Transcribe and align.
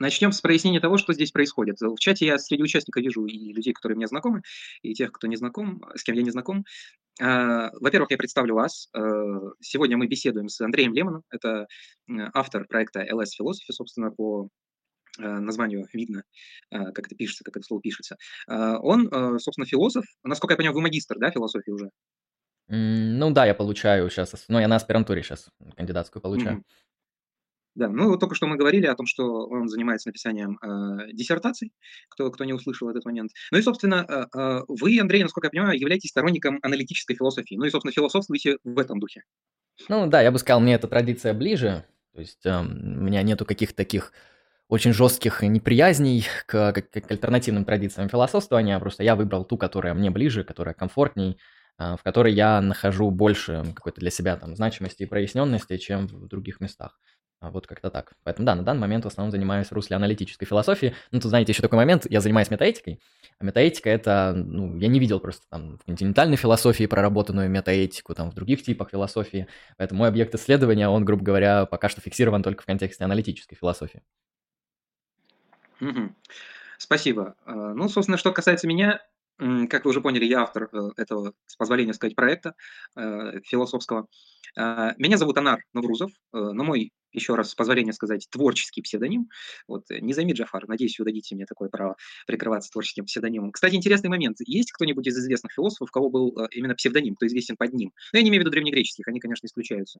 Начнем 0.00 0.32
с 0.32 0.40
прояснения 0.40 0.80
того, 0.80 0.96
что 0.96 1.12
здесь 1.12 1.30
происходит. 1.30 1.78
В 1.78 1.98
чате 1.98 2.24
я 2.24 2.38
среди 2.38 2.62
участников 2.62 3.02
вижу 3.02 3.26
и 3.26 3.52
людей, 3.52 3.74
которые 3.74 3.96
мне 3.96 4.06
знакомы, 4.06 4.40
и 4.80 4.94
тех, 4.94 5.12
кто 5.12 5.26
не 5.26 5.36
знаком, 5.36 5.84
с 5.94 6.02
кем 6.02 6.16
я 6.16 6.22
не 6.22 6.30
знаком. 6.30 6.64
А, 7.20 7.70
во-первых, 7.78 8.10
я 8.10 8.16
представлю 8.16 8.54
вас. 8.54 8.88
Э, 8.96 9.00
сегодня 9.60 9.98
мы 9.98 10.06
беседуем 10.06 10.48
с 10.48 10.58
Андреем 10.62 10.94
Лемоном. 10.94 11.22
Это 11.30 11.66
автор 12.32 12.66
проекта 12.66 13.00
LS 13.00 13.38
Philosophy, 13.38 13.72
собственно, 13.72 14.10
по 14.10 14.48
э, 15.18 15.22
названию 15.22 15.86
видно, 15.92 16.22
э, 16.70 16.92
как 16.92 17.06
это 17.06 17.14
пишется, 17.14 17.44
как 17.44 17.58
это 17.58 17.66
слово 17.66 17.82
пишется. 17.82 18.16
Он, 18.48 19.38
собственно, 19.38 19.66
философ. 19.66 20.06
Насколько 20.24 20.54
я 20.54 20.56
понимаю, 20.56 20.76
вы 20.76 20.80
магистр, 20.80 21.18
да, 21.18 21.30
философии 21.30 21.72
уже? 21.72 21.90
Ну 22.68 23.30
да, 23.32 23.44
я 23.44 23.54
получаю 23.54 24.08
сейчас, 24.08 24.46
ну 24.48 24.58
я 24.60 24.68
на 24.68 24.76
аспирантуре 24.76 25.22
сейчас 25.22 25.50
кандидатскую 25.76 26.22
получаю. 26.22 26.58
Mm-hmm. 26.58 26.64
Да, 27.74 27.88
ну 27.88 28.08
вот 28.08 28.20
только 28.20 28.34
что 28.34 28.46
мы 28.46 28.56
говорили 28.56 28.86
о 28.86 28.94
том, 28.94 29.06
что 29.06 29.46
он 29.46 29.68
занимается 29.68 30.08
написанием 30.08 30.58
э, 30.60 31.12
диссертаций, 31.12 31.72
кто, 32.08 32.30
кто 32.30 32.44
не 32.44 32.52
услышал 32.52 32.88
этот 32.90 33.04
момент. 33.04 33.30
Ну 33.52 33.58
и, 33.58 33.62
собственно, 33.62 34.04
э, 34.08 34.38
э, 34.38 34.60
вы, 34.66 34.98
Андрей, 35.00 35.22
насколько 35.22 35.46
я 35.46 35.50
понимаю, 35.50 35.78
являетесь 35.78 36.10
сторонником 36.10 36.58
аналитической 36.62 37.14
философии. 37.14 37.54
Ну 37.54 37.64
и, 37.64 37.70
собственно, 37.70 37.92
философствуете 37.92 38.58
в 38.64 38.78
этом 38.78 38.98
духе. 38.98 39.22
Ну 39.88 40.06
да, 40.08 40.20
я 40.20 40.32
бы 40.32 40.38
сказал, 40.38 40.60
мне 40.60 40.74
эта 40.74 40.88
традиция 40.88 41.32
ближе. 41.32 41.84
То 42.12 42.20
есть 42.20 42.44
э, 42.44 42.60
у 42.60 42.64
меня 42.64 43.22
нету 43.22 43.44
каких-то 43.44 43.76
таких 43.76 44.12
очень 44.68 44.92
жестких 44.92 45.42
неприязней 45.42 46.26
к, 46.46 46.72
к, 46.72 46.82
к 46.82 47.10
альтернативным 47.10 47.64
традициям 47.64 48.08
философствования. 48.08 48.78
Просто 48.78 49.02
я 49.02 49.16
выбрал 49.16 49.44
ту, 49.44 49.56
которая 49.56 49.94
мне 49.94 50.10
ближе, 50.10 50.44
которая 50.44 50.74
комфортней, 50.74 51.38
э, 51.78 51.96
в 51.96 52.02
которой 52.02 52.32
я 52.32 52.60
нахожу 52.60 53.10
больше 53.10 53.64
какой-то 53.74 54.00
для 54.00 54.10
себя 54.10 54.36
там 54.36 54.56
значимости 54.56 55.04
и 55.04 55.06
проясненности, 55.06 55.76
чем 55.76 56.06
в 56.08 56.26
других 56.26 56.60
местах. 56.60 56.98
А 57.40 57.50
вот 57.50 57.66
как-то 57.66 57.90
так. 57.90 58.12
Поэтому 58.22 58.44
да, 58.44 58.54
на 58.54 58.62
данный 58.62 58.80
момент 58.80 59.04
в 59.04 59.08
основном 59.08 59.30
занимаюсь 59.30 59.72
русле 59.72 59.96
аналитической 59.96 60.44
философии. 60.44 60.94
Ну, 61.10 61.20
тут, 61.20 61.30
знаете, 61.30 61.52
еще 61.52 61.62
такой 61.62 61.78
момент, 61.78 62.06
я 62.10 62.20
занимаюсь 62.20 62.50
метаэтикой. 62.50 63.00
А 63.38 63.44
метаэтика 63.44 63.88
это, 63.88 64.34
ну, 64.36 64.76
я 64.76 64.88
не 64.88 65.00
видел 65.00 65.20
просто 65.20 65.46
там 65.48 65.78
в 65.78 65.84
континентальной 65.86 66.36
философии 66.36 66.84
проработанную 66.84 67.48
метаэтику, 67.48 68.14
там 68.14 68.30
в 68.30 68.34
других 68.34 68.62
типах 68.62 68.90
философии. 68.90 69.46
Поэтому 69.78 70.00
мой 70.00 70.08
объект 70.08 70.34
исследования, 70.34 70.90
он, 70.90 71.06
грубо 71.06 71.24
говоря, 71.24 71.64
пока 71.64 71.88
что 71.88 72.02
фиксирован 72.02 72.42
только 72.42 72.62
в 72.62 72.66
контексте 72.66 73.04
аналитической 73.04 73.56
философии. 73.56 74.02
Спасибо. 76.76 77.36
А, 77.46 77.72
ну, 77.72 77.88
собственно, 77.88 78.18
что 78.18 78.32
касается 78.32 78.66
меня, 78.66 79.00
как 79.38 79.84
вы 79.84 79.90
уже 79.90 80.02
поняли, 80.02 80.26
я 80.26 80.42
автор 80.42 80.68
э, 80.72 80.90
этого, 80.98 81.32
с 81.46 81.56
позволения 81.56 81.94
сказать, 81.94 82.14
проекта 82.14 82.54
э, 82.96 83.40
философского. 83.44 84.06
А, 84.56 84.92
меня 84.98 85.16
зовут 85.16 85.38
Анар 85.38 85.60
Наврузов, 85.72 86.10
э, 86.10 86.38
но 86.38 86.62
мой 86.62 86.92
еще 87.12 87.34
раз, 87.34 87.50
с 87.50 87.54
позволения 87.54 87.92
сказать, 87.92 88.26
творческий 88.30 88.82
псевдоним. 88.82 89.28
Вот, 89.68 89.84
Низами 89.90 90.32
Джафар, 90.32 90.68
надеюсь, 90.68 90.98
вы 90.98 91.04
дадите 91.04 91.34
мне 91.34 91.46
такое 91.46 91.68
право 91.68 91.96
прикрываться 92.26 92.70
творческим 92.70 93.04
псевдонимом. 93.04 93.52
Кстати, 93.52 93.74
интересный 93.74 94.10
момент. 94.10 94.38
Есть 94.46 94.72
кто-нибудь 94.72 95.06
из 95.06 95.18
известных 95.18 95.52
философов, 95.52 95.88
у 95.90 95.92
кого 95.92 96.10
был 96.10 96.30
именно 96.50 96.74
псевдоним, 96.74 97.14
кто 97.14 97.26
известен 97.26 97.56
под 97.56 97.72
ним? 97.72 97.92
Ну, 98.12 98.18
я 98.18 98.22
не 98.22 98.30
имею 98.30 98.42
в 98.42 98.44
виду 98.44 98.52
древнегреческих, 98.52 99.06
они, 99.08 99.20
конечно, 99.20 99.46
исключаются. 99.46 99.98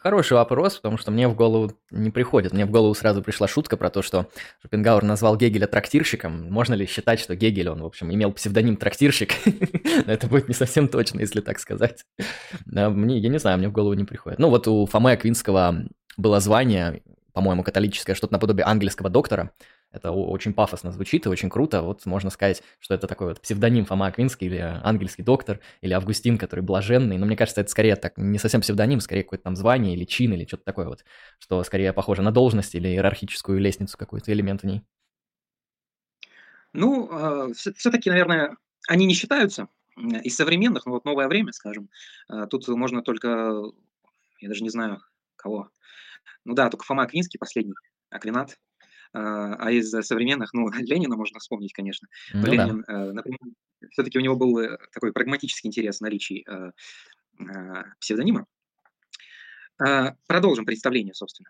Хороший 0.00 0.34
вопрос, 0.34 0.76
потому 0.76 0.96
что 0.96 1.10
мне 1.10 1.28
в 1.28 1.34
голову 1.34 1.72
не 1.90 2.10
приходит. 2.10 2.54
Мне 2.54 2.64
в 2.64 2.70
голову 2.70 2.94
сразу 2.94 3.22
пришла 3.22 3.46
шутка 3.46 3.76
про 3.76 3.90
то, 3.90 4.00
что 4.00 4.26
Шопенгауэр 4.62 5.04
назвал 5.04 5.36
Гегеля 5.36 5.66
трактирщиком. 5.66 6.50
Можно 6.50 6.74
ли 6.74 6.86
считать, 6.86 7.20
что 7.20 7.36
Гегель, 7.36 7.68
он, 7.68 7.82
в 7.82 7.84
общем, 7.84 8.12
имел 8.12 8.32
псевдоним 8.32 8.76
трактирщик? 8.76 9.34
Это 10.06 10.28
будет 10.28 10.48
не 10.48 10.54
совсем 10.54 10.88
точно, 10.88 11.20
если 11.20 11.42
так 11.42 11.58
сказать. 11.58 12.06
Мне, 12.64 13.18
я 13.18 13.28
не 13.28 13.38
знаю, 13.38 13.58
мне 13.58 13.68
в 13.68 13.72
голову 13.72 13.92
не 13.92 14.04
приходит. 14.04 14.38
Ну, 14.38 14.48
вот 14.48 14.66
у 14.66 14.86
Фомы 14.86 15.12
Аквинского 15.12 15.84
было 16.16 16.40
звание, 16.40 17.02
по-моему, 17.34 17.62
католическое, 17.62 18.16
что-то 18.16 18.32
наподобие 18.32 18.64
ангельского 18.64 19.10
доктора. 19.10 19.50
Это 19.92 20.12
очень 20.12 20.54
пафосно 20.54 20.92
звучит 20.92 21.26
и 21.26 21.28
очень 21.28 21.50
круто. 21.50 21.82
Вот 21.82 22.06
можно 22.06 22.30
сказать, 22.30 22.62
что 22.78 22.94
это 22.94 23.08
такой 23.08 23.28
вот 23.28 23.40
псевдоним 23.40 23.84
Фома 23.86 24.06
Аквинский 24.06 24.46
или 24.46 24.58
ангельский 24.58 25.24
доктор, 25.24 25.60
или 25.80 25.92
Августин, 25.92 26.38
который 26.38 26.60
блаженный. 26.60 27.18
Но 27.18 27.26
мне 27.26 27.36
кажется, 27.36 27.60
это 27.60 27.70
скорее 27.70 27.96
так 27.96 28.16
не 28.16 28.38
совсем 28.38 28.60
псевдоним, 28.60 29.00
скорее 29.00 29.24
какое-то 29.24 29.44
там 29.44 29.56
звание 29.56 29.94
или 29.94 30.04
чин 30.04 30.32
или 30.32 30.46
что-то 30.46 30.64
такое 30.64 30.86
вот, 30.86 31.04
что 31.40 31.62
скорее 31.64 31.92
похоже 31.92 32.22
на 32.22 32.30
должность 32.30 32.74
или 32.76 32.88
иерархическую 32.88 33.58
лестницу 33.58 33.98
какой-то 33.98 34.32
элемент 34.32 34.62
в 34.62 34.66
ней. 34.66 34.82
Ну, 36.72 37.08
а, 37.10 37.52
все-таки, 37.52 38.10
наверное, 38.10 38.56
они 38.88 39.06
не 39.06 39.14
считаются 39.14 39.68
из 39.96 40.36
современных, 40.36 40.86
но 40.86 40.92
вот 40.92 41.04
новое 41.04 41.26
время, 41.26 41.52
скажем. 41.52 41.90
А, 42.28 42.46
тут 42.46 42.68
можно 42.68 43.02
только, 43.02 43.62
я 44.40 44.48
даже 44.48 44.62
не 44.62 44.70
знаю, 44.70 45.00
кого. 45.34 45.70
Ну 46.44 46.54
да, 46.54 46.70
только 46.70 46.84
Фома 46.84 47.02
Аквинский 47.02 47.38
последний, 47.38 47.74
Аквинат, 48.08 48.56
а, 49.12 49.54
а 49.54 49.70
из 49.70 49.90
современных, 49.90 50.52
ну, 50.52 50.70
Ленина 50.80 51.16
можно 51.16 51.38
вспомнить, 51.40 51.72
конечно. 51.72 52.08
Ну, 52.32 52.46
Ленин, 52.46 52.84
да. 52.86 53.08
Э, 53.08 53.12
например, 53.12 53.38
все-таки 53.90 54.18
у 54.18 54.22
него 54.22 54.36
был 54.36 54.58
э, 54.58 54.78
такой 54.92 55.12
прагматический 55.12 55.68
интерес 55.68 55.98
в 55.98 56.02
наличии 56.02 56.46
э, 56.48 56.72
псевдонима. 57.98 58.46
Продолжим 60.26 60.66
представление, 60.66 61.14
собственно. 61.14 61.48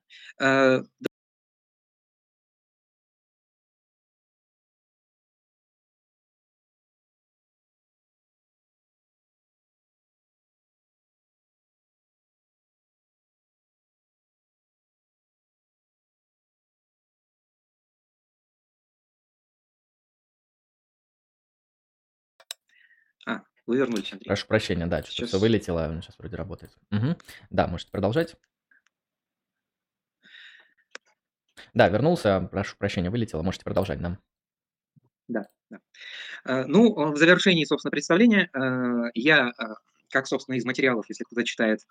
Вы 23.70 23.76
вернулись, 23.76 24.12
Андрей. 24.12 24.26
Прошу 24.26 24.48
прощения, 24.48 24.86
да, 24.88 25.00
что-то 25.04 25.26
все 25.26 25.38
вылетело, 25.38 26.00
сейчас 26.02 26.18
вроде 26.18 26.34
работает. 26.34 26.76
Угу. 26.90 27.16
Да, 27.50 27.68
можете 27.68 27.92
продолжать. 27.92 28.34
Да, 31.72 31.88
вернулся, 31.88 32.48
прошу 32.50 32.76
прощения, 32.76 33.10
вылетело, 33.10 33.42
можете 33.42 33.62
продолжать, 33.62 34.00
да. 34.02 34.18
Да, 35.28 35.46
да. 35.70 35.78
Э, 36.46 36.64
ну, 36.66 37.12
в 37.12 37.16
завершении, 37.16 37.64
собственно, 37.64 37.92
представления 37.92 38.50
э, 38.52 39.10
я, 39.14 39.50
э, 39.50 39.62
как, 40.08 40.26
собственно, 40.26 40.56
из 40.56 40.64
материалов, 40.64 41.08
если 41.08 41.22
кто-то 41.22 41.44
читает, 41.44 41.86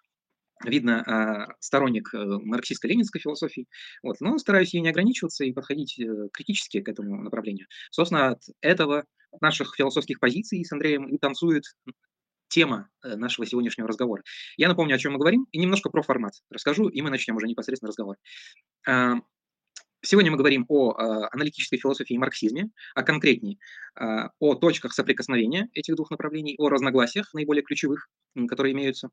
видно, 0.63 1.47
сторонник 1.59 2.13
марксистско-ленинской 2.13 3.19
философии, 3.19 3.67
вот, 4.03 4.17
но 4.19 4.37
стараюсь 4.37 4.73
ей 4.73 4.81
не 4.81 4.89
ограничиваться 4.89 5.45
и 5.45 5.53
подходить 5.53 5.99
критически 6.33 6.81
к 6.81 6.89
этому 6.89 7.21
направлению. 7.23 7.67
Собственно, 7.91 8.29
от 8.29 8.41
этого 8.61 9.05
наших 9.41 9.75
философских 9.75 10.19
позиций 10.19 10.63
с 10.63 10.71
Андреем 10.71 11.07
и 11.07 11.17
танцует 11.17 11.63
тема 12.49 12.89
э, 13.03 13.15
нашего 13.15 13.45
сегодняшнего 13.45 13.87
разговора. 13.87 14.23
Я 14.57 14.67
напомню, 14.67 14.95
о 14.95 14.97
чем 14.97 15.13
мы 15.13 15.19
говорим, 15.19 15.47
и 15.51 15.59
немножко 15.59 15.89
про 15.89 16.01
формат 16.01 16.33
расскажу, 16.49 16.89
и 16.89 17.01
мы 17.01 17.09
начнем 17.09 17.35
уже 17.35 17.47
непосредственно 17.47 17.89
разговор. 17.89 18.17
А, 18.87 19.15
сегодня 20.01 20.31
мы 20.31 20.37
говорим 20.37 20.65
о 20.67 20.91
а, 20.91 21.29
аналитической 21.31 21.77
философии 21.77 22.15
и 22.15 22.17
марксизме, 22.17 22.69
а 22.95 23.03
конкретнее 23.03 23.57
а, 23.95 24.31
о 24.39 24.55
точках 24.55 24.93
соприкосновения 24.93 25.69
этих 25.73 25.95
двух 25.95 26.11
направлений, 26.11 26.55
о 26.57 26.69
разногласиях 26.69 27.33
наиболее 27.33 27.63
ключевых, 27.63 28.09
которые 28.47 28.73
имеются. 28.73 29.09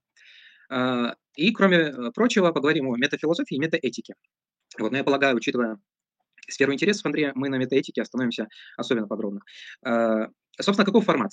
И, 1.37 1.53
кроме 1.53 1.77
э, 1.77 2.10
прочего, 2.15 2.50
поговорим 2.50 2.88
о 2.88 2.97
метафилософии 2.97 3.56
и 3.56 3.60
метаэтике. 3.60 4.15
Вот, 4.78 4.91
но 4.91 4.99
я 4.99 5.04
полагаю, 5.04 5.37
учитывая 5.37 5.78
сферу 6.49 6.72
интересов 6.72 7.06
Андрея, 7.06 7.32
мы 7.34 7.49
на 7.49 7.56
метаэтике 7.56 8.03
остановимся 8.03 8.49
особенно 8.76 9.06
подробно. 9.06 9.41
Э, 9.84 10.26
собственно, 10.59 10.87
каков 10.87 11.05
формат? 11.05 11.32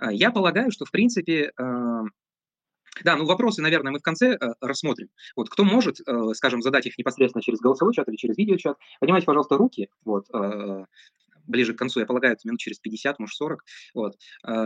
Э, 0.00 0.12
я 0.12 0.30
полагаю, 0.30 0.70
что, 0.70 0.84
в 0.84 0.90
принципе, 0.90 1.52
э, 1.58 2.02
да, 3.04 3.16
ну 3.16 3.24
вопросы, 3.24 3.62
наверное, 3.62 3.92
мы 3.92 3.98
в 3.98 4.02
конце 4.02 4.36
рассмотрим. 4.60 5.08
Вот 5.36 5.48
кто 5.48 5.64
может, 5.64 5.98
скажем, 6.34 6.60
задать 6.60 6.86
их 6.86 6.98
непосредственно 6.98 7.40
через 7.40 7.60
голосовой 7.60 7.94
чат 7.94 8.08
или 8.08 8.16
через 8.16 8.36
видеочат, 8.36 8.76
поднимайте, 8.98 9.26
пожалуйста, 9.26 9.56
руки, 9.56 9.88
вот, 10.04 10.26
ближе 11.46 11.72
к 11.72 11.78
концу, 11.78 12.00
я 12.00 12.06
полагаю, 12.06 12.34
это 12.34 12.46
минут 12.46 12.58
через 12.58 12.80
50, 12.80 13.20
может 13.20 13.36
40, 13.36 13.64
вот, 13.94 14.16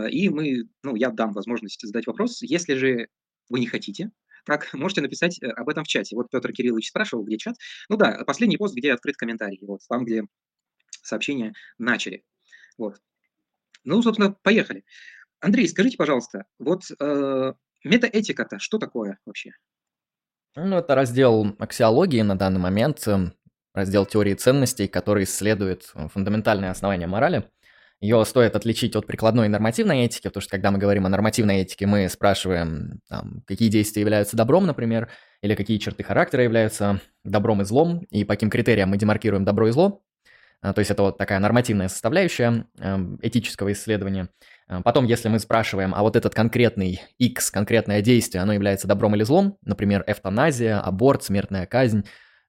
и 0.09 0.29
мы, 0.29 0.63
ну, 0.83 0.95
я 0.95 1.11
дам 1.11 1.33
возможность 1.33 1.79
задать 1.85 2.07
вопрос. 2.07 2.41
Если 2.41 2.73
же 2.73 3.07
вы 3.49 3.59
не 3.59 3.67
хотите, 3.67 4.11
так, 4.45 4.71
можете 4.73 5.01
написать 5.01 5.41
э, 5.41 5.47
об 5.47 5.69
этом 5.69 5.83
в 5.83 5.87
чате. 5.87 6.15
Вот 6.15 6.29
Петр 6.29 6.51
Кириллович 6.51 6.89
спрашивал, 6.89 7.23
где 7.23 7.37
чат. 7.37 7.55
Ну 7.89 7.97
да, 7.97 8.23
последний 8.25 8.57
пост, 8.57 8.75
где 8.75 8.93
открыт 8.93 9.17
комментарий. 9.17 9.59
Вот 9.61 9.81
там, 9.89 10.05
где 10.05 10.23
сообщения 11.01 11.53
начали. 11.77 12.23
Вот. 12.77 13.01
Ну, 13.83 14.01
собственно, 14.01 14.31
поехали. 14.31 14.83
Андрей, 15.39 15.67
скажите, 15.67 15.97
пожалуйста, 15.97 16.45
вот 16.59 16.83
э, 16.99 17.53
метаэтика-то 17.83 18.59
что 18.59 18.77
такое 18.77 19.19
вообще? 19.25 19.51
Ну, 20.55 20.77
это 20.77 20.95
раздел 20.95 21.55
аксиологии 21.59 22.21
на 22.21 22.37
данный 22.37 22.59
момент, 22.59 23.05
эм, 23.07 23.33
раздел 23.73 24.05
теории 24.05 24.33
ценностей, 24.33 24.87
который 24.87 25.25
исследует 25.25 25.91
э, 25.93 26.07
фундаментальные 26.07 26.71
основания 26.71 27.07
морали. 27.07 27.49
Ее 28.01 28.23
стоит 28.25 28.55
отличить 28.55 28.95
от 28.95 29.07
прикладной 29.07 29.47
нормативной 29.47 30.05
этики, 30.05 30.27
потому 30.27 30.41
что 30.41 30.51
когда 30.51 30.71
мы 30.71 30.77
говорим 30.77 31.05
о 31.05 31.09
нормативной 31.09 31.61
этике, 31.61 31.85
мы 31.85 32.09
спрашиваем, 32.09 32.99
там, 33.09 33.41
какие 33.47 33.69
действия 33.69 34.01
являются 34.01 34.35
добром, 34.35 34.65
например, 34.65 35.09
или 35.41 35.55
какие 35.55 35.77
черты 35.77 36.03
характера 36.03 36.43
являются 36.43 36.99
добром 37.23 37.61
и 37.61 37.65
злом, 37.65 37.99
и 38.09 38.23
по 38.23 38.33
каким 38.33 38.49
критериям 38.49 38.89
мы 38.89 38.97
демаркируем 38.97 39.45
добро 39.45 39.69
и 39.69 39.71
зло. 39.71 40.01
А, 40.61 40.73
то 40.73 40.79
есть 40.79 40.91
это 40.91 41.03
вот 41.03 41.17
такая 41.17 41.39
нормативная 41.39 41.87
составляющая 41.87 42.65
эм, 42.79 43.19
этического 43.21 43.71
исследования. 43.71 44.29
А, 44.67 44.81
потом, 44.81 45.05
если 45.05 45.29
мы 45.29 45.39
спрашиваем, 45.39 45.93
а 45.93 46.01
вот 46.01 46.15
этот 46.15 46.33
конкретный 46.33 47.01
X, 47.19 47.51
конкретное 47.51 48.01
действие, 48.01 48.41
оно 48.41 48.53
является 48.53 48.87
добром 48.87 49.15
или 49.15 49.23
злом, 49.23 49.57
например, 49.61 50.03
эвтаназия, 50.07 50.79
аборт, 50.79 51.23
смертная 51.23 51.65
казнь, 51.65 52.05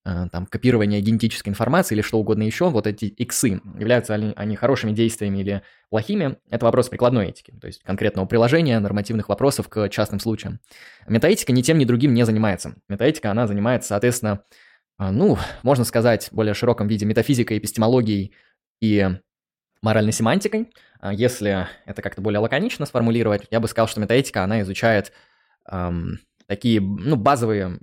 там, 0.07 0.47
копирование 0.47 1.01
генетической 1.01 1.49
информации 1.49 1.97
или 1.97 2.03
что 2.03 2.19
угодно 2.19 2.45
еще, 2.45 2.71
вот 2.71 2.87
эти 2.87 3.07
иксы, 3.07 3.61
являются 3.79 4.15
они, 4.15 4.33
они 4.37 4.55
хорошими 4.55 4.93
действиями 4.93 5.39
или 5.39 5.63
плохими, 5.91 6.37
это 6.49 6.65
вопрос 6.65 6.89
прикладной 6.89 7.29
этики, 7.29 7.53
то 7.61 7.67
есть 7.67 7.83
конкретного 7.83 8.27
приложения, 8.27 8.79
нормативных 8.79 9.29
вопросов 9.29 9.69
к 9.69 9.89
частным 9.89 10.21
случаям. 10.21 10.61
Метаэтика 11.09 11.53
ни 11.53 11.63
тем, 11.63 11.79
ни 11.79 11.85
другим 11.85 12.15
не 12.15 12.25
занимается. 12.25 12.77
Метаэтика, 12.89 13.33
она 13.33 13.49
занимается, 13.49 13.89
соответственно, 13.89 14.43
а, 14.99 15.11
ну, 15.11 15.39
можно 15.63 15.85
сказать, 15.85 16.29
в 16.29 16.33
более 16.33 16.55
широком 16.55 16.87
виде 16.87 17.05
метафизикой, 17.05 17.59
эпистемологией 17.59 18.33
и 18.81 19.09
моральной 19.83 20.13
семантикой. 20.13 20.71
А, 21.01 21.13
если 21.13 21.67
это 21.85 22.01
как-то 22.01 22.23
более 22.23 22.39
лаконично 22.39 22.87
сформулировать, 22.87 23.47
я 23.51 23.61
бы 23.61 23.69
сказал, 23.69 23.89
что 23.89 24.01
метаэтика, 24.01 24.45
она 24.45 24.63
изучает 24.63 25.13
эм, 25.71 26.21
такие, 26.47 26.81
ну, 26.81 27.17
базовые 27.17 27.79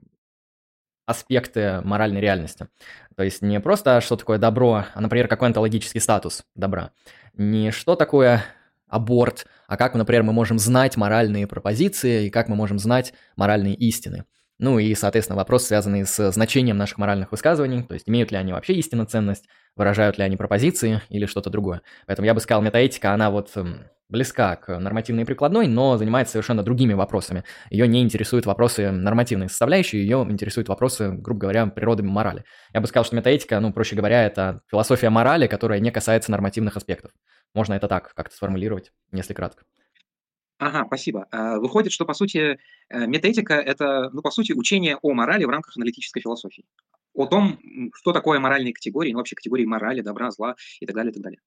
аспекты 1.05 1.81
моральной 1.83 2.21
реальности. 2.21 2.67
То 3.15 3.23
есть 3.23 3.41
не 3.41 3.59
просто, 3.59 4.01
что 4.01 4.15
такое 4.15 4.37
добро, 4.37 4.85
а, 4.93 5.01
например, 5.01 5.27
какой 5.27 5.49
онтологический 5.49 6.01
статус 6.01 6.43
добра. 6.55 6.91
Не 7.33 7.71
что 7.71 7.95
такое 7.95 8.43
аборт, 8.87 9.45
а 9.67 9.77
как, 9.77 9.95
например, 9.95 10.23
мы 10.23 10.33
можем 10.33 10.59
знать 10.59 10.97
моральные 10.97 11.47
пропозиции 11.47 12.27
и 12.27 12.29
как 12.29 12.47
мы 12.47 12.55
можем 12.55 12.79
знать 12.79 13.13
моральные 13.35 13.75
истины. 13.75 14.25
Ну 14.59 14.79
и, 14.79 14.93
соответственно, 14.93 15.35
вопрос, 15.35 15.65
связанный 15.65 16.05
с 16.05 16.31
значением 16.31 16.77
наших 16.77 16.97
моральных 16.99 17.31
высказываний, 17.31 17.83
то 17.83 17.95
есть 17.95 18.07
имеют 18.07 18.31
ли 18.31 18.37
они 18.37 18.53
вообще 18.53 18.73
истинную 18.73 19.07
ценность, 19.07 19.45
выражают 19.75 20.17
ли 20.17 20.23
они 20.23 20.37
пропозиции 20.37 21.01
или 21.09 21.25
что-то 21.25 21.49
другое. 21.49 21.81
Поэтому 22.05 22.27
я 22.27 22.33
бы 22.33 22.39
сказал, 22.39 22.61
метаэтика, 22.61 23.13
она 23.13 23.31
вот 23.31 23.49
эм, 23.55 23.85
близка 24.09 24.55
к 24.55 24.77
нормативной 24.79 25.23
и 25.23 25.25
прикладной, 25.25 25.67
но 25.67 25.97
занимается 25.97 26.33
совершенно 26.33 26.63
другими 26.63 26.93
вопросами. 26.93 27.43
Ее 27.69 27.87
не 27.87 28.01
интересуют 28.01 28.45
вопросы 28.45 28.91
нормативной 28.91 29.49
составляющей, 29.49 29.97
ее 29.97 30.25
интересуют 30.29 30.69
вопросы, 30.69 31.11
грубо 31.11 31.41
говоря, 31.41 31.65
природы 31.67 32.03
морали. 32.03 32.43
Я 32.73 32.81
бы 32.81 32.87
сказал, 32.87 33.05
что 33.05 33.15
метаэтика, 33.15 33.59
ну, 33.59 33.73
проще 33.73 33.95
говоря, 33.95 34.23
это 34.23 34.61
философия 34.69 35.09
морали, 35.09 35.47
которая 35.47 35.79
не 35.79 35.91
касается 35.91 36.31
нормативных 36.31 36.77
аспектов. 36.77 37.11
Можно 37.53 37.73
это 37.73 37.87
так 37.87 38.13
как-то 38.13 38.35
сформулировать, 38.35 38.91
если 39.11 39.33
кратко. 39.33 39.63
Ага, 40.59 40.85
спасибо. 40.87 41.27
А, 41.31 41.59
выходит, 41.59 41.91
что, 41.91 42.05
по 42.05 42.13
сути, 42.13 42.57
э, 42.89 43.07
метаэтика– 43.07 43.55
это, 43.55 44.09
ну, 44.13 44.21
по 44.21 44.31
сути, 44.31 44.53
учение 44.53 44.97
о 45.01 45.13
морали 45.13 45.43
в 45.43 45.49
рамках 45.49 45.75
аналитической 45.75 46.21
философии. 46.21 46.65
О 47.13 47.25
том, 47.25 47.59
что 47.93 48.13
такое 48.13 48.39
моральные 48.39 48.73
категории, 48.73 49.11
ну, 49.11 49.17
вообще 49.17 49.35
категории 49.35 49.65
морали, 49.65 50.01
добра, 50.01 50.31
зла 50.31 50.55
и 50.79 50.85
так 50.85 50.95
далее, 50.95 51.11
и 51.11 51.13
так 51.13 51.23
далее. 51.23 51.39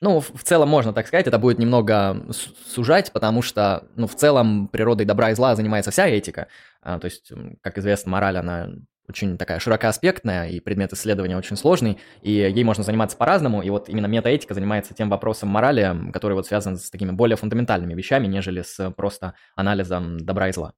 Ну, 0.00 0.20
в 0.20 0.42
целом 0.42 0.68
можно 0.68 0.92
так 0.92 1.06
сказать, 1.06 1.26
это 1.26 1.38
будет 1.38 1.58
немного 1.58 2.26
сужать, 2.66 3.12
потому 3.12 3.42
что, 3.42 3.88
ну, 3.96 4.06
в 4.06 4.14
целом 4.14 4.68
природой 4.68 5.06
добра 5.06 5.30
и 5.30 5.34
зла 5.34 5.54
занимается 5.54 5.90
вся 5.90 6.06
этика. 6.06 6.48
А, 6.82 6.98
то 6.98 7.06
есть, 7.06 7.32
как 7.62 7.78
известно, 7.78 8.10
мораль, 8.10 8.36
она 8.36 8.68
очень 9.08 9.36
такая 9.36 9.58
широкоаспектная, 9.58 10.48
и 10.48 10.60
предмет 10.60 10.92
исследования 10.92 11.36
очень 11.36 11.56
сложный, 11.56 11.98
и 12.22 12.32
ей 12.32 12.64
можно 12.64 12.82
заниматься 12.84 13.16
по-разному, 13.16 13.62
и 13.62 13.70
вот 13.70 13.88
именно 13.88 14.06
метаэтика 14.06 14.54
занимается 14.54 14.94
тем 14.94 15.10
вопросом 15.10 15.50
морали, 15.50 15.94
который 16.12 16.34
вот 16.34 16.46
связан 16.46 16.76
с 16.76 16.90
такими 16.90 17.10
более 17.10 17.36
фундаментальными 17.36 17.94
вещами, 17.94 18.26
нежели 18.26 18.62
с 18.62 18.90
просто 18.92 19.34
анализом 19.56 20.18
добра 20.18 20.48
и 20.48 20.52
зла. 20.52 20.72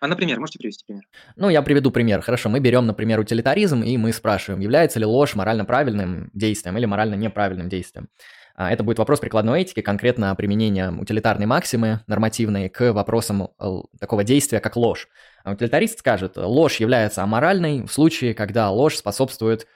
А, 0.00 0.06
например, 0.06 0.40
можете 0.40 0.58
привести 0.58 0.84
пример? 0.86 1.04
Ну, 1.36 1.48
я 1.48 1.62
приведу 1.62 1.90
пример. 1.90 2.20
Хорошо, 2.20 2.48
мы 2.48 2.60
берем, 2.60 2.86
например, 2.86 3.20
утилитаризм, 3.20 3.82
и 3.82 3.96
мы 3.96 4.12
спрашиваем, 4.12 4.60
является 4.60 4.98
ли 4.98 5.04
ложь 5.04 5.34
морально 5.34 5.64
правильным 5.64 6.30
действием 6.32 6.76
или 6.76 6.86
морально 6.86 7.14
неправильным 7.14 7.68
действием. 7.68 8.08
А, 8.54 8.70
это 8.70 8.84
будет 8.84 8.98
вопрос 8.98 9.20
прикладной 9.20 9.62
этики, 9.62 9.80
конкретно 9.80 10.34
применения 10.34 10.90
утилитарной 10.90 11.46
максимы 11.46 12.00
нормативной 12.06 12.68
к 12.68 12.92
вопросам 12.92 13.48
э, 13.58 13.66
такого 13.98 14.22
действия, 14.22 14.60
как 14.60 14.76
ложь. 14.76 15.08
А 15.44 15.52
утилитарист 15.52 16.00
скажет, 16.00 16.36
ложь 16.36 16.76
является 16.76 17.22
аморальной 17.22 17.82
в 17.86 17.92
случае, 17.92 18.34
когда 18.34 18.70
ложь 18.70 18.96
способствует 18.96 19.66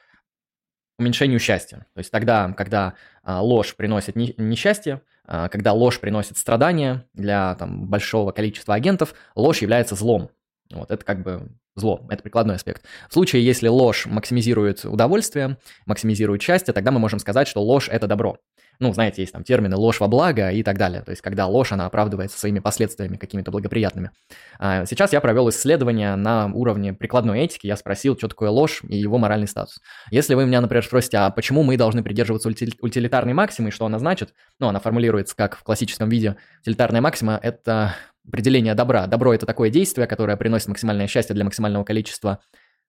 уменьшению 0.98 1.40
счастья. 1.40 1.86
То 1.94 1.98
есть 1.98 2.10
тогда, 2.10 2.52
когда 2.52 2.94
а, 3.22 3.42
ложь 3.42 3.74
приносит 3.74 4.16
несчастье, 4.16 5.00
когда 5.26 5.72
ложь 5.72 6.00
приносит 6.00 6.36
страдания 6.36 7.06
для 7.14 7.54
там, 7.54 7.88
большого 7.88 8.32
количества 8.32 8.74
агентов, 8.74 9.14
ложь 9.34 9.62
является 9.62 9.94
злом. 9.94 10.30
Вот 10.78 10.90
это 10.90 11.04
как 11.04 11.22
бы 11.22 11.48
зло, 11.76 12.06
это 12.10 12.22
прикладной 12.22 12.56
аспект. 12.56 12.84
В 13.08 13.14
случае, 13.14 13.44
если 13.44 13.68
ложь 13.68 14.06
максимизирует 14.06 14.84
удовольствие, 14.84 15.58
максимизирует 15.86 16.42
счастье, 16.42 16.72
тогда 16.72 16.90
мы 16.90 17.00
можем 17.00 17.18
сказать, 17.18 17.48
что 17.48 17.62
ложь– 17.62 17.88
это 17.90 18.06
добро 18.06 18.38
ну, 18.80 18.92
знаете, 18.92 19.22
есть 19.22 19.32
там 19.32 19.44
термины 19.44 19.76
ложь 19.76 20.00
во 20.00 20.08
благо 20.08 20.50
и 20.50 20.62
так 20.62 20.78
далее. 20.78 21.02
То 21.02 21.10
есть, 21.10 21.22
когда 21.22 21.46
ложь, 21.46 21.72
она 21.72 21.86
оправдывается 21.86 22.38
своими 22.38 22.58
последствиями 22.58 23.16
какими-то 23.16 23.50
благоприятными. 23.50 24.10
А 24.58 24.84
сейчас 24.86 25.12
я 25.12 25.20
провел 25.20 25.48
исследование 25.50 26.16
на 26.16 26.50
уровне 26.52 26.92
прикладной 26.92 27.40
этики. 27.40 27.66
Я 27.66 27.76
спросил, 27.76 28.16
что 28.16 28.28
такое 28.28 28.50
ложь 28.50 28.82
и 28.88 28.96
его 28.96 29.18
моральный 29.18 29.48
статус. 29.48 29.80
Если 30.10 30.34
вы 30.34 30.46
меня, 30.46 30.60
например, 30.60 30.84
спросите, 30.84 31.18
а 31.18 31.30
почему 31.30 31.62
мы 31.62 31.76
должны 31.76 32.02
придерживаться 32.02 32.48
утилитарной 32.48 33.34
максимы 33.34 33.68
и 33.68 33.72
что 33.72 33.86
она 33.86 33.98
значит, 33.98 34.34
ну, 34.58 34.68
она 34.68 34.80
формулируется 34.80 35.36
как 35.36 35.56
в 35.56 35.62
классическом 35.62 36.08
виде. 36.08 36.36
Утилитарная 36.62 37.00
максима– 37.00 37.38
это 37.42 37.94
определение 38.26 38.74
добра. 38.74 39.06
Добро– 39.06 39.34
это 39.34 39.46
такое 39.46 39.70
действие, 39.70 40.06
которое 40.06 40.36
приносит 40.36 40.68
максимальное 40.68 41.06
счастье 41.06 41.34
для 41.34 41.44
максимального 41.44 41.84
количества 41.84 42.40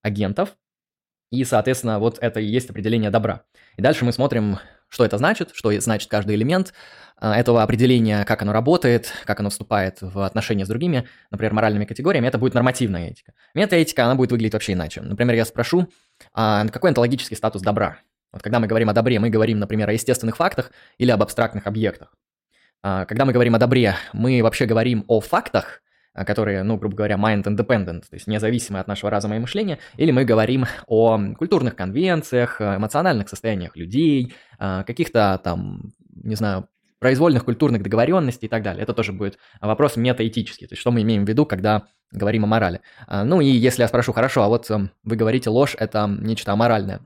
агентов. 0.02 0.56
И, 1.32 1.44
соответственно, 1.44 2.00
вот 2.00 2.20
это 2.22 2.40
и 2.40 2.46
есть 2.46 2.70
определение 2.70 3.10
добра. 3.10 3.44
И 3.78 3.82
дальше 3.82 4.06
мы 4.06 4.12
смотрим 4.12 4.60
что 4.90 5.04
это 5.04 5.18
значит, 5.18 5.52
что 5.54 5.78
значит 5.80 6.10
каждый 6.10 6.36
элемент 6.36 6.74
а, 7.18 7.38
этого 7.38 7.64
определения, 7.64 8.24
как 8.24 8.42
оно 8.42 8.54
работает, 8.54 9.12
как 9.26 9.40
оно 9.40 9.50
вступает 9.50 9.98
в 10.02 10.20
отношения 10.22 10.66
с 10.66 10.70
другими, 10.70 11.08
например, 11.32 11.54
моральными 11.54 11.86
категориями, 11.86 12.28
это 12.28 12.38
будет 12.38 12.54
нормативная 12.54 13.10
этика. 13.10 13.34
Метаэтика, 13.54 14.06
она 14.06 14.16
будет 14.16 14.32
выглядеть 14.32 14.54
вообще 14.54 14.74
иначе. 14.74 15.02
Например, 15.02 15.36
я 15.36 15.46
спрошу, 15.46 15.90
а 16.34 16.66
какой 16.68 16.92
онтологический 16.92 17.36
статус 17.36 17.62
добра? 17.62 18.00
Вот 18.32 18.42
когда 18.42 18.60
мы 18.60 18.68
говорим 18.68 18.90
о 18.90 18.94
добре, 18.94 19.20
мы 19.20 19.30
говорим, 19.30 19.60
например, 19.60 19.90
о 19.90 19.94
естественных 19.94 20.38
фактах 20.38 20.72
или 20.98 21.12
об 21.12 21.22
абстрактных 21.22 21.68
объектах. 21.68 22.14
А, 22.88 23.06
когда 23.06 23.26
мы 23.26 23.34
говорим 23.34 23.56
о 23.56 23.58
добре, 23.58 23.96
мы 24.14 24.44
вообще 24.44 24.68
говорим 24.68 25.06
о 25.08 25.20
фактах, 25.20 25.82
а, 26.14 26.24
которые, 26.24 26.62
ну, 26.62 26.78
грубо 26.78 26.96
говоря, 26.96 27.16
mind 27.16 27.46
independent, 27.46 28.02
то 28.02 28.14
есть 28.14 28.28
независимые 28.28 28.82
от 28.82 28.88
нашего 28.88 29.10
разума 29.10 29.38
и 29.38 29.40
мышления, 29.40 29.80
или 29.98 30.12
мы 30.12 30.24
говорим 30.24 30.68
о 30.86 31.20
культурных 31.36 31.76
конвенциях, 31.76 32.62
эмоциональных 32.62 33.28
состояниях 33.28 33.76
людей, 33.76 34.36
а, 34.60 34.84
каких-то 34.84 35.42
там, 35.44 35.94
не 36.14 36.36
знаю, 36.36 36.70
произвольных 37.00 37.46
культурных 37.46 37.82
договоренностей 37.82 38.46
и 38.46 38.50
так 38.50 38.62
далее. 38.62 38.84
Это 38.84 38.94
тоже 38.94 39.14
будет 39.14 39.40
вопрос 39.62 39.98
метаэтический, 39.98 40.68
то 40.68 40.74
есть 40.74 40.82
что 40.82 40.92
мы 40.92 41.02
имеем 41.02 41.26
в 41.26 41.28
виду, 41.28 41.48
когда 41.48 41.88
говорим 42.12 42.44
о 42.44 42.48
морали. 42.48 42.82
Ну 43.08 43.42
и 43.42 43.48
если 43.48 43.82
я 43.82 43.88
спрошу, 43.88 44.14
хорошо, 44.14 44.44
а 44.44 44.48
вот 44.48 44.70
эм, 44.70 44.92
вы 45.04 45.16
говорите 45.16 45.50
ложь– 45.50 45.76
это 45.80 46.08
нечто 46.08 46.54
аморальное, 46.54 47.02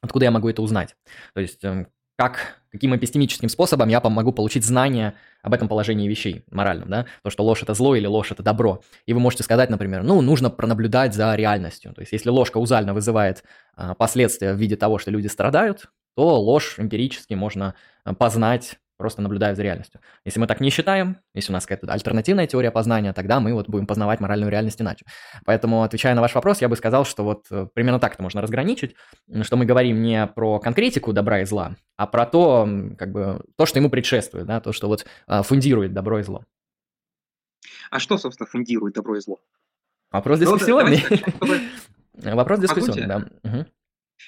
откуда 0.00 0.24
я 0.24 0.30
могу 0.30 0.48
это 0.48 0.62
узнать? 0.62 0.96
То 1.34 1.40
есть 1.40 1.62
эм, 1.64 1.86
как, 2.16 2.57
каким 2.70 2.94
эпистемическим 2.96 3.48
способом 3.48 3.88
я 3.88 4.00
могу 4.00 4.32
получить 4.32 4.64
знания 4.64 5.14
об 5.42 5.54
этом 5.54 5.68
положении 5.68 6.08
вещей 6.08 6.44
моральном, 6.50 6.88
да, 6.88 7.06
то, 7.22 7.30
что 7.30 7.44
ложь– 7.44 7.62
это 7.62 7.74
зло 7.74 7.94
или 7.94 8.06
ложь– 8.06 8.30
это 8.32 8.42
добро. 8.42 8.82
И 9.06 9.12
вы 9.12 9.20
можете 9.20 9.42
сказать, 9.42 9.70
например, 9.70 10.02
ну, 10.02 10.20
нужно 10.20 10.50
пронаблюдать 10.50 11.14
за 11.14 11.34
реальностью. 11.34 11.92
То 11.94 12.00
есть, 12.00 12.12
если 12.12 12.30
ложь 12.30 12.50
каузально 12.50 12.94
вызывает 12.94 13.44
а, 13.74 13.94
последствия 13.94 14.52
в 14.52 14.56
виде 14.56 14.76
того, 14.76 14.98
что 14.98 15.10
люди 15.10 15.26
страдают, 15.26 15.86
то 16.16 16.40
ложь 16.40 16.74
эмпирически 16.78 17.34
можно 17.34 17.74
а, 18.04 18.14
познать 18.14 18.78
просто 18.98 19.22
наблюдая 19.22 19.54
за 19.54 19.62
реальностью. 19.62 20.00
Если 20.24 20.38
мы 20.38 20.46
так 20.46 20.60
не 20.60 20.70
считаем, 20.70 21.18
если 21.32 21.52
у 21.52 21.54
нас 21.54 21.64
какая-то 21.64 21.90
альтернативная 21.90 22.46
теория 22.46 22.70
познания, 22.70 23.12
тогда 23.12 23.40
мы 23.40 23.54
вот 23.54 23.68
будем 23.68 23.86
познавать 23.86 24.20
моральную 24.20 24.50
реальность 24.50 24.82
иначе. 24.82 25.06
Поэтому, 25.46 25.82
отвечая 25.84 26.14
на 26.14 26.20
ваш 26.20 26.34
вопрос, 26.34 26.60
я 26.60 26.68
бы 26.68 26.76
сказал, 26.76 27.04
что 27.06 27.24
вот 27.24 27.46
э, 27.50 27.68
примерно 27.72 28.00
так 28.00 28.14
это 28.14 28.22
можно 28.22 28.42
разграничить, 28.42 28.96
что 29.42 29.56
мы 29.56 29.64
говорим 29.64 30.02
не 30.02 30.26
про 30.26 30.58
конкретику 30.58 31.12
добра 31.12 31.40
и 31.40 31.44
зла, 31.44 31.76
а 31.96 32.06
про 32.06 32.26
то, 32.26 32.68
как 32.98 33.12
бы, 33.12 33.40
то, 33.56 33.64
что 33.64 33.78
ему 33.78 33.88
предшествует, 33.88 34.46
да, 34.46 34.60
то, 34.60 34.72
что 34.72 34.88
вот 34.88 35.06
а, 35.26 35.42
фундирует 35.42 35.92
добро 35.94 36.18
и 36.18 36.22
зло. 36.22 36.44
А 37.90 38.00
что, 38.00 38.18
собственно, 38.18 38.46
фундирует 38.46 38.94
добро 38.94 39.16
и 39.16 39.20
зло? 39.20 39.38
Вопрос 40.10 40.40
дискуссионный. 40.40 41.04
Вопрос 42.34 42.60
дискуссионный, 42.60 43.06
да. 43.06 43.66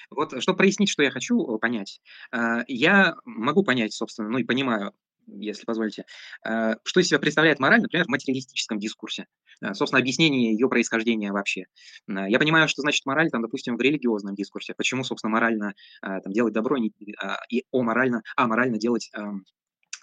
Вот, 0.09 0.41
чтобы 0.41 0.57
прояснить, 0.57 0.89
что 0.89 1.03
я 1.03 1.11
хочу 1.11 1.55
э, 1.55 1.59
понять, 1.59 2.01
э, 2.31 2.63
я 2.67 3.15
могу 3.25 3.63
понять, 3.63 3.93
собственно, 3.93 4.29
ну 4.29 4.37
и 4.37 4.43
понимаю 4.43 4.93
если 5.27 5.65
позволите. 5.65 6.03
Э, 6.43 6.73
что 6.83 6.99
из 6.99 7.07
себя 7.07 7.19
представляет 7.19 7.59
мораль, 7.59 7.81
например, 7.81 8.05
в 8.05 8.09
материалистическом 8.09 8.79
дискурсе? 8.79 9.27
Собственно, 9.73 10.01
объяснение 10.01 10.51
ее 10.51 10.67
происхождения 10.67 11.31
вообще. 11.31 11.65
Я 12.07 12.39
понимаю, 12.39 12.67
что 12.67 12.81
значит 12.81 13.05
мораль, 13.05 13.29
там, 13.29 13.43
допустим, 13.43 13.77
в 13.77 13.81
религиозном 13.81 14.33
дискурсе. 14.33 14.73
Почему, 14.73 15.03
собственно, 15.03 15.31
морально 15.31 15.75
там, 16.01 16.33
делать 16.33 16.53
добро 16.53 16.77
и 16.77 17.63
аморально, 17.71 18.23
аморально 18.35 18.79
делать 18.79 19.11
эм, 19.13 19.45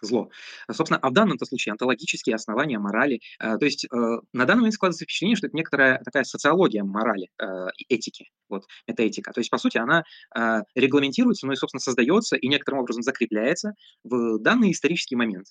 зло. 0.01 0.31
Собственно, 0.71 1.01
а 1.01 1.11
в 1.11 1.13
данном 1.13 1.39
случае 1.39 1.73
онтологические 1.73 2.37
основания 2.37 2.79
морали. 2.79 3.21
То 3.39 3.65
есть 3.65 3.87
на 3.91 4.45
данный 4.45 4.61
момент 4.61 4.75
складывается 4.75 5.05
впечатление, 5.05 5.37
что 5.37 5.47
это 5.47 5.57
некоторая 5.57 6.03
такая 6.05 6.25
социология 6.25 6.85
морали 6.85 7.29
и 7.77 7.95
этики, 7.95 8.31
вот, 8.49 8.65
метаэтика. 8.87 9.33
То 9.33 9.41
есть, 9.41 9.51
по 9.51 9.59
сути, 9.59 9.79
она 9.79 10.05
регламентируется, 10.75 11.47
ну 11.47 11.53
и, 11.53 11.57
собственно, 11.57 11.81
создается 11.81 12.37
и 12.37 12.49
некоторым 12.49 12.81
образом 12.81 13.03
закрепляется 13.03 13.75
в 14.05 14.39
данный 14.39 14.73
исторический 14.73 15.17
момент. 15.17 15.47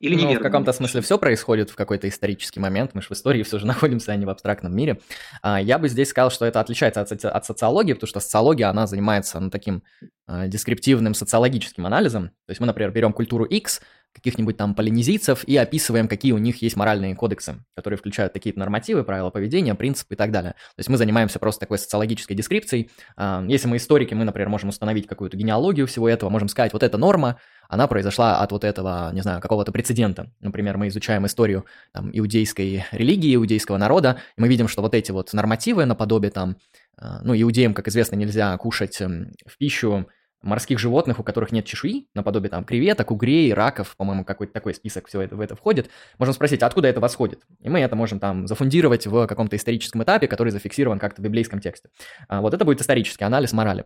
Или 0.00 0.14
ну, 0.14 0.32
в 0.34 0.38
каком-то 0.40 0.72
смысле 0.72 1.00
все 1.00 1.18
происходит 1.18 1.70
в 1.70 1.74
какой-то 1.74 2.08
исторический 2.08 2.60
момент. 2.60 2.92
Мы 2.94 3.02
же 3.02 3.08
в 3.08 3.12
истории 3.12 3.42
все 3.42 3.58
же 3.58 3.66
находимся, 3.66 4.12
а 4.12 4.16
не 4.16 4.26
в 4.26 4.30
абстрактном 4.30 4.74
мире. 4.74 5.00
А, 5.42 5.60
я 5.60 5.78
бы 5.78 5.88
здесь 5.88 6.08
сказал, 6.08 6.30
что 6.30 6.44
это 6.44 6.60
отличается 6.60 7.00
от, 7.00 7.24
от 7.24 7.44
социологии, 7.44 7.94
потому 7.94 8.08
что 8.08 8.20
социология, 8.20 8.68
она 8.68 8.86
занимается 8.86 9.40
ну, 9.40 9.50
таким 9.50 9.82
э, 10.28 10.46
дескриптивным 10.46 11.14
социологическим 11.14 11.84
анализом. 11.84 12.28
То 12.28 12.50
есть 12.50 12.60
мы, 12.60 12.66
например, 12.66 12.92
берем 12.92 13.12
культуру 13.12 13.44
X, 13.44 13.80
каких-нибудь 14.12 14.56
там 14.56 14.74
полинезийцев 14.74 15.44
и 15.44 15.56
описываем, 15.56 16.08
какие 16.08 16.32
у 16.32 16.38
них 16.38 16.60
есть 16.62 16.76
моральные 16.76 17.14
кодексы, 17.14 17.64
которые 17.74 17.98
включают 17.98 18.32
такие 18.32 18.54
нормативы, 18.56 19.04
правила 19.04 19.30
поведения, 19.30 19.74
принципы 19.74 20.14
и 20.14 20.16
так 20.16 20.30
далее. 20.30 20.52
То 20.52 20.80
есть 20.80 20.88
мы 20.88 20.96
занимаемся 20.96 21.38
просто 21.38 21.60
такой 21.60 21.78
социологической 21.78 22.36
дескрипцией. 22.36 22.90
А, 23.16 23.44
если 23.46 23.68
мы 23.68 23.76
историки, 23.76 24.14
мы, 24.14 24.24
например, 24.24 24.48
можем 24.48 24.70
установить 24.70 25.06
какую-то 25.06 25.36
генеалогию 25.36 25.86
всего 25.86 26.08
этого, 26.08 26.30
можем 26.30 26.48
сказать, 26.48 26.72
вот 26.72 26.82
эта 26.82 26.98
норма, 26.98 27.38
она 27.68 27.86
произошла 27.86 28.40
от 28.40 28.50
вот 28.50 28.64
этого, 28.64 29.10
не 29.12 29.20
знаю, 29.20 29.40
какого-то 29.40 29.72
прецедента. 29.72 30.32
Например, 30.40 30.78
мы 30.78 30.88
изучаем 30.88 31.26
историю 31.26 31.66
там, 31.92 32.10
иудейской 32.12 32.86
религии, 32.92 33.34
иудейского 33.34 33.76
народа, 33.76 34.18
и 34.36 34.40
мы 34.40 34.48
видим, 34.48 34.68
что 34.68 34.82
вот 34.82 34.94
эти 34.94 35.12
вот 35.12 35.32
нормативы 35.32 35.84
наподобие 35.84 36.30
там, 36.30 36.56
а, 36.96 37.20
ну, 37.22 37.34
иудеям, 37.40 37.74
как 37.74 37.88
известно, 37.88 38.16
нельзя 38.16 38.56
кушать 38.56 39.00
эм, 39.00 39.32
в 39.46 39.56
пищу 39.58 40.08
морских 40.42 40.78
животных, 40.78 41.18
у 41.18 41.22
которых 41.22 41.52
нет 41.52 41.64
чешуи, 41.64 42.06
наподобие 42.14 42.50
там 42.50 42.64
креветок, 42.64 43.10
угрей, 43.10 43.52
раков, 43.52 43.96
по-моему, 43.96 44.24
какой-то 44.24 44.52
такой 44.52 44.74
список 44.74 45.08
все 45.08 45.20
это, 45.22 45.36
в 45.36 45.40
это 45.40 45.56
входит, 45.56 45.90
можем 46.18 46.34
спросить, 46.34 46.62
откуда 46.62 46.88
это 46.88 47.00
восходит? 47.00 47.42
И 47.60 47.68
мы 47.68 47.80
это 47.80 47.96
можем 47.96 48.20
там 48.20 48.46
зафундировать 48.46 49.06
в 49.06 49.26
каком-то 49.26 49.56
историческом 49.56 50.02
этапе, 50.02 50.28
который 50.28 50.50
зафиксирован 50.50 50.98
как-то 50.98 51.20
в 51.20 51.24
библейском 51.24 51.60
тексте. 51.60 51.90
А 52.28 52.40
вот 52.40 52.54
это 52.54 52.64
будет 52.64 52.80
исторический 52.80 53.24
анализ 53.24 53.52
морали. 53.52 53.84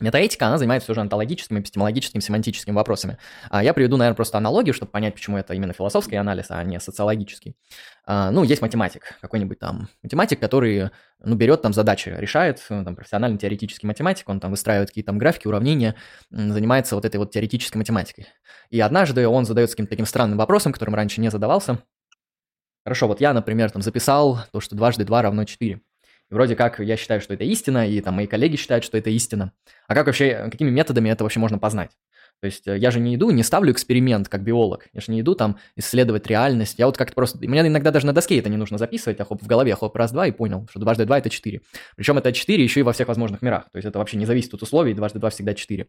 Метаэтика, 0.00 0.46
она 0.46 0.58
занимается 0.58 0.90
уже 0.90 1.00
онтологическими, 1.00 1.60
эпистемологическими, 1.60 2.20
семантическими 2.20 2.74
вопросами. 2.74 3.18
А 3.50 3.62
я 3.62 3.74
приведу, 3.74 3.96
наверное, 3.96 4.16
просто 4.16 4.38
аналогию, 4.38 4.74
чтобы 4.74 4.90
понять, 4.90 5.14
почему 5.14 5.36
это 5.36 5.54
именно 5.54 5.72
философский 5.72 6.16
анализ, 6.16 6.46
а 6.48 6.62
не 6.64 6.80
социологический. 6.80 7.54
А, 8.04 8.30
ну, 8.30 8.42
есть 8.42 8.62
математик, 8.62 9.16
какой-нибудь 9.20 9.58
там 9.58 9.88
математик, 10.02 10.40
который, 10.40 10.90
ну, 11.22 11.36
берет 11.36 11.62
там 11.62 11.72
задачи, 11.72 12.08
решает, 12.16 12.64
ну, 12.70 12.84
там, 12.84 12.96
профессиональный 12.96 13.38
теоретический 13.38 13.86
математик, 13.86 14.28
он 14.28 14.40
там 14.40 14.50
выстраивает 14.50 14.88
какие-то 14.88 15.08
там 15.08 15.18
графики, 15.18 15.46
уравнения, 15.46 15.94
занимается 16.30 16.94
вот 16.94 17.04
этой 17.04 17.16
вот 17.16 17.30
теоретической 17.30 17.78
математикой. 17.78 18.26
И 18.70 18.80
однажды 18.80 19.28
он 19.28 19.44
задается 19.44 19.76
каким-то 19.76 19.90
таким 19.90 20.06
странным 20.06 20.38
вопросом, 20.38 20.72
которым 20.72 20.94
раньше 20.94 21.20
не 21.20 21.30
задавался. 21.30 21.78
Хорошо, 22.84 23.08
вот 23.08 23.20
я, 23.20 23.34
например, 23.34 23.70
там 23.70 23.82
записал 23.82 24.40
то, 24.52 24.60
что 24.60 24.74
дважды 24.74 25.04
два 25.04 25.20
равно 25.22 25.44
4. 25.44 25.80
И 26.30 26.34
вроде 26.34 26.54
как 26.54 26.78
я 26.78 26.96
считаю, 26.96 27.20
что 27.20 27.34
это 27.34 27.44
истина, 27.44 27.88
и 27.88 28.00
там 28.00 28.14
мои 28.14 28.26
коллеги 28.26 28.56
считают, 28.56 28.84
что 28.84 28.96
это 28.96 29.10
истина. 29.10 29.52
А 29.88 29.94
как 29.94 30.06
вообще, 30.06 30.48
какими 30.50 30.70
методами 30.70 31.08
это 31.08 31.24
вообще 31.24 31.40
можно 31.40 31.58
познать? 31.58 31.90
То 32.40 32.46
есть 32.46 32.66
э, 32.66 32.78
я 32.78 32.90
же 32.90 33.00
не 33.00 33.16
иду, 33.16 33.30
не 33.30 33.42
ставлю 33.42 33.72
эксперимент 33.72 34.28
как 34.28 34.42
биолог. 34.42 34.88
Я 34.92 35.00
же 35.00 35.12
не 35.12 35.20
иду 35.20 35.34
там 35.34 35.58
исследовать 35.76 36.26
реальность. 36.26 36.78
Я 36.78 36.86
вот 36.86 36.96
как-то 36.96 37.14
просто... 37.14 37.38
Мне 37.38 37.60
иногда 37.60 37.90
даже 37.90 38.06
на 38.06 38.12
доске 38.12 38.38
это 38.38 38.48
не 38.48 38.56
нужно 38.56 38.78
записывать, 38.78 39.20
а 39.20 39.24
хоп, 39.24 39.42
в 39.42 39.46
голове 39.46 39.74
хоп, 39.74 39.94
раз-два 39.96 40.26
и 40.26 40.30
понял, 40.30 40.66
что 40.70 40.80
дважды 40.80 41.04
два– 41.04 41.18
это 41.20 41.28
четыре. 41.28 41.60
Причем 41.96 42.16
это 42.18 42.32
четыре 42.32 42.64
еще 42.64 42.80
и 42.80 42.82
во 42.82 42.92
всех 42.92 43.08
возможных 43.08 43.42
мирах. 43.42 43.64
То 43.70 43.76
есть 43.76 43.86
это 43.86 43.98
вообще 43.98 44.16
не 44.16 44.26
зависит 44.26 44.54
от 44.54 44.62
условий, 44.62 44.94
дважды 44.94 45.18
два 45.18 45.30
всегда 45.30 45.54
четыре. 45.54 45.88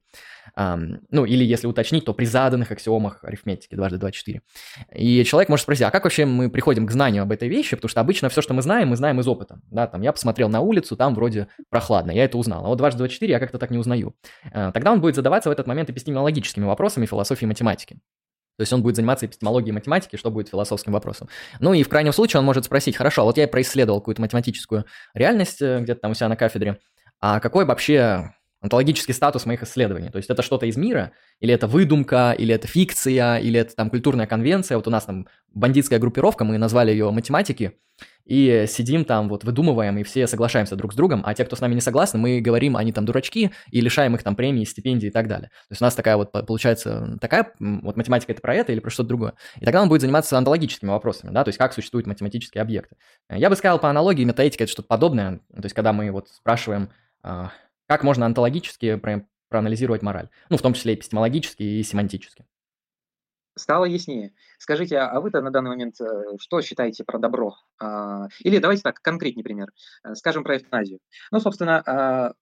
Um, 0.58 1.00
ну, 1.10 1.26
или 1.26 1.44
если 1.44 1.68
уточнить, 1.68 2.06
то 2.06 2.14
при 2.14 2.26
заданных 2.26 2.72
аксиомах 2.72 3.24
арифметики 3.24 3.76
дважды 3.76 3.98
два– 3.98 4.12
четыре. 4.12 4.42
И 4.94 5.24
человек 5.24 5.50
может 5.50 5.64
спросить, 5.64 5.84
а 5.84 5.92
как 5.92 6.04
вообще 6.04 6.26
мы 6.26 6.50
приходим 6.50 6.86
к 6.86 6.92
знанию 6.92 7.24
об 7.24 7.32
этой 7.32 7.48
вещи? 7.48 7.76
Потому 7.76 7.90
что 7.90 8.02
обычно 8.02 8.28
все, 8.30 8.42
что 8.42 8.54
мы 8.54 8.62
знаем, 8.62 8.90
мы 8.90 8.98
знаем 8.98 9.20
из 9.20 9.28
опыта. 9.28 9.62
Да, 9.70 9.88
там 9.88 10.02
я 10.02 10.12
посмотрел 10.12 10.50
на 10.50 10.60
улицу, 10.60 10.98
там 10.98 11.16
вроде 11.16 11.48
прохладно, 11.70 12.12
я 12.12 12.26
это 12.26 12.38
узнал. 12.38 12.66
А 12.66 12.68
вот 12.68 12.76
дважды 12.78 12.98
два– 12.98 13.08
четыре 13.10 13.32
я 13.34 13.40
как-то 13.40 13.58
так 13.58 13.72
не 13.72 13.78
узнаю. 13.78 14.16
Uh, 14.54 14.72
тогда 14.74 14.92
он 14.92 15.00
будет 15.00 15.16
задаваться 15.16 15.50
в 15.50 15.54
этот 15.54 15.68
момент 15.68 15.90
эпистемологическими 16.42 16.66
вопросами, 16.66 17.06
философии 17.06 17.46
математики. 17.46 17.96
То 18.58 18.64
есть 18.64 18.74
он 18.74 18.84
будет 18.84 18.96
заниматься 18.96 19.26
эпистемологией 19.26 19.74
математики, 19.74 20.18
что 20.18 20.30
будет 20.30 20.50
философским 20.50 20.92
вопросом. 20.92 21.30
Ну 21.60 21.74
и 21.74 21.84
в 21.84 21.90
крайнем 21.90 22.14
случае 22.14 22.40
он 22.40 22.46
может 22.46 22.66
спросить, 22.66 22.96
хорошо, 22.96 23.24
вот 23.24 23.38
я 23.38 23.48
происследовал 23.48 24.02
какую-то 24.02 24.22
математическую 24.22 24.86
реальность 25.14 25.62
э, 25.62 25.80
где-то 25.80 26.02
там 26.02 26.12
у 26.12 26.14
себя 26.14 26.30
на 26.30 26.36
кафедре, 26.36 26.80
а 27.20 27.40
какой 27.40 27.66
вообще 27.66 28.34
онтологический 28.62 29.14
статус 29.14 29.46
моих 29.46 29.64
исследований. 29.64 30.10
То 30.10 30.18
есть 30.18 30.30
это 30.30 30.42
что-то 30.44 30.68
из 30.68 30.78
мира, 30.78 31.12
или 31.40 31.54
это 31.54 31.68
выдумка, 31.68 32.34
или 32.38 32.54
это 32.54 32.68
фикция, 32.68 33.38
или 33.38 33.60
это 33.60 33.76
там 33.76 33.90
культурная 33.90 34.28
конвенция. 34.28 34.78
Вот 34.78 34.88
у 34.88 34.92
нас 34.92 35.06
там 35.06 35.28
бандитская 35.54 36.00
группировка, 36.00 36.46
мы 36.46 36.58
назвали 36.58 36.92
ее 36.92 37.10
математики, 37.12 37.74
и 38.26 38.66
сидим 38.68 39.04
там, 39.04 39.30
вот 39.30 39.44
выдумываем, 39.44 39.98
и 39.98 40.04
все 40.04 40.28
соглашаемся 40.28 40.76
друг 40.76 40.94
с 40.94 40.96
другом, 40.96 41.24
а 41.26 41.34
те, 41.34 41.44
кто 41.44 41.56
с 41.56 41.60
нами 41.60 41.74
не 41.74 41.82
согласны, 41.82 42.20
мы 42.20 42.40
говорим, 42.40 42.78
они 42.78 42.94
там 42.94 43.04
дурачки, 43.04 43.52
и 43.72 43.82
лишаем 43.82 44.16
их 44.16 44.24
там 44.24 44.36
премии, 44.36 44.64
стипендий 44.64 45.10
и 45.10 45.12
так 45.12 45.28
далее. 45.28 45.50
То 45.50 45.72
есть 45.72 45.82
у 45.82 45.86
нас 45.86 45.96
такая 45.96 46.18
вот, 46.18 46.32
получается, 46.32 47.18
такая, 47.20 47.52
вот 47.60 47.98
математика 47.98 48.32
это 48.32 48.42
про 48.42 48.56
это 48.56 48.72
или 48.72 48.80
про 48.80 48.90
что-то 48.92 49.10
другое. 49.10 49.34
И 49.60 49.66
тогда 49.66 49.82
он 49.82 49.90
будет 49.90 50.02
заниматься 50.02 50.38
онтологическими 50.38 50.90
вопросами, 50.90 51.32
да, 51.34 51.44
то 51.44 51.50
есть 51.50 51.58
как 51.58 51.74
существуют 51.74 52.08
математические 52.08 52.62
объекты. 52.62 52.96
Я 53.30 53.50
бы 53.50 53.56
сказал 53.56 53.80
по 53.80 53.90
аналогии, 53.90 54.24
метаэтика 54.24 54.64
это 54.64 54.72
что-то 54.72 54.88
подобное, 54.88 55.40
то 55.54 55.64
есть 55.64 55.76
когда 55.76 55.92
мы 55.92 56.12
вот 56.12 56.30
спрашиваем, 56.30 56.90
а, 57.24 57.52
как 57.92 58.04
можно 58.04 58.26
онтологически 58.26 58.96
про 58.96 59.28
проанализировать 59.50 60.02
мораль, 60.02 60.30
ну, 60.50 60.56
в 60.56 60.62
том 60.62 60.74
числе 60.74 60.94
эпистемологически 60.94 61.62
и 61.62 61.84
семантически. 61.84 62.46
Стало 63.58 63.84
яснее. 63.84 64.32
Скажите, 64.60 64.98
а 64.98 65.20
вы-то 65.20 65.42
на 65.42 65.52
данный 65.52 65.72
момент 65.72 66.00
э, 66.00 66.06
что 66.40 66.62
считаете 66.62 67.04
про 67.04 67.20
добро? 67.20 67.58
А, 67.82 68.30
или 68.40 68.60
давайте 68.60 68.84
так, 68.84 69.02
конкретный 69.02 69.44
пример. 69.44 69.74
Э, 70.06 70.16
скажем 70.16 70.46
про 70.46 70.56
эвтаназию. 70.56 71.00
Ну, 71.32 71.42
собственно, 71.42 71.84
а, 71.86 72.34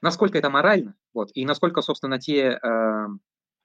насколько 0.00 0.38
это 0.38 0.48
морально, 0.48 0.94
вот, 1.12 1.28
и 1.34 1.44
насколько, 1.44 1.82
собственно, 1.82 2.18
те, 2.18 2.52
а, 2.52 3.08
ну, 3.08 3.20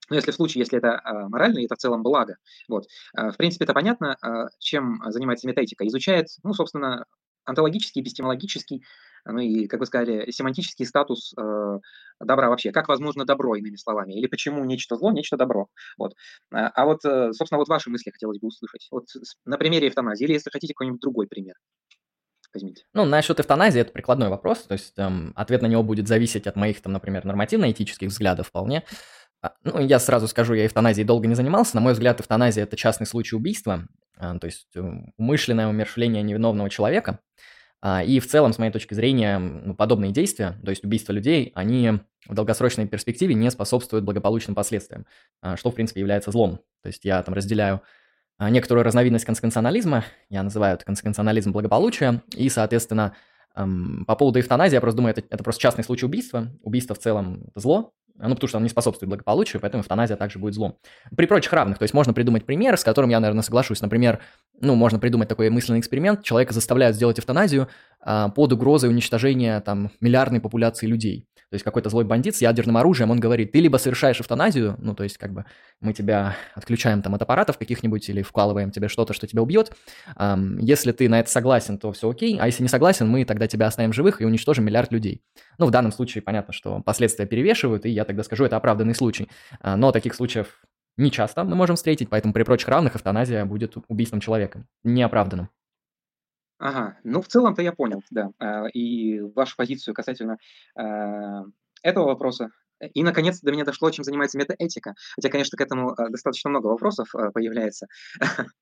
если 0.09 0.31
в 0.31 0.35
случае, 0.35 0.59
если 0.59 0.77
это 0.77 1.01
морально, 1.29 1.63
это 1.63 1.75
в 1.75 1.77
целом 1.77 2.03
благо. 2.03 2.35
Вот. 2.67 2.87
В 3.13 3.37
принципе, 3.37 3.63
это 3.63 3.73
понятно, 3.73 4.17
чем 4.59 5.01
занимается 5.07 5.47
метаэтика. 5.47 5.87
Изучает, 5.87 6.27
ну, 6.43 6.53
собственно, 6.53 7.05
онтологический, 7.45 8.01
эпистемологический 8.01 8.83
ну 9.25 9.39
и, 9.39 9.67
как 9.67 9.79
вы 9.79 9.85
сказали, 9.85 10.29
семантический 10.31 10.85
статус 10.85 11.33
э, 11.37 11.79
добра 12.19 12.49
вообще. 12.49 12.71
Как 12.71 12.87
возможно 12.87 13.25
добро, 13.25 13.55
иными 13.55 13.75
словами? 13.75 14.13
Или 14.13 14.27
почему 14.27 14.63
нечто 14.65 14.95
зло, 14.95 15.11
нечто 15.11 15.37
добро? 15.37 15.67
Вот. 15.97 16.13
А, 16.53 16.67
а 16.69 16.85
вот, 16.85 17.03
э, 17.05 17.31
собственно, 17.33 17.59
вот 17.59 17.67
ваши 17.67 17.89
мысли 17.89 18.11
хотелось 18.11 18.39
бы 18.39 18.47
услышать. 18.47 18.87
Вот 18.91 19.05
на 19.45 19.57
примере 19.57 19.87
эвтаназии, 19.87 20.23
или 20.23 20.33
если 20.33 20.49
хотите 20.49 20.73
какой-нибудь 20.73 21.01
другой 21.01 21.27
пример. 21.27 21.55
Возьмите. 22.53 22.83
Ну, 22.93 23.05
насчет 23.05 23.39
эвтаназии 23.39 23.79
это 23.79 23.93
прикладной 23.93 24.27
вопрос, 24.27 24.63
то 24.63 24.73
есть 24.73 24.93
эм, 24.97 25.31
ответ 25.35 25.61
на 25.61 25.67
него 25.67 25.83
будет 25.83 26.07
зависеть 26.09 26.47
от 26.47 26.57
моих, 26.57 26.81
там, 26.81 26.91
например, 26.91 27.23
нормативно-этических 27.23 28.09
взглядов 28.09 28.47
вполне. 28.47 28.83
А, 29.41 29.53
ну, 29.63 29.79
я 29.79 29.99
сразу 29.99 30.27
скажу, 30.27 30.53
я 30.53 30.65
эвтаназией 30.65 31.05
долго 31.05 31.27
не 31.27 31.35
занимался. 31.35 31.75
На 31.75 31.81
мой 31.81 31.93
взгляд, 31.93 32.19
эвтаназия– 32.19 32.63
это 32.65 32.75
частный 32.75 33.07
случай 33.07 33.35
убийства, 33.35 33.87
а, 34.17 34.37
то 34.37 34.45
есть 34.45 34.67
э, 34.75 34.81
умышленное 35.17 35.67
умершвление 35.67 36.21
невиновного 36.23 36.69
человека. 36.69 37.19
А, 37.81 38.03
и 38.03 38.19
в 38.19 38.27
целом, 38.27 38.53
с 38.53 38.59
моей 38.59 38.71
точки 38.71 38.93
зрения, 38.93 39.39
ну, 39.39 39.73
подобные 39.73 40.11
действия, 40.11 40.55
то 40.63 40.69
есть 40.69 40.83
убийство 40.83 41.13
людей, 41.13 41.51
они 41.55 41.99
в 42.27 42.35
долгосрочной 42.35 42.87
перспективе 42.87 43.33
не 43.33 43.49
способствуют 43.49 44.05
благополучным 44.05 44.53
последствиям, 44.53 45.05
а, 45.41 45.57
что, 45.57 45.71
в 45.71 45.75
принципе, 45.75 45.99
является 45.99 46.31
злом. 46.31 46.59
То 46.83 46.87
есть 46.87 47.03
я 47.05 47.21
там 47.23 47.33
разделяю 47.33 47.81
а, 48.37 48.49
некоторую 48.51 48.83
разновидность 48.83 49.25
консеквенционализма, 49.25 50.05
я 50.29 50.43
называю 50.43 50.75
это 50.75 50.85
консеквенционализм 50.85 51.51
благополучия, 51.51 52.21
и, 52.35 52.49
соответственно, 52.49 53.15
по 53.53 54.15
поводу 54.15 54.39
эвтаназии, 54.39 54.75
я 54.75 54.81
просто 54.81 54.95
думаю, 54.95 55.11
это, 55.11 55.23
это 55.29 55.43
просто 55.43 55.61
частный 55.61 55.83
случай 55.83 56.05
убийства. 56.05 56.47
Убийство 56.61 56.95
в 56.95 56.99
целом– 56.99 57.43
это 57.49 57.59
зло, 57.59 57.93
ну, 58.17 58.35
потому 58.35 58.47
что 58.47 58.57
он 58.57 58.63
не 58.63 58.69
способствует 58.69 59.09
благополучию, 59.09 59.59
поэтому 59.59 59.83
эвтаназия 59.83 60.17
также 60.17 60.39
будет 60.39 60.53
злом. 60.53 60.77
При 61.15 61.25
прочих 61.25 61.51
равных, 61.53 61.77
то 61.77 61.83
есть 61.83 61.93
можно 61.93 62.13
придумать 62.13 62.45
пример, 62.45 62.77
с 62.77 62.83
которым 62.83 63.09
я, 63.09 63.19
наверное, 63.19 63.43
соглашусь. 63.43 63.81
Например, 63.81 64.19
ну, 64.59 64.75
можно 64.75 64.99
придумать 64.99 65.27
такой 65.27 65.49
мысленный 65.49 65.79
эксперимент, 65.79 66.23
человека 66.23 66.53
заставляют 66.53 66.95
сделать 66.95 67.19
эвтаназию 67.19 67.67
а, 67.99 68.29
под 68.29 68.53
угрозой 68.53 68.89
уничтожения 68.89 69.59
там 69.61 69.91
миллиардной 69.99 70.39
популяции 70.39 70.85
людей. 70.85 71.27
То 71.51 71.55
есть 71.55 71.65
какой-то 71.65 71.89
злой 71.89 72.05
бандит 72.05 72.37
с 72.37 72.41
ядерным 72.41 72.77
оружием, 72.77 73.11
он 73.11 73.19
говорит, 73.19 73.51
ты 73.51 73.59
либо 73.59 73.75
совершаешь 73.75 74.21
эвтаназию, 74.21 74.77
ну, 74.79 74.95
то 74.95 75.03
есть 75.03 75.17
как 75.17 75.33
бы 75.33 75.43
мы 75.81 75.91
тебя 75.91 76.37
отключаем 76.55 77.01
там 77.01 77.13
от 77.13 77.21
аппаратов 77.21 77.57
каких-нибудь 77.57 78.07
или 78.07 78.21
вкалываем 78.21 78.71
тебе 78.71 78.87
что-то, 78.87 79.11
что 79.11 79.27
тебя 79.27 79.41
убьет. 79.41 79.75
Если 80.59 80.93
ты 80.93 81.09
на 81.09 81.19
это 81.19 81.29
согласен, 81.29 81.77
то 81.77 81.91
все 81.91 82.09
окей, 82.09 82.37
а 82.39 82.45
если 82.45 82.63
не 82.63 82.69
согласен, 82.69 83.09
мы 83.09 83.25
тогда 83.25 83.47
тебя 83.47 83.67
оставим 83.67 83.91
живых 83.91 84.21
и 84.21 84.25
уничтожим 84.25 84.63
миллиард 84.63 84.93
людей. 84.93 85.23
Ну, 85.57 85.65
в 85.65 85.71
данном 85.71 85.91
случае 85.91 86.21
понятно, 86.21 86.53
что 86.53 86.79
последствия 86.79 87.25
перевешивают, 87.25 87.85
и 87.85 87.89
я 87.89 88.05
тогда 88.05 88.23
скажу, 88.23 88.45
это 88.45 88.55
оправданный 88.55 88.95
случай. 88.95 89.29
Uh, 89.61 89.75
но 89.75 89.91
таких 89.91 90.15
случаев 90.15 90.61
не 90.95 91.11
часто 91.11 91.43
мы 91.43 91.55
можем 91.55 91.75
встретить, 91.75 92.09
поэтому 92.09 92.33
при 92.33 92.43
прочих 92.43 92.69
равных 92.69 92.95
эвтаназия 92.95 93.43
будет 93.43 93.75
убийством 93.89 94.21
человека, 94.21 94.65
неоправданным. 94.83 95.49
Ага, 96.61 96.95
ну 97.03 97.23
в 97.23 97.27
целом-то 97.27 97.63
я 97.63 97.71
понял, 97.71 98.03
да, 98.11 98.29
а, 98.37 98.67
и 98.67 99.19
вашу 99.19 99.55
позицию 99.57 99.95
касательно 99.95 100.37
а, 100.75 101.41
этого 101.81 102.05
вопроса. 102.05 102.51
И, 102.93 103.03
наконец, 103.03 103.39
до 103.41 103.51
меня 103.51 103.65
дошло, 103.65 103.89
чем 103.89 104.03
занимается 104.03 104.37
метаэтика. 104.37 104.93
Хотя, 105.15 105.29
конечно, 105.29 105.57
к 105.57 105.61
этому 105.61 105.93
а, 105.93 106.09
достаточно 106.09 106.51
много 106.51 106.67
вопросов 106.67 107.09
появляется. 107.33 107.87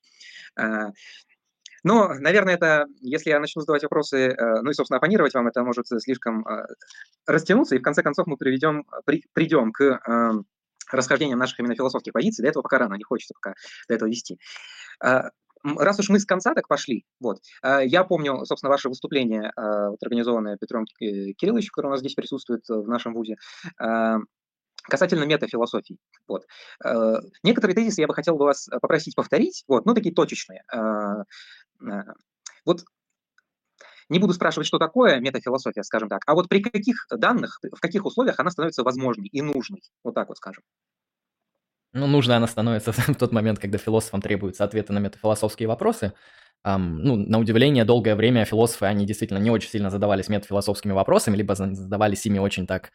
Но, 1.84 2.14
наверное, 2.14 2.56
это, 2.56 2.88
если 3.02 3.30
я 3.30 3.40
начну 3.40 3.62
задавать 3.62 3.84
вопросы, 3.84 4.36
ну 4.38 4.70
и, 4.70 4.74
собственно, 4.74 4.98
оппонировать 4.98 5.34
вам, 5.34 5.48
это 5.48 5.64
может 5.64 5.88
слишком 5.88 6.46
растянуться, 7.26 7.76
и 7.76 7.80
в 7.80 7.82
конце 7.82 8.04
концов 8.04 8.28
мы 8.28 8.36
приведем, 8.36 8.84
при, 9.06 9.24
придем 9.32 9.72
к 9.72 10.02
расхождениям 10.92 11.40
наших 11.40 11.60
именно 11.60 11.76
философских 11.76 12.12
позиций. 12.12 12.44
До 12.44 12.50
этого 12.50 12.64
пока 12.64 12.80
рано, 12.80 12.96
не 12.96 13.06
хочется 13.06 13.34
пока 13.34 13.54
до 13.88 13.96
этого 13.96 14.10
вести 14.10 14.38
раз 15.64 16.00
уж 16.00 16.10
мы 16.10 16.20
с 16.20 16.26
конца 16.26 16.54
так 16.54 16.68
пошли, 16.68 17.06
вот, 17.20 17.40
э, 17.64 17.82
я 17.86 18.04
помню, 18.04 18.46
собственно, 18.46 18.70
ваше 18.70 18.90
выступление, 18.90 19.52
э, 19.56 19.90
вот, 19.90 20.02
организованное 20.04 20.58
Петром 20.58 20.86
Кирилловичем, 20.86 21.72
который 21.74 21.88
у 21.88 21.92
нас 21.92 22.00
здесь 22.00 22.16
присутствует 22.16 22.62
в 22.68 22.88
нашем 22.88 23.14
ВУЗе, 23.14 23.36
э, 23.82 24.16
касательно 24.84 25.26
метафилософии. 25.26 25.98
Вот. 26.28 26.46
Некоторые 27.44 27.76
тезисы 27.76 28.02
я 28.02 28.08
бы 28.08 28.16
хотел 28.16 28.38
бы 28.38 28.46
вас 28.46 28.68
попросить 28.82 29.16
повторить, 29.16 29.64
вот, 29.68 29.86
ну, 29.86 29.94
такие 29.94 30.16
точечные. 30.16 30.64
Вот 32.66 32.84
не 34.10 34.20
буду 34.20 34.34
спрашивать, 34.34 34.68
что 34.68 34.80
такое 34.80 35.20
метафилософия, 35.20 35.84
скажем 35.84 36.10
так, 36.10 36.22
а 36.26 36.34
вот 36.34 36.50
при 36.50 36.62
каких 36.62 37.06
данных, 37.12 37.60
в 37.62 37.80
каких 37.80 38.06
условиях 38.06 38.40
она 38.40 38.50
становится 38.50 38.84
возможной 38.84 39.28
и 39.28 39.42
нужной, 39.42 39.84
вот 40.04 40.16
так 40.16 40.30
вот 40.30 40.38
скажем. 40.38 40.64
Ну, 41.94 42.08
нужной 42.08 42.38
она 42.38 42.48
становится 42.48 42.92
в 43.14 43.16
тот 43.16 43.32
момент, 43.32 43.60
когда 43.60 43.78
философам 43.78 44.22
требуются 44.22 44.64
ответы 44.64 44.94
на 44.94 45.00
метафилософские 45.00 45.68
вопросы. 45.68 46.14
Um, 46.66 47.00
ну, 47.02 47.16
на 47.16 47.40
удивление, 47.40 47.86
долгое 47.86 48.16
время 48.16 48.44
философы, 48.44 48.86
они 48.86 49.06
действительно 49.06 49.38
не 49.38 49.50
очень 49.50 49.70
сильно 49.70 49.90
задавались 49.90 50.28
метафилософскими 50.28 50.92
вопросами, 50.92 51.38
либо 51.38 51.56
задавались 51.56 52.26
ими 52.26 52.38
очень 52.38 52.68
так 52.68 52.92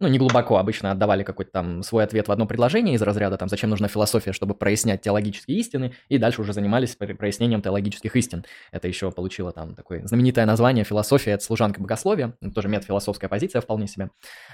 ну, 0.00 0.08
не 0.08 0.18
глубоко, 0.18 0.58
обычно 0.58 0.92
отдавали 0.92 1.24
какой-то 1.24 1.50
там 1.50 1.82
свой 1.82 2.04
ответ 2.04 2.28
в 2.28 2.32
одно 2.32 2.46
предложение 2.46 2.94
из 2.94 3.02
разряда, 3.02 3.36
там, 3.36 3.48
зачем 3.48 3.70
нужна 3.70 3.88
философия, 3.88 4.32
чтобы 4.32 4.54
прояснять 4.54 5.02
теологические 5.02 5.58
истины, 5.58 5.94
и 6.08 6.18
дальше 6.18 6.40
уже 6.40 6.52
занимались 6.52 6.94
прояснением 6.96 7.62
теологических 7.62 8.14
истин. 8.14 8.44
Это 8.70 8.86
еще 8.86 9.10
получило 9.10 9.52
там 9.52 9.74
такое 9.74 10.06
знаменитое 10.06 10.46
название 10.46 10.84
«Философия– 10.84 11.30
это 11.32 11.44
служанка 11.44 11.80
богословия», 11.80 12.34
тоже 12.54 12.68
метафилософская 12.68 13.28
позиция 13.28 13.60
вполне 13.60 13.88
себе. 13.88 14.10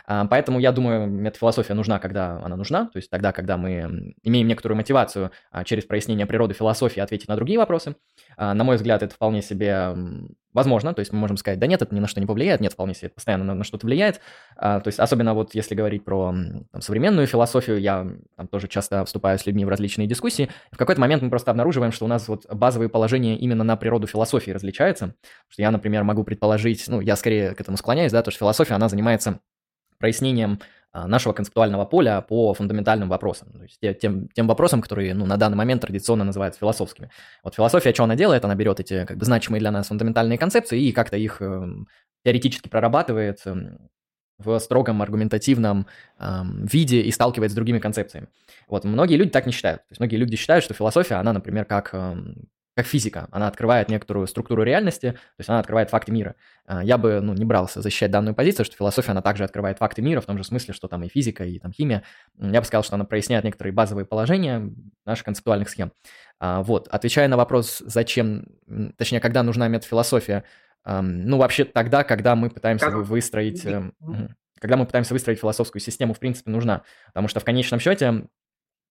А, 0.07 0.25
поэтому 0.27 0.59
я 0.61 0.73
думаю, 0.73 1.07
метафилософия 1.09 1.75
нужна, 1.75 1.99
когда 1.99 2.41
она 2.43 2.57
нужна, 2.57 2.87
то 2.87 2.97
есть 2.97 3.11
тогда, 3.11 3.33
когда 3.33 3.57
мы 3.57 4.15
имеем 4.23 4.49
некоторую 4.49 4.77
мотивацию 4.77 5.31
а, 5.51 5.65
через 5.65 5.85
прояснение 5.85 6.27
природы 6.27 6.55
философии 6.55 7.01
ответить 7.01 7.29
на 7.29 7.37
другие 7.37 7.59
вопросы. 7.59 7.97
А, 8.37 8.55
на 8.55 8.65
мой 8.65 8.77
взгляд, 8.77 9.03
это 9.03 9.15
вполне 9.15 9.43
себе 9.43 9.95
Возможно, 10.54 10.94
то 10.94 11.00
есть 11.00 11.12
мы 11.12 11.18
можем 11.18 11.37
сказать, 11.37 11.58
да 11.58 11.66
нет, 11.66 11.82
это 11.82 11.94
ни 11.94 11.99
на 11.99 12.06
что 12.06 12.20
не 12.20 12.26
повлияет, 12.26 12.61
нет, 12.61 12.73
вполне 12.73 12.94
себе 12.94 13.08
постоянно 13.11 13.44
на, 13.44 13.54
на 13.54 13.64
что-то 13.64 13.87
влияет. 13.87 14.20
А, 14.56 14.80
то 14.80 14.88
есть 14.88 15.00
особенно 15.00 15.34
вот 15.34 15.54
если 15.54 15.75
говорить 15.75 16.04
про 16.04 16.32
там, 16.70 16.80
современную 16.80 17.26
философию, 17.26 17.80
я 17.80 18.06
там 18.37 18.46
тоже 18.46 18.68
часто 18.68 19.04
вступаю 19.04 19.38
с 19.38 19.46
людьми 19.46 19.64
в 19.64 19.68
различные 19.68 20.06
дискуссии. 20.06 20.49
В 20.70 20.76
какой-то 20.76 21.00
момент 21.00 21.23
мы 21.23 21.30
просто 21.30 21.50
обнаруживаем, 21.50 21.90
что 21.90 22.04
у 22.04 22.08
нас 22.08 22.28
вот 22.28 22.46
базовые 22.46 22.88
положения 22.88 23.37
именно 23.37 23.64
на 23.64 23.76
природу 23.76 24.06
философии 24.06 24.52
различаются. 24.52 25.14
Что 25.49 25.62
я, 25.62 25.73
например, 25.73 26.04
могу 26.04 26.23
предположить, 26.23 26.84
ну, 26.87 27.00
я 27.00 27.16
скорее 27.16 27.54
к 27.54 27.61
этому 27.61 27.76
склоняюсь, 27.76 28.12
да, 28.12 28.23
то, 28.23 28.30
что 28.30 28.38
философия, 28.38 28.75
она 28.75 28.88
занимается 28.88 29.40
прояснением 29.99 30.61
нашего 30.95 31.33
концептуального 31.33 31.85
поля 31.85 32.21
по 32.21 32.55
фундаментальным 32.55 33.09
вопросам, 33.09 33.51
то 33.53 33.63
есть 33.63 34.01
тем, 34.01 34.29
тем 34.29 34.47
вопросам, 34.47 34.81
которые 34.81 35.13
ну, 35.15 35.27
на 35.27 35.37
данный 35.37 35.57
момент 35.57 35.83
традиционно 35.83 36.25
называются 36.25 36.61
философскими. 36.61 37.11
Вот 37.43 37.55
философия, 37.55 37.93
что 37.93 38.05
она 38.05 38.15
делает? 38.15 38.45
Она 38.45 38.55
берет 38.55 38.81
эти 38.81 39.05
как 39.05 39.19
бы 39.19 39.25
значимые 39.25 39.61
для 39.61 39.73
нас 39.73 39.89
фундаментальные 39.89 40.39
концепции 40.39 40.81
и 40.81 40.93
как-то 40.93 41.17
их 41.17 41.43
э, 41.43 41.67
теоретически 42.25 42.69
прорабатывает 42.69 43.41
э, 43.45 43.77
в 44.39 44.59
строгом 44.61 45.03
аргументативном 45.03 45.87
э, 46.19 46.43
виде 46.73 47.01
и 47.01 47.11
сталкивает 47.11 47.51
с 47.51 47.55
другими 47.55 47.81
концепциями. 47.81 48.29
Вот 48.69 48.85
многие 48.85 49.17
люди 49.17 49.31
так 49.31 49.47
не 49.47 49.53
считают. 49.53 49.81
То 49.83 49.87
есть 49.91 50.01
многие 50.01 50.17
люди 50.17 50.37
считают, 50.37 50.65
что 50.65 50.75
философия, 50.75 51.17
она, 51.17 51.33
например, 51.33 51.65
как 51.65 51.93
как 52.75 52.87
физика. 52.87 53.28
Она 53.31 53.47
открывает 53.47 53.88
некоторую 53.88 54.26
структуру 54.26 54.62
реальности, 54.62 55.12
то 55.12 55.38
есть 55.38 55.49
она 55.49 55.61
открывает 55.61 55.90
факты 55.90 56.11
мира. 56.12 56.35
А, 56.66 56.83
я 56.83 56.99
бы 56.99 57.21
ну, 57.21 57.33
не 57.33 57.45
брался 57.45 57.81
защищать 57.81 58.11
данную 58.11 58.35
позицию, 58.35 58.64
что 58.64 58.76
философия, 58.76 59.12
она 59.12 59.23
также 59.23 59.45
открывает 59.45 59.78
факты 59.78 60.02
мира, 60.02 60.21
в 60.21 60.26
том 60.26 60.38
же 60.38 60.45
смысле, 60.45 60.75
что 60.75 60.88
там 60.88 61.02
и 61.04 61.09
физика, 61.09 61.45
и 61.45 61.59
там 61.59 61.73
химия. 61.73 62.02
Я 62.39 62.60
бы 62.60 62.67
сказал, 62.67 62.82
что 62.82 62.97
она 62.97 63.04
проясняет 63.04 63.45
некоторые 63.45 63.73
базовые 63.73 64.06
положения 64.06 64.71
наших 65.06 65.25
концептуальных 65.25 65.69
схем. 65.69 65.93
А, 66.41 66.63
вот, 66.63 66.89
отвечая 66.89 67.28
на 67.28 67.37
вопрос, 67.37 67.82
зачем, 67.84 68.47
точнее, 68.97 69.21
когда 69.21 69.43
нужна 69.43 69.69
метафилософия, 69.69 70.45
ну, 70.84 71.39
вообще 71.39 71.65
тогда, 71.65 72.04
когда 72.04 72.34
мы 72.34 72.50
пытаемся 72.50 72.87
как? 72.87 73.06
выстроить... 73.06 73.65
Эм, 73.65 73.95
когда 74.60 74.76
мы 74.76 74.87
пытаемся 74.87 75.13
выстроить 75.13 75.41
философскую 75.41 75.80
систему, 75.80 76.15
в 76.15 76.19
принципе, 76.19 76.50
нужна. 76.50 76.82
Потому 77.08 77.28
что 77.28 77.41
в 77.41 77.45
конечном 77.45 77.80
счете 77.80 78.28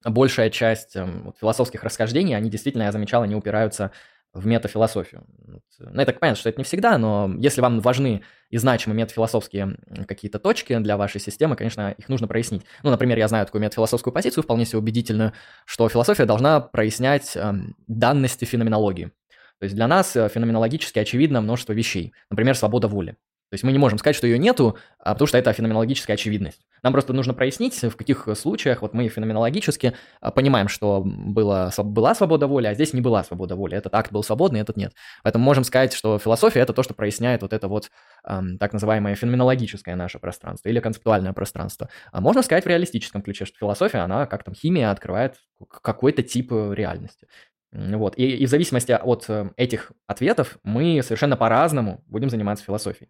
большая 0.05 0.49
часть 0.49 0.95
эм, 0.95 1.23
вот, 1.25 1.37
философских 1.39 1.83
расхождений, 1.83 2.35
они 2.35 2.49
действительно, 2.49 2.83
я 2.83 2.91
замечал, 2.91 3.23
они 3.23 3.35
упираются 3.35 3.91
в 4.33 4.47
метафилософию. 4.47 5.23
Ну, 5.47 5.99
я 5.99 6.05
так 6.05 6.19
понятно, 6.19 6.39
что 6.39 6.49
это 6.49 6.59
не 6.59 6.63
всегда, 6.63 6.97
но 6.97 7.31
если 7.37 7.61
вам 7.61 7.79
важны 7.81 8.23
и 8.49 8.57
значимы 8.57 8.95
метафилософские 8.95 9.77
какие-то 10.07 10.39
точки 10.39 10.75
для 10.79 10.97
вашей 10.97 11.21
системы, 11.21 11.55
конечно, 11.55 11.91
их 11.91 12.09
нужно 12.09 12.27
прояснить. 12.27 12.63
Ну, 12.81 12.89
например, 12.89 13.17
я 13.19 13.27
знаю 13.27 13.45
такую 13.45 13.61
метафилософскую 13.61 14.11
позицию, 14.11 14.43
вполне 14.43 14.65
себе 14.65 14.79
убедительную, 14.79 15.33
что 15.65 15.87
философия 15.87 16.25
должна 16.25 16.61
прояснять 16.61 17.35
э, 17.35 17.53
данности 17.87 18.45
феноменологии. 18.45 19.11
То 19.59 19.65
есть 19.65 19.75
для 19.75 19.87
нас 19.87 20.15
э, 20.15 20.27
феноменологически 20.29 20.97
очевидно 20.97 21.39
множество 21.39 21.73
вещей. 21.73 22.13
Например, 22.31 22.55
свобода 22.55 22.87
воли. 22.87 23.17
То 23.53 23.55
есть 23.55 23.63
мы 23.63 23.71
не 23.71 23.77
можем 23.77 23.99
сказать, 23.99 24.15
что 24.15 24.25
ее 24.25 24.39
нету, 24.39 24.79
а 24.97 25.13
потому 25.13 25.27
что 25.27 25.37
это 25.37 25.53
феноменологическая 25.53 26.15
очевидность. 26.15 26.65
Нам 26.81 26.91
просто 26.91 27.13
нужно 27.13 27.35
прояснить, 27.35 27.79
в 27.83 27.95
каких 27.95 28.27
случаях 28.33 28.81
вот 28.81 28.95
мы 28.95 29.07
феноменологически 29.09 29.93
а, 30.21 30.31
понимаем, 30.31 30.67
что 30.67 31.03
было, 31.05 31.71
была 31.77 32.15
свобода 32.15 32.47
воли, 32.47 32.65
а 32.65 32.73
здесь 32.73 32.93
не 32.93 33.01
была 33.01 33.23
свобода 33.23 33.55
воли. 33.55 33.77
Этот 33.77 33.93
акт 33.93 34.11
был 34.11 34.23
свободный, 34.23 34.59
этот 34.59 34.75
нет. 34.75 34.93
Поэтому 35.21 35.45
можем 35.45 35.65
сказать, 35.65 35.93
что 35.93 36.17
философия– 36.17 36.59
это 36.61 36.73
то, 36.73 36.81
что 36.81 36.95
проясняет 36.95 37.43
вот 37.43 37.53
это 37.53 37.67
вот 37.67 37.91
эм, 38.27 38.57
так 38.57 38.73
называемое 38.73 39.13
феноменологическое 39.13 39.95
наше 39.95 40.17
пространство 40.17 40.69
или 40.69 40.79
концептуальное 40.79 41.33
пространство. 41.33 41.89
А 42.11 42.21
можно 42.21 42.41
сказать 42.41 42.65
в 42.65 42.67
реалистическом 42.67 43.21
ключе, 43.21 43.45
что 43.45 43.55
философия, 43.59 43.99
она, 43.99 44.25
как 44.25 44.43
там 44.43 44.55
химия, 44.55 44.89
открывает 44.89 45.35
какой-то 45.83 46.23
тип 46.23 46.51
реальности. 46.51 47.27
Вот. 47.73 48.17
И, 48.17 48.37
и 48.37 48.45
в 48.45 48.49
зависимости 48.49 48.91
от 48.91 49.25
э, 49.29 49.49
этих 49.57 49.91
ответов 50.05 50.59
мы 50.63 51.01
совершенно 51.01 51.35
по-разному 51.35 52.03
будем 52.07 52.29
заниматься 52.29 52.63
философией. 52.63 53.09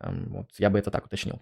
Вот, 0.00 0.46
я 0.58 0.70
бы 0.70 0.78
это 0.78 0.90
так 0.90 1.06
уточнил. 1.06 1.40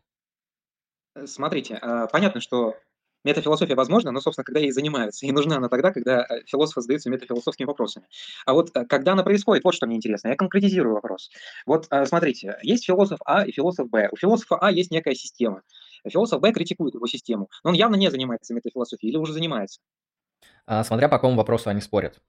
Э, 1.15 1.27
смотрите, 1.27 1.77
а, 1.77 2.07
понятно, 2.07 2.41
что 2.41 2.77
метафилософия 3.25 3.75
возможна, 3.75 4.11
но, 4.11 4.21
собственно, 4.21 4.45
когда 4.45 4.61
ей 4.61 4.71
занимаются. 4.71 5.27
И 5.27 5.33
нужна 5.33 5.57
она 5.57 5.69
тогда, 5.69 5.93
когда 5.93 6.25
э, 6.29 6.45
философы 6.47 6.81
задаются 6.81 7.11
метафилософскими 7.11 7.67
вопросами. 7.67 8.07
А 8.47 8.53
вот 8.55 8.77
э, 8.77 8.85
когда 8.87 9.13
она 9.13 9.23
происходит, 9.23 9.65
вот 9.65 9.75
что 9.75 9.87
мне 9.87 9.97
интересно. 9.97 10.29
Я 10.29 10.37
конкретизирую 10.37 10.95
вопрос. 10.95 11.31
Вот 11.67 11.89
смотрите, 12.07 12.59
есть 12.63 12.85
философ 12.85 13.21
А 13.25 13.47
и 13.47 13.53
философ 13.53 13.89
Б. 13.91 14.09
У 14.13 14.17
философа 14.17 14.59
А 14.61 14.71
есть 14.71 14.91
некая 14.91 15.15
система. 15.15 15.63
Философ 16.07 16.41
Б 16.41 16.53
критикует 16.53 16.95
его 16.95 17.07
систему. 17.07 17.49
Но 17.65 17.71
он 17.71 17.77
явно 17.77 17.97
не 17.97 18.11
занимается 18.11 18.55
метафилософией 18.55 19.11
или 19.11 19.19
уже 19.19 19.33
занимается. 19.33 19.81
А, 20.67 20.85
смотря 20.85 21.09
по 21.09 21.17
какому 21.17 21.37
вопросу 21.37 21.71
они 21.71 21.81
спорят. 21.81 22.21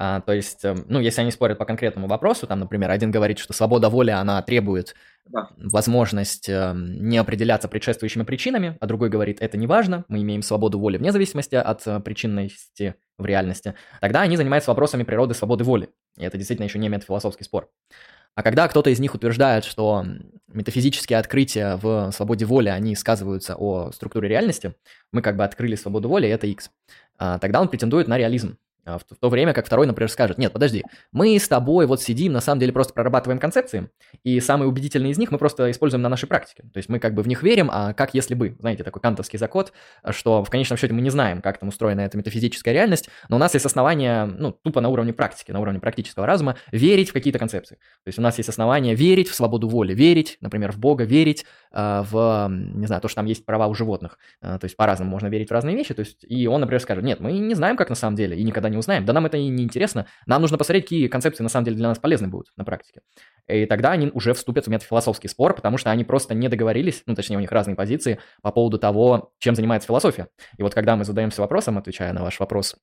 А, 0.00 0.20
то 0.20 0.32
есть, 0.32 0.64
эм, 0.64 0.84
ну, 0.88 1.00
если 1.00 1.22
они 1.22 1.32
спорят 1.32 1.58
по 1.58 1.64
конкретному 1.64 2.06
вопросу, 2.06 2.46
там, 2.46 2.60
например, 2.60 2.90
один 2.90 3.10
говорит, 3.10 3.38
что 3.38 3.52
свобода 3.52 3.88
воли, 3.88 4.10
она 4.10 4.40
требует 4.42 4.94
да. 5.26 5.50
возможность 5.56 6.48
э, 6.48 6.72
не 6.74 7.18
определяться 7.18 7.66
предшествующими 7.66 8.22
причинами, 8.22 8.76
а 8.80 8.86
другой 8.86 9.08
говорит, 9.08 9.38
это 9.40 9.56
не 9.56 9.66
важно, 9.66 10.04
мы 10.08 10.22
имеем 10.22 10.42
свободу 10.42 10.78
воли 10.78 10.98
вне 10.98 11.10
зависимости 11.10 11.56
от 11.56 11.84
э, 11.86 11.98
причинности 11.98 12.94
в 13.18 13.26
реальности, 13.26 13.74
тогда 14.00 14.20
они 14.20 14.36
занимаются 14.36 14.70
вопросами 14.70 15.02
природы 15.02 15.34
свободы 15.34 15.64
воли. 15.64 15.88
И 16.16 16.24
это 16.24 16.36
действительно 16.36 16.66
еще 16.66 16.78
не 16.78 16.88
метафилософский 16.88 17.44
спор. 17.44 17.68
А 18.36 18.42
когда 18.44 18.68
кто-то 18.68 18.90
из 18.90 19.00
них 19.00 19.16
утверждает, 19.16 19.64
что 19.64 20.04
метафизические 20.46 21.18
открытия 21.18 21.74
в 21.74 22.12
свободе 22.12 22.44
воли, 22.44 22.68
они 22.68 22.94
сказываются 22.94 23.56
о 23.56 23.90
структуре 23.90 24.28
реальности, 24.28 24.76
мы 25.12 25.22
как 25.22 25.36
бы 25.36 25.42
открыли 25.42 25.74
свободу 25.74 26.08
воли, 26.08 26.28
это 26.28 26.46
X, 26.46 26.70
а, 27.18 27.38
тогда 27.38 27.60
он 27.60 27.68
претендует 27.68 28.06
на 28.06 28.16
реализм. 28.16 28.56
А 28.88 28.98
в 28.98 29.04
то 29.04 29.28
время 29.28 29.52
как 29.52 29.66
второй, 29.66 29.86
например, 29.86 30.10
скажет, 30.10 30.38
нет, 30.38 30.52
подожди, 30.52 30.82
мы 31.12 31.38
с 31.38 31.46
тобой 31.46 31.86
вот 31.86 32.00
сидим, 32.00 32.32
на 32.32 32.40
самом 32.40 32.60
деле 32.60 32.72
просто 32.72 32.94
прорабатываем 32.94 33.38
концепции, 33.38 33.90
и 34.24 34.40
самые 34.40 34.68
убедительные 34.68 35.12
из 35.12 35.18
них 35.18 35.30
мы 35.30 35.36
просто 35.38 35.70
используем 35.70 36.02
на 36.02 36.08
нашей 36.08 36.26
практике. 36.26 36.62
То 36.72 36.78
есть 36.78 36.88
мы 36.88 36.98
как 36.98 37.14
бы 37.14 37.22
в 37.22 37.28
них 37.28 37.42
верим, 37.42 37.68
а 37.70 37.92
как 37.92 38.14
если 38.14 38.34
бы, 38.34 38.56
знаете, 38.60 38.84
такой 38.84 39.02
кантовский 39.02 39.38
закон, 39.38 39.66
что 40.10 40.42
в 40.42 40.50
конечном 40.50 40.78
счете 40.78 40.94
мы 40.94 41.02
не 41.02 41.10
знаем, 41.10 41.42
как 41.42 41.58
там 41.58 41.68
устроена 41.68 42.00
эта 42.00 42.16
метафизическая 42.16 42.72
реальность, 42.72 43.10
но 43.28 43.36
у 43.36 43.38
нас 43.38 43.52
есть 43.54 43.66
основания, 43.66 44.24
ну, 44.24 44.52
тупо 44.52 44.80
на 44.80 44.88
уровне 44.88 45.12
практики, 45.12 45.50
на 45.50 45.60
уровне 45.60 45.80
практического 45.80 46.26
разума, 46.26 46.56
верить 46.72 47.10
в 47.10 47.12
какие-то 47.12 47.38
концепции. 47.38 47.76
То 48.04 48.08
есть 48.08 48.18
у 48.18 48.22
нас 48.22 48.38
есть 48.38 48.48
основания 48.48 48.94
верить 48.94 49.28
в 49.28 49.34
свободу 49.34 49.68
воли, 49.68 49.94
верить, 49.94 50.38
например, 50.40 50.72
в 50.72 50.78
Бога, 50.78 51.04
верить 51.04 51.44
э, 51.72 52.04
в, 52.08 52.48
не 52.50 52.86
знаю, 52.86 53.02
то, 53.02 53.08
что 53.08 53.16
там 53.16 53.26
есть 53.26 53.44
права 53.44 53.66
у 53.66 53.74
животных. 53.74 54.18
Э, 54.40 54.58
то 54.58 54.64
есть 54.64 54.76
по-разному 54.76 55.10
можно 55.10 55.26
верить 55.26 55.50
в 55.50 55.52
разные 55.52 55.76
вещи. 55.76 55.92
То 55.92 56.00
есть 56.00 56.24
и 56.26 56.46
он, 56.46 56.60
например, 56.60 56.80
скажет, 56.80 57.04
нет, 57.04 57.20
мы 57.20 57.32
не 57.32 57.54
знаем, 57.54 57.76
как 57.76 57.90
на 57.90 57.96
самом 57.96 58.16
деле, 58.16 58.36
и 58.36 58.42
никогда 58.42 58.68
не 58.68 58.77
узнаем. 58.78 59.04
Да 59.04 59.12
нам 59.12 59.26
это 59.26 59.36
и 59.36 59.48
не 59.48 59.64
интересно. 59.64 60.06
Нам 60.26 60.40
нужно 60.40 60.58
посмотреть, 60.58 60.84
какие 60.84 61.08
концепции 61.08 61.42
на 61.42 61.48
самом 61.48 61.64
деле 61.64 61.76
для 61.76 61.88
нас 61.88 61.98
полезны 61.98 62.28
будут 62.28 62.48
на 62.56 62.64
практике. 62.64 63.00
И 63.46 63.66
тогда 63.66 63.92
они 63.92 64.10
уже 64.12 64.34
вступят 64.34 64.66
в 64.66 64.68
метафилософский 64.68 65.28
спор, 65.28 65.54
потому 65.54 65.78
что 65.78 65.90
они 65.90 66.04
просто 66.04 66.34
не 66.34 66.48
договорились, 66.48 67.02
ну, 67.06 67.14
точнее, 67.14 67.36
у 67.36 67.40
них 67.40 67.50
разные 67.50 67.76
позиции 67.76 68.18
по 68.42 68.52
поводу 68.52 68.78
того, 68.78 69.32
чем 69.38 69.54
занимается 69.54 69.86
философия. 69.86 70.28
И 70.56 70.62
вот 70.62 70.74
когда 70.74 70.96
мы 70.96 71.04
задаемся 71.04 71.40
вопросом, 71.40 71.78
отвечая 71.78 72.12
на 72.12 72.22
ваш 72.22 72.38
вопрос, 72.40 72.76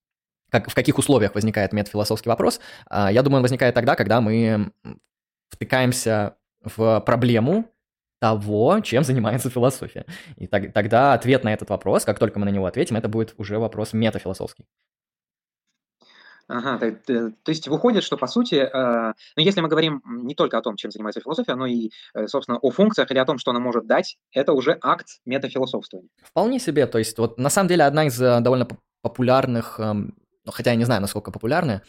как, 0.50 0.70
в 0.70 0.74
каких 0.74 0.98
условиях 0.98 1.36
возникает 1.36 1.74
метафилософский 1.74 2.30
вопрос, 2.30 2.60
а, 2.90 3.12
я 3.12 3.22
думаю, 3.22 3.38
он 3.38 3.44
возникает 3.44 3.76
тогда, 3.76 3.96
когда 3.96 4.22
мы 4.22 4.72
втыкаемся 5.50 6.36
в 6.64 7.00
проблему, 7.02 7.66
того, 8.20 8.80
чем 8.80 9.04
занимается 9.04 9.50
философия. 9.50 10.06
И 10.38 10.48
так, 10.48 10.74
тогда 10.74 11.14
ответ 11.14 11.44
на 11.44 11.54
этот 11.54 11.70
вопрос, 11.70 12.06
как 12.06 12.18
только 12.18 12.40
мы 12.40 12.46
на 12.46 12.50
него 12.50 12.66
ответим, 12.66 12.96
это 12.96 13.08
будет 13.08 13.36
уже 13.38 13.60
вопрос 13.60 13.94
метафилософский. 13.94 14.66
Ага, 16.48 16.78
то, 16.78 17.32
то, 17.44 17.52
есть 17.52 17.68
выходит, 17.68 18.04
что 18.04 18.18
по 18.18 18.28
сути, 18.28 18.56
э, 18.56 19.14
ну 19.36 19.44
если 19.44 19.62
мы 19.62 19.68
говорим 19.68 20.04
не 20.06 20.36
только 20.36 20.58
о 20.58 20.62
том, 20.62 20.76
чем 20.76 20.92
занимается 20.92 21.20
философия, 21.20 21.56
но 21.56 21.66
и, 21.66 21.90
э, 22.14 22.28
собственно, 22.28 22.60
о 22.60 22.70
функциях 22.70 23.10
или 23.10 23.18
о 23.18 23.26
том, 23.26 23.40
что 23.40 23.50
она 23.50 23.60
может 23.60 23.88
дать, 23.88 24.18
это 24.32 24.54
уже 24.54 24.78
акт 24.82 25.08
метафилософствования. 25.26 26.10
Вполне 26.22 26.60
себе, 26.60 26.86
то 26.86 27.00
есть 27.00 27.18
вот 27.18 27.40
на 27.40 27.50
самом 27.50 27.70
деле 27.70 27.84
одна 27.84 28.06
из 28.06 28.22
э, 28.22 28.40
довольно 28.42 28.68
популярных, 29.02 29.80
э, 29.80 29.94
хотя 30.46 30.72
я 30.72 30.76
не 30.76 30.86
знаю, 30.86 31.02
насколько 31.02 31.32
популярная, 31.32 31.82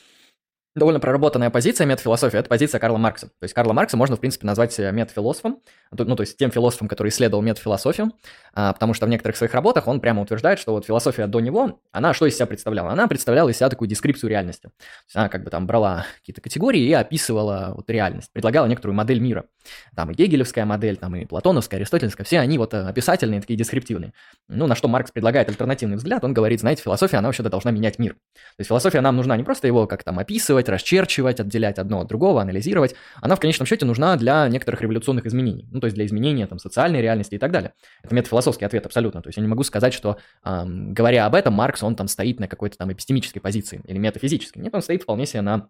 довольно 0.76 1.00
проработанная 1.00 1.50
позиция 1.50 1.86
метафилософии– 1.86 2.38
это 2.38 2.48
позиция 2.48 2.78
Карла 2.78 2.98
Маркса. 2.98 3.26
То 3.26 3.42
есть 3.42 3.54
Карла 3.54 3.72
Маркса 3.72 3.96
можно, 3.96 4.16
в 4.16 4.20
принципе, 4.20 4.46
назвать 4.46 4.78
метафилософом, 4.78 5.60
ну, 5.90 6.16
то 6.16 6.22
есть 6.22 6.36
тем 6.36 6.50
философом, 6.50 6.88
который 6.88 7.08
исследовал 7.08 7.42
метафилософию, 7.42 8.12
а, 8.52 8.72
потому 8.72 8.94
что 8.94 9.06
в 9.06 9.08
некоторых 9.08 9.36
своих 9.36 9.54
работах 9.54 9.88
он 9.88 10.00
прямо 10.00 10.22
утверждает, 10.22 10.58
что 10.58 10.72
вот 10.72 10.84
философия 10.84 11.26
до 11.26 11.40
него, 11.40 11.80
она 11.92 12.12
что 12.12 12.26
из 12.26 12.34
себя 12.36 12.46
представляла? 12.46 12.90
Она 12.90 13.08
представляла 13.08 13.48
из 13.48 13.56
себя 13.56 13.68
такую 13.68 13.88
дескрипцию 13.88 14.30
реальности. 14.30 14.62
То 14.62 15.06
есть 15.06 15.16
она 15.16 15.28
как 15.28 15.44
бы 15.44 15.50
там 15.50 15.66
брала 15.66 16.06
какие-то 16.20 16.40
категории 16.40 16.82
и 16.82 16.92
описывала 16.92 17.72
вот 17.74 17.88
реальность, 17.90 18.30
предлагала 18.32 18.66
некоторую 18.66 18.96
модель 18.96 19.20
мира. 19.20 19.46
Там 19.94 20.10
и 20.10 20.14
гегелевская 20.14 20.64
модель, 20.64 20.96
там 20.96 21.16
и 21.16 21.24
платоновская, 21.24 21.80
аристотельская, 21.80 22.24
все 22.24 22.38
они 22.38 22.58
вот 22.58 22.74
э, 22.74 22.88
описательные, 22.88 23.40
такие 23.40 23.56
дескриптивные. 23.56 24.12
Ну, 24.48 24.66
на 24.66 24.74
что 24.74 24.88
Маркс 24.88 25.10
предлагает 25.10 25.48
альтернативный 25.48 25.96
взгляд, 25.96 26.24
он 26.24 26.34
говорит, 26.34 26.60
знаете, 26.60 26.82
философия, 26.82 27.16
она 27.18 27.28
вообще-то 27.28 27.50
должна 27.50 27.70
менять 27.70 27.98
мир. 27.98 28.14
То 28.14 28.58
есть 28.58 28.68
философия 28.68 29.00
нам 29.00 29.16
нужна 29.16 29.36
не 29.36 29.42
просто 29.42 29.66
его 29.66 29.86
как 29.86 30.04
там 30.04 30.18
описывать, 30.18 30.65
исследовать, 30.66 30.68
расчерчивать, 30.68 31.40
отделять 31.40 31.78
одно 31.78 32.00
от 32.00 32.08
другого, 32.08 32.42
анализировать, 32.42 32.94
она 33.20 33.36
в 33.36 33.40
конечном 33.40 33.66
счете 33.66 33.86
нужна 33.86 34.16
для 34.16 34.48
некоторых 34.48 34.82
революционных 34.82 35.26
изменений, 35.26 35.66
ну, 35.70 35.80
то 35.80 35.86
есть 35.86 35.94
для 35.94 36.06
изменения 36.06 36.46
там, 36.46 36.58
социальной 36.58 37.00
реальности 37.00 37.34
и 37.34 37.38
так 37.38 37.50
далее. 37.50 37.72
Это 38.02 38.14
метафилософский 38.14 38.66
ответ 38.66 38.86
абсолютно. 38.86 39.22
То 39.22 39.28
есть 39.28 39.36
я 39.36 39.42
не 39.42 39.48
могу 39.48 39.62
сказать, 39.62 39.94
что, 39.94 40.18
эм, 40.44 40.92
говоря 40.94 41.26
об 41.26 41.34
этом, 41.34 41.54
Маркс, 41.54 41.82
он 41.82 41.96
там 41.96 42.08
стоит 42.08 42.40
на 42.40 42.48
какой-то 42.48 42.76
там 42.76 42.92
эпистемической 42.92 43.40
позиции 43.40 43.80
или 43.84 43.98
метафизической. 43.98 44.60
Нет, 44.60 44.74
он 44.74 44.82
стоит 44.82 45.02
вполне 45.02 45.26
себе 45.26 45.42
на 45.42 45.68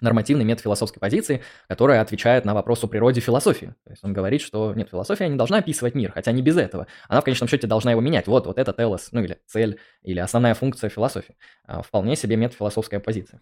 нормативной 0.00 0.44
метафилософской 0.44 1.00
позиции, 1.00 1.42
которая 1.68 2.00
отвечает 2.00 2.44
на 2.44 2.54
вопрос 2.54 2.84
о 2.84 2.86
природе 2.86 3.20
философии. 3.20 3.74
То 3.84 3.90
есть 3.90 4.04
он 4.04 4.12
говорит, 4.12 4.42
что 4.42 4.74
нет, 4.74 4.90
философия 4.90 5.28
не 5.28 5.36
должна 5.36 5.58
описывать 5.58 5.94
мир, 5.94 6.12
хотя 6.12 6.32
не 6.32 6.42
без 6.42 6.56
этого. 6.56 6.86
Она 7.08 7.20
в 7.20 7.24
конечном 7.24 7.48
счете 7.48 7.66
должна 7.66 7.92
его 7.92 8.00
менять. 8.00 8.26
Вот, 8.26 8.46
вот 8.46 8.58
это 8.58 8.72
телос, 8.72 9.08
ну 9.12 9.22
или 9.22 9.38
цель, 9.46 9.78
или 10.02 10.18
основная 10.18 10.54
функция 10.54 10.90
философии. 10.90 11.36
А, 11.64 11.82
вполне 11.82 12.16
себе 12.16 12.36
метафилософская 12.36 13.00
позиция. 13.00 13.40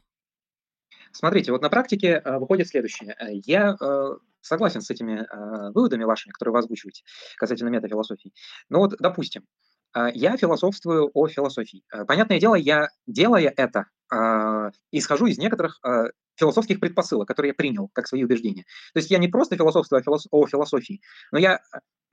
Смотрите, 1.15 1.53
вот 1.53 1.63
на 1.63 1.71
практике 1.71 2.21
э, 2.25 2.39
выходит 2.39 2.67
следующее. 2.69 3.15
Э, 3.19 3.29
я 3.31 3.77
э, 3.81 4.17
согласен 4.41 4.81
с 4.83 4.91
этими 4.91 5.27
выводами 5.73 6.05
вашими, 6.05 6.33
которые 6.33 6.53
вы 6.53 6.59
озвучиваете 6.59 7.05
касательно 7.37 7.71
метафилософии. 7.71 8.33
Но 8.69 8.81
вот, 8.81 8.97
допустим, 8.99 9.45
я 10.13 10.37
философствую 10.37 11.11
о 11.15 11.29
философии. 11.29 11.83
Понятное 12.07 12.39
дело, 12.39 12.57
я, 12.57 12.89
делая 13.07 13.51
это, 13.57 13.87
исхожу 14.93 15.27
из 15.27 15.39
некоторых 15.39 15.81
философских 16.37 16.81
предпосылок, 16.81 17.29
которые 17.29 17.51
я 17.51 17.55
принял 17.55 17.91
как 17.93 18.07
свои 18.07 18.25
убеждения. 18.25 18.65
То 18.93 18.99
есть 18.99 19.11
я 19.11 19.19
не 19.19 19.29
просто 19.29 19.57
философствую 19.57 20.03
о 20.31 20.47
философии, 20.47 21.01
но 21.33 21.39
я 21.39 21.61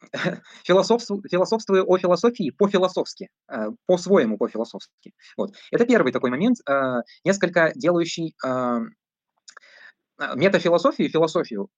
философствую, 0.64 1.24
философствую 1.30 1.90
о 1.90 1.98
философии 1.98 2.52
по-философски, 2.52 3.30
э, 3.50 3.68
по-своему 3.86 4.38
по-философски. 4.38 5.14
Вот. 5.38 5.54
Это 5.72 5.86
первый 5.86 6.12
такой 6.12 6.30
момент, 6.30 6.58
э, 6.68 7.02
несколько 7.24 7.72
делающий 7.76 8.36
э, 8.46 8.80
метафилософию 10.36 11.10
философию 11.10 11.70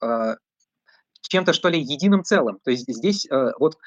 чем-то, 1.29 1.53
что 1.53 1.69
ли, 1.69 1.79
единым 1.79 2.23
целым. 2.23 2.59
То 2.63 2.71
есть 2.71 2.85
здесь 2.87 3.25
э, 3.29 3.51
вот, 3.59 3.75
э, 3.75 3.77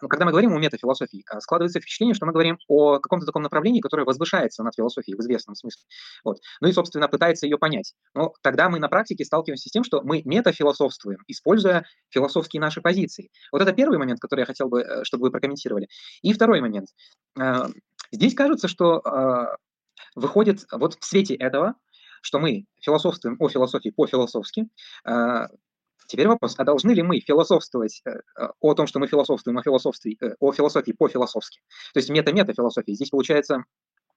ну, 0.00 0.08
когда 0.08 0.24
мы 0.24 0.30
говорим 0.30 0.54
о 0.54 0.58
метафилософии, 0.58 1.24
э, 1.30 1.40
складывается 1.40 1.80
впечатление, 1.80 2.14
что 2.14 2.26
мы 2.26 2.32
говорим 2.32 2.58
о 2.68 2.98
каком-то 2.98 3.26
таком 3.26 3.42
направлении, 3.42 3.80
которое 3.80 4.04
возвышается 4.04 4.62
над 4.62 4.74
философией 4.74 5.16
в 5.16 5.20
известном 5.20 5.54
смысле. 5.54 5.82
Вот. 6.24 6.38
Ну 6.60 6.68
и, 6.68 6.72
собственно, 6.72 7.08
пытается 7.08 7.46
ее 7.46 7.58
понять. 7.58 7.94
Но 8.14 8.32
тогда 8.42 8.68
мы 8.68 8.78
на 8.78 8.88
практике 8.88 9.24
сталкиваемся 9.24 9.68
с 9.68 9.72
тем, 9.72 9.84
что 9.84 10.02
мы 10.02 10.22
метафилософствуем, 10.24 11.18
используя 11.26 11.84
философские 12.10 12.60
наши 12.60 12.80
позиции. 12.80 13.30
Вот 13.52 13.62
это 13.62 13.72
первый 13.72 13.98
момент, 13.98 14.20
который 14.20 14.40
я 14.40 14.46
хотел 14.46 14.68
бы, 14.68 15.02
чтобы 15.02 15.24
вы 15.24 15.30
прокомментировали. 15.30 15.88
И 16.22 16.32
второй 16.32 16.60
момент. 16.60 16.88
Здесь 18.10 18.34
кажется, 18.34 18.68
что 18.68 19.02
выходит 20.14 20.64
вот 20.72 20.94
в 20.94 21.04
свете 21.04 21.34
этого, 21.34 21.74
что 22.22 22.38
мы 22.38 22.64
философствуем 22.80 23.36
о 23.38 23.48
философии 23.48 23.90
по-философски, 23.90 24.68
Теперь 26.08 26.26
вопрос, 26.26 26.54
а 26.56 26.64
должны 26.64 26.92
ли 26.92 27.02
мы 27.02 27.20
философствовать 27.20 28.00
э, 28.06 28.10
э, 28.10 28.48
о 28.60 28.74
том, 28.74 28.86
что 28.86 28.98
мы 28.98 29.06
философствуем 29.08 29.58
о 29.58 29.62
философии, 29.62 30.16
э, 30.22 30.34
о 30.40 30.52
философии 30.52 30.92
по-философски? 30.92 31.60
То 31.92 31.98
есть 31.98 32.08
мета-мета-философия. 32.08 32.94
Здесь 32.94 33.10
получается 33.10 33.64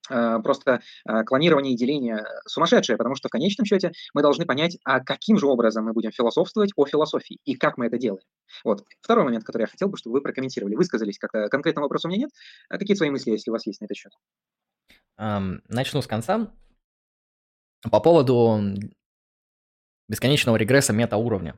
просто 0.08 0.82
клонирование 1.28 1.74
и 1.74 1.78
деление 1.78 2.26
сумасшедшее, 2.46 2.98
потому 2.98 3.16
что 3.16 3.28
в 3.30 3.32
конечном 3.32 3.66
счете 3.66 3.92
мы 4.16 4.24
должны 4.24 4.46
понять, 4.46 4.78
а 4.84 5.00
каким 5.00 5.38
же 5.38 5.46
образом 5.46 5.86
мы 5.86 5.94
будем 5.94 6.12
философствовать 6.12 6.72
о 6.76 6.86
философии 6.86 7.40
и 7.46 7.54
как 7.54 7.78
мы 7.78 7.86
это 7.86 7.98
делаем. 7.98 8.24
Вот. 8.66 8.84
Второй 9.00 9.24
момент, 9.24 9.46
который 9.46 9.62
я 9.64 9.68
хотел 9.68 9.90
бы, 9.90 9.98
чтобы 9.98 10.16
вы 10.16 10.22
прокомментировали. 10.22 10.76
Высказались 10.76 11.20
как-то. 11.20 11.48
Конкретного 11.50 11.86
вопроса 11.86 12.08
у 12.08 12.12
меня 12.12 12.22
нет. 12.24 12.32
А 12.68 12.80
какие 12.80 12.98
свои 12.98 13.12
мысли, 13.12 13.30
если 13.30 13.52
у 13.52 13.54
вас 13.54 13.66
есть 13.68 13.80
на 13.80 13.86
этот 13.86 13.96
счет? 13.96 14.12
Начну 15.18 16.02
с 16.02 16.08
конца. 16.08 16.52
По 17.90 18.00
поводу 18.00 18.60
бесконечного 20.10 20.58
регресса 20.58 20.94
метауровня. 20.94 21.58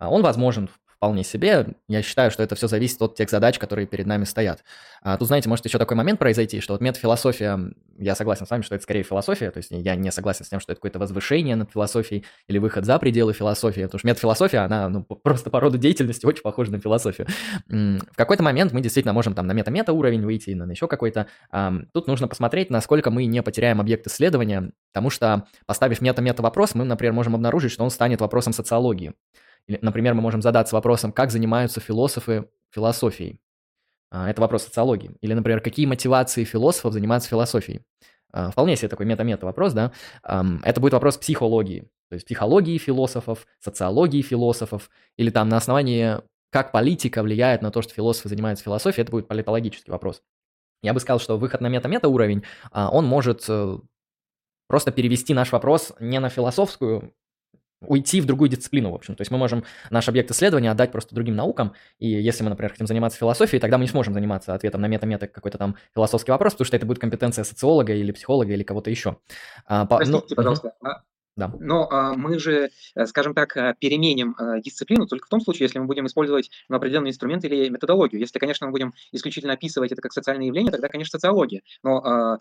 А 0.00 0.10
он 0.10 0.22
возможен 0.22 0.68
вполне 0.86 1.24
себе. 1.24 1.68
Я 1.88 2.02
считаю, 2.02 2.30
что 2.30 2.42
это 2.42 2.54
все 2.56 2.68
зависит 2.68 3.00
от 3.00 3.14
тех 3.14 3.30
задач, 3.30 3.58
которые 3.58 3.86
перед 3.86 4.04
нами 4.04 4.24
стоят. 4.24 4.62
А 5.00 5.16
тут, 5.16 5.28
знаете, 5.28 5.48
может 5.48 5.64
еще 5.64 5.78
такой 5.78 5.96
момент 5.96 6.18
произойти, 6.18 6.60
что 6.60 6.74
вот 6.74 6.82
метафилософия, 6.82 7.58
я 7.96 8.14
согласен 8.14 8.44
с 8.44 8.50
вами, 8.50 8.60
что 8.60 8.74
это 8.74 8.84
скорее 8.84 9.02
философия, 9.02 9.50
то 9.50 9.56
есть 9.56 9.70
я 9.70 9.96
не 9.96 10.12
согласен 10.12 10.44
с 10.44 10.50
тем, 10.50 10.60
что 10.60 10.72
это 10.72 10.78
какое-то 10.78 10.98
возвышение 10.98 11.56
над 11.56 11.70
философией 11.70 12.26
или 12.48 12.58
выход 12.58 12.84
за 12.84 12.98
пределы 12.98 13.32
философии, 13.32 13.80
потому 13.80 13.98
что 13.98 14.08
метафилософия, 14.08 14.58
она 14.58 14.90
ну, 14.90 15.02
просто 15.02 15.48
по 15.48 15.58
роду 15.58 15.78
деятельности 15.78 16.26
очень 16.26 16.42
похожа 16.42 16.70
на 16.70 16.80
философию. 16.80 17.26
В 17.66 18.14
какой-то 18.14 18.42
момент 18.42 18.72
мы 18.72 18.82
действительно 18.82 19.14
можем 19.14 19.32
там 19.32 19.46
на 19.46 19.52
мета-мета 19.52 19.94
уровень 19.94 20.22
выйти, 20.22 20.50
на 20.50 20.70
еще 20.70 20.86
какой-то. 20.86 21.28
Тут 21.94 22.08
нужно 22.08 22.28
посмотреть, 22.28 22.68
насколько 22.68 23.10
мы 23.10 23.24
не 23.24 23.42
потеряем 23.42 23.80
объект 23.80 24.06
исследования, 24.06 24.72
потому 24.92 25.08
что, 25.08 25.46
поставив 25.64 26.02
мета-мета 26.02 26.42
вопрос, 26.42 26.74
мы, 26.74 26.84
например, 26.84 27.14
можем 27.14 27.34
обнаружить, 27.34 27.72
что 27.72 27.84
он 27.84 27.90
станет 27.90 28.20
вопросом 28.20 28.52
социологии. 28.52 29.14
Например, 29.80 30.14
мы 30.14 30.22
можем 30.22 30.42
задаться 30.42 30.74
вопросом, 30.74 31.12
как 31.12 31.30
занимаются 31.30 31.80
философы 31.80 32.48
философией. 32.70 33.40
А, 34.10 34.28
это 34.28 34.40
вопрос 34.40 34.64
социологии. 34.64 35.12
Или, 35.20 35.34
например, 35.34 35.60
какие 35.60 35.86
мотивации 35.86 36.44
философов 36.44 36.92
занимаются 36.92 37.28
философией. 37.28 37.82
А, 38.32 38.50
вполне 38.50 38.76
себе 38.76 38.88
такой 38.88 39.06
мета-мета 39.06 39.46
вопрос, 39.46 39.72
да. 39.72 39.92
Это 40.22 40.80
будет 40.80 40.92
вопрос 40.92 41.16
психологии. 41.16 41.88
То 42.08 42.14
есть 42.14 42.26
психологии 42.26 42.76
философов, 42.78 43.46
социологии 43.60 44.22
философов. 44.22 44.90
Или 45.16 45.30
там 45.30 45.48
на 45.48 45.56
основании, 45.56 46.16
как 46.50 46.72
политика 46.72 47.22
влияет 47.22 47.62
на 47.62 47.70
то, 47.70 47.82
что 47.82 47.94
философы 47.94 48.28
занимаются 48.28 48.64
философией, 48.64 49.02
это 49.02 49.12
будет 49.12 49.28
политологический 49.28 49.92
вопрос. 49.92 50.22
Я 50.82 50.94
бы 50.94 51.00
сказал, 51.00 51.20
что 51.20 51.38
выход 51.38 51.60
на 51.60 51.68
мета-мета 51.68 52.08
уровень, 52.08 52.42
а, 52.72 52.90
он 52.90 53.06
может 53.06 53.44
э, 53.48 53.78
просто 54.66 54.92
перевести 54.92 55.34
наш 55.34 55.52
вопрос 55.52 55.92
не 56.00 56.18
на 56.20 56.30
философскую 56.30 57.12
уйти 57.80 58.20
в 58.20 58.26
другую 58.26 58.50
дисциплину, 58.50 58.90
в 58.90 58.94
общем. 58.94 59.14
То 59.14 59.22
есть 59.22 59.30
мы 59.30 59.38
можем 59.38 59.64
наш 59.90 60.08
объект 60.08 60.30
исследования 60.30 60.70
отдать 60.70 60.92
просто 60.92 61.14
другим 61.14 61.36
наукам, 61.36 61.74
и 61.98 62.08
если 62.08 62.42
мы, 62.42 62.50
например, 62.50 62.72
хотим 62.72 62.86
заниматься 62.86 63.18
философией, 63.18 63.60
тогда 63.60 63.78
мы 63.78 63.84
не 63.84 63.90
сможем 63.90 64.14
заниматься 64.14 64.54
ответом 64.54 64.80
на 64.80 64.86
мета-мета 64.86 65.26
какой-то 65.26 65.58
там 65.58 65.76
философский 65.94 66.32
вопрос, 66.32 66.52
потому 66.54 66.66
что 66.66 66.76
это 66.76 66.86
будет 66.86 66.98
компетенция 66.98 67.44
социолога 67.44 67.94
или 67.94 68.12
психолога 68.12 68.52
или 68.52 68.62
кого-то 68.62 68.90
еще. 68.90 69.18
А, 69.66 69.86
Простите, 69.86 70.18
ну, 70.28 70.36
пожалуйста, 70.36 70.74
угу. 70.80 70.90
Да. 71.36 71.50
Но 71.58 71.88
а, 71.90 72.14
мы 72.14 72.38
же, 72.38 72.70
э, 72.94 73.06
скажем 73.06 73.34
так, 73.34 73.56
э, 73.56 73.74
переменим 73.78 74.34
а, 74.36 74.60
дисциплину 74.60 75.06
только 75.06 75.26
в 75.26 75.30
том 75.30 75.40
случае, 75.40 75.64
если 75.64 75.78
мы 75.78 75.86
будем 75.86 76.06
использовать 76.06 76.50
ну, 76.68 76.76
определенный 76.76 77.10
инструмент 77.10 77.44
или 77.44 77.68
методологию. 77.68 78.20
Если, 78.20 78.38
конечно, 78.38 78.66
мы 78.66 78.72
будем 78.72 78.92
исключительно 79.12 79.54
описывать 79.54 79.92
это 79.92 80.02
как 80.02 80.12
социальное 80.12 80.46
явление, 80.46 80.72
тогда, 80.72 80.88
конечно, 80.88 81.18
социология. 81.18 81.62
Но, 81.82 81.98
а, 82.04 82.38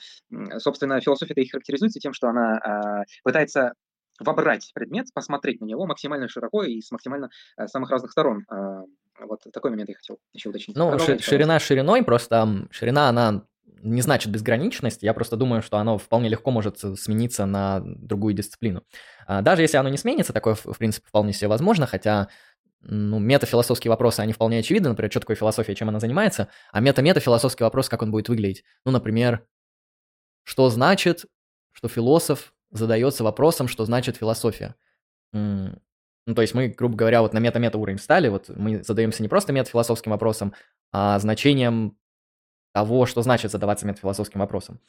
собственно, 0.57 0.99
философия-то 0.99 1.39
и 1.39 1.47
характеризуется 1.47 1.99
тем, 1.99 2.13
что 2.13 2.27
она 2.27 2.57
а, 2.57 3.03
пытается 3.23 3.73
вобрать 4.19 4.71
предмет, 4.73 5.07
посмотреть 5.13 5.61
на 5.61 5.65
него 5.65 5.85
максимально 5.85 6.27
широко 6.27 6.63
и 6.63 6.81
с 6.81 6.91
максимально 6.91 7.29
а, 7.57 7.67
самых 7.67 7.89
разных 7.89 8.11
сторон. 8.11 8.45
А, 8.49 8.83
вот 9.21 9.41
такой 9.51 9.71
момент 9.71 9.89
я 9.89 9.95
хотел 9.95 10.19
еще 10.33 10.49
уточнить. 10.49 10.77
Ну, 10.77 10.97
ширина 10.97 11.59
шириной, 11.59 12.03
просто 12.03 12.67
ширина, 12.71 13.09
она 13.09 13.43
не 13.81 14.01
значит 14.01 14.31
безграничность, 14.31 15.03
я 15.03 15.13
просто 15.13 15.37
думаю, 15.37 15.61
что 15.61 15.77
оно 15.77 15.97
вполне 15.97 16.29
легко 16.29 16.51
может 16.51 16.79
смениться 16.79 17.45
на 17.45 17.81
другую 17.81 18.33
дисциплину. 18.33 18.83
А, 19.25 19.41
даже 19.41 19.61
если 19.61 19.77
оно 19.77 19.89
не 19.89 19.97
сменится, 19.97 20.33
такое, 20.33 20.55
в 20.55 20.77
принципе, 20.77 21.07
вполне 21.07 21.33
себе 21.33 21.47
возможно, 21.47 21.87
хотя 21.87 22.27
ну, 22.81 23.19
метафилософские 23.19 23.89
вопросы, 23.89 24.21
они 24.21 24.33
вполне 24.33 24.59
очевидны, 24.59 24.89
например, 24.89 25.11
что 25.11 25.19
такое 25.19 25.35
философия, 25.35 25.75
чем 25.75 25.89
она 25.89 25.99
занимается, 25.99 26.49
а 26.71 26.79
мета-метафилософский 26.79 27.63
вопрос, 27.63 27.89
как 27.89 28.01
он 28.01 28.11
будет 28.11 28.29
выглядеть. 28.29 28.63
Ну, 28.85 28.91
например, 28.91 29.45
что 30.43 30.69
значит, 30.69 31.25
что 31.71 31.87
философ 31.87 32.53
задается 32.71 33.23
вопросом, 33.23 33.67
что 33.67 33.85
значит 33.85 34.17
философия. 34.17 34.75
Ну, 35.33 36.35
то 36.35 36.41
есть 36.41 36.53
мы, 36.53 36.67
грубо 36.67 36.95
говоря, 36.95 37.21
вот 37.21 37.33
на 37.33 37.39
мета-мета 37.39 37.77
уровень 37.77 37.97
встали, 37.97 38.27
вот 38.29 38.49
мы 38.49 38.83
задаемся 38.83 39.23
не 39.23 39.29
просто 39.29 39.51
метафилософским 39.51 40.11
вопросом, 40.11 40.53
а 40.91 41.17
значением 41.19 41.97
того, 42.71 43.05
что 43.05 43.21
значит 43.21 43.51
задаваться 43.51 43.87
метафилософским 43.87 44.39
вопросом. 44.39 44.79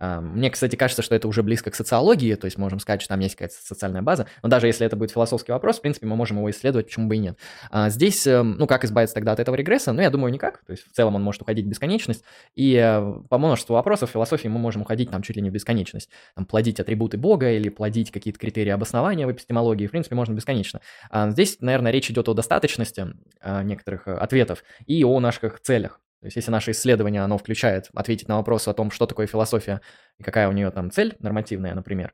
Мне, 0.00 0.50
кстати, 0.50 0.76
кажется, 0.76 1.02
что 1.02 1.14
это 1.14 1.28
уже 1.28 1.42
близко 1.42 1.70
к 1.70 1.74
социологии, 1.74 2.34
то 2.34 2.46
есть 2.46 2.56
можем 2.56 2.80
сказать, 2.80 3.02
что 3.02 3.10
там 3.10 3.20
есть 3.20 3.34
какая-то 3.34 3.54
социальная 3.54 4.00
база, 4.00 4.26
но 4.42 4.48
даже 4.48 4.66
если 4.66 4.86
это 4.86 4.96
будет 4.96 5.10
философский 5.10 5.52
вопрос, 5.52 5.78
в 5.78 5.82
принципе, 5.82 6.06
мы 6.06 6.16
можем 6.16 6.38
его 6.38 6.50
исследовать, 6.50 6.86
почему 6.86 7.06
бы 7.06 7.16
и 7.16 7.18
нет. 7.18 7.38
А 7.70 7.90
здесь, 7.90 8.26
эм, 8.26 8.56
ну, 8.58 8.66
как 8.66 8.84
избавиться 8.84 9.14
тогда 9.14 9.32
от 9.32 9.40
этого 9.40 9.56
регресса? 9.56 9.92
Ну, 9.92 10.00
я 10.00 10.08
думаю, 10.08 10.32
никак, 10.32 10.64
то 10.64 10.72
есть 10.72 10.86
в 10.88 10.92
целом 10.92 11.16
он 11.16 11.22
может 11.22 11.42
уходить 11.42 11.66
в 11.66 11.68
бесконечность, 11.68 12.24
и 12.54 12.74
э, 12.76 13.14
по 13.28 13.36
множеству 13.36 13.74
вопросов 13.74 14.08
в 14.08 14.12
философии 14.14 14.48
мы 14.48 14.58
можем 14.58 14.82
уходить 14.82 15.10
там 15.10 15.20
чуть 15.20 15.36
ли 15.36 15.42
не 15.42 15.50
в 15.50 15.52
бесконечность, 15.52 16.08
там, 16.34 16.46
плодить 16.46 16.80
атрибуты 16.80 17.18
Бога 17.18 17.50
или 17.52 17.68
плодить 17.68 18.10
какие-то 18.10 18.38
критерии 18.38 18.70
обоснования 18.70 19.26
в 19.26 19.32
эпистемологии, 19.32 19.86
в 19.86 19.90
принципе, 19.90 20.14
можно 20.14 20.32
бесконечно. 20.32 20.80
А 21.10 21.30
здесь, 21.30 21.58
наверное, 21.60 21.92
речь 21.92 22.10
идет 22.10 22.26
о 22.30 22.32
достаточности 22.32 23.08
э, 23.42 23.62
некоторых 23.64 24.08
э, 24.08 24.14
ответов 24.14 24.64
и 24.86 25.04
о 25.04 25.20
наших 25.20 25.60
целях. 25.60 26.00
То 26.20 26.26
есть 26.26 26.36
если 26.36 26.50
наше 26.50 26.72
исследование, 26.72 27.22
оно 27.22 27.38
включает 27.38 27.88
ответить 27.94 28.28
на 28.28 28.36
вопросы 28.36 28.68
о 28.68 28.74
том, 28.74 28.90
что 28.90 29.06
такое 29.06 29.26
философия 29.26 29.80
и 30.18 30.22
какая 30.22 30.48
у 30.48 30.52
нее 30.52 30.70
там 30.70 30.90
цель 30.90 31.16
нормативная, 31.18 31.74
например, 31.74 32.12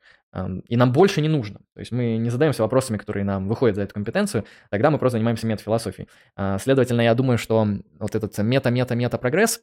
и 0.68 0.76
нам 0.76 0.92
больше 0.92 1.20
не 1.20 1.28
нужно. 1.28 1.60
То 1.74 1.80
есть 1.80 1.90
мы 1.90 2.16
не 2.16 2.30
задаемся 2.30 2.62
вопросами, 2.62 2.98
которые 2.98 3.24
нам 3.24 3.48
выходят 3.48 3.76
за 3.76 3.82
эту 3.82 3.94
компетенцию, 3.94 4.44
тогда 4.70 4.90
мы 4.90 4.98
просто 4.98 5.18
занимаемся 5.18 5.46
метафилософией. 5.46 6.08
А, 6.36 6.58
следовательно, 6.58 7.00
я 7.00 7.14
думаю, 7.14 7.38
что 7.38 7.66
вот 7.98 8.14
этот 8.14 8.36
мета-мета-мета-прогресс, 8.38 9.60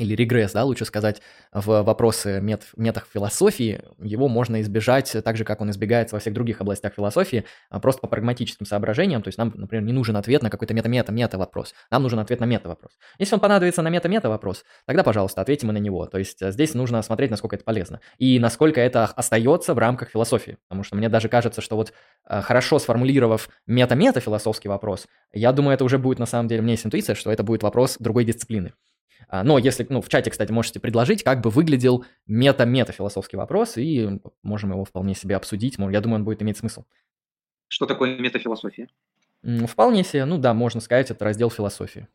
или 0.00 0.14
регресс, 0.14 0.52
да, 0.52 0.64
лучше 0.64 0.84
сказать, 0.84 1.20
в 1.52 1.82
вопросы 1.82 2.40
мет, 2.40 2.64
метах 2.76 3.06
философии, 3.12 3.82
его 3.98 4.28
можно 4.28 4.60
избежать 4.62 5.14
так 5.24 5.36
же, 5.36 5.44
как 5.44 5.60
он 5.60 5.70
избегается 5.70 6.16
во 6.16 6.20
всех 6.20 6.32
других 6.32 6.60
областях 6.60 6.94
философии, 6.94 7.44
а 7.68 7.80
просто 7.80 8.00
по 8.00 8.08
прагматическим 8.08 8.66
соображениям. 8.66 9.22
То 9.22 9.28
есть 9.28 9.38
нам, 9.38 9.52
например, 9.54 9.84
не 9.84 9.92
нужен 9.92 10.16
ответ 10.16 10.42
на 10.42 10.50
какой-то 10.50 10.72
мета-мета-мета 10.72 11.38
вопрос. 11.38 11.74
Нам 11.90 12.02
нужен 12.02 12.18
ответ 12.18 12.40
на 12.40 12.44
мета-вопрос. 12.44 12.92
Если 13.18 13.34
он 13.34 13.40
понадобится 13.40 13.82
на 13.82 13.88
мета-мета 13.88 14.28
вопрос, 14.30 14.64
тогда, 14.86 15.02
пожалуйста, 15.02 15.42
ответим 15.42 15.68
мы 15.68 15.74
на 15.74 15.78
него. 15.78 16.06
То 16.06 16.18
есть 16.18 16.40
э, 16.40 16.50
здесь 16.50 16.74
нужно 16.74 17.02
смотреть, 17.02 17.30
насколько 17.30 17.56
это 17.56 17.64
полезно. 17.64 18.00
И 18.18 18.38
насколько 18.38 18.80
это 18.80 19.04
остается 19.04 19.74
в 19.74 19.78
рамках 19.78 20.10
философии. 20.10 20.56
Потому 20.68 20.82
что 20.82 20.96
мне 20.96 21.08
даже 21.08 21.28
кажется, 21.28 21.60
что 21.60 21.76
вот 21.76 21.92
э, 22.26 22.40
хорошо 22.40 22.78
сформулировав 22.78 23.50
мета-мета 23.66 24.20
философский 24.20 24.68
вопрос, 24.68 25.06
я 25.32 25.52
думаю, 25.52 25.74
это 25.74 25.84
уже 25.84 25.98
будет 25.98 26.18
на 26.18 26.26
самом 26.26 26.48
деле, 26.48 26.62
меня 26.62 26.72
есть 26.72 26.86
интуиция, 26.86 27.14
что 27.14 27.30
это 27.30 27.42
будет 27.42 27.62
вопрос 27.62 27.96
другой 27.98 28.24
дисциплины. 28.24 28.72
А, 29.28 29.44
но 29.44 29.58
если, 29.58 29.86
ну, 29.88 30.00
в 30.00 30.08
чате, 30.08 30.30
кстати, 30.30 30.50
можете 30.50 30.80
предложить, 30.80 31.22
как 31.22 31.40
бы 31.40 31.50
выглядел 31.50 32.04
мета-мета 32.26 32.92
философский 32.92 33.36
вопрос, 33.36 33.76
и 33.76 34.20
можем 34.42 34.72
его 34.72 34.84
вполне 34.84 35.14
себе 35.14 35.36
обсудить. 35.36 35.76
Я 35.78 36.00
думаю, 36.00 36.16
он 36.16 36.24
будет 36.24 36.42
иметь 36.42 36.56
смысл. 36.56 36.84
Что 37.68 37.86
такое 37.86 38.18
метафилософия? 38.18 38.88
Вполне 39.66 40.04
себе, 40.04 40.24
ну 40.24 40.38
да, 40.38 40.52
можно 40.52 40.80
сказать, 40.80 41.10
это 41.10 41.24
раздел 41.24 41.50
философии. 41.50 42.08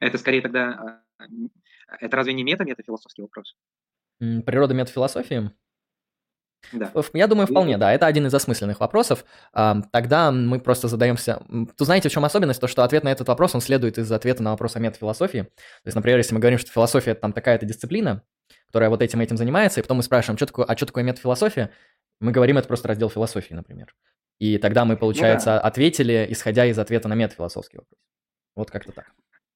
Это 0.00 0.18
скорее 0.18 0.42
тогда, 0.42 1.02
а, 1.18 1.26
это 2.00 2.16
разве 2.16 2.32
не 2.32 2.42
мета-метафилософский 2.42 3.22
вопрос? 3.22 3.56
Природа 4.18 4.74
метафилософии? 4.74 5.50
Да. 6.72 6.92
Я 7.14 7.26
думаю, 7.26 7.46
вполне, 7.46 7.78
да. 7.78 7.92
Это 7.92 8.06
один 8.06 8.26
из 8.26 8.34
осмысленных 8.34 8.80
вопросов. 8.80 9.24
Тогда 9.52 10.30
мы 10.30 10.60
просто 10.60 10.88
задаемся... 10.88 11.42
Тут 11.76 11.86
знаете, 11.86 12.08
в 12.08 12.12
чем 12.12 12.24
особенность? 12.24 12.60
То, 12.60 12.68
что 12.68 12.84
ответ 12.84 13.04
на 13.04 13.10
этот 13.10 13.28
вопрос, 13.28 13.54
он 13.54 13.60
следует 13.60 13.98
из 13.98 14.10
ответа 14.12 14.42
на 14.42 14.50
вопрос 14.50 14.76
о 14.76 14.80
метафилософии. 14.80 15.42
То 15.42 15.86
есть, 15.86 15.96
например, 15.96 16.18
если 16.18 16.34
мы 16.34 16.40
говорим, 16.40 16.58
что 16.58 16.70
философия– 16.70 17.10
это 17.12 17.22
там 17.22 17.32
такая-то 17.32 17.66
дисциплина, 17.66 18.22
которая 18.66 18.90
вот 18.90 19.02
этим 19.02 19.20
этим 19.20 19.36
занимается, 19.36 19.80
и 19.80 19.82
потом 19.82 19.96
мы 19.98 20.02
спрашиваем, 20.02 20.36
что 20.36 20.46
такое, 20.46 20.64
а 20.64 20.76
что 20.76 20.86
такое 20.86 21.04
метафилософия, 21.04 21.70
мы 22.20 22.32
говорим, 22.32 22.58
это 22.58 22.68
просто 22.68 22.88
раздел 22.88 23.10
философии, 23.10 23.54
например. 23.54 23.94
И 24.38 24.58
тогда 24.58 24.84
мы, 24.84 24.96
получается, 24.96 25.50
ну, 25.50 25.56
да. 25.56 25.60
ответили, 25.60 26.26
исходя 26.30 26.66
из 26.66 26.78
ответа 26.78 27.08
на 27.08 27.14
метафилософский 27.14 27.78
вопрос. 27.78 27.98
Вот 28.56 28.70
как-то 28.70 28.92
так. 28.92 29.12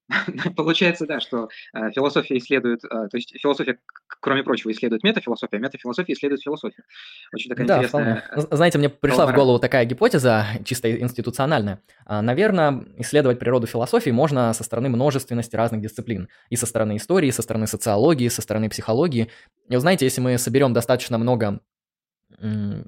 Получается, 0.56 1.06
да, 1.06 1.20
что 1.20 1.48
э, 1.72 1.90
философия 1.92 2.36
исследует, 2.36 2.84
э, 2.84 2.88
то 2.88 3.16
есть 3.16 3.34
философия, 3.40 3.78
кроме 4.20 4.42
прочего, 4.42 4.70
исследует 4.70 5.02
метафилософия, 5.02 5.56
а 5.56 5.60
метафилософия 5.60 6.12
исследует 6.12 6.42
философию. 6.42 6.84
Очень 7.32 7.50
такая 7.50 7.66
да, 7.66 7.76
интересная... 7.76 8.22
Вполне. 8.26 8.48
Знаете, 8.50 8.78
мне 8.78 8.88
пришла 8.90 9.26
в 9.26 9.34
голову 9.34 9.58
такая 9.58 9.84
гипотеза, 9.86 10.46
чисто 10.64 10.94
институциональная. 10.94 11.80
А, 12.04 12.20
наверное, 12.20 12.84
исследовать 12.98 13.38
природу 13.38 13.66
философии 13.66 14.10
можно 14.10 14.52
со 14.52 14.62
стороны 14.62 14.90
множественности 14.90 15.56
разных 15.56 15.80
дисциплин. 15.80 16.28
И 16.50 16.56
со 16.56 16.66
стороны 16.66 16.96
истории, 16.96 17.28
и 17.28 17.32
со 17.32 17.42
стороны 17.42 17.66
социологии, 17.66 18.26
и 18.26 18.30
со 18.30 18.42
стороны 18.42 18.68
психологии. 18.68 19.30
И 19.68 19.74
вы 19.74 19.80
знаете, 19.80 20.04
если 20.04 20.20
мы 20.20 20.36
соберем 20.36 20.72
достаточно 20.72 21.16
много 21.18 21.60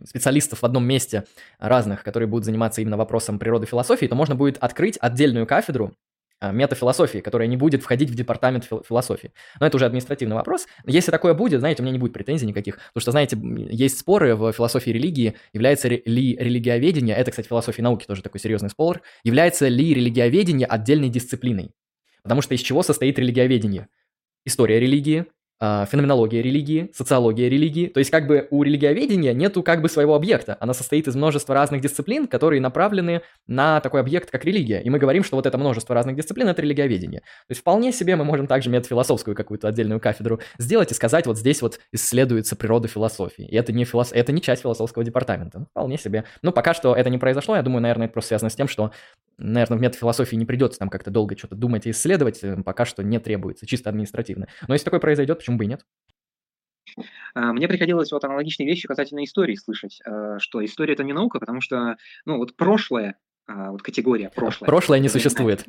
специалистов 0.04 0.60
в 0.60 0.64
одном 0.64 0.84
месте 0.84 1.24
разных, 1.58 2.02
которые 2.02 2.28
будут 2.28 2.44
заниматься 2.44 2.80
именно 2.80 2.96
вопросом 2.96 3.38
природы 3.38 3.66
философии, 3.66 4.06
то 4.06 4.14
можно 4.14 4.34
будет 4.34 4.58
открыть 4.58 4.98
отдельную 5.00 5.46
кафедру 5.46 5.94
метафилософии, 6.42 7.18
которая 7.18 7.48
не 7.48 7.56
будет 7.56 7.82
входить 7.82 8.10
в 8.10 8.14
департамент 8.14 8.64
философии. 8.64 9.32
Но 9.58 9.66
это 9.66 9.76
уже 9.76 9.86
административный 9.86 10.36
вопрос. 10.36 10.66
Если 10.84 11.10
такое 11.10 11.34
будет, 11.34 11.60
знаете, 11.60 11.82
у 11.82 11.84
меня 11.84 11.92
не 11.92 11.98
будет 11.98 12.12
претензий 12.12 12.46
никаких. 12.46 12.76
Потому 12.76 13.00
что, 13.00 13.10
знаете, 13.10 13.38
есть 13.70 13.98
споры 13.98 14.36
в 14.36 14.52
философии 14.52 14.90
религии, 14.90 15.34
является 15.52 15.88
ли 15.88 16.00
религиоведение, 16.04 17.16
это, 17.16 17.30
кстати, 17.30 17.48
философия 17.48 17.82
науки 17.82 18.06
тоже 18.06 18.22
такой 18.22 18.40
серьезный 18.40 18.70
спор, 18.70 19.02
является 19.24 19.68
ли 19.68 19.94
религиоведение 19.94 20.66
отдельной 20.66 21.08
дисциплиной. 21.08 21.72
Потому 22.22 22.42
что 22.42 22.54
из 22.54 22.60
чего 22.60 22.82
состоит 22.82 23.18
религиоведение? 23.18 23.88
История 24.44 24.78
религии, 24.78 25.26
феноменология 25.58 26.42
религии, 26.42 26.90
социология 26.94 27.48
религии. 27.48 27.86
То 27.86 27.98
есть 27.98 28.10
как 28.10 28.26
бы 28.26 28.46
у 28.50 28.62
религиоведения 28.62 29.32
нету 29.32 29.62
как 29.62 29.80
бы 29.80 29.88
своего 29.88 30.14
объекта. 30.14 30.56
Она 30.60 30.74
состоит 30.74 31.08
из 31.08 31.16
множества 31.16 31.54
разных 31.54 31.80
дисциплин, 31.80 32.26
которые 32.26 32.60
направлены 32.60 33.22
на 33.46 33.80
такой 33.80 34.00
объект, 34.00 34.30
как 34.30 34.44
религия. 34.44 34.82
И 34.82 34.90
мы 34.90 34.98
говорим, 34.98 35.24
что 35.24 35.36
вот 35.36 35.46
это 35.46 35.56
множество 35.56 35.94
разных 35.94 36.16
дисциплин– 36.16 36.48
это 36.50 36.60
религиоведение. 36.60 37.20
То 37.20 37.50
есть 37.50 37.62
вполне 37.62 37.92
себе 37.92 38.16
мы 38.16 38.24
можем 38.24 38.46
также 38.46 38.68
метафилософскую 38.68 39.34
какую-то 39.34 39.68
отдельную 39.68 39.98
кафедру 39.98 40.40
сделать 40.58 40.90
и 40.92 40.94
сказать, 40.94 41.26
вот 41.26 41.38
здесь 41.38 41.62
вот 41.62 41.80
исследуется 41.90 42.54
природа 42.54 42.88
философии. 42.88 43.46
И 43.46 43.56
это 43.56 43.72
не, 43.72 43.84
филос... 43.84 44.12
это 44.12 44.32
не 44.32 44.42
часть 44.42 44.62
философского 44.62 45.04
департамента. 45.04 45.60
Ну, 45.60 45.66
вполне 45.66 45.96
себе. 45.96 46.24
Но 46.42 46.52
пока 46.52 46.74
что 46.74 46.94
это 46.94 47.08
не 47.08 47.18
произошло. 47.18 47.56
Я 47.56 47.62
думаю, 47.62 47.80
наверное, 47.80 48.06
это 48.06 48.12
просто 48.12 48.28
связано 48.28 48.50
с 48.50 48.54
тем, 48.54 48.68
что, 48.68 48.90
наверное, 49.38 49.78
в 49.78 49.80
метафилософии 49.80 50.36
не 50.36 50.44
придется 50.44 50.78
там 50.78 50.90
как-то 50.90 51.10
долго 51.10 51.36
что-то 51.38 51.54
думать 51.54 51.86
и 51.86 51.90
исследовать. 51.92 52.42
Пока 52.64 52.84
что 52.84 53.02
не 53.02 53.18
требуется, 53.18 53.66
чисто 53.66 53.88
административно. 53.88 54.48
Но 54.68 54.74
если 54.74 54.84
такое 54.84 55.00
произойдет, 55.00 55.45
почему 55.46 55.58
бы 55.58 55.64
и 55.64 55.68
нет? 55.68 55.86
А, 57.34 57.52
мне 57.52 57.68
приходилось 57.68 58.10
вот 58.10 58.24
аналогичные 58.24 58.66
вещи 58.66 58.88
касательно 58.88 59.22
истории 59.22 59.54
слышать, 59.54 60.00
а, 60.04 60.40
что 60.40 60.64
история 60.64 60.94
это 60.94 61.04
не 61.04 61.12
наука, 61.12 61.38
потому 61.38 61.60
что, 61.60 61.96
ну, 62.24 62.38
вот 62.38 62.56
прошлое, 62.56 63.16
а, 63.46 63.70
вот 63.70 63.82
категория 63.82 64.30
прошлое. 64.34 64.66
Прошлое 64.66 64.98
не 64.98 65.08
существует. 65.08 65.64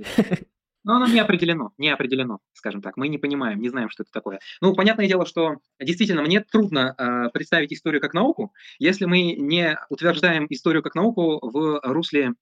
Но 0.84 0.96
оно 0.96 1.08
не 1.08 1.20
определено, 1.20 1.74
не 1.78 1.90
определено, 1.90 2.40
скажем 2.54 2.82
так. 2.82 2.96
Мы 2.96 3.10
не 3.10 3.18
понимаем, 3.18 3.60
не 3.60 3.68
знаем, 3.68 3.90
что 3.90 4.04
это 4.04 4.12
такое. 4.12 4.40
Ну, 4.62 4.74
понятное 4.74 5.08
дело, 5.08 5.26
что 5.26 5.58
действительно 5.82 6.22
мне 6.22 6.40
трудно 6.40 6.96
э, 6.98 7.30
представить 7.34 7.74
историю 7.74 8.00
как 8.00 8.14
науку, 8.14 8.54
если 8.80 9.04
мы 9.04 9.34
не 9.34 9.78
утверждаем 9.90 10.48
историю 10.50 10.82
как 10.82 10.96
науку 10.96 11.40
в 11.42 11.82
русле 11.84 12.32
э, 12.32 12.34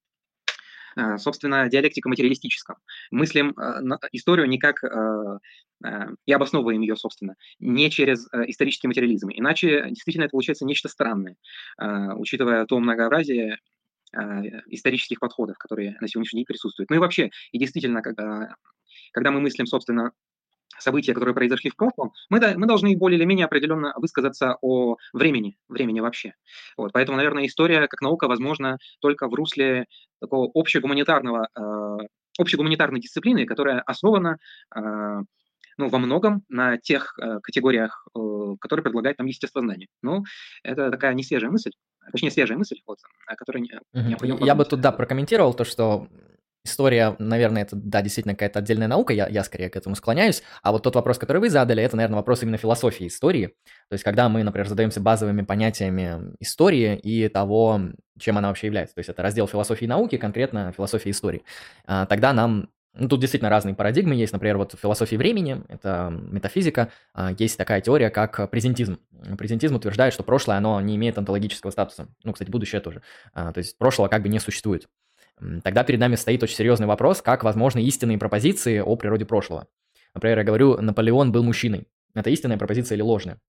собственно, 1.17 1.69
диалектика 1.69 2.09
материалистическом. 2.09 2.77
Мыслим 3.11 3.51
э, 3.51 3.81
историю 4.11 4.47
не 4.47 4.57
как 4.59 4.83
и 6.25 6.31
обосновываем 6.31 6.81
ее, 6.81 6.95
собственно, 6.95 7.35
не 7.59 7.91
через 7.91 8.27
исторический 8.47 8.87
материализм. 8.87 9.29
Иначе 9.31 9.85
действительно 9.89 10.23
это 10.23 10.31
получается 10.31 10.65
нечто 10.65 10.87
странное, 10.87 11.35
учитывая 11.77 12.65
то 12.65 12.79
многообразие 12.79 13.59
исторических 14.67 15.19
подходов, 15.19 15.57
которые 15.57 15.97
на 15.99 16.07
сегодняшний 16.07 16.39
день 16.39 16.45
присутствуют. 16.45 16.89
Ну 16.89 16.95
и 16.95 16.99
вообще, 16.99 17.29
и 17.51 17.59
действительно, 17.59 18.01
когда, 18.01 18.55
когда 19.11 19.31
мы 19.31 19.41
мыслим, 19.41 19.65
собственно, 19.65 20.13
события, 20.79 21.13
которые 21.13 21.33
произошли 21.33 21.69
в 21.69 21.75
прошлом, 21.75 22.11
мы, 22.29 22.39
мы 22.55 22.67
должны 22.67 22.95
более 22.97 23.17
или 23.17 23.25
менее 23.25 23.45
определенно 23.45 23.93
высказаться 23.97 24.57
о 24.61 24.97
времени, 25.13 25.57
времени 25.69 25.99
вообще. 25.99 26.33
Вот, 26.77 26.91
поэтому, 26.93 27.17
наверное, 27.17 27.45
история 27.45 27.87
как 27.87 28.01
наука 28.01 28.27
возможна 28.27 28.77
только 28.99 29.27
в 29.27 29.33
русле 29.33 29.85
такого 30.19 30.49
общегуманитарного, 30.53 31.49
э, 31.57 32.05
общегуманитарной 32.39 32.99
дисциплины, 32.99 33.45
которая 33.45 33.81
основана 33.81 34.37
э, 34.75 35.21
ну, 35.77 35.89
во 35.89 35.97
многом 35.97 36.43
на 36.49 36.77
тех 36.77 37.17
э, 37.19 37.39
категориях, 37.41 38.07
э, 38.15 38.19
которые 38.59 38.83
предлагает 38.83 39.17
нам 39.17 39.27
естествознание. 39.27 39.87
Ну, 40.01 40.23
это 40.63 40.89
такая 40.91 41.13
не 41.13 41.23
свежая 41.23 41.51
мысль, 41.51 41.71
точнее, 42.11 42.31
свежая 42.31 42.57
мысль, 42.57 42.77
вот, 42.85 42.99
о 43.27 43.35
которой 43.35 43.59
необходимо 43.59 44.45
Я 44.45 44.55
бы 44.55 44.65
тут, 44.65 44.81
да, 44.81 44.91
прокомментировал 44.91 45.53
то, 45.53 45.65
что 45.65 46.07
История, 46.65 47.15
наверное, 47.19 47.61
это, 47.61 47.75
да, 47.75 48.01
действительно 48.01 48.33
какая-то 48.33 48.57
отдельная 48.57 48.87
наука, 48.87 49.13
я, 49.13 49.27
я 49.27 49.43
скорее 49.43 49.69
к 49.69 49.75
этому 49.75 49.95
склоняюсь. 49.95 50.41
А 50.63 50.71
вот 50.71 50.81
тот 50.81 50.95
вопрос, 50.95 51.19
который 51.19 51.37
вы 51.37 51.51
задали, 51.51 51.83
это, 51.83 51.95
наверное, 51.95 52.15
вопрос 52.15 52.41
именно 52.41 52.57
философии 52.57 53.05
истории. 53.05 53.53
То 53.87 53.93
есть, 53.93 54.03
когда 54.03 54.29
мы, 54.29 54.41
например, 54.43 54.67
задаемся 54.67 54.99
базовыми 54.99 55.43
понятиями 55.43 56.33
истории 56.39 56.97
и 56.97 57.29
того, 57.29 57.81
чем 58.17 58.39
она 58.39 58.47
вообще 58.47 58.65
является. 58.65 58.95
То 58.95 58.99
есть, 58.99 59.09
это 59.09 59.21
раздел 59.21 59.47
философии 59.47 59.85
науки, 59.85 60.17
конкретно 60.17 60.73
философии 60.75 61.11
истории. 61.11 61.43
А, 61.85 62.07
тогда 62.07 62.33
нам 62.33 62.69
ну, 62.95 63.09
тут 63.09 63.19
действительно 63.19 63.51
разные 63.51 63.75
парадигмы 63.75 64.15
есть. 64.15 64.33
Например, 64.33 64.57
вот 64.57 64.73
в 64.73 64.79
философии 64.79 65.17
времени, 65.17 65.61
это 65.67 66.11
метафизика, 66.31 66.89
а, 67.13 67.31
есть 67.37 67.57
такая 67.59 67.81
теория, 67.81 68.09
как 68.09 68.49
презентизм. 68.49 68.97
Презентизм 69.37 69.75
утверждает, 69.75 70.13
что 70.13 70.23
прошлое, 70.23 70.57
оно 70.57 70.81
не 70.81 70.95
имеет 70.95 71.19
онтологического 71.19 71.69
статуса. 71.69 72.07
Ну, 72.23 72.33
кстати, 72.33 72.49
будущее 72.49 72.81
тоже. 72.81 73.03
А, 73.33 73.51
то 73.51 73.59
есть 73.59 73.77
прошлого 73.77 74.07
как 74.07 74.23
бы 74.23 74.29
не 74.29 74.39
существует 74.39 74.87
тогда 75.63 75.83
перед 75.83 75.99
нами 75.99 76.15
стоит 76.15 76.43
очень 76.43 76.55
серьезный 76.55 76.87
вопрос, 76.87 77.21
как 77.21 77.43
возможны 77.43 77.83
истинные 77.83 78.17
пропозиции 78.17 78.79
о 78.79 78.95
природе 78.95 79.25
прошлого. 79.25 79.67
Например, 80.13 80.39
я 80.39 80.43
говорю, 80.43 80.77
Наполеон 80.81 81.31
был 81.31 81.43
мужчиной. 81.43 81.87
Это 82.13 82.29
истинная 82.29 82.57
пропозиция 82.57 82.95
или 82.95 83.01
ложная? 83.01 83.39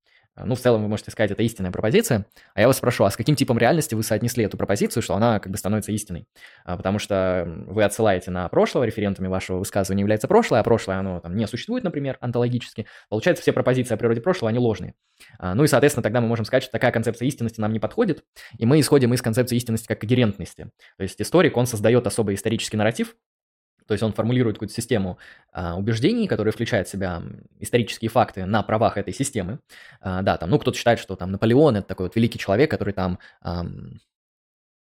Ну, 0.44 0.54
в 0.54 0.60
целом 0.60 0.82
вы 0.82 0.88
можете 0.88 1.10
сказать, 1.10 1.30
это 1.30 1.42
истинная 1.42 1.70
пропозиция. 1.70 2.26
А 2.54 2.60
я 2.60 2.66
вас 2.66 2.76
спрошу, 2.76 3.04
а 3.04 3.10
с 3.10 3.16
каким 3.16 3.36
типом 3.36 3.58
реальности 3.58 3.94
вы 3.94 4.02
соотнесли 4.02 4.44
эту 4.44 4.56
пропозицию, 4.56 5.02
что 5.02 5.14
она 5.14 5.40
как 5.40 5.50
бы 5.50 5.56
становится 5.56 5.92
истиной? 5.92 6.26
А, 6.64 6.76
потому 6.76 6.98
что 6.98 7.44
вы 7.66 7.82
отсылаете 7.84 8.30
на 8.30 8.48
прошлое, 8.48 8.86
референтами 8.86 9.28
вашего 9.28 9.58
высказывания 9.58 10.00
является 10.00 10.28
прошлое, 10.28 10.60
а 10.60 10.62
прошлое, 10.62 10.98
оно 10.98 11.20
там 11.20 11.36
не 11.36 11.46
существует, 11.46 11.84
например, 11.84 12.18
онтологически. 12.20 12.86
Получается, 13.08 13.42
все 13.42 13.52
пропозиции 13.52 13.94
о 13.94 13.96
природе 13.96 14.20
прошлого, 14.20 14.50
они 14.50 14.58
ложные. 14.58 14.94
А, 15.38 15.54
ну 15.54 15.64
и, 15.64 15.66
соответственно, 15.68 16.02
тогда 16.02 16.20
мы 16.20 16.28
можем 16.28 16.44
сказать, 16.44 16.64
что 16.64 16.72
такая 16.72 16.92
концепция 16.92 17.26
истинности 17.26 17.60
нам 17.60 17.72
не 17.72 17.78
подходит, 17.78 18.24
и 18.58 18.66
мы 18.66 18.78
исходим 18.80 19.14
из 19.14 19.22
концепции 19.22 19.56
истинности 19.56 19.86
как 19.86 20.00
когерентности. 20.00 20.70
То 20.98 21.02
есть 21.02 21.20
историк, 21.20 21.56
он 21.56 21.66
создает 21.66 22.06
особый 22.06 22.34
исторический 22.34 22.76
нарратив, 22.76 23.14
то 23.86 23.92
есть 23.94 24.02
он 24.02 24.12
формулирует 24.12 24.56
какую-то 24.56 24.74
систему 24.74 25.18
а, 25.52 25.76
убеждений, 25.76 26.26
которые 26.28 26.52
включают 26.52 26.88
в 26.88 26.90
себя 26.90 27.22
исторические 27.60 28.08
факты 28.08 28.44
на 28.44 28.62
правах 28.62 28.96
этой 28.96 29.14
системы. 29.14 29.60
А, 30.00 30.22
да, 30.22 30.36
там, 30.36 30.50
ну, 30.50 30.58
кто-то 30.58 30.76
считает, 30.76 30.98
что 30.98 31.16
там 31.16 31.30
Наполеон 31.30 31.76
это 31.76 31.86
такой 31.86 32.06
вот 32.06 32.16
великий 32.16 32.38
человек, 32.38 32.70
который 32.70 32.94
там 32.94 33.18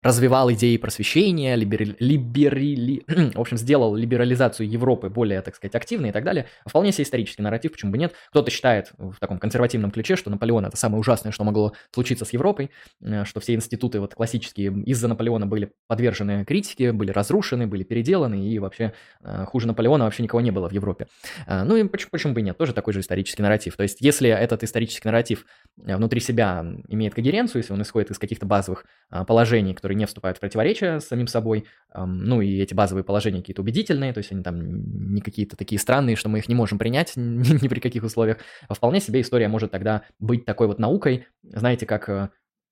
развивал 0.03 0.51
идеи 0.53 0.77
просвещения, 0.77 1.55
либери, 1.55 1.95
либерили, 1.99 3.03
в 3.35 3.39
общем, 3.39 3.57
сделал 3.57 3.95
либерализацию 3.95 4.69
Европы 4.69 5.09
более, 5.09 5.41
так 5.41 5.55
сказать, 5.55 5.75
активной 5.75 6.09
и 6.09 6.11
так 6.11 6.23
далее. 6.23 6.45
Вполне 6.65 6.91
себе 6.91 7.03
исторический 7.03 7.41
нарратив, 7.41 7.71
почему 7.71 7.91
бы 7.91 7.97
нет. 7.97 8.13
Кто-то 8.29 8.51
считает 8.51 8.91
в 8.97 9.15
таком 9.19 9.39
консервативном 9.39 9.91
ключе, 9.91 10.15
что 10.15 10.29
Наполеон 10.29 10.65
это 10.65 10.77
самое 10.77 10.99
ужасное, 10.99 11.31
что 11.31 11.43
могло 11.43 11.73
случиться 11.91 12.25
с 12.25 12.33
Европой, 12.33 12.69
э, 13.01 13.25
что 13.25 13.39
все 13.39 13.55
институты 13.55 13.99
вот 13.99 14.13
классические 14.13 14.71
из-за 14.83 15.07
Наполеона 15.07 15.47
были 15.47 15.71
подвержены 15.87 16.45
критике, 16.45 16.91
были 16.91 17.11
разрушены, 17.11 17.65
были 17.65 17.83
переделаны, 17.83 18.47
и 18.47 18.59
вообще 18.59 18.93
э, 19.21 19.45
хуже 19.45 19.67
Наполеона 19.67 20.05
вообще 20.05 20.23
никого 20.23 20.41
не 20.41 20.51
было 20.51 20.69
в 20.69 20.71
Европе. 20.71 21.07
Э, 21.47 21.63
ну 21.63 21.75
и 21.75 21.83
почему, 21.83 22.11
почему 22.11 22.33
бы 22.33 22.41
нет, 22.43 22.57
тоже 22.57 22.73
такой 22.73 22.93
же 22.93 22.99
исторический 22.99 23.41
нарратив. 23.41 23.75
То 23.75 23.83
есть 23.83 23.97
если 24.01 24.29
этот 24.29 24.63
исторический 24.63 25.07
нарратив 25.07 25.45
внутри 25.75 26.19
себя 26.19 26.65
имеет 26.87 27.15
когеренцию, 27.15 27.61
если 27.61 27.73
он 27.73 27.81
исходит 27.81 28.11
из 28.11 28.19
каких-то 28.19 28.45
базовых 28.45 28.85
положений, 29.09 29.73
которые 29.87 29.99
не 29.99 30.05
вступают 30.05 30.37
в 30.37 30.41
противоречие 30.41 30.99
с 30.99 31.07
самим 31.07 31.27
собой, 31.27 31.65
ну 31.95 32.41
и 32.41 32.59
эти 32.59 32.73
базовые 32.73 33.05
положения 33.05 33.39
какие-то 33.39 33.61
убедительные, 33.61 34.11
то 34.11 34.17
есть 34.17 34.33
они 34.33 34.43
там 34.43 35.13
не 35.13 35.21
какие-то 35.21 35.55
такие 35.55 35.79
странные, 35.79 36.17
что 36.17 36.27
мы 36.27 36.39
их 36.39 36.49
не 36.49 36.55
можем 36.55 36.77
принять 36.77 37.13
ни, 37.15 37.67
при 37.69 37.79
каких 37.79 38.03
условиях. 38.03 38.39
А 38.67 38.73
вполне 38.73 38.99
себе 38.99 39.21
история 39.21 39.47
может 39.47 39.71
тогда 39.71 40.01
быть 40.19 40.43
такой 40.43 40.67
вот 40.67 40.77
наукой, 40.77 41.25
знаете, 41.41 41.85
как 41.85 42.09
э, 42.09 42.29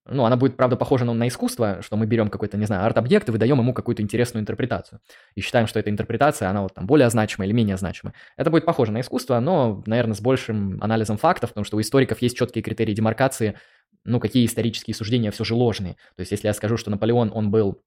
ну, 0.08 0.25
она 0.25 0.36
будет, 0.36 0.58
правда, 0.58 0.75
похожа 0.75 1.06
на 1.06 1.28
искусство, 1.28 1.82
что 1.82 1.95
мы 1.95 2.06
берем 2.06 2.30
какой-то, 2.30 2.58
не 2.58 2.65
знаю, 2.65 2.86
арт-объект 2.86 3.30
и 3.30 3.32
выдаем 3.32 3.60
ему 3.60 3.73
какую-то 3.73 4.01
интересную 4.01 4.41
интерпретацию. 4.41 4.99
И 5.36 5.41
считаем, 5.41 5.67
что 5.67 5.80
эта 5.80 5.89
интерпретация, 5.89 6.49
она 6.49 6.63
вот 6.63 6.73
там 6.73 6.86
более 6.86 7.10
значимая 7.10 7.47
или 7.47 7.56
менее 7.56 7.78
значимая. 7.78 8.13
Это 8.36 8.49
будет 8.49 8.65
похоже 8.65 8.91
на 8.91 8.99
искусство, 8.99 9.39
но, 9.39 9.84
наверное, 9.86 10.15
с 10.15 10.21
большим 10.21 10.84
анализом 10.84 11.17
фактов, 11.17 11.51
потому 11.51 11.63
что 11.63 11.78
у 11.78 11.82
историков 11.82 12.21
есть 12.21 12.38
четкие 12.38 12.62
критерии 12.62 12.93
демаркации, 12.93 13.56
ну, 14.05 14.19
какие 14.19 14.45
исторические 14.45 14.95
суждения 14.95 15.31
все 15.31 15.43
же 15.43 15.55
ложные. 15.55 15.95
То 16.15 16.21
есть, 16.21 16.31
если 16.31 16.47
я 16.47 16.53
скажу, 16.53 16.77
что 16.77 16.91
Наполеон, 16.91 17.31
он 17.33 17.51
был 17.51 17.81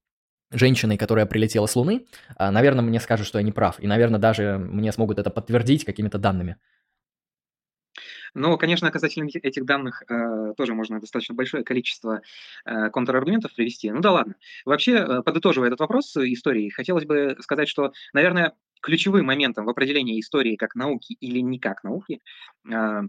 женщиной, 0.51 0.97
которая 0.97 1.25
прилетела 1.25 1.65
с 1.65 1.75
Луны, 1.75 2.05
а, 2.35 2.51
наверное, 2.51 2.83
мне 2.83 2.99
скажут, 2.99 3.27
что 3.27 3.39
я 3.39 3.43
не 3.43 3.51
прав. 3.51 3.79
И, 3.79 3.87
наверное, 3.87 4.19
даже 4.19 4.57
мне 4.57 4.91
смогут 4.91 5.19
это 5.19 5.29
подтвердить 5.29 5.85
какими-то 5.85 6.17
данными. 6.17 6.57
Но, 8.33 8.57
конечно, 8.57 8.91
касательно 8.91 9.27
этих 9.27 9.65
данных 9.65 10.03
э, 10.07 10.53
тоже 10.55 10.75
можно 10.75 10.99
достаточно 10.99 11.33
большое 11.33 11.63
количество 11.63 12.21
э, 12.65 12.89
контраргументов 12.91 13.53
привести. 13.55 13.91
Ну 13.91 14.01
да 14.01 14.11
ладно. 14.11 14.35
Вообще, 14.65 14.93
э, 14.97 15.21
подытоживая 15.23 15.69
этот 15.69 15.79
вопрос 15.79 16.15
истории, 16.15 16.69
хотелось 16.69 17.05
бы 17.05 17.37
сказать, 17.39 17.67
что, 17.67 17.91
наверное, 18.13 18.53
ключевым 18.81 19.25
моментом 19.25 19.65
в 19.65 19.69
определении 19.69 20.19
истории 20.19 20.55
как 20.55 20.75
науки 20.75 21.13
или 21.19 21.39
не 21.39 21.59
как 21.59 21.83
науки 21.83 22.21
э, 22.71 23.01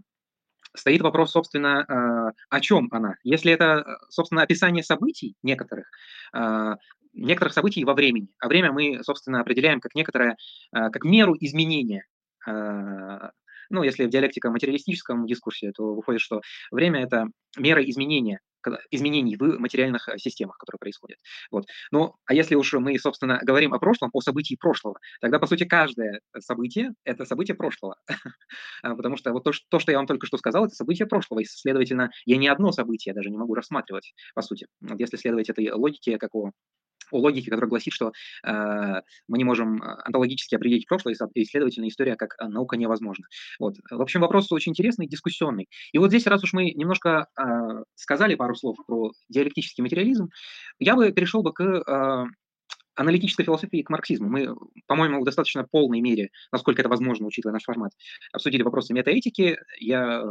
стоит 0.75 1.01
вопрос, 1.01 1.31
собственно, 1.31 1.85
э, 1.87 2.31
о 2.49 2.61
чем 2.61 2.87
она. 2.91 3.15
Если 3.23 3.51
это, 3.51 3.83
э, 3.85 4.05
собственно, 4.09 4.43
описание 4.43 4.83
событий 4.83 5.35
некоторых, 5.43 5.87
э, 6.33 6.75
некоторых 7.13 7.53
событий 7.53 7.83
во 7.83 7.93
времени, 7.93 8.29
а 8.39 8.47
время 8.47 8.71
мы, 8.71 9.03
собственно, 9.03 9.41
определяем 9.41 9.81
как 9.81 9.95
некоторое, 9.95 10.37
как 10.71 11.03
меру 11.03 11.35
изменения 11.39 12.05
ну, 13.69 13.83
если 13.83 14.05
в 14.05 14.09
диалектико-материалистическом 14.09 15.25
дискурсе, 15.25 15.71
то 15.71 15.95
выходит, 15.95 16.19
что 16.19 16.41
время– 16.71 17.01
это 17.03 17.27
мера 17.57 17.81
изменения 17.83 18.41
изменений 18.89 19.35
в 19.37 19.59
материальных 19.59 20.07
э, 20.09 20.17
системах, 20.17 20.57
которые 20.57 20.79
происходят. 20.79 21.19
Вот. 21.51 21.65
Ну, 21.91 22.15
а 22.25 22.33
если 22.33 22.55
уж 22.55 22.73
мы, 22.73 22.97
собственно, 22.99 23.39
говорим 23.43 23.73
о 23.73 23.79
прошлом, 23.79 24.09
о 24.13 24.21
событии 24.21 24.55
прошлого, 24.55 24.99
тогда, 25.19 25.39
по 25.39 25.47
сути, 25.47 25.65
каждое 25.65 26.21
событие– 26.39 26.91
это 27.03 27.25
событие 27.25 27.55
прошлого. 27.55 27.95
А, 28.83 28.95
потому 28.95 29.15
что 29.15 29.31
вот 29.31 29.43
то, 29.43 29.51
то, 29.69 29.79
что 29.79 29.91
я 29.91 29.97
вам 29.97 30.07
только 30.07 30.25
что 30.25 30.37
сказал, 30.37 30.65
это 30.65 30.73
событие 30.73 31.07
прошлого, 31.07 31.39
и, 31.39 31.45
следовательно, 31.45 32.09
я 32.25 32.37
ни 32.37 32.47
одно 32.47 32.71
событие 32.71 33.13
даже 33.13 33.29
не 33.29 33.37
могу 33.37 33.53
рассматривать, 33.53 34.13
по 34.33 34.41
сути. 34.41 34.67
Если 34.97 35.17
следовать 35.17 35.49
этой 35.49 35.71
логике, 35.71 36.17
как 36.17 36.33
у 36.33 36.51
о 37.11 37.19
логике, 37.19 37.49
которая 37.49 37.69
гласит, 37.69 37.93
что 37.93 38.11
э, 38.45 39.01
мы 39.27 39.37
не 39.37 39.43
можем 39.43 39.81
э, 39.81 40.01
онтологически 40.05 40.55
определить 40.55 40.87
прошлое, 40.87 41.15
и, 41.33 41.45
следовательно, 41.45 41.87
история 41.87 42.15
как 42.15 42.35
э, 42.39 42.47
наука 42.47 42.77
невозможна. 42.77 43.25
Вот. 43.59 43.75
В 43.89 44.01
общем, 44.01 44.21
вопрос 44.21 44.51
очень 44.51 44.71
интересный, 44.71 45.07
дискуссионный. 45.07 45.69
И 45.91 45.97
вот 45.97 46.09
здесь, 46.09 46.27
раз 46.27 46.43
уж 46.43 46.53
мы 46.53 46.71
немножко 46.71 47.27
э, 47.37 47.43
сказали 47.95 48.35
пару 48.35 48.55
слов 48.55 48.77
про 48.85 49.11
диалектический 49.29 49.83
материализм, 49.83 50.29
я 50.79 50.95
бы 50.95 51.11
перешел 51.11 51.43
бы 51.43 51.53
к 51.53 51.61
э, 51.61 52.25
аналитической 52.95 53.43
философии 53.43 53.81
к 53.81 53.89
марксизму. 53.89 54.29
Мы, 54.29 54.55
по-моему, 54.87 55.21
в 55.21 55.25
достаточно 55.25 55.63
полной 55.63 56.01
мере, 56.01 56.29
насколько 56.51 56.81
это 56.81 56.89
возможно, 56.89 57.27
учитывая 57.27 57.53
наш 57.53 57.63
формат, 57.63 57.91
обсудили 58.33 58.63
вопросы 58.63 58.93
метаэтики. 58.93 59.57
Я 59.79 60.23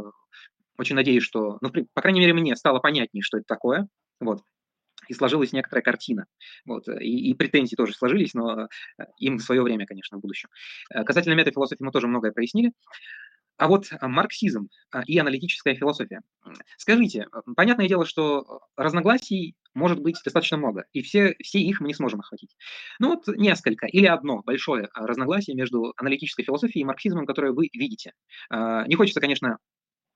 очень 0.77 0.95
надеюсь, 0.95 1.23
что, 1.23 1.57
ну, 1.61 1.71
по 1.93 2.01
крайней 2.01 2.19
мере, 2.19 2.33
мне 2.33 2.55
стало 2.55 2.79
понятнее, 2.79 3.21
что 3.23 3.37
это 3.37 3.45
такое. 3.47 3.87
Вот 4.19 4.41
и 5.11 5.13
сложилась 5.13 5.51
некоторая 5.51 5.83
картина. 5.83 6.25
Вот, 6.65 6.87
э, 6.87 7.03
и, 7.03 7.29
и 7.29 7.33
претензии 7.33 7.75
тоже 7.75 7.93
сложились, 7.93 8.33
но 8.33 8.61
э, 8.61 8.67
им 9.17 9.37
в 9.37 9.43
свое 9.43 9.61
время, 9.61 9.85
конечно, 9.85 10.17
в 10.17 10.21
будущем. 10.21 10.49
Э, 10.89 11.03
касательно 11.03 11.33
метафилософии 11.33 11.83
мы 11.83 11.91
тоже 11.91 12.07
многое 12.07 12.31
прояснили. 12.31 12.71
А 13.57 13.67
вот 13.67 13.89
марксизм 14.01 14.69
и 15.05 15.19
аналитическая 15.19 15.75
философия. 15.75 16.21
Скажите, 16.77 17.27
понятное 17.55 17.87
дело, 17.87 18.07
что 18.07 18.61
разногласий 18.75 19.55
может 19.75 19.99
быть 19.99 20.19
достаточно 20.23 20.57
много, 20.57 20.85
и 20.93 21.03
все, 21.03 21.35
все 21.43 21.59
их 21.59 21.79
мы 21.79 21.87
не 21.87 21.93
сможем 21.93 22.21
охватить. 22.21 22.55
Ну 22.97 23.09
вот 23.09 23.27
несколько 23.27 23.85
или 23.85 24.07
одно 24.07 24.41
большое 24.41 24.89
разногласие 24.95 25.55
между 25.55 25.93
аналитической 25.97 26.41
философией 26.41 26.81
и 26.81 26.85
марксизмом, 26.85 27.27
которое 27.27 27.51
вы 27.51 27.69
видите. 27.71 28.13
Не 28.49 28.95
хочется, 28.95 29.21
конечно, 29.21 29.59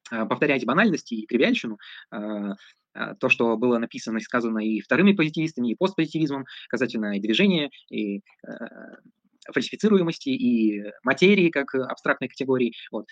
повторять 0.09 0.65
банальности 0.65 1.15
и 1.15 1.25
тривиальщину, 1.25 1.77
то, 2.11 3.29
что 3.29 3.57
было 3.57 3.77
написано 3.77 4.17
и 4.17 4.21
сказано 4.21 4.59
и 4.59 4.79
вторыми 4.79 5.13
позитивистами, 5.13 5.71
и 5.71 5.75
постпозитивизмом 5.75 6.45
касательно 6.69 7.17
и 7.17 7.21
движения, 7.21 7.69
и 7.89 8.21
фальсифицируемости, 9.53 10.29
и 10.29 10.83
материи 11.03 11.49
как 11.49 11.75
абстрактной 11.75 12.29
категории. 12.29 12.73
Вот. 12.91 13.05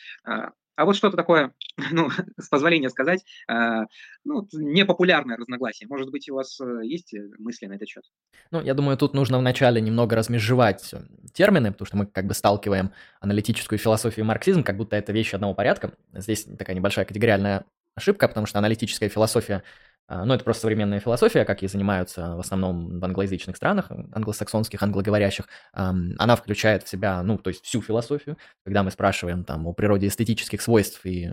А 0.75 0.85
вот 0.85 0.95
что-то 0.95 1.15
такое, 1.15 1.53
ну, 1.91 2.09
с 2.37 2.49
позволения 2.49 2.89
сказать, 2.89 3.23
э, 3.47 3.85
ну, 4.23 4.47
непопулярное 4.53 5.37
разногласие. 5.37 5.87
Может 5.87 6.09
быть, 6.11 6.29
у 6.29 6.35
вас 6.35 6.59
э, 6.59 6.81
есть 6.83 7.13
э, 7.13 7.29
мысли 7.37 7.67
на 7.67 7.73
этот 7.73 7.87
счет? 7.87 8.03
Ну, 8.51 8.61
я 8.61 8.73
думаю, 8.73 8.97
тут 8.97 9.13
нужно 9.13 9.37
вначале 9.37 9.81
немного 9.81 10.15
размежевать 10.15 10.93
термины, 11.33 11.71
потому 11.71 11.85
что 11.85 11.97
мы 11.97 12.05
как 12.07 12.25
бы 12.25 12.33
сталкиваем 12.33 12.91
аналитическую 13.19 13.77
философию 13.77 14.25
и 14.25 14.27
марксизм, 14.27 14.63
как 14.63 14.77
будто 14.77 14.95
это 14.95 15.11
вещи 15.11 15.35
одного 15.35 15.53
порядка. 15.53 15.93
Здесь 16.13 16.45
такая 16.45 16.75
небольшая 16.75 17.05
категориальная 17.05 17.65
ошибка, 17.95 18.27
потому 18.27 18.47
что 18.47 18.59
аналитическая 18.59 19.09
философия 19.09 19.63
ну, 20.09 20.33
это 20.33 20.43
просто 20.43 20.61
современная 20.61 20.99
философия, 20.99 21.45
как 21.45 21.63
и 21.63 21.67
занимаются 21.67 22.35
в 22.35 22.39
основном 22.39 22.99
в 22.99 23.05
англоязычных 23.05 23.55
странах, 23.55 23.91
англосаксонских, 24.11 24.81
англоговорящих. 24.83 25.47
Она 25.73 26.35
включает 26.35 26.83
в 26.83 26.89
себя, 26.89 27.23
ну, 27.23 27.37
то 27.37 27.49
есть 27.49 27.63
всю 27.63 27.81
философию. 27.81 28.37
Когда 28.63 28.83
мы 28.83 28.91
спрашиваем 28.91 29.43
там 29.43 29.65
о 29.67 29.73
природе 29.73 30.07
эстетических 30.07 30.61
свойств 30.61 31.05
и 31.05 31.31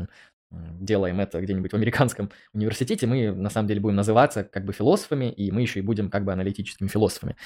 делаем 0.50 1.20
это 1.20 1.40
где-нибудь 1.40 1.72
в 1.72 1.74
американском 1.74 2.30
университете, 2.52 3.06
мы 3.06 3.32
на 3.32 3.50
самом 3.50 3.68
деле 3.68 3.80
будем 3.80 3.96
называться 3.96 4.44
как 4.44 4.64
бы 4.64 4.72
философами, 4.72 5.30
и 5.30 5.50
мы 5.50 5.62
еще 5.62 5.78
и 5.78 5.82
будем 5.82 6.10
как 6.10 6.24
бы 6.24 6.32
аналитическими 6.32 6.88
философами. 6.88 7.36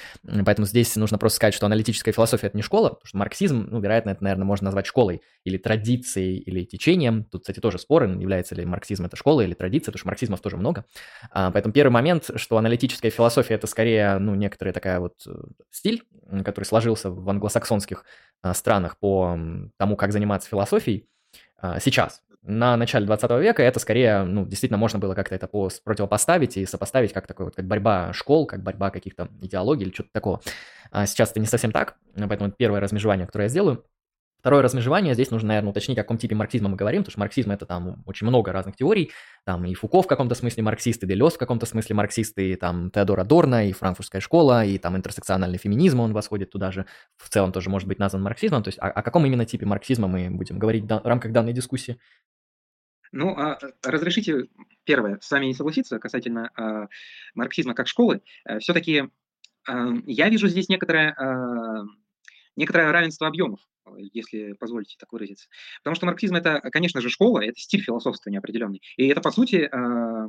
Поэтому 0.44 0.66
здесь 0.66 0.96
нужно 0.96 1.18
просто 1.18 1.36
сказать, 1.36 1.54
что 1.54 1.66
аналитическая 1.66 2.12
философия– 2.12 2.46
это 2.48 2.56
не 2.56 2.62
школа, 2.62 2.90
потому 2.90 3.06
что 3.06 3.18
марксизм, 3.18 3.68
ну, 3.70 3.80
вероятно, 3.80 4.10
это, 4.10 4.24
наверное, 4.24 4.44
можно 4.44 4.66
назвать 4.66 4.86
школой 4.86 5.22
или 5.44 5.58
традицией, 5.58 6.38
или 6.38 6.64
течением. 6.64 7.24
Тут, 7.24 7.42
кстати, 7.42 7.60
тоже 7.60 7.78
споры, 7.78 8.08
является 8.08 8.54
ли 8.54 8.64
марксизм 8.64 9.04
это 9.04 9.16
школа 9.16 9.42
или 9.42 9.54
традиция, 9.54 9.92
потому 9.92 9.98
что 9.98 10.08
марксизмов 10.08 10.40
тоже 10.40 10.56
много. 10.56 10.84
А, 11.30 11.50
поэтому 11.50 11.72
первый 11.72 11.92
момент, 11.92 12.30
что 12.36 12.56
аналитическая 12.56 13.10
философия– 13.10 13.54
это 13.56 13.66
скорее, 13.66 14.18
ну, 14.18 14.34
некоторая 14.34 14.72
такая 14.72 15.00
вот 15.00 15.14
э, 15.26 15.30
стиль, 15.70 16.04
который 16.44 16.64
сложился 16.64 17.10
в 17.10 17.28
англосаксонских 17.28 18.04
а, 18.42 18.54
странах 18.54 18.98
по 18.98 19.38
тому, 19.76 19.96
как 19.96 20.12
заниматься 20.12 20.48
философией, 20.48 21.08
а, 21.58 21.80
сейчас 21.80 22.22
на 22.46 22.76
начале 22.76 23.06
20 23.06 23.30
века 23.40 23.62
это 23.62 23.80
скорее, 23.80 24.24
ну, 24.24 24.44
действительно 24.46 24.78
можно 24.78 24.98
было 24.98 25.14
как-то 25.14 25.34
это 25.34 25.46
противопоставить 25.46 26.56
и 26.56 26.66
сопоставить 26.66 27.12
как 27.12 27.26
такой 27.26 27.46
вот, 27.46 27.56
как 27.56 27.66
борьба 27.66 28.12
школ, 28.12 28.46
как 28.46 28.62
борьба 28.62 28.90
каких-то 28.90 29.28
идеологий 29.40 29.84
или 29.86 29.92
что-то 29.92 30.10
такого. 30.12 30.40
А 30.90 31.06
сейчас 31.06 31.30
это 31.30 31.40
не 31.40 31.46
совсем 31.46 31.72
так, 31.72 31.96
поэтому 32.14 32.48
это 32.48 32.56
первое 32.56 32.80
размежевание, 32.80 33.26
которое 33.26 33.44
я 33.44 33.48
сделаю. 33.48 33.84
Второе 34.44 34.60
размежевание, 34.60 35.14
здесь 35.14 35.30
нужно, 35.30 35.48
наверное, 35.48 35.70
уточнить, 35.70 35.96
о 35.96 36.02
каком 36.02 36.18
типе 36.18 36.34
марксизма 36.34 36.68
мы 36.68 36.76
говорим, 36.76 37.00
потому 37.00 37.12
что 37.12 37.20
марксизм 37.20 37.52
это 37.52 37.64
там 37.64 38.02
очень 38.04 38.26
много 38.26 38.52
разных 38.52 38.76
теорий, 38.76 39.10
там 39.46 39.64
и 39.64 39.72
Фуко 39.72 40.02
в 40.02 40.06
каком-то 40.06 40.34
смысле 40.34 40.64
марксист, 40.64 41.02
и 41.02 41.06
Делес 41.06 41.32
в 41.32 41.38
каком-то 41.38 41.64
смысле 41.64 41.94
марксист, 41.94 42.38
и 42.38 42.54
там 42.56 42.90
Теодора 42.90 43.24
Дорна, 43.24 43.66
и 43.66 43.72
франкфуртская 43.72 44.20
школа, 44.20 44.62
и 44.62 44.76
там 44.76 44.98
интерсекциональный 44.98 45.56
феминизм, 45.56 46.00
он 46.00 46.12
восходит 46.12 46.50
туда 46.50 46.72
же, 46.72 46.84
в 47.16 47.30
целом 47.30 47.52
тоже 47.52 47.70
может 47.70 47.88
быть 47.88 47.98
назван 47.98 48.22
марксизмом, 48.22 48.62
то 48.62 48.68
есть 48.68 48.78
о, 48.80 48.90
о 48.90 49.02
каком 49.02 49.24
именно 49.24 49.46
типе 49.46 49.64
марксизма 49.64 50.08
мы 50.08 50.28
будем 50.28 50.58
говорить 50.58 50.84
в 50.84 51.00
рамках 51.06 51.32
данной 51.32 51.54
дискуссии? 51.54 51.98
Ну, 53.12 53.30
а 53.38 53.58
разрешите 53.82 54.48
первое, 54.84 55.20
с 55.22 55.30
вами 55.30 55.46
не 55.46 55.54
согласиться 55.54 55.98
касательно 55.98 56.50
а, 56.54 56.88
марксизма 57.34 57.72
как 57.72 57.88
школы. 57.88 58.20
А, 58.44 58.56
э, 58.56 58.58
все-таки 58.58 59.04
а, 59.66 59.88
я 60.04 60.28
вижу 60.28 60.48
здесь 60.48 60.68
некоторое, 60.68 61.12
а, 61.12 61.84
некоторое 62.56 62.92
равенство 62.92 63.26
объемов, 63.26 63.60
если 64.12 64.52
позволите 64.54 64.96
так 64.98 65.12
выразиться. 65.12 65.48
Потому 65.82 65.96
что 65.96 66.06
марксизм 66.06 66.36
это, 66.36 66.60
конечно 66.72 67.00
же, 67.00 67.10
школа, 67.10 67.44
это 67.44 67.58
стиль 67.58 67.82
философствования 67.82 68.38
определенный. 68.38 68.82
И 68.96 69.08
это, 69.08 69.20
по 69.20 69.30
сути, 69.30 69.68
а, 69.70 70.28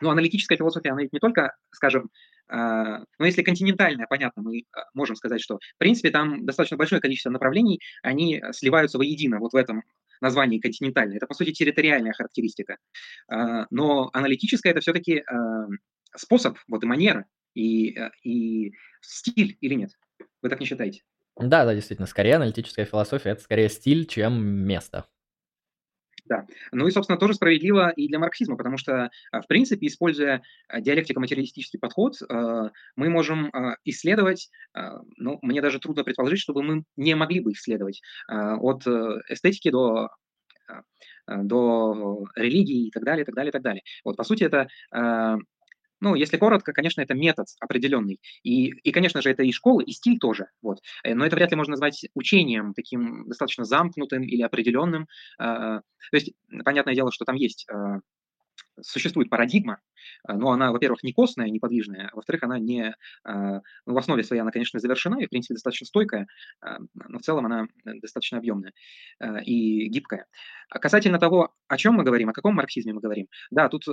ну, 0.00 0.10
аналитическая 0.10 0.56
философия, 0.56 0.90
она 0.90 1.02
ведь 1.02 1.12
не 1.12 1.20
только, 1.20 1.56
скажем, 1.70 2.10
Uh, 2.50 3.04
но 3.18 3.26
если 3.26 3.42
континентальная, 3.42 4.06
понятно, 4.08 4.40
мы 4.42 4.62
можем 4.94 5.16
сказать, 5.16 5.42
что, 5.42 5.56
в 5.56 5.78
принципе, 5.78 6.08
там 6.08 6.46
достаточно 6.46 6.78
большое 6.78 6.98
количество 6.98 7.28
направлений, 7.28 7.78
они 8.02 8.42
сливаются 8.52 8.96
воедино 8.96 9.38
вот 9.38 9.52
в 9.52 9.56
этом 9.56 9.82
названии 10.22 10.58
континентальной. 10.58 11.18
Это, 11.18 11.26
по 11.26 11.34
сути, 11.34 11.52
территориальная 11.52 12.14
характеристика. 12.14 12.78
А, 13.30 13.66
но 13.70 14.08
аналитическая– 14.14 14.70
это 14.72 14.80
все-таки 14.80 15.18
а, 15.26 15.66
способ, 16.16 16.56
вот 16.68 16.82
и 16.82 16.86
манера, 16.86 17.26
и, 17.54 17.98
и 18.22 18.72
стиль 19.02 19.58
или 19.60 19.74
нет? 19.74 19.90
Вы 20.40 20.48
так 20.48 20.60
не 20.60 20.66
считаете? 20.66 21.02
Да, 21.40 21.64
да, 21.64 21.74
действительно, 21.74 22.06
скорее 22.06 22.36
аналитическая 22.36 22.84
философия– 22.84 23.30
это 23.30 23.42
скорее 23.42 23.68
стиль, 23.68 24.06
чем 24.06 24.44
место. 24.44 25.06
Да. 26.26 26.46
Ну 26.72 26.86
и, 26.86 26.90
собственно, 26.90 27.18
тоже 27.18 27.34
справедливо 27.34 27.90
и 27.90 28.06
для 28.06 28.18
марксизма, 28.18 28.56
потому 28.56 28.76
что, 28.76 29.10
в 29.32 29.46
принципе, 29.46 29.86
используя 29.86 30.42
диалектико-материалистический 30.78 31.78
подход, 31.78 32.16
мы 32.28 33.08
можем 33.08 33.50
исследовать, 33.84 34.50
ну, 35.16 35.38
мне 35.40 35.62
даже 35.62 35.78
трудно 35.78 36.04
предположить, 36.04 36.40
чтобы 36.40 36.62
мы 36.62 36.82
не 36.96 37.14
могли 37.14 37.40
бы 37.40 37.52
исследовать 37.52 38.02
от 38.28 38.86
э, 38.86 39.20
эстетики 39.30 39.70
до 39.70 40.08
до 41.26 42.24
религии 42.36 42.88
и 42.88 42.90
так 42.90 43.04
далее, 43.04 43.22
и 43.22 43.26
так 43.26 43.34
далее, 43.34 43.48
и 43.48 43.52
так 43.52 43.62
далее. 43.62 43.82
Вот, 44.04 44.16
по 44.16 44.24
сути, 44.24 44.44
это 44.44 44.68
ну, 46.00 46.14
если 46.14 46.36
коротко, 46.36 46.72
конечно, 46.72 47.00
это 47.00 47.14
метод 47.14 47.46
определенный. 47.60 48.20
И, 48.42 48.66
и, 48.68 48.92
конечно 48.92 49.22
же, 49.22 49.30
это 49.30 49.42
и 49.42 49.52
школа, 49.52 49.80
и 49.80 49.92
стиль 49.92 50.18
тоже. 50.18 50.46
Вот. 50.62 50.78
Э, 51.04 51.14
но 51.14 51.24
это 51.26 51.36
вряд 51.36 51.50
ли 51.50 51.56
можно 51.56 51.72
назвать 51.72 52.06
учением 52.14 52.74
таким 52.74 53.28
достаточно 53.28 53.64
замкнутым 53.64 54.22
или 54.22 54.42
определенным. 54.42 55.06
А, 55.38 55.78
то 55.78 56.16
есть, 56.16 56.32
понятное 56.64 56.94
дело, 56.94 57.10
что 57.12 57.24
там 57.24 57.36
есть 57.36 57.66
а, 57.70 57.98
существует 58.82 59.30
парадигма, 59.30 59.80
а, 60.24 60.34
но 60.34 60.50
она, 60.50 60.72
во-первых, 60.72 61.02
не 61.02 61.12
костная, 61.12 61.48
неподвижная, 61.48 62.08
а 62.12 62.16
во-вторых, 62.16 62.42
она 62.44 62.58
не, 62.58 62.94
а, 63.24 63.60
ну, 63.86 63.94
в 63.94 63.98
основе 63.98 64.22
своей 64.22 64.42
она, 64.42 64.50
конечно, 64.50 64.80
завершена 64.80 65.20
и, 65.20 65.26
в 65.26 65.30
принципе, 65.30 65.54
достаточно 65.54 65.86
стойкая, 65.86 66.26
а, 66.60 66.78
но 66.94 67.18
в 67.18 67.22
целом 67.22 67.46
она 67.46 67.66
достаточно 67.84 68.38
объемная 68.38 68.72
и 69.44 69.88
гибкая. 69.88 70.26
Касательно 70.70 71.18
того, 71.18 71.54
о 71.66 71.76
чем 71.76 71.94
мы 71.94 72.04
говорим, 72.04 72.28
о 72.28 72.32
каком 72.32 72.54
марксизме 72.54 72.92
мы 72.92 73.00
говорим, 73.00 73.26
да, 73.50 73.68
тут 73.68 73.88
э, 73.88 73.92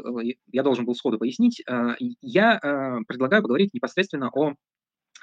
я 0.52 0.64
должен 0.64 0.86
был 0.86 0.96
сходу 0.96 1.18
пояснить, 1.18 1.64
я 2.22 2.60
предлагаю 3.08 3.42
поговорить 3.42 3.74
непосредственно 3.74 4.30
о 4.30 4.56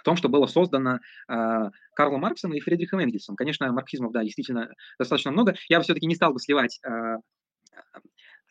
том, 0.05 0.17
что 0.17 0.29
было 0.29 0.47
создано 0.47 0.99
э, 1.29 1.71
Карлом 1.95 2.21
Марксом 2.21 2.53
и 2.55 2.61
Фридрихом 2.61 3.01
Энгельсом. 3.01 3.37
Конечно, 3.37 3.71
марксизмов, 3.73 4.13
да, 4.13 4.25
действительно 4.25 4.69
достаточно 4.99 5.31
много. 5.31 5.55
Я 5.69 5.79
бы 5.79 5.85
все-таки 5.85 6.07
не 6.07 6.15
стал 6.15 6.33
бы 6.33 6.41
сливать 6.41 6.81
э, 6.85 7.17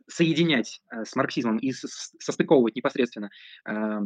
соединять 0.08 0.82
э, 0.92 1.06
с 1.06 1.16
марксизмом 1.16 1.58
и 1.58 1.72
состыковывать 1.72 2.76
непосредственно 2.76 3.30
э, 3.68 4.00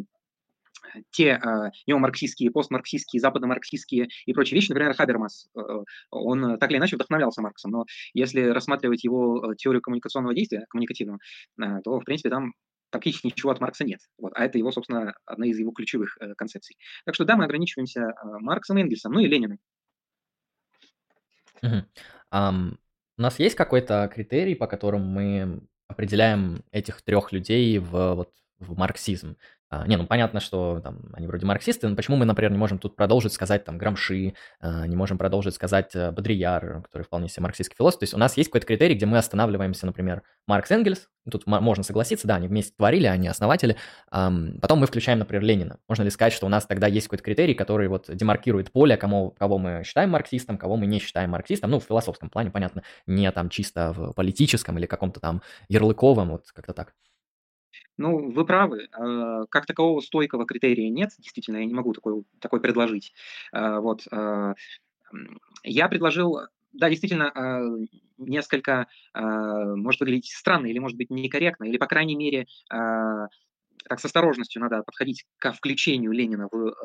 те 1.12 1.40
э, 1.44 1.72
неомарксистские, 1.88 2.52
постмарксистские, 2.52 3.20
западномарксистские 3.20 4.08
и 4.26 4.34
прочие 4.34 4.56
вещи. 4.56 4.70
Например, 4.70 4.94
Хабермас, 4.94 5.48
он 6.12 6.60
так 6.60 6.70
или 6.72 6.78
иначе 6.78 6.96
вдохновлялся 6.96 7.42
Марксом, 7.42 7.72
но 7.72 7.86
если 8.14 8.42
рассматривать 8.42 9.04
его 9.04 9.54
теорию 9.56 9.82
коммуникационного 9.82 10.36
действия, 10.36 10.66
коммуникативного, 10.70 11.20
то, 11.84 12.00
в 12.00 12.04
принципе, 12.04 12.30
там 12.30 12.54
практически 12.92 13.28
ничего 13.28 13.52
от 13.52 13.60
Маркса 13.60 13.84
нет. 13.84 14.00
Вот. 14.18 14.32
А 14.36 14.46
это 14.46 14.58
его, 14.58 14.72
собственно, 14.72 15.14
одна 15.26 15.48
из 15.48 15.58
его 15.58 15.72
ключевых 15.72 16.18
концепций. 16.38 16.78
Так 17.06 17.16
что 17.16 17.26
да, 17.26 17.36
мы 17.36 17.46
ограничиваемся 17.46 18.14
Марксом 18.24 18.78
и 18.78 18.82
Энгельсом, 18.82 19.14
ну 19.14 19.20
и 19.20 19.28
Лениным. 19.28 19.60
Угу. 21.62 21.84
Um, 22.32 22.78
у 23.18 23.22
нас 23.22 23.40
есть 23.40 23.56
какой-то 23.56 24.10
критерий, 24.14 24.56
по 24.56 24.68
которому 24.68 25.06
мы 25.06 25.62
определяем 25.88 26.64
этих 26.72 27.02
трех 27.02 27.32
людей 27.32 27.78
в, 27.80 28.16
вот, 28.16 28.32
в 28.60 28.78
марксизм. 28.78 29.38
А, 29.70 29.88
не, 29.88 29.98
ну 29.98 30.06
понятно, 30.06 30.40
что 30.40 30.80
там, 30.84 31.00
они 31.14 31.26
вроде 31.28 31.46
марксисты, 31.46 31.88
но 31.88 31.96
почему 31.96 32.18
мы, 32.18 32.26
например, 32.26 32.52
не 32.52 32.58
можем 32.58 32.78
тут 32.78 32.96
продолжить 32.96 33.34
сказать 33.34 33.66
там 33.66 33.78
Грамши, 33.78 34.36
а, 34.60 34.86
не 34.86 34.96
можем 34.96 35.18
продолжить 35.18 35.56
сказать 35.56 35.96
э, 35.96 36.12
Бодрияр, 36.12 36.84
который 36.84 37.04
вполне 37.04 37.30
себе 37.30 37.44
марксистский 37.44 37.76
философ. 37.76 38.00
То 38.00 38.04
есть 38.04 38.14
у 38.14 38.18
нас 38.18 38.38
есть 38.38 38.50
какой-то 38.50 38.68
критерий, 38.68 38.96
где 38.96 39.06
мы 39.06 39.18
останавливаемся, 39.18 39.86
например, 39.86 40.22
Маркс 40.48 40.70
Энгельс, 40.72 41.10
тут 41.30 41.48
можно 41.48 41.84
согласиться, 41.84 42.28
да, 42.28 42.36
они 42.36 42.48
вместе 42.48 42.74
творили, 42.78 43.08
они 43.08 43.28
основатели. 43.28 43.78
Потом 44.12 44.80
мы 44.80 44.86
включаем, 44.86 45.20
например, 45.20 45.44
Ленина. 45.44 45.80
Можно 45.88 46.04
ли 46.04 46.12
сказать, 46.12 46.34
что 46.34 46.46
у 46.46 46.50
нас 46.50 46.68
тогда 46.68 46.86
есть 46.86 47.08
какой-то 47.08 47.24
критерий, 47.24 47.56
который 47.56 47.88
вот 47.88 48.06
демаркирует 48.08 48.72
поле, 48.72 48.96
кому, 48.96 49.32
кого 49.32 49.58
мы 49.58 49.84
считаем 49.84 50.12
марксистом, 50.12 50.60
кого 50.60 50.78
мы 50.78 50.86
не 50.86 51.00
считаем 51.00 51.32
марксистом, 51.32 51.72
ну, 51.72 51.80
в 51.80 51.84
философском 51.84 52.30
плане, 52.30 52.52
понятно, 52.52 52.84
не 53.08 53.32
там 53.32 53.50
чисто 53.50 53.92
в 53.94 54.14
политическом 54.14 54.78
или 54.78 54.86
каком-то 54.86 55.20
там 55.20 55.42
ярлыковом, 55.68 56.30
вот 56.30 56.52
как-то 56.54 56.74
так. 56.74 56.94
Ну, 57.98 58.32
вы 58.32 58.46
правы. 58.46 58.88
А, 58.92 59.46
как 59.48 59.66
такового 59.66 60.02
стойкого 60.02 60.46
критерия 60.46 60.90
нет. 60.90 61.12
Действительно, 61.18 61.58
я 61.58 61.66
не 61.66 61.74
могу 61.74 61.94
такой, 61.94 62.24
такой 62.40 62.60
предложить. 62.62 63.14
А, 63.52 63.80
вот. 63.80 64.08
А, 64.12 64.54
я 65.64 65.88
предложил, 65.88 66.40
да, 66.74 66.90
действительно, 66.90 67.32
несколько, 68.18 68.88
может 69.14 70.02
выглядеть 70.02 70.32
странно 70.32 70.66
или, 70.68 70.80
может 70.80 70.98
быть, 70.98 71.10
некорректно, 71.10 71.66
или, 71.66 71.78
по 71.78 71.88
крайней 71.88 72.16
мере, 72.16 72.48
так 72.68 74.00
с 74.00 74.06
осторожностью 74.06 74.62
надо 74.62 74.84
подходить 74.84 75.26
к 75.38 75.54
включению 75.54 76.12
Ленина 76.12 76.50
в, 76.52 76.76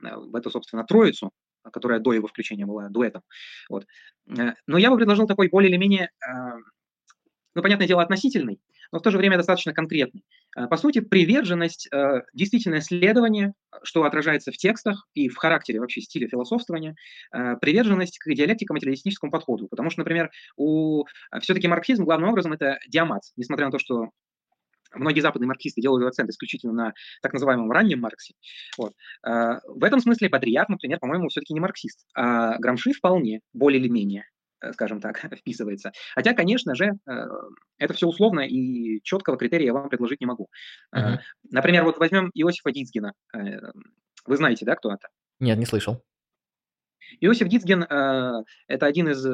в 0.00 0.36
эту, 0.36 0.50
собственно, 0.50 0.84
троицу, 0.84 1.32
которая 1.72 1.98
до 1.98 2.12
его 2.12 2.28
включения 2.28 2.66
была 2.66 2.88
дуэтом. 2.88 3.22
Вот. 3.68 3.86
Э, 4.38 4.52
но 4.66 4.78
я 4.78 4.90
бы 4.90 4.96
предложил 4.96 5.26
такой 5.26 5.48
более 5.48 5.70
или 5.70 5.78
менее 5.78 6.10
ну, 7.54 7.62
понятное 7.62 7.86
дело, 7.86 8.02
относительный, 8.02 8.60
но 8.94 9.00
в 9.00 9.02
то 9.02 9.10
же 9.10 9.18
время 9.18 9.36
достаточно 9.36 9.74
конкретный. 9.74 10.22
Э, 10.56 10.68
по 10.68 10.76
сути, 10.76 11.00
приверженность, 11.00 11.88
э, 11.92 12.22
действительное 12.32 12.80
следование, 12.80 13.54
что 13.82 14.04
отражается 14.04 14.52
в 14.52 14.56
текстах 14.56 15.08
и 15.14 15.28
в 15.28 15.36
характере 15.36 15.80
вообще 15.80 16.00
стиля 16.00 16.28
философствования, 16.28 16.94
э, 17.32 17.56
приверженность 17.60 18.20
к 18.20 18.32
диалектико-материалистическому 18.32 19.32
подходу. 19.32 19.66
Потому 19.66 19.90
что, 19.90 20.02
например, 20.02 20.30
у 20.56 21.06
все-таки 21.40 21.66
марксизм 21.66 22.04
главным 22.04 22.30
образом 22.30 22.52
это 22.52 22.78
диамат, 22.86 23.22
несмотря 23.36 23.66
на 23.66 23.72
то, 23.72 23.78
что 23.78 24.10
Многие 24.96 25.22
западные 25.22 25.48
марксисты 25.48 25.80
делают 25.80 26.06
акцент 26.06 26.30
исключительно 26.30 26.72
на 26.72 26.92
так 27.20 27.32
называемом 27.32 27.68
раннем 27.72 27.98
Марксе. 27.98 28.34
Вот. 28.78 28.92
В 29.24 29.82
этом 29.82 29.98
смысле 29.98 30.28
Бодрияр, 30.28 30.68
например, 30.68 31.00
по-моему, 31.00 31.30
все-таки 31.30 31.52
не 31.52 31.58
марксист, 31.58 32.06
а 32.14 32.58
Грамши 32.58 32.92
вполне, 32.92 33.40
более 33.52 33.80
или 33.80 33.88
менее. 33.88 34.24
Э, 34.60 34.72
скажем 34.72 35.00
так, 35.00 35.18
вписывается. 35.38 35.92
Хотя, 36.14 36.34
конечно 36.34 36.74
же, 36.74 36.92
э, 37.06 37.26
это 37.78 37.94
все 37.94 38.06
условно, 38.06 38.40
и 38.40 39.00
четкого 39.02 39.36
критерия 39.36 39.66
я 39.66 39.72
вам 39.72 39.88
предложить 39.88 40.20
не 40.20 40.26
могу. 40.26 40.48
Uh-huh. 40.94 41.18
Например, 41.50 41.84
вот 41.84 41.98
возьмем 41.98 42.30
Иосифа 42.34 42.70
Дицгена. 42.70 43.12
Вы 43.32 44.36
знаете, 44.36 44.64
да, 44.64 44.76
кто 44.76 44.92
это? 44.92 45.08
Нет, 45.40 45.58
не 45.58 45.66
слышал. 45.66 46.02
Иосиф 47.20 47.48
Дицген– 47.48 47.82
это 48.68 48.86
один 48.86 49.08
из 49.08 49.24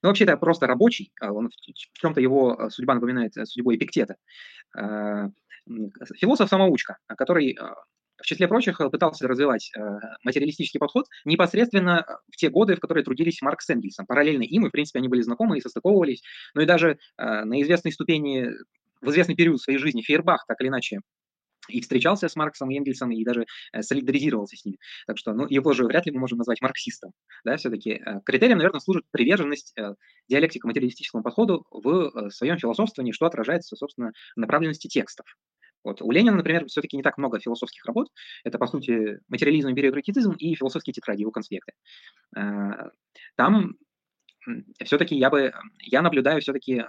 ну, 0.00 0.08
вообще, 0.08 0.24
это 0.24 0.36
просто 0.36 0.68
рабочий. 0.68 1.12
А 1.20 1.32
он, 1.32 1.48
в 1.48 1.98
чем-то 1.98 2.20
его 2.20 2.70
судьба 2.70 2.94
напоминает 2.94 3.34
судьбу 3.34 3.74
Эпиктета. 3.74 4.16
Философ-самоучка, 5.66 6.98
который 7.08 7.58
в 8.22 8.26
числе 8.26 8.48
прочих, 8.48 8.80
э, 8.80 8.88
пытался 8.88 9.28
развивать 9.28 9.70
э, 9.76 9.80
материалистический 10.24 10.78
подход 10.78 11.06
непосредственно 11.24 12.04
э, 12.06 12.12
в 12.30 12.36
те 12.36 12.48
годы, 12.48 12.76
в 12.76 12.80
которые 12.80 13.04
трудились 13.04 13.42
Маркс 13.42 13.66
с 13.66 13.70
Энгельсом. 13.70 14.06
Параллельно 14.06 14.42
им, 14.42 14.64
и, 14.64 14.68
в 14.68 14.72
принципе, 14.72 15.00
они 15.00 15.08
были 15.08 15.22
знакомы 15.22 15.58
и 15.58 15.60
состыковывались. 15.60 16.22
Но 16.54 16.62
и 16.62 16.66
даже 16.66 16.98
на 17.18 17.60
известной 17.62 17.92
ступени, 17.92 18.48
в 19.00 19.10
известный 19.10 19.34
период 19.34 19.60
своей 19.60 19.78
жизни 19.78 20.02
Фейербах, 20.02 20.44
так 20.46 20.60
или 20.60 20.68
иначе, 20.68 21.00
и 21.68 21.80
встречался 21.80 22.28
с 22.28 22.36
Марксом 22.36 22.70
и 22.70 22.78
Энгельсом, 22.78 23.10
и 23.10 23.24
даже 23.24 23.46
солидаризировался 23.80 24.56
с 24.56 24.64
ними. 24.64 24.78
Так 25.06 25.18
что 25.18 25.32
ну, 25.32 25.46
его 25.48 25.72
же 25.72 25.84
вряд 25.84 26.06
ли 26.06 26.12
мы 26.12 26.20
можем 26.20 26.38
назвать 26.38 26.60
марксистом. 26.60 27.12
Да, 27.44 27.56
все-таки 27.56 28.02
критерием, 28.24 28.58
наверное, 28.58 28.80
служит 28.80 29.04
приверженность 29.10 29.74
диалектико-материалистическому 30.28 31.22
подходу 31.22 31.64
в 31.70 32.30
своем 32.30 32.58
философствовании, 32.58 33.12
что 33.12 33.26
отражается, 33.26 33.76
собственно, 33.76 34.12
в 34.36 34.40
направленности 34.40 34.88
текстов. 34.88 35.26
Вот. 35.84 36.00
У 36.00 36.10
Ленина, 36.10 36.36
например, 36.36 36.66
все-таки 36.66 36.96
не 36.96 37.02
так 37.02 37.18
много 37.18 37.40
философских 37.40 37.84
работ. 37.84 38.08
Это, 38.44 38.58
по 38.58 38.66
сути, 38.66 39.18
материализм 39.28 39.68
и 39.68 40.50
и 40.50 40.54
философские 40.54 40.94
тетради, 40.94 41.22
его 41.22 41.30
конспекты. 41.30 41.72
Э, 42.36 42.90
там 43.36 43.76
все-таки 44.82 45.16
я 45.16 45.30
бы, 45.30 45.52
я 45.78 46.02
наблюдаю 46.02 46.40
все-таки 46.40 46.84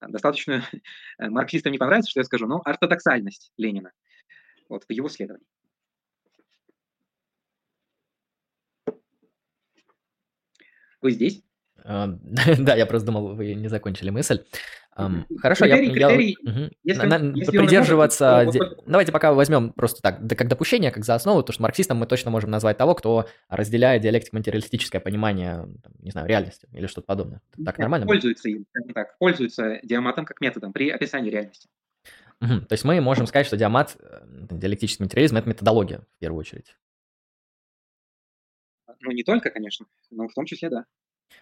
достаточно, 0.00 0.66
марксистам 1.18 1.72
не 1.72 1.78
понравится, 1.78 2.10
что 2.10 2.20
я 2.20 2.24
скажу, 2.24 2.46
но 2.46 2.60
ортодоксальность 2.64 3.52
Ленина 3.56 3.92
вот, 4.68 4.84
в 4.84 4.92
его 4.92 5.08
следовании. 5.08 5.46
Вы 11.00 11.10
здесь? 11.10 11.42
Да, 12.58 12.74
я 12.74 12.86
просто 12.86 13.06
думал, 13.06 13.34
вы 13.34 13.54
не 13.54 13.68
закончили 13.68 14.10
мысль. 14.10 14.42
Хорошо, 15.38 15.64
я, 15.66 15.76
придерживаться. 17.66 18.48
де- 18.52 18.60
Давайте 18.86 19.10
пока 19.12 19.32
возьмем 19.32 19.72
просто 19.72 20.00
так, 20.00 20.20
как 20.38 20.48
допущение, 20.48 20.92
как 20.92 21.04
за 21.04 21.14
основу, 21.16 21.40
потому 21.40 21.52
что 21.52 21.62
марксистом 21.62 21.98
мы 21.98 22.06
точно 22.06 22.30
можем 22.30 22.50
назвать 22.50 22.78
того, 22.78 22.94
кто 22.94 23.26
разделяет 23.48 24.02
диалектико-материалистическое 24.02 25.00
понимание, 25.00 25.68
не 25.98 26.10
знаю, 26.12 26.28
реальности 26.28 26.68
или 26.72 26.86
что-то 26.86 27.06
подобное. 27.06 27.40
Так 27.64 27.78
нормально 27.78 28.06
пользуется 28.06 28.48
им, 28.48 28.66
так, 28.94 29.18
пользуется 29.18 29.80
диаматом 29.82 30.24
как 30.24 30.40
методом 30.40 30.72
при 30.72 30.90
описании 30.90 31.30
реальности. 31.30 31.68
То 32.40 32.66
есть 32.72 32.84
мы 32.84 33.00
можем 33.00 33.26
сказать, 33.26 33.46
что 33.46 33.56
диамат, 33.56 33.96
э, 34.00 34.20
диалектический 34.50 35.04
материализм, 35.04 35.36
это 35.36 35.48
методология 35.48 36.00
в 36.16 36.18
первую 36.20 36.40
очередь. 36.40 36.76
Ну, 39.00 39.10
не 39.12 39.22
только, 39.22 39.50
конечно, 39.50 39.86
но 40.10 40.28
в 40.28 40.34
том 40.34 40.44
числе, 40.46 40.68
да. 40.70 40.84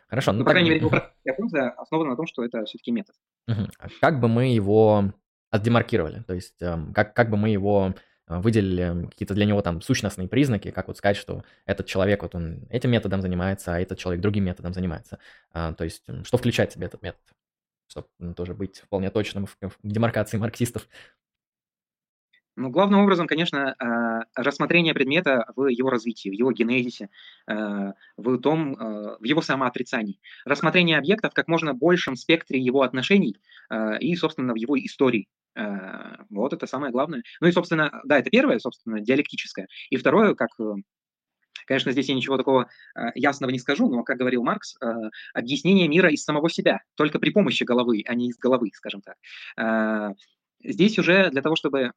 Хорошо, 0.08 0.32
ну, 0.32 0.40
Ну, 0.40 0.44
по 0.44 0.50
крайней 0.50 0.70
мере, 0.70 0.88
функция 1.36 1.70
основана 1.70 2.10
на 2.10 2.16
том, 2.16 2.26
что 2.26 2.44
это 2.44 2.64
все-таки 2.64 2.90
метод. 2.90 3.14
А 3.46 3.88
как 4.00 4.20
бы 4.20 4.28
мы 4.28 4.52
его 4.52 5.12
отдемаркировали? 5.50 6.22
То 6.26 6.34
есть, 6.34 6.60
эм, 6.60 6.92
как, 6.92 7.14
как 7.14 7.30
бы 7.30 7.36
мы 7.36 7.50
его 7.50 7.94
э, 8.26 8.38
выделили, 8.40 9.06
какие-то 9.08 9.34
для 9.34 9.44
него 9.44 9.60
там 9.60 9.82
сущностные 9.82 10.28
признаки, 10.28 10.70
как 10.70 10.88
вот 10.88 10.96
сказать, 10.96 11.16
что 11.16 11.44
этот 11.66 11.86
человек, 11.86 12.22
вот 12.22 12.34
он 12.34 12.66
этим 12.70 12.90
методом 12.90 13.20
занимается, 13.20 13.74
а 13.74 13.80
этот 13.80 13.98
человек 13.98 14.22
другим 14.22 14.44
методом 14.44 14.72
занимается. 14.72 15.18
А, 15.52 15.74
то 15.74 15.84
есть, 15.84 16.04
что 16.24 16.38
включает 16.38 16.70
в 16.70 16.74
себя 16.74 16.86
этот 16.86 17.02
метод? 17.02 17.20
Чтобы 17.86 18.08
тоже 18.34 18.54
быть 18.54 18.78
вполне 18.78 19.10
точным 19.10 19.46
в, 19.46 19.56
в 19.60 19.76
демаркации 19.82 20.38
марксистов. 20.38 20.88
Ну, 22.56 22.68
главным 22.68 23.00
образом, 23.00 23.26
конечно, 23.26 23.74
а, 23.78 24.24
рассмотрение 24.34 24.92
предмета 24.92 25.46
в 25.56 25.68
его 25.68 25.88
развитии, 25.88 26.28
в 26.28 26.32
его 26.32 26.52
генезисе, 26.52 27.08
а, 27.46 27.92
в 28.16 28.38
том, 28.38 28.76
а, 28.78 29.16
в 29.18 29.24
его 29.24 29.40
самоотрицании. 29.40 30.20
Рассмотрение 30.44 30.98
объекта 30.98 31.30
в 31.30 31.34
как 31.34 31.48
можно 31.48 31.72
большем 31.72 32.14
спектре 32.14 32.60
его 32.60 32.82
отношений 32.82 33.36
и, 34.00 34.14
собственно, 34.16 34.52
в 34.52 34.56
его 34.56 34.78
истории. 34.78 35.28
Вот 36.28 36.52
это 36.52 36.66
самое 36.66 36.92
главное. 36.92 37.22
Ну 37.40 37.46
и, 37.48 37.52
собственно, 37.52 38.00
да, 38.04 38.18
это 38.18 38.28
первое, 38.30 38.58
собственно, 38.58 39.00
диалектическое. 39.00 39.66
И 39.90 39.96
второе, 39.96 40.34
как 40.34 40.50
э, 40.60 40.74
Конечно, 41.66 41.92
здесь 41.92 42.08
я 42.08 42.14
ничего 42.14 42.36
такого 42.36 42.68
ясного 43.14 43.50
не 43.50 43.58
скажу, 43.58 43.88
но, 43.88 44.02
как 44.02 44.18
говорил 44.18 44.42
Маркс, 44.42 44.76
объяснение 45.32 45.88
мира 45.88 46.10
из 46.10 46.24
самого 46.24 46.50
себя, 46.50 46.80
только 46.96 47.18
при 47.18 47.30
помощи 47.30 47.62
головы, 47.64 48.02
а 48.06 48.14
не 48.14 48.28
из 48.28 48.36
головы, 48.36 48.70
скажем 48.74 49.00
так. 49.02 50.16
Здесь 50.64 50.98
уже 50.98 51.30
для 51.30 51.40
того, 51.42 51.56
чтобы 51.56 51.92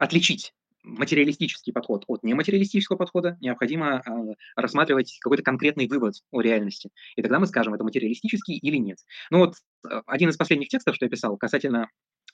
отличить 0.00 0.52
материалистический 0.82 1.72
подход 1.72 2.04
от 2.08 2.22
нематериалистического 2.22 2.96
подхода, 2.96 3.36
необходимо 3.40 4.02
э, 4.04 4.34
рассматривать 4.56 5.18
какой-то 5.20 5.42
конкретный 5.42 5.86
вывод 5.86 6.14
о 6.30 6.40
реальности. 6.40 6.90
И 7.16 7.22
тогда 7.22 7.38
мы 7.38 7.46
скажем, 7.46 7.74
это 7.74 7.84
материалистический 7.84 8.56
или 8.56 8.78
нет. 8.78 8.96
Ну 9.30 9.38
вот 9.40 9.56
э, 9.88 10.00
один 10.06 10.30
из 10.30 10.38
последних 10.38 10.68
текстов, 10.68 10.96
что 10.96 11.04
я 11.04 11.10
писал, 11.10 11.36
касательно 11.36 11.88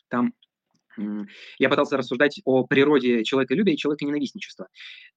там 0.09 0.33
я 1.59 1.69
пытался 1.69 1.99
рассуждать 1.99 2.41
о 2.47 2.65
природе 2.67 3.23
человеколюбия 3.23 3.75
и 3.75 3.77
человеконенавистничества. 3.77 4.69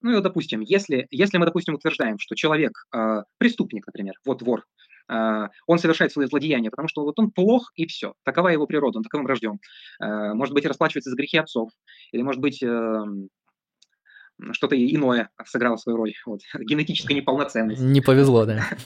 Ну 0.01 0.17
и, 0.17 0.21
допустим, 0.21 0.59
если, 0.59 1.07
если 1.09 1.37
мы, 1.37 1.45
допустим, 1.45 1.75
утверждаем, 1.75 2.19
что 2.19 2.35
человек 2.35 2.73
э, 2.93 3.23
преступник, 3.37 3.87
например, 3.87 4.15
вот 4.25 4.41
вор, 4.41 4.59
а, 4.59 4.63
он 5.09 5.79
совершает 5.79 6.11
свои 6.11 6.27
злодеяния, 6.27 6.69
потому 6.69 6.87
что 6.87 7.03
вот 7.03 7.19
он 7.19 7.31
плох 7.31 7.71
и 7.75 7.87
все. 7.87 8.13
Такова 8.23 8.49
его 8.49 8.67
природа, 8.67 8.99
он 8.99 9.03
таковым 9.03 9.27
рожден. 9.27 9.59
А, 9.99 10.33
может 10.33 10.53
быть, 10.53 10.65
расплачивается 10.65 11.09
за 11.09 11.15
грехи 11.15 11.37
отцов, 11.37 11.71
или, 12.11 12.21
может 12.21 12.41
быть, 12.41 12.61
эм, 12.61 13.29
что-то 14.51 14.75
иное 14.75 15.29
сыграло 15.45 15.77
свою 15.77 15.97
роль. 15.97 16.13
Вот. 16.25 16.41
Генетическая 16.59 17.13
неполноценность. 17.13 17.81
Не 17.81 18.01
повезло, 18.01 18.45
да. 18.45 18.63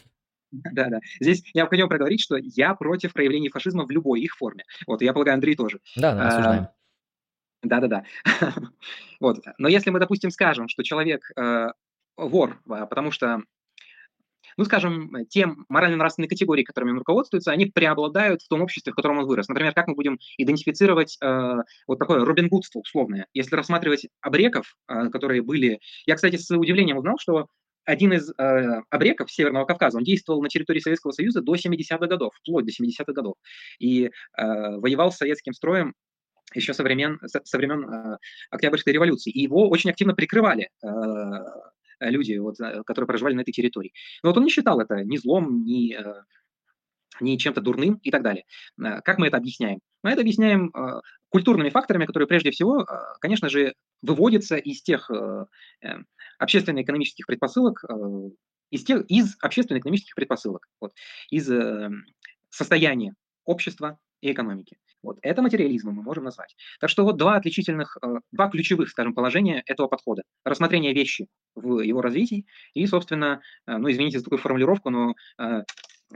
Да, 0.72 0.88
да. 0.88 1.00
Здесь 1.20 1.44
необходимо 1.56 1.90
проговорить, 1.90 2.22
что 2.22 2.38
я 2.38 2.76
против 2.76 3.14
проявлений 3.14 3.50
фашизма 3.50 3.88
в 3.88 3.90
любой 3.90 4.22
их 4.22 4.36
форме. 4.36 4.66
Вот, 4.86 5.02
я 5.02 5.12
полагаю, 5.12 5.34
Андрей 5.34 5.56
тоже. 5.56 5.80
Да, 5.96 6.14
да, 6.14 6.28
осуждаем. 6.28 6.68
Да, 7.64 7.80
да, 7.80 7.88
да. 7.88 8.04
Вот. 9.20 9.40
Но 9.58 9.68
если 9.68 9.90
мы, 9.90 10.00
допустим, 10.00 10.30
скажем, 10.30 10.68
что 10.68 10.84
человек 10.84 11.24
э, 11.36 11.70
вор, 12.18 12.62
потому 12.68 13.10
что 13.10 13.42
ну, 14.58 14.66
скажем, 14.66 15.26
те 15.30 15.48
морально-нравственные 15.70 16.30
категории, 16.30 16.64
которыми 16.64 16.92
он 16.92 17.00
руководствуется, 17.00 17.52
они 17.52 17.66
преобладают 17.66 18.42
в 18.42 18.48
том 18.48 18.62
обществе, 18.62 18.92
в 18.92 18.96
котором 18.96 19.20
он 19.20 19.26
вырос. 19.26 19.48
Например, 19.48 19.74
как 19.74 19.88
мы 19.88 19.96
будем 19.96 20.20
идентифицировать 20.38 21.18
э, 21.22 21.56
вот 21.88 22.00
такое 22.00 22.26
робингудство 22.26 22.80
условное, 22.80 23.28
если 23.34 23.56
рассматривать 23.56 24.08
обреков, 24.22 24.76
э, 24.88 25.10
которые 25.10 25.42
были... 25.42 25.80
Я, 26.06 26.16
кстати, 26.16 26.38
с 26.38 26.50
удивлением 26.56 26.98
узнал, 26.98 27.18
что 27.20 27.48
один 27.86 28.14
из 28.14 28.32
э, 28.38 28.82
обреков 28.90 29.32
Северного 29.32 29.66
Кавказа, 29.66 29.98
он 29.98 30.04
действовал 30.04 30.42
на 30.42 30.50
территории 30.50 30.80
Советского 30.80 31.12
Союза 31.12 31.42
до 31.42 31.56
70-х 31.56 32.08
годов, 32.08 32.34
вплоть 32.36 32.66
до 32.66 32.72
70-х 32.72 33.12
годов, 33.12 33.36
и 33.80 34.06
э, 34.06 34.10
воевал 34.38 35.12
с 35.12 35.18
советским 35.18 35.54
строем 35.54 35.94
еще 36.54 36.74
со 36.74 36.84
времен, 36.84 37.20
со, 37.26 37.42
со 37.44 37.58
времен 37.58 37.84
э, 37.90 38.18
Октябрьской 38.52 38.94
революции. 38.94 39.32
И 39.32 39.42
его 39.42 39.68
очень 39.70 39.90
активно 39.90 40.14
прикрывали 40.14 40.70
э, 40.84 40.88
Э, 40.88 41.40
люди, 42.00 42.38
вот, 42.38 42.60
э, 42.60 42.84
которые 42.84 43.08
проживали 43.08 43.34
на 43.36 43.42
этой 43.42 43.52
территории. 43.52 43.94
Но 44.24 44.30
вот 44.30 44.38
он 44.38 44.44
не 44.44 44.50
считал 44.50 44.80
это 44.80 45.04
ни 45.04 45.18
злом, 45.18 45.64
ни, 45.66 45.96
э, 45.96 46.24
ни 47.22 47.38
чем-то 47.38 47.62
дурным 47.62 47.96
и 48.04 48.12
так 48.12 48.24
далее. 48.24 48.46
Как 48.78 49.20
мы 49.20 49.28
это 49.28 49.38
объясняем? 49.38 49.80
Мы 50.02 50.12
это 50.12 50.22
объясняем 50.22 50.72
культурными 51.30 51.70
факторами, 51.70 52.06
которые 52.06 52.28
прежде 52.28 52.52
всего, 52.52 52.88
конечно 53.22 53.50
же, 53.50 53.76
выводятся 54.02 54.58
из 54.58 54.82
тех 54.82 55.12
общественно-экономических 56.40 57.28
предпосылок, 57.28 57.84
из, 58.72 58.84
тех, 58.84 59.06
из 59.10 59.38
общественно-экономических 59.40 60.16
предпосылок, 60.16 60.68
вот, 60.82 60.94
из 61.30 61.50
состояния 62.50 63.14
общества 63.46 64.00
и 64.22 64.32
экономики. 64.32 64.78
Вот 65.04 65.20
это 65.22 65.42
материализмом 65.42 65.96
мы 65.96 66.02
можем 66.02 66.24
назвать. 66.24 66.56
Так 66.80 66.90
что 66.90 67.04
вот 67.04 67.18
два 67.18 67.36
отличительных, 67.36 67.98
э, 68.02 68.16
два 68.32 68.50
ключевых, 68.50 68.90
скажем, 68.90 69.14
положения 69.14 69.62
этого 69.66 69.88
подхода. 69.88 70.24
Рассмотрение 70.46 70.94
вещи 70.94 71.28
в 71.56 71.82
его 71.82 72.02
развитии 72.02 72.48
и, 72.74 72.88
собственно, 72.88 73.42
э, 73.68 73.78
ну, 73.78 73.92
извините 73.92 74.20
за 74.20 74.24
такую 74.24 74.40
формулировку, 74.40 74.90
но 74.90 75.14
э, 75.38 75.64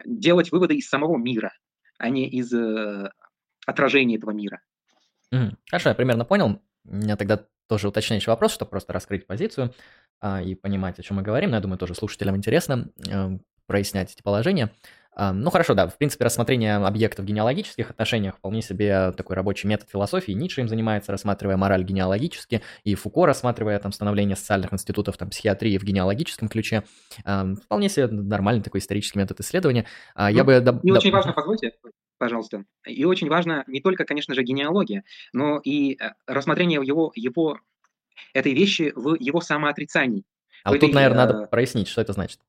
делать 0.06 0.52
выводы 0.52 0.76
из 0.76 0.88
самого 0.90 1.18
мира. 1.18 1.52
а 2.00 2.10
не 2.10 2.30
из 2.30 2.54
отражения 3.66 4.18
этого 4.18 4.30
мира. 4.30 4.62
Мгм. 5.32 5.58
Хорошо, 5.68 5.90
я 5.90 5.96
примерно 5.96 6.26
понял. 6.26 6.62
У 6.86 6.96
меня 6.96 7.18
тогда 7.18 7.44
тоже 7.68 7.88
уточняющий 7.88 8.30
вопрос, 8.30 8.54
чтобы 8.54 8.70
просто 8.70 8.94
раскрыть 8.94 9.26
позицию 9.26 9.74
а, 10.22 10.44
и 10.44 10.54
понимать, 10.54 11.00
о 11.00 11.02
чем 11.02 11.18
мы 11.18 11.24
говорим. 11.24 11.50
Но 11.50 11.56
я 11.56 11.62
думаю, 11.62 11.80
тоже 11.80 11.96
слушателям 11.96 12.36
интересно 12.36 12.92
прояснять 13.66 14.14
эти 14.14 14.22
положения. 14.22 14.72
А, 15.20 15.34
ну 15.34 15.50
хорошо, 15.50 15.74
да, 15.74 15.88
в 15.88 15.98
принципе, 15.98 16.26
рассмотрение 16.26 16.76
объектов 16.76 17.26
в 17.26 17.28
генеалогических 17.28 17.90
отношениях 17.90 18.38
вполне 18.38 18.62
себе 18.62 19.12
такой 19.14 19.36
рабочий 19.36 19.68
метод 19.68 19.90
философии. 19.90 20.32
Ницше 20.32 20.62
им 20.62 20.68
занимается, 20.70 21.12
рассматривая 21.12 21.58
мораль 21.58 21.84
генеалогически, 21.84 22.62
и 22.84 22.94
Фуко, 22.94 23.26
рассматривая 23.26 23.80
там 23.80 23.92
становление 23.92 24.36
социальных 24.36 24.72
институтов, 24.74 25.18
там, 25.18 25.32
психиатрии 25.32 25.80
в 25.80 25.84
генеалогическом 25.84 26.50
ключе. 26.50 26.84
А, 27.26 27.48
вполне 27.56 27.90
себе 27.90 28.06
нормальный 28.06 28.62
такой 28.62 28.80
исторический 28.80 29.18
метод 29.18 29.40
исследования. 29.40 29.88
А, 30.14 30.30
я 30.30 30.44
Ну, 30.44 30.46
бы... 30.46 30.80
и 30.84 30.92
очень 30.92 31.12
важно, 31.12 31.34
позвольте, 31.34 31.74
пожалуйста, 32.20 32.66
и 32.86 33.04
очень 33.04 33.28
важно 33.28 33.64
не 33.66 33.82
только, 33.82 34.06
конечно 34.06 34.36
же, 34.36 34.44
генеалогия, 34.44 35.04
но 35.34 35.60
и 35.64 35.94
э, 36.00 36.12
рассмотрение 36.28 36.80
его, 36.86 37.12
его 37.16 37.58
этой 38.36 38.54
вещи 38.54 38.94
в 38.96 39.16
его 39.16 39.42
самоотрицании. 39.42 40.26
А 40.64 40.70
вот 40.70 40.80
тут, 40.80 40.94
наверное, 40.94 41.26
надо 41.26 41.44
э, 41.46 41.48
прояснить, 41.48 41.88
что 41.88 42.02
это 42.02 42.14
значит 42.14 42.40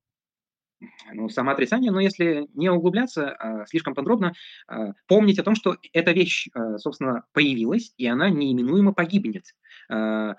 ну, 1.13 1.29
самоотрицание, 1.29 1.91
но 1.91 1.99
если 1.99 2.47
не 2.53 2.69
углубляться 2.69 3.31
а, 3.31 3.65
слишком 3.65 3.93
подробно, 3.93 4.33
а, 4.67 4.93
помнить 5.07 5.39
о 5.39 5.43
том, 5.43 5.55
что 5.55 5.77
эта 5.93 6.11
вещь, 6.11 6.47
а, 6.53 6.77
собственно, 6.77 7.23
появилась, 7.33 7.93
и 7.97 8.07
она 8.07 8.29
неименуемо 8.29 8.93
погибнет. 8.93 9.45
А, 9.89 10.35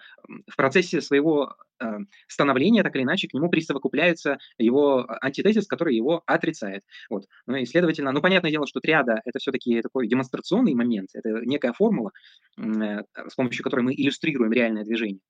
в 0.47 0.57
процессе 0.57 1.01
своего 1.01 1.57
а, 1.78 1.99
становления, 2.28 2.82
так 2.82 2.95
или 2.97 3.03
иначе, 3.03 3.28
к 3.28 3.34
нему 3.34 3.51
присовокупляется 3.51 4.38
его 4.59 5.07
антитезис, 5.20 5.66
который 5.66 5.95
его 5.95 6.22
отрицает. 6.26 6.84
Вот. 7.09 7.26
Ну 7.47 7.57
и, 7.57 7.66
следовательно, 7.66 8.12
ну, 8.12 8.22
понятное 8.22 8.51
дело, 8.51 8.66
что 8.66 8.80
триада– 8.80 9.20
это 9.24 9.38
все-таки 9.38 9.82
такой 9.82 10.09
демонстрационный 10.09 10.74
момент, 10.74 11.11
это 11.14 11.41
некая 11.45 11.72
формула, 11.72 12.12
э, 12.57 13.03
с 13.28 13.34
помощью 13.34 13.64
которой 13.64 13.82
мы 13.82 13.95
иллюстрируем 13.95 14.53
реальное 14.53 14.84
движение. 14.84 15.20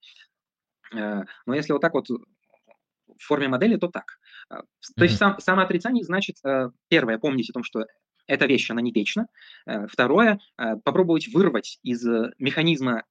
Э, 0.95 1.23
но 1.47 1.55
если 1.55 1.73
вот 1.73 1.81
так 1.81 1.95
вот 1.95 2.09
в 2.09 3.25
форме 3.25 3.49
модели, 3.49 3.77
то 3.77 3.89
так. 3.89 4.19
А, 4.51 4.63
то 4.97 5.05
есть 5.05 5.17
сам, 5.17 5.39
самоотрицание 5.39 6.05
значит, 6.05 6.37
э, 6.45 6.71
первое, 6.89 7.19
помнить 7.19 7.49
о 7.51 7.53
том, 7.53 7.63
что 7.63 7.87
эта 8.27 8.47
вещь, 8.47 8.71
она 8.71 8.81
не 8.81 8.93
вечна. 8.93 9.27
Э, 9.67 9.87
второе, 9.87 10.41
э, 10.59 10.77
попробовать 10.85 11.29
вырвать 11.29 11.79
из 11.83 12.05
механизма, 12.39 13.05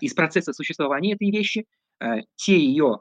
из 0.00 0.14
процесса 0.14 0.52
существования 0.52 1.14
этой 1.14 1.30
вещи 1.30 1.66
те 2.36 2.58
ее 2.58 3.00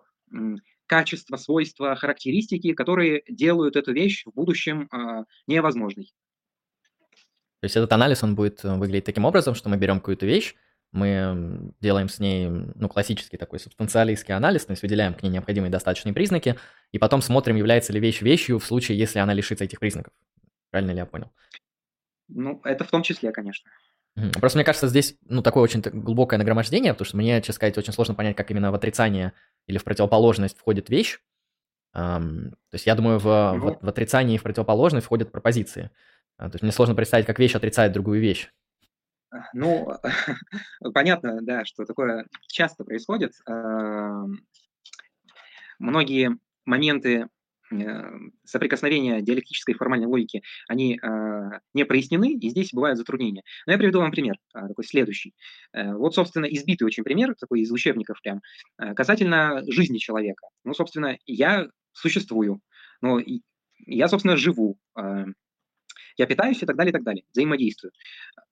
качества, 0.87 1.37
свойства, 1.37 1.95
характеристики, 1.95 2.73
которые 2.73 3.23
делают 3.29 3.75
эту 3.75 3.93
вещь 3.93 4.23
в 4.25 4.33
будущем 4.33 4.89
невозможной. 5.47 6.11
То 7.59 7.65
есть 7.65 7.75
этот 7.75 7.93
анализ, 7.93 8.23
он 8.23 8.35
будет 8.35 8.63
выглядеть 8.63 9.05
таким 9.05 9.25
образом, 9.25 9.53
что 9.53 9.69
мы 9.69 9.77
берем 9.77 9.99
какую-то 9.99 10.25
вещь, 10.25 10.55
мы 10.91 11.73
делаем 11.79 12.09
с 12.09 12.19
ней, 12.19 12.49
ну, 12.49 12.89
классический 12.89 13.37
такой 13.37 13.59
субстанциалистский 13.59 14.35
анализ, 14.35 14.65
то 14.65 14.71
есть 14.71 14.81
выделяем 14.81 15.13
к 15.13 15.23
ней 15.23 15.29
необходимые 15.29 15.71
достаточные 15.71 16.13
признаки, 16.13 16.57
и 16.91 16.99
потом 16.99 17.21
смотрим, 17.21 17.55
является 17.55 17.93
ли 17.93 17.99
вещь 17.99 18.21
вещью 18.21 18.59
в 18.59 18.65
случае, 18.65 18.97
если 18.97 19.19
она 19.19 19.33
лишится 19.33 19.63
этих 19.63 19.79
признаков. 19.79 20.13
Правильно 20.69 20.91
ли 20.91 20.97
я 20.97 21.05
понял? 21.05 21.31
Ну, 22.27 22.61
это 22.63 22.83
в 22.83 22.91
том 22.91 23.03
числе, 23.03 23.31
конечно. 23.31 23.69
Просто 24.33 24.57
мне 24.57 24.65
кажется, 24.65 24.87
здесь, 24.87 25.15
ну, 25.25 25.41
такое 25.41 25.63
очень 25.63 25.81
глубокое 25.81 26.37
нагромождение, 26.37 26.93
потому 26.93 27.05
что 27.05 27.17
мне, 27.17 27.39
честно 27.39 27.53
сказать, 27.53 27.77
очень 27.77 27.93
сложно 27.93 28.13
понять, 28.13 28.35
как 28.35 28.51
именно 28.51 28.71
в 28.71 28.75
отрицание 28.75 29.33
или 29.67 29.77
в 29.77 29.83
противоположность 29.85 30.57
входит 30.57 30.89
вещь. 30.89 31.19
Um, 31.93 32.51
то 32.51 32.75
есть 32.75 32.85
я 32.85 32.95
думаю, 32.95 33.19
в, 33.19 33.25
ну, 33.25 33.73
в, 33.73 33.79
в 33.81 33.89
отрицании 33.89 34.35
и 34.35 34.37
в 34.37 34.43
противоположность 34.43 35.05
входят 35.05 35.31
пропозиции. 35.31 35.91
Uh, 36.39 36.49
то 36.49 36.53
есть 36.53 36.61
мне 36.61 36.71
сложно 36.71 36.95
представить, 36.95 37.25
как 37.25 37.39
вещь 37.39 37.55
отрицает 37.55 37.91
другую 37.93 38.21
вещь. 38.21 38.49
Ну, 39.53 39.87
понятно, 40.93 41.39
да, 41.41 41.65
что 41.65 41.85
такое 41.85 42.27
часто 42.47 42.83
происходит. 42.83 43.33
Многие 45.79 46.37
моменты 46.65 47.27
э, 47.71 48.11
соприкосновения 48.43 49.21
диалектической 49.21 49.73
формальной 49.73 50.05
логики, 50.05 50.43
они 50.67 50.99
а, 51.01 51.59
не 51.73 51.85
прояснены, 51.85 52.33
и 52.33 52.49
здесь 52.49 52.71
бывают 52.71 52.99
затруднения. 52.99 53.41
Но 53.65 53.71
я 53.71 53.79
приведу 53.79 53.99
вам 53.99 54.11
пример, 54.11 54.35
а, 54.53 54.67
такой 54.67 54.85
следующий. 54.85 55.33
Э, 55.73 55.93
вот, 55.93 56.13
собственно, 56.13 56.45
избитый 56.45 56.85
очень 56.85 57.03
пример, 57.03 57.33
такой 57.33 57.61
из 57.61 57.71
учебников 57.71 58.21
прям, 58.21 58.41
э, 58.77 58.93
касательно 58.93 59.63
жизни 59.67 59.97
человека. 59.97 60.47
Ну, 60.63 60.75
собственно, 60.75 61.17
я 61.25 61.67
существую, 61.93 62.61
но 63.01 63.19
я, 63.79 64.07
собственно, 64.07 64.37
живу, 64.37 64.77
я 64.95 66.25
питаюсь 66.27 66.61
и 66.61 66.65
так 66.65 66.75
далее, 66.75 66.91
и 66.91 66.93
так 66.93 67.03
далее, 67.03 67.23
взаимодействую. 67.33 67.91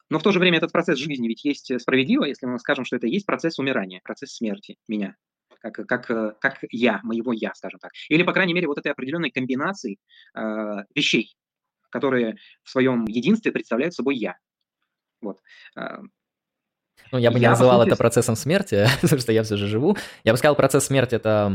Но 0.10 0.20
в 0.20 0.24
то 0.24 0.32
же 0.32 0.39
время 0.39 0.57
этот 0.57 0.72
процесс 0.72 0.97
жизни 0.97 1.28
ведь 1.28 1.43
есть 1.45 1.72
э, 1.72 1.80
справедливо, 1.80 2.26
если 2.26 2.45
мы 2.45 2.60
скажем, 2.60 2.86
что 2.86 2.95
это 2.95 3.07
есть 3.07 3.26
процесс 3.26 3.60
умирания, 3.60 4.01
процесс 4.03 4.36
смерти 4.36 4.78
меня, 4.88 5.16
как, 5.62 5.74
как, 5.88 6.10
э, 6.12 6.34
как 6.39 6.60
я, 6.72 6.99
моего 7.03 7.32
я, 7.32 7.53
скажем 7.53 7.80
так. 7.80 7.91
Или, 8.10 8.24
по 8.24 8.34
крайней 8.34 8.53
мере, 8.53 8.68
вот 8.68 8.78
этой 8.78 8.91
определенной 8.91 9.32
комбинации 9.32 9.97
э, 10.36 10.84
вещей, 10.95 11.36
которые 11.89 12.38
в 12.64 12.70
своем 12.70 13.05
единстве 13.05 13.51
представляют 13.51 13.93
собой 13.93 14.18
я. 14.18 14.36
Вот. 15.22 15.39
Ну, 17.12 17.18
я 17.18 17.32
бы 17.32 17.38
я, 17.38 17.41
не 17.41 17.50
называл 17.50 17.82
это 17.82 17.95
процессом 17.95 18.36
смерти, 18.36 18.88
потому 19.02 19.20
что 19.20 19.32
я 19.32 19.43
все 19.43 19.58
же 19.58 19.68
живу. 19.68 19.97
Я 20.24 20.34
бы 20.34 20.38
сказал, 20.38 20.56
процесс 20.56 20.86
смерти– 20.86 21.16
это 21.16 21.52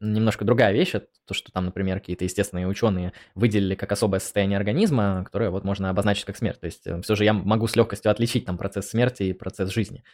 немножко 0.00 0.44
другая 0.44 0.72
вещь, 0.72 0.94
это 0.94 1.06
то, 1.26 1.34
что 1.34 1.50
там, 1.50 1.64
например, 1.64 1.98
какие-то 1.98 2.24
естественные 2.24 2.68
ученые 2.68 3.12
выделили 3.34 3.74
как 3.74 3.90
особое 3.90 4.20
состояние 4.20 4.56
организма, 4.56 5.22
которое 5.24 5.50
вот 5.50 5.64
можно 5.64 5.90
обозначить 5.90 6.24
как 6.24 6.36
смерть. 6.36 6.60
То 6.60 6.66
есть 6.66 6.86
э, 6.86 7.00
все 7.02 7.16
же 7.16 7.24
я 7.24 7.32
могу 7.32 7.66
с 7.66 7.74
легкостью 7.74 8.12
отличить 8.12 8.44
там 8.46 8.58
процесс 8.58 8.88
смерти 8.88 9.24
и 9.24 9.32
процесс 9.32 9.70
жизни. 9.70 10.04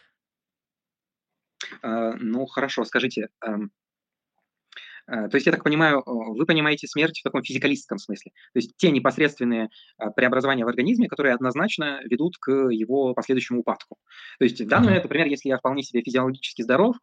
Uh, 1.83 2.14
ну, 2.18 2.47
хорошо, 2.47 2.85
скажите, 2.85 3.29
um, 3.47 3.68
Э, 3.84 3.84
то 5.07 5.30
есть, 5.34 5.46
я 5.46 5.52
так 5.52 5.62
понимаю, 5.62 6.02
вы 6.07 6.46
понимаете 6.46 6.86
смерть 6.86 7.20
в 7.20 7.22
таком 7.22 7.42
физикалистском 7.42 7.98
смысле. 7.98 8.32
То 8.52 8.59
есть 8.59 8.72
те 8.76 8.90
непосредственные 8.90 9.68
а, 9.98 10.11
преобразования 10.11 10.64
в 10.64 10.68
организме, 10.68 11.09
которые 11.09 11.34
однозначно 11.34 12.00
ведут 12.05 12.36
к 12.38 12.50
его 12.50 13.12
последующему 13.14 13.61
упадку. 13.61 13.98
То 14.38 14.44
есть 14.44 14.61
в 14.61 14.66
данный 14.66 14.86
момент, 14.86 15.05
например, 15.05 15.26
если 15.26 15.48
я 15.48 15.59
вполне 15.59 15.82
себе 15.82 16.02
физиологически 16.02 16.62
здоров, 16.62 16.96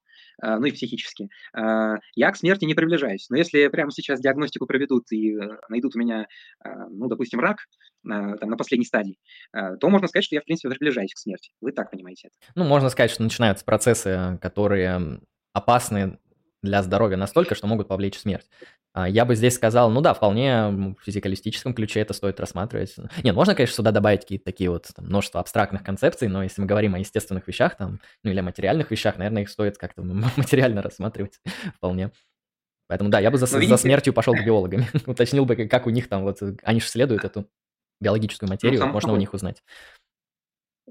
э, 0.44 0.56
ну 0.58 0.66
и 0.66 0.72
психически, 0.72 1.30
э, 1.56 1.96
я 2.16 2.32
к 2.32 2.38
смерти 2.38 2.66
не 2.66 2.74
приближаюсь. 2.74 3.28
Но 3.30 3.38
если 3.38 3.68
прямо 3.68 3.92
сейчас 3.92 4.20
диагностику 4.20 4.66
проведут 4.66 5.12
и 5.12 5.38
найдут 5.70 5.96
у 5.96 6.00
меня, 6.00 6.28
ну, 6.90 7.08
допустим, 7.08 7.40
рак, 7.40 7.58
там, 8.04 8.50
на 8.50 8.58
последней 8.58 8.86
стадии, 8.86 9.18
то 9.52 9.90
можно 9.90 10.08
сказать, 10.08 10.26
что 10.26 10.36
я, 10.36 10.42
в 10.42 10.46
принципе, 10.46 10.70
приближаюсь 10.70 11.14
к 11.14 11.18
смерти. 11.18 11.52
Вы 11.62 11.72
так 11.72 11.92
понимаете 11.92 12.30
это? 12.30 12.52
Ну, 12.56 12.64
можно 12.64 12.90
сказать, 12.90 13.12
что 13.12 13.24
начинаются 13.24 13.64
процессы, 13.64 14.40
которые 14.42 15.20
опасны 15.54 16.18
для 16.64 16.84
здоровья 16.84 17.18
настолько, 17.18 17.56
что 17.56 17.68
могут 17.68 17.88
повлечь 17.88 18.20
смерть. 18.20 18.48
А, 18.94 19.08
я 19.08 19.26
бы 19.26 19.36
здесь 19.36 19.56
сказал, 19.56 19.90
ну 19.90 20.02
да, 20.02 20.14
вполне 20.14 20.68
в 20.68 20.96
физикалистическом 21.04 21.74
ключе 21.74 22.02
это 22.02 22.14
стоит 22.14 22.40
рассматривать. 22.40 22.96
Нет, 23.24 23.36
можно, 23.36 23.56
конечно, 23.56 23.76
сюда 23.76 23.92
добавить 23.92 24.22
какие-то 24.22 24.46
такие 24.46 24.70
вот 24.70 24.88
там, 24.96 25.06
множество 25.06 25.40
абстрактных 25.40 25.84
концепций, 25.84 26.28
но 26.28 26.44
если 26.44 26.62
мы 26.62 26.68
говорим 26.68 26.96
о 26.96 27.00
естественных 27.00 27.48
вещах 27.48 27.76
там, 27.78 28.00
ну 28.24 28.32
или 28.32 28.40
о 28.40 28.44
материальных 28.44 28.92
вещах, 28.92 29.18
наверное, 29.18 29.44
их 29.44 29.50
стоит 29.50 29.78
как-то 29.78 30.04
материально 30.38 30.82
рассматривать 30.82 31.40
вполне. 31.76 32.12
Поэтому 32.88 33.10
да, 33.10 33.20
я 33.20 33.32
бы 33.32 33.38
за, 33.38 33.46
видите... 33.58 33.70
за 33.70 33.78
смертью 33.78 34.14
пошел 34.14 34.36
к 34.36 34.42
биологам, 34.46 34.86
уточнил 35.06 35.46
бы, 35.46 35.56
как 35.56 35.88
у 35.88 35.90
них 35.90 36.10
там 36.10 36.24
вот, 36.24 36.40
они 36.64 36.80
же 36.80 36.88
следуют 36.88 37.24
эту 37.24 37.48
биологическую 38.02 38.48
ну, 38.50 38.54
материю, 38.54 38.82
ну, 38.82 38.88
можно 38.88 39.14
у 39.14 39.16
них 39.16 39.34
узнать. 39.34 39.64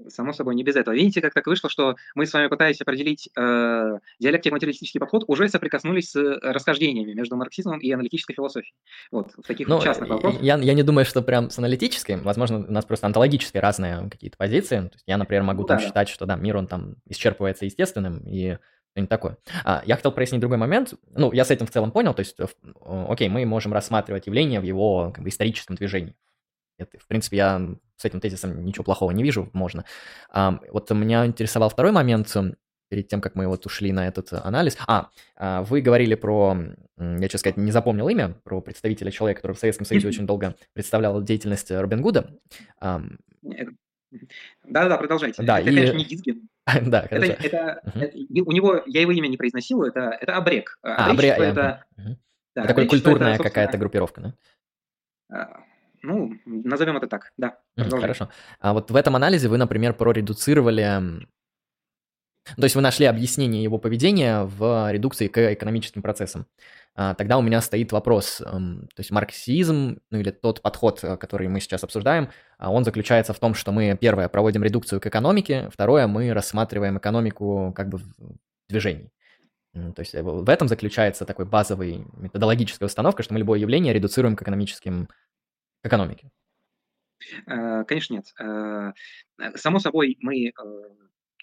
Само 0.07 0.33
собой, 0.33 0.55
не 0.55 0.63
без 0.63 0.75
этого. 0.75 0.95
Видите, 0.95 1.21
как 1.21 1.33
так 1.33 1.45
вышло, 1.47 1.69
что 1.69 1.95
мы 2.15 2.25
с 2.25 2.33
вами, 2.33 2.47
пытаясь 2.47 2.79
определить 2.81 3.29
э, 3.37 3.99
диалектико-материалистический 4.19 4.99
подход, 4.99 5.25
уже 5.27 5.49
соприкоснулись 5.49 6.11
с 6.11 6.15
э, 6.15 6.39
расхождениями 6.41 7.13
между 7.13 7.35
марксизмом 7.35 7.79
и 7.79 7.91
аналитической 7.91 8.33
философией. 8.33 8.73
Вот, 9.11 9.31
в 9.35 9.43
таких 9.43 9.67
ну, 9.67 9.81
частных 9.81 10.09
вопросах. 10.09 10.41
Я, 10.41 10.57
я 10.57 10.73
не 10.73 10.83
думаю, 10.83 11.05
что 11.05 11.21
прям 11.21 11.49
с 11.49 11.57
аналитической, 11.59 12.17
возможно, 12.17 12.59
у 12.59 12.71
нас 12.71 12.85
просто 12.85 13.07
онтологически 13.07 13.57
разные 13.57 14.09
какие-то 14.09 14.37
позиции. 14.37 14.77
То 14.77 14.93
есть 14.93 15.03
я, 15.07 15.17
например, 15.17 15.43
могу 15.43 15.61
ну, 15.61 15.67
там 15.67 15.77
да, 15.77 15.83
считать, 15.83 16.09
что 16.09 16.25
да, 16.25 16.35
мир, 16.35 16.57
он 16.57 16.67
там 16.67 16.95
исчерпывается 17.09 17.65
естественным, 17.65 18.19
и 18.25 18.57
что-нибудь 18.91 19.09
такое. 19.09 19.37
А, 19.63 19.83
я 19.85 19.95
хотел 19.95 20.11
прояснить 20.11 20.41
другой 20.41 20.57
момент. 20.57 20.93
Ну, 21.11 21.31
я 21.31 21.45
с 21.45 21.51
этим 21.51 21.65
в 21.65 21.71
целом 21.71 21.91
понял. 21.91 22.13
То 22.13 22.21
есть, 22.21 22.37
окей, 22.81 23.29
мы 23.29 23.45
можем 23.45 23.73
рассматривать 23.73 24.27
явление 24.27 24.59
в 24.59 24.63
его 24.63 25.11
как 25.13 25.23
бы, 25.23 25.29
историческом 25.29 25.75
движении. 25.75 26.15
Это, 26.77 26.97
в 26.99 27.07
принципе, 27.07 27.37
я 27.37 27.75
с 28.01 28.05
этим 28.05 28.19
тезисом 28.19 28.65
ничего 28.65 28.83
плохого 28.83 29.11
не 29.11 29.23
вижу, 29.23 29.49
можно. 29.53 29.85
А, 30.29 30.59
вот 30.71 30.89
меня 30.91 31.25
интересовал 31.25 31.69
второй 31.69 31.91
момент, 31.91 32.35
перед 32.89 33.07
тем, 33.07 33.21
как 33.21 33.35
мы 33.35 33.47
вот 33.47 33.65
ушли 33.65 33.93
на 33.93 34.05
этот 34.05 34.33
анализ. 34.33 34.77
А, 34.85 35.09
а 35.37 35.63
вы 35.63 35.79
говорили 35.79 36.15
про, 36.15 36.57
я, 36.97 37.21
честно 37.21 37.39
сказать, 37.39 37.57
не 37.57 37.71
запомнил 37.71 38.09
имя, 38.09 38.35
про 38.43 38.59
представителя 38.59 39.11
человека, 39.11 39.39
который 39.39 39.55
в 39.55 39.59
Советском 39.59 39.85
Союзе 39.85 40.09
очень 40.09 40.25
долго 40.25 40.55
представлял 40.73 41.21
деятельность 41.21 41.71
Робин 41.71 42.01
Гуда. 42.01 42.37
Да-да, 44.63 44.97
продолжайте. 44.97 45.41
Да, 45.41 45.61
это, 45.61 45.69
и... 45.69 45.75
конечно, 45.75 45.97
не 45.97 46.03
Гизгин. 46.03 46.49
да, 46.81 47.07
это, 47.09 47.25
это, 47.25 47.81
угу. 47.85 47.99
это, 47.99 48.17
у 48.45 48.51
него, 48.51 48.83
я 48.85 49.01
его 49.01 49.11
имя 49.11 49.27
не 49.27 49.37
произносил, 49.37 49.83
это, 49.83 50.17
это 50.19 50.35
Абрек. 50.35 50.77
А, 50.83 51.11
Абрек, 51.11 51.37
это... 51.39 51.85
Угу. 51.97 52.17
Да, 52.55 52.65
такая 52.65 52.87
культурная 52.87 53.35
это, 53.35 53.43
какая-то 53.43 53.77
группировка, 53.77 54.35
да? 55.29 55.63
Ну, 56.03 56.33
назовем 56.45 56.97
это 56.97 57.07
так, 57.07 57.31
да. 57.37 57.57
Хорошо. 57.75 58.29
А 58.59 58.73
вот 58.73 58.91
в 58.91 58.95
этом 58.95 59.15
анализе 59.15 59.47
вы, 59.47 59.57
например, 59.57 59.93
проредуцировали 59.93 61.27
то 62.57 62.63
есть 62.63 62.75
вы 62.75 62.81
нашли 62.81 63.05
объяснение 63.05 63.61
его 63.61 63.77
поведения 63.77 64.43
в 64.43 64.91
редукции 64.91 65.27
к 65.27 65.53
экономическим 65.53 66.01
процессам. 66.01 66.47
А, 66.95 67.13
тогда 67.13 67.37
у 67.37 67.41
меня 67.41 67.61
стоит 67.61 67.91
вопрос, 67.91 68.41
эм, 68.41 68.87
то 68.95 68.99
есть 68.99 69.11
марксизм, 69.11 69.99
ну 70.09 70.19
или 70.19 70.31
тот 70.31 70.61
подход, 70.61 70.99
э, 71.03 71.17
который 71.17 71.47
мы 71.47 71.61
сейчас 71.61 71.83
обсуждаем, 71.83 72.29
а, 72.57 72.71
он 72.71 72.83
заключается 72.83 73.33
в 73.33 73.39
том, 73.39 73.53
что 73.53 73.71
мы, 73.71 73.97
первое, 73.99 74.27
проводим 74.27 74.63
редукцию 74.63 74.99
к 74.99 75.05
экономике, 75.05 75.69
второе, 75.71 76.07
мы 76.07 76.33
рассматриваем 76.33 76.97
экономику 76.97 77.73
как 77.75 77.89
бы 77.89 77.99
в 77.99 78.03
движении. 78.67 79.11
То 79.73 79.99
есть 79.99 80.15
э, 80.15 80.21
в 80.21 80.49
этом 80.49 80.67
заключается 80.67 81.25
такой 81.25 81.45
базовый 81.45 82.05
методологическая 82.13 82.87
установка, 82.87 83.23
что 83.23 83.33
мы 83.33 83.39
любое 83.39 83.59
явление 83.59 83.93
редуцируем 83.93 84.35
к 84.35 84.41
экономическим, 84.41 85.07
к 85.81 85.85
экономике. 85.87 86.29
Э, 87.47 87.83
конечно, 87.85 88.15
нет. 88.15 88.25
Само 89.55 89.79
собой, 89.79 90.17
мы 90.21 90.51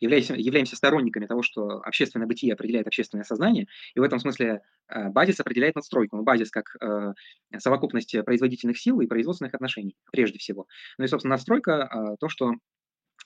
являемся, 0.01 0.35
являемся 0.35 0.77
сторонниками 0.77 1.27
того, 1.27 1.43
что 1.43 1.83
общественное 1.83 2.27
бытие 2.27 2.53
определяет 2.53 2.87
общественное 2.87 3.25
сознание, 3.25 3.67
и 3.95 4.01
в 4.01 4.03
этом 4.03 4.19
смысле 4.19 4.63
э, 4.89 5.09
базис 5.09 5.41
определяет 5.41 5.75
надстройку. 5.75 6.17
Ну, 6.17 6.23
базис 6.23 6.51
как 6.51 6.77
э, 6.81 7.13
совокупность 7.59 8.17
производительных 8.25 8.79
сил 8.79 9.01
и 9.01 9.07
производственных 9.07 9.55
отношений, 9.55 9.97
прежде 10.13 10.39
всего. 10.39 10.67
Ну 10.99 11.05
и, 11.05 11.09
собственно, 11.09 11.35
надстройка 11.35 11.89
э, 11.91 12.17
то, 12.19 12.29
что 12.29 12.53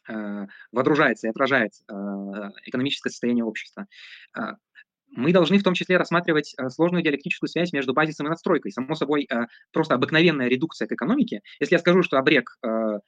э, 0.08 0.46
водружается 0.72 1.26
и 1.26 1.30
отражает 1.30 1.72
э, 1.88 1.94
экономическое 2.66 3.10
состояние 3.10 3.44
общества. 3.44 3.86
Мы 5.14 5.32
должны 5.32 5.58
в 5.58 5.62
том 5.62 5.74
числе 5.74 5.98
рассматривать 5.98 6.54
э, 6.56 6.70
сложную 6.70 7.02
диалектическую 7.02 7.48
связь 7.48 7.72
между 7.72 7.92
базисом 7.92 8.26
и 8.26 8.30
надстройкой. 8.30 8.72
Само 8.72 8.94
собой, 8.94 9.28
э, 9.30 9.46
просто 9.70 9.94
обыкновенная 9.94 10.48
редукция 10.48 10.88
к 10.88 10.92
экономике. 10.92 11.42
Если 11.60 11.74
я 11.74 11.78
скажу, 11.78 12.02
что 12.02 12.18
обрек 12.18 12.56
э, 12.64 12.98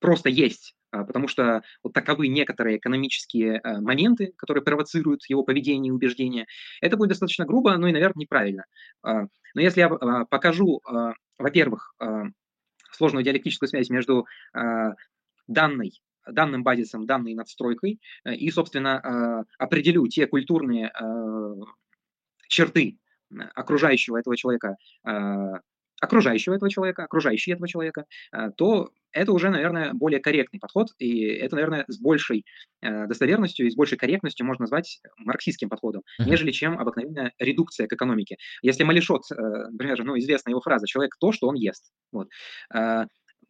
просто 0.00 0.28
есть 0.30 0.74
потому 0.90 1.28
что 1.28 1.60
вот 1.82 1.92
таковы 1.92 2.28
некоторые 2.28 2.78
экономические 2.78 3.60
моменты, 3.62 4.32
которые 4.38 4.64
провоцируют 4.64 5.20
его 5.28 5.42
поведение 5.42 5.90
и 5.90 5.92
убеждения. 5.92 6.46
Это 6.80 6.96
будет 6.96 7.10
достаточно 7.10 7.44
грубо, 7.44 7.76
ну 7.76 7.88
и, 7.88 7.92
наверное, 7.92 8.22
неправильно. 8.22 8.64
Но 9.02 9.28
если 9.54 9.80
я 9.80 9.90
покажу, 9.90 10.80
во-первых, 11.38 11.94
сложную 12.90 13.22
диалектическую 13.22 13.68
связь 13.68 13.90
между 13.90 14.26
данной 15.46 16.00
данным 16.32 16.62
базисом, 16.62 17.06
данной 17.06 17.34
надстройкой 17.34 18.00
и, 18.24 18.50
собственно, 18.50 19.44
определю 19.58 20.06
те 20.08 20.26
культурные 20.26 20.92
черты 22.48 22.98
окружающего 23.54 24.18
этого 24.18 24.36
человека, 24.36 24.76
окружающего 26.00 26.54
этого 26.54 26.70
человека, 26.70 27.04
окружающие 27.04 27.54
этого 27.54 27.68
человека, 27.68 28.06
то 28.56 28.90
это 29.12 29.32
уже, 29.32 29.50
наверное, 29.50 29.92
более 29.94 30.20
корректный 30.20 30.60
подход, 30.60 30.88
и 30.98 31.22
это, 31.24 31.56
наверное, 31.56 31.84
с 31.88 31.98
большей 31.98 32.44
э, 32.82 33.06
достоверностью 33.06 33.66
и 33.66 33.70
с 33.70 33.74
большей 33.74 33.96
корректностью 33.96 34.46
можно 34.46 34.64
назвать 34.64 35.00
марксистским 35.16 35.68
подходом, 35.68 36.02
uh-huh. 36.20 36.26
нежели 36.26 36.50
чем 36.50 36.78
обыкновенная 36.78 37.32
редукция 37.38 37.86
к 37.86 37.92
экономике. 37.92 38.36
Если 38.62 38.84
Малишот, 38.84 39.22
э, 39.30 39.34
например, 39.34 40.04
ну, 40.04 40.18
известна 40.18 40.50
его 40.50 40.60
фраза 40.60 40.86
«человек 40.86 41.16
то, 41.18 41.32
что 41.32 41.48
он 41.48 41.54
ест». 41.54 41.90
Вот. 42.12 42.28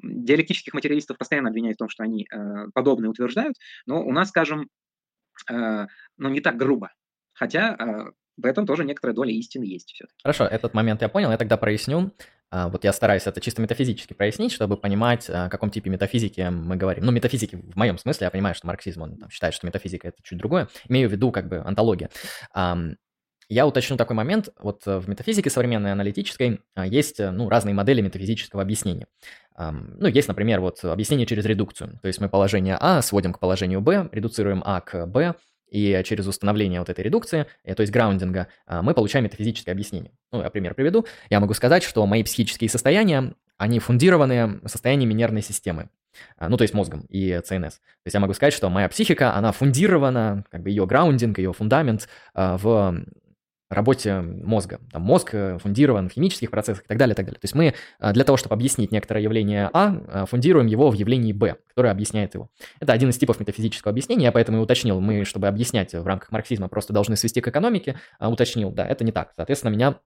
Диалектических 0.02 0.74
материалистов 0.74 1.18
постоянно 1.18 1.50
обвиняют 1.50 1.76
в 1.76 1.80
том, 1.80 1.88
что 1.88 2.02
они 2.02 2.26
э, 2.30 2.66
подобное 2.72 3.10
утверждают, 3.10 3.56
но 3.86 4.02
у 4.04 4.12
нас, 4.12 4.28
скажем, 4.28 4.68
ну, 5.48 6.28
не 6.28 6.40
так 6.40 6.56
грубо. 6.56 6.90
Хотя 7.32 7.76
э, 7.78 8.10
в 8.36 8.46
этом 8.46 8.66
тоже 8.66 8.84
некоторая 8.84 9.14
доля 9.14 9.32
истины 9.32 9.64
есть 9.64 9.92
все-таки. 9.92 10.18
Хорошо, 10.22 10.44
этот 10.44 10.74
момент 10.74 11.02
я 11.02 11.08
понял, 11.08 11.30
я 11.30 11.36
тогда 11.36 11.56
проясню. 11.56 12.12
А, 12.50 12.68
вот 12.68 12.84
я 12.84 12.92
стараюсь 12.92 13.26
это 13.26 13.40
чисто 13.40 13.60
метафизически 13.60 14.14
прояснить, 14.14 14.52
чтобы 14.52 14.76
понимать, 14.76 15.28
о 15.28 15.48
каком 15.48 15.70
типе 15.70 15.90
метафизики 15.90 16.48
мы 16.50 16.76
говорим. 16.76 17.04
Ну, 17.04 17.12
метафизики 17.12 17.56
в 17.56 17.76
моем 17.76 17.98
смысле, 17.98 18.24
я 18.24 18.30
понимаю, 18.30 18.54
что 18.54 18.66
марксизм, 18.66 19.02
он 19.02 19.16
там, 19.16 19.30
считает, 19.30 19.54
что 19.54 19.66
метафизика– 19.66 20.08
это 20.08 20.18
чуть 20.22 20.38
другое. 20.38 20.68
Имею 20.88 21.08
в 21.08 21.12
виду 21.12 21.30
как 21.30 21.48
бы 21.48 21.58
антология. 21.58 22.10
Я 23.48 23.66
уточню 23.66 23.96
такой 23.96 24.14
момент. 24.14 24.50
Вот 24.58 24.86
э, 24.86 24.98
в 24.98 25.08
метафизике 25.08 25.50
современной 25.50 25.92
аналитической 25.92 26.60
а, 26.74 26.86
есть 26.86 27.18
э, 27.20 27.30
ну, 27.30 27.48
разные 27.48 27.74
модели 27.74 28.00
метафизического 28.00 28.62
объяснения. 28.62 29.06
Ну, 29.60 30.06
есть, 30.06 30.28
например, 30.28 30.60
вот 30.60 30.84
объяснение 30.84 31.26
через 31.26 31.44
редукцию. 31.44 31.98
То 32.00 32.06
есть 32.06 32.20
мы 32.20 32.28
положение 32.28 32.76
А 32.78 33.02
сводим 33.02 33.32
к 33.32 33.40
положению 33.40 33.80
Б, 33.80 34.08
редуцируем 34.12 34.62
А 34.64 34.80
к 34.80 35.04
Б, 35.06 35.34
и 35.70 36.00
через 36.04 36.26
установление 36.26 36.80
вот 36.80 36.88
этой 36.88 37.04
редукции, 37.04 37.46
э, 37.64 37.74
то 37.74 37.82
есть 37.82 37.92
граундинга, 37.92 38.48
а, 38.66 38.82
мы 38.82 38.94
получаем 38.94 39.24
метафизическое 39.24 39.72
объяснение. 39.72 40.12
Ну, 40.32 40.42
я 40.42 40.50
пример 40.50 40.74
приведу. 40.74 41.06
Я 41.30 41.40
могу 41.40 41.54
сказать, 41.54 41.82
что 41.82 42.04
мои 42.06 42.22
психические 42.22 42.70
состояния, 42.70 43.34
они 43.56 43.78
фундированы 43.78 44.60
состояниями 44.66 45.14
нервной 45.14 45.42
системы. 45.42 45.90
А, 46.36 46.48
ну, 46.48 46.56
то 46.56 46.62
есть 46.62 46.74
мозгом 46.74 47.02
и 47.08 47.40
ЦНС. 47.44 47.74
То 47.74 48.06
есть 48.06 48.14
я 48.14 48.20
могу 48.20 48.32
сказать, 48.34 48.54
что 48.54 48.70
моя 48.70 48.88
психика, 48.88 49.34
она 49.34 49.52
фундирована, 49.52 50.44
как 50.50 50.62
бы 50.62 50.70
ее 50.70 50.86
граундинг, 50.86 51.38
ее 51.38 51.52
фундамент 51.52 52.08
в 52.34 53.04
работе 53.74 54.20
мозга. 54.20 54.80
Там 54.92 55.02
мозг 55.02 55.34
э, 55.34 55.58
фундирован 55.58 56.08
в 56.08 56.12
химических 56.12 56.50
процессах 56.50 56.84
и 56.84 56.88
так 56.88 56.98
далее, 56.98 57.12
и 57.12 57.16
так 57.16 57.26
далее. 57.26 57.40
То 57.40 57.44
есть 57.44 57.54
мы 57.54 57.74
э, 58.00 58.12
для 58.12 58.24
того, 58.24 58.36
чтобы 58.36 58.54
объяснить 58.54 58.92
некоторое 58.92 59.22
явление 59.22 59.70
А, 59.72 59.94
э, 60.08 60.26
фундируем 60.26 60.66
его 60.66 60.90
в 60.90 60.94
явлении 60.94 61.32
Б, 61.32 61.56
которое 61.68 61.90
объясняет 61.90 62.34
его. 62.34 62.48
Это 62.80 62.92
один 62.92 63.10
из 63.10 63.18
типов 63.18 63.40
метафизического 63.40 63.90
объяснения, 63.90 64.24
я 64.24 64.32
поэтому 64.32 64.58
и 64.58 64.60
уточнил. 64.60 65.00
Мы, 65.00 65.24
чтобы 65.24 65.48
объяснять 65.48 65.92
в 65.92 66.06
рамках 66.06 66.30
марксизма, 66.30 66.68
просто 66.68 66.92
должны 66.92 67.16
свести 67.16 67.40
к 67.40 67.48
экономике, 67.48 67.96
а 68.18 68.30
уточнил, 68.30 68.70
да, 68.70 68.86
это 68.86 69.04
не 69.04 69.12
так. 69.12 69.32
Соответственно, 69.36 69.72
меня 69.72 69.96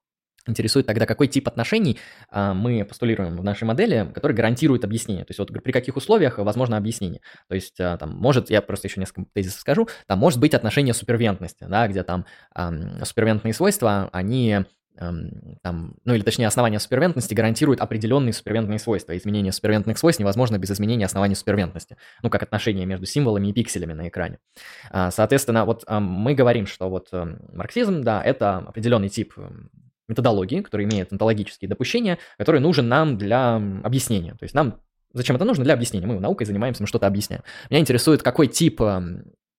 Интересует 0.47 0.87
тогда, 0.87 1.07
какой 1.07 1.29
тип 1.29 1.47
отношений 1.47 1.99
а, 2.29 2.53
мы 2.53 2.85
постулируем 2.85 3.37
в 3.37 3.45
нашей 3.45 3.63
модели, 3.63 4.11
который 4.13 4.33
гарантирует 4.33 4.83
объяснение. 4.85 5.25
То 5.25 5.31
есть 5.31 5.39
вот 5.39 5.53
при 5.53 5.71
каких 5.71 5.97
условиях 5.97 6.39
возможно 6.39 6.77
объяснение. 6.77 7.21
То 7.49 7.55
есть 7.55 7.81
а, 7.81 7.97
там 7.97 8.17
может, 8.17 8.51
я 8.51 8.61
просто 8.61 8.89
еще 8.89 8.99
несколько 8.99 9.31
тезисов 9.33 9.61
скажу, 9.61 9.89
там 10.09 10.19
может 10.19 10.41
быть 10.41 10.55
отношение 10.55 10.95
супервентности, 10.95 11.65
да, 11.69 11.87
где 11.87 12.03
там 12.03 12.27
а, 12.55 12.73
супервентные 13.05 13.55
свойства, 13.55 14.11
они 14.13 14.65
там, 14.95 15.95
ну 16.05 16.15
или 16.15 16.21
точнее 16.23 16.47
основания 16.47 16.79
супервентности 16.79 17.33
гарантируют 17.33 17.81
определенные 17.81 18.35
супервентные 18.35 18.79
свойства. 18.79 19.17
Изменение 19.17 19.51
супервентных 19.51 19.97
свойств 19.97 20.21
невозможно 20.21 20.59
без 20.59 20.71
изменения 20.71 21.07
оснований 21.07 21.35
супервентности. 21.35 21.97
Ну, 22.23 22.29
как 22.29 22.43
отношение 22.43 22.85
между 22.85 23.07
символами 23.07 23.49
и 23.49 23.53
пикселями 23.55 23.95
на 23.95 24.09
экране. 24.09 24.39
Соответственно, 24.93 25.65
вот 25.65 25.85
мы 25.89 26.35
говорим, 26.35 26.67
что 26.67 26.91
вот 26.91 27.09
марксизм, 27.11 28.03
да, 28.03 28.23
это 28.23 28.59
определенный 28.59 29.09
тип 29.09 29.33
методологии, 30.09 30.61
который 30.61 30.85
имеет 30.85 31.13
онтологические 31.13 31.69
допущения, 31.69 32.19
который 32.39 32.61
нужен 32.61 32.89
нам 32.89 33.19
для 33.19 33.57
объяснения. 33.57 34.33
То 34.33 34.45
есть 34.45 34.55
нам 34.55 34.81
зачем 35.13 35.37
это 35.37 35.45
нужно? 35.45 35.65
Для 35.65 35.75
объяснения. 35.75 36.07
Мы 36.07 36.19
наукой 36.21 36.47
занимаемся, 36.47 36.83
мы 36.83 36.87
что-то 36.87 37.07
объясняем. 37.07 37.43
Меня 37.71 37.81
интересует, 37.81 38.23
какой 38.23 38.49
тип 38.49 38.81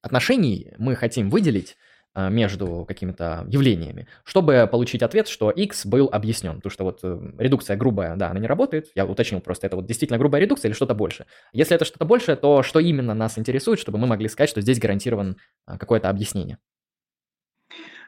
отношений 0.01 0.73
мы 0.77 0.95
хотим 0.95 1.29
выделить 1.29 1.77
а, 2.15 2.29
между 2.29 2.85
какими-то 2.87 3.43
явлениями, 3.49 4.07
чтобы 4.23 4.69
получить 4.71 5.01
ответ, 5.01 5.27
что 5.27 5.49
x 5.49 5.87
был 5.87 6.09
объяснен. 6.11 6.57
Потому 6.57 6.71
что 6.71 6.83
вот 6.83 6.99
э, 7.01 7.19
редукция 7.39 7.75
грубая, 7.75 8.15
да, 8.15 8.29
она 8.29 8.39
не 8.39 8.45
работает. 8.45 8.91
Я 8.93 9.07
уточнил 9.07 9.41
просто, 9.41 9.65
это 9.65 9.77
вот 9.77 9.87
действительно 9.87 10.19
грубая 10.19 10.39
редукция 10.39 10.69
или 10.69 10.75
что-то 10.75 10.93
больше. 10.93 11.25
Если 11.53 11.75
это 11.75 11.85
что-то 11.85 12.05
большее, 12.05 12.35
то 12.35 12.61
что 12.61 12.79
именно 12.79 13.15
нас 13.15 13.39
интересует, 13.39 13.79
чтобы 13.79 13.97
мы 13.97 14.05
могли 14.05 14.29
сказать, 14.29 14.49
что 14.49 14.61
здесь 14.61 14.77
гарантирован 14.77 15.37
а, 15.65 15.79
какое-то 15.79 16.07
объяснение? 16.07 16.59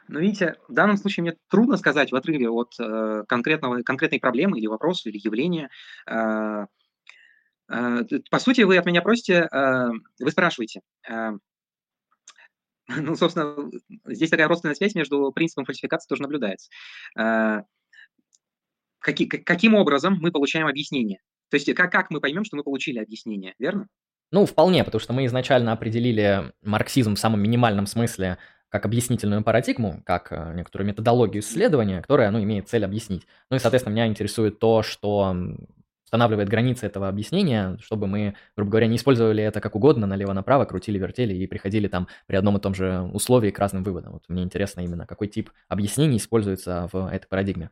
Но 0.07 0.19
видите, 0.19 0.55
в 0.67 0.73
данном 0.73 0.97
случае 0.97 1.23
мне 1.23 1.37
трудно 1.49 1.77
сказать 1.77 2.11
в 2.11 2.15
отрыве 2.15 2.49
от 2.49 2.73
э, 2.79 3.23
конкретного, 3.27 3.81
конкретной 3.81 4.19
проблемы 4.19 4.59
или 4.59 4.67
вопроса, 4.67 5.09
или 5.09 5.17
явления. 5.17 5.69
Э, 6.07 6.65
э, 7.69 8.03
по 8.29 8.39
сути, 8.39 8.61
вы 8.61 8.77
от 8.77 8.85
меня 8.85 9.01
просите, 9.01 9.47
э, 9.51 9.89
вы 10.19 10.31
спрашиваете, 10.31 10.81
э, 11.09 11.31
ну, 12.87 13.15
собственно, 13.15 13.71
здесь 14.05 14.29
такая 14.29 14.47
родственная 14.47 14.75
связь 14.75 14.95
между 14.95 15.31
принципом 15.31 15.65
фальсификации 15.65 16.07
тоже 16.07 16.21
наблюдается. 16.21 16.69
Э, 17.17 17.61
каки, 18.99 19.25
каким 19.25 19.73
образом 19.73 20.17
мы 20.19 20.31
получаем 20.31 20.67
объяснение? 20.67 21.19
То 21.49 21.57
есть 21.57 21.73
как, 21.73 21.91
как 21.91 22.11
мы 22.11 22.19
поймем, 22.19 22.43
что 22.43 22.57
мы 22.57 22.63
получили 22.63 22.99
объяснение, 22.99 23.55
верно? 23.59 23.87
Ну, 24.31 24.45
вполне, 24.45 24.83
потому 24.83 24.99
что 24.99 25.13
мы 25.13 25.25
изначально 25.25 25.71
определили 25.71 26.51
марксизм 26.61 27.15
в 27.15 27.19
самом 27.19 27.41
минимальном 27.41 27.85
смысле 27.85 28.37
как 28.69 28.85
объяснительную 28.85 29.43
парадигму, 29.43 30.01
как 30.05 30.31
э, 30.31 30.53
некоторую 30.55 30.87
методологию 30.87 31.41
исследования, 31.41 32.01
которая 32.01 32.31
ну, 32.31 32.41
имеет 32.41 32.67
цель 32.67 32.85
объяснить. 32.85 33.27
Ну 33.49 33.57
и, 33.57 33.59
соответственно, 33.59 33.93
меня 33.93 34.07
интересует 34.07 34.59
то, 34.59 34.83
что 34.83 35.35
устанавливает 36.05 36.49
границы 36.49 36.85
этого 36.85 37.07
объяснения, 37.07 37.77
чтобы 37.81 38.07
мы, 38.07 38.35
грубо 38.55 38.71
говоря, 38.71 38.87
не 38.87 38.95
использовали 38.95 39.43
это 39.43 39.59
как 39.59 39.75
угодно, 39.75 40.07
налево-направо, 40.07 40.65
крутили, 40.65 40.97
вертели 40.97 41.33
и 41.33 41.47
приходили 41.47 41.87
там 41.87 42.07
при 42.27 42.37
одном 42.37 42.57
и 42.57 42.61
том 42.61 42.73
же 42.73 43.01
условии 43.13 43.51
к 43.51 43.59
разным 43.59 43.83
выводам. 43.83 44.13
Вот 44.13 44.23
мне 44.27 44.43
интересно 44.43 44.81
именно, 44.81 45.05
какой 45.05 45.27
тип 45.27 45.51
объяснений 45.67 46.17
используется 46.17 46.89
в 46.93 47.07
этой 47.11 47.27
парадигме. 47.27 47.69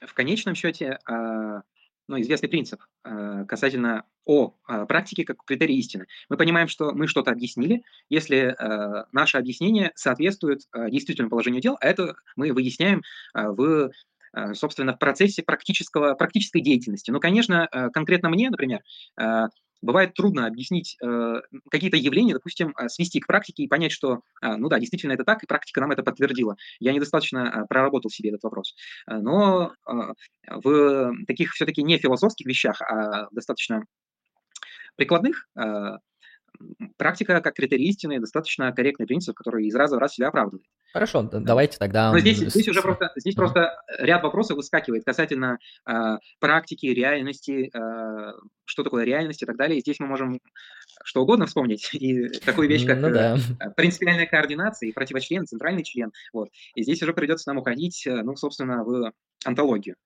В 0.00 0.14
конечном 0.14 0.54
счете, 0.54 0.98
а, 1.06 1.62
ну, 2.08 2.20
известный 2.20 2.48
принцип 2.48 2.80
э, 3.04 3.44
касательно 3.48 4.04
о 4.24 4.54
э, 4.68 4.86
практике 4.86 5.24
как 5.24 5.44
критерий 5.44 5.78
истины. 5.78 6.06
Мы 6.28 6.36
понимаем, 6.36 6.68
что 6.68 6.92
мы 6.92 7.06
что-то 7.06 7.30
объяснили, 7.30 7.82
если 8.08 8.54
э, 8.58 9.04
наше 9.12 9.38
объяснение 9.38 9.92
соответствует 9.94 10.62
действительному 10.90 11.30
положению 11.30 11.60
дел, 11.60 11.76
а 11.80 11.86
это 11.86 12.14
мы 12.36 12.52
выясняем 12.52 13.02
в 13.34 13.90
э, 14.34 14.54
собственно, 14.54 14.94
в 14.94 14.98
процессе 14.98 15.42
практического, 15.42 16.14
практической 16.14 16.60
деятельности. 16.60 17.10
Ну, 17.10 17.20
конечно, 17.20 17.68
э, 17.70 17.90
конкретно 17.90 18.28
мне, 18.28 18.50
например, 18.50 18.80
бывает 19.86 20.12
трудно 20.14 20.46
объяснить 20.46 20.98
какие-то 21.70 21.96
явления, 21.96 22.34
допустим, 22.34 22.74
свести 22.88 23.20
к 23.20 23.26
практике 23.26 23.62
и 23.62 23.68
понять, 23.68 23.92
что, 23.92 24.20
ну 24.42 24.68
да, 24.68 24.78
действительно 24.78 25.12
это 25.12 25.24
так, 25.24 25.42
и 25.42 25.46
практика 25.46 25.80
нам 25.80 25.92
это 25.92 26.02
подтвердила. 26.02 26.56
Я 26.80 26.92
недостаточно 26.92 27.64
проработал 27.68 28.10
себе 28.10 28.30
этот 28.30 28.42
вопрос. 28.42 28.74
Но 29.06 29.72
в 30.46 31.14
таких 31.26 31.52
все-таки 31.52 31.82
не 31.82 31.98
философских 31.98 32.46
вещах, 32.46 32.82
а 32.82 33.28
достаточно 33.30 33.84
прикладных, 34.96 35.48
практика 36.96 37.40
как 37.40 37.54
критерий 37.54 37.88
истины 37.88 38.18
достаточно 38.18 38.72
корректный 38.72 39.06
принцип, 39.06 39.36
который 39.36 39.66
из 39.66 39.74
раза 39.74 39.96
в 39.96 39.98
раз 39.98 40.14
себя 40.14 40.28
оправдывает. 40.28 40.66
Хорошо, 40.92 41.22
да. 41.22 41.40
давайте 41.40 41.78
тогда... 41.78 42.12
Но 42.12 42.18
здесь, 42.18 42.38
здесь 42.38 42.68
уже 42.68 42.80
просто, 42.80 43.12
здесь 43.16 43.34
uh-huh. 43.34 43.38
просто 43.38 43.82
ряд 43.98 44.22
вопросов 44.22 44.56
выскакивает 44.56 45.04
касательно 45.04 45.58
э, 45.88 45.92
практики, 46.40 46.86
реальности, 46.86 47.70
э, 47.72 48.32
что 48.64 48.82
такое 48.82 49.04
реальность 49.04 49.42
и 49.42 49.46
так 49.46 49.56
далее. 49.56 49.78
И 49.78 49.80
здесь 49.82 50.00
мы 50.00 50.06
можем 50.06 50.40
что 51.04 51.22
угодно 51.22 51.46
вспомнить, 51.46 51.88
и 51.92 52.28
такую 52.40 52.68
вещь, 52.68 52.86
как 52.86 52.98
ну, 52.98 53.10
да. 53.10 53.36
Э, 53.60 53.70
принципиальная 53.76 54.26
координация 54.26 54.88
и 54.88 54.92
противочлен, 54.92 55.46
центральный 55.46 55.84
член. 55.84 56.12
Вот. 56.32 56.48
И 56.74 56.82
здесь 56.82 57.02
уже 57.02 57.12
придется 57.12 57.48
нам 57.50 57.58
уходить, 57.58 58.06
э, 58.06 58.22
ну, 58.22 58.36
собственно, 58.36 58.84
в 58.84 59.12
антологию. 59.44 59.96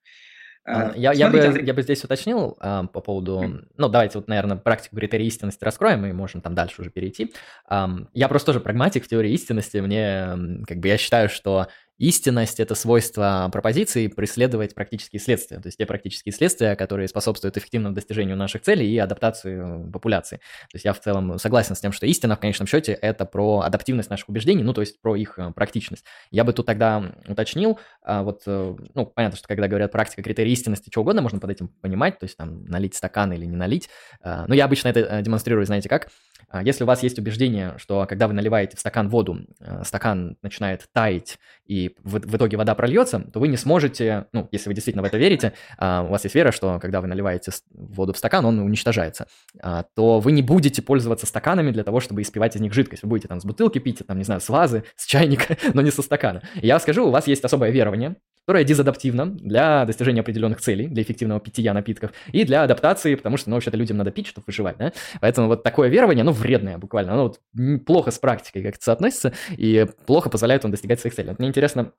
А, 0.64 0.92
я, 0.94 1.12
я, 1.12 1.30
бы, 1.30 1.38
я 1.38 1.74
бы 1.74 1.82
здесь 1.82 2.04
уточнил 2.04 2.56
а, 2.60 2.84
по 2.84 3.00
поводу, 3.00 3.62
ну, 3.76 3.88
давайте 3.88 4.18
вот, 4.18 4.28
наверное, 4.28 4.56
практику 4.56 4.96
критерия 4.96 5.26
истинности 5.26 5.64
раскроем, 5.64 6.04
и 6.06 6.12
можем 6.12 6.40
там 6.40 6.54
дальше 6.54 6.82
уже 6.82 6.90
перейти. 6.90 7.32
А, 7.66 7.90
я 8.12 8.28
просто 8.28 8.46
тоже 8.46 8.60
прагматик 8.60 9.04
в 9.04 9.08
теории 9.08 9.32
истинности, 9.32 9.78
мне, 9.78 10.64
как 10.66 10.78
бы, 10.78 10.88
я 10.88 10.98
считаю, 10.98 11.28
что 11.28 11.68
Истинность– 12.00 12.60
это 12.60 12.74
свойство 12.74 13.50
пропозиции 13.52 14.06
преследовать 14.06 14.74
практические 14.74 15.20
следствия, 15.20 15.58
то 15.58 15.66
есть 15.66 15.76
те 15.76 15.84
практические 15.84 16.32
следствия, 16.32 16.74
которые 16.74 17.08
способствуют 17.08 17.58
эффективному 17.58 17.94
достижению 17.94 18.38
наших 18.38 18.62
целей 18.62 18.90
и 18.90 18.96
адаптации 18.96 19.86
э, 19.86 19.92
популяции. 19.92 20.36
То 20.36 20.76
есть 20.76 20.86
я 20.86 20.94
в 20.94 21.00
целом 21.00 21.38
согласен 21.38 21.76
с 21.76 21.80
тем, 21.80 21.92
что 21.92 22.06
истина 22.06 22.36
в 22.36 22.40
конечном 22.40 22.66
счете– 22.66 22.92
это 23.02 23.26
про 23.26 23.60
адаптивность 23.60 24.08
наших 24.08 24.30
убеждений, 24.30 24.62
ну 24.62 24.72
то 24.72 24.80
есть 24.80 24.98
про 25.02 25.14
их 25.14 25.38
э, 25.38 25.52
практичность. 25.52 26.06
Я 26.30 26.44
бы 26.44 26.54
тут 26.54 26.64
тогда 26.64 27.12
уточнил, 27.28 27.78
а, 28.02 28.22
вот, 28.22 28.44
э, 28.46 28.76
ну 28.94 29.04
понятно, 29.04 29.36
что 29.36 29.46
когда 29.46 29.68
говорят 29.68 29.92
практика, 29.92 30.22
критерий 30.22 30.52
истинности, 30.52 30.88
что 30.90 31.02
угодно 31.02 31.20
можно 31.20 31.38
под 31.38 31.50
этим 31.50 31.68
понимать, 31.68 32.18
то 32.18 32.24
есть 32.24 32.38
там 32.38 32.64
налить 32.64 32.94
стакан 32.94 33.30
или 33.34 33.44
не 33.44 33.56
налить. 33.56 33.90
Но 34.24 34.54
я 34.54 34.64
обычно 34.64 34.88
это 34.88 35.20
демонстрирую, 35.20 35.66
знаете 35.66 35.90
как? 35.90 36.08
А, 36.48 36.62
если 36.62 36.84
у 36.84 36.86
вас 36.86 37.02
есть 37.02 37.18
убеждение, 37.18 37.74
что 37.78 38.06
когда 38.06 38.28
вы 38.28 38.34
наливаете 38.34 38.76
в 38.76 38.80
стакан 38.80 39.08
воду, 39.08 39.46
стакан 39.84 40.36
начинает 40.42 40.88
таять 40.92 41.38
и 41.66 41.94
в, 42.02 42.18
в 42.18 42.36
итоге 42.36 42.56
вода 42.56 42.74
прольется, 42.74 43.20
то 43.20 43.38
вы 43.38 43.48
не 43.48 43.56
сможете, 43.56 44.26
ну, 44.32 44.48
если 44.50 44.68
вы 44.68 44.74
действительно 44.74 45.02
в 45.02 45.06
это 45.06 45.18
верите, 45.18 45.52
а, 45.78 46.02
у 46.02 46.08
вас 46.08 46.24
есть 46.24 46.34
вера, 46.34 46.50
что 46.50 46.78
когда 46.80 47.00
вы 47.00 47.06
наливаете 47.06 47.52
воду 47.72 48.12
в 48.12 48.18
стакан, 48.18 48.44
он 48.44 48.58
уничтожается, 48.58 49.28
а, 49.62 49.84
то 49.94 50.20
вы 50.20 50.32
не 50.32 50.42
будете 50.42 50.82
пользоваться 50.82 51.26
стаканами 51.26 51.70
для 51.70 51.84
того, 51.84 52.00
чтобы 52.00 52.22
испивать 52.22 52.56
из 52.56 52.60
них 52.60 52.72
жидкость. 52.72 53.02
Вы 53.02 53.08
будете 53.10 53.28
там 53.28 53.40
с 53.40 53.44
бутылки 53.44 53.78
пить, 53.78 54.02
там, 54.06 54.18
не 54.18 54.24
знаю, 54.24 54.40
с 54.40 54.48
вазы, 54.48 54.84
с 54.96 55.06
чайника, 55.06 55.56
но 55.74 55.82
не 55.82 55.90
со 55.90 56.02
стакана. 56.02 56.42
Я 56.56 56.78
скажу, 56.80 57.06
у 57.06 57.10
вас 57.10 57.26
есть 57.26 57.44
особое 57.44 57.70
верование, 57.70 58.16
которое 58.46 58.64
дизадаптивно 58.64 59.26
для 59.26 59.84
достижения 59.84 60.20
определенных 60.22 60.60
целей, 60.60 60.88
для 60.88 61.02
эффективного 61.02 61.40
питья 61.40 61.72
напитков 61.72 62.12
и 62.32 62.44
для 62.44 62.62
адаптации, 62.62 63.14
потому 63.14 63.36
что, 63.36 63.50
ну, 63.50 63.56
вообще-то 63.56 63.76
людям 63.76 63.96
надо 63.96 64.10
пить, 64.10 64.26
чтобы 64.26 64.44
выживать, 64.46 64.76
да? 64.78 64.92
Поэтому 65.20 65.46
вот 65.46 65.62
такое 65.62 65.88
верование, 65.88 66.24
ну, 66.24 66.32
вредное 66.32 66.78
буквально, 66.78 67.12
оно 67.12 67.22
вот 67.24 67.84
плохо 67.86 68.10
с 68.10 68.18
практикой 68.18 68.62
как-то 68.62 68.82
соотносится 68.82 69.32
и 69.50 69.86
плохо 70.06 70.30
позволяет 70.30 70.64
вам 70.64 70.72
достигать 70.72 71.00
своих 71.00 71.14
целей. 71.14 71.28
Вот 71.28 71.38
мне 71.38 71.48
интересно, 71.48 71.92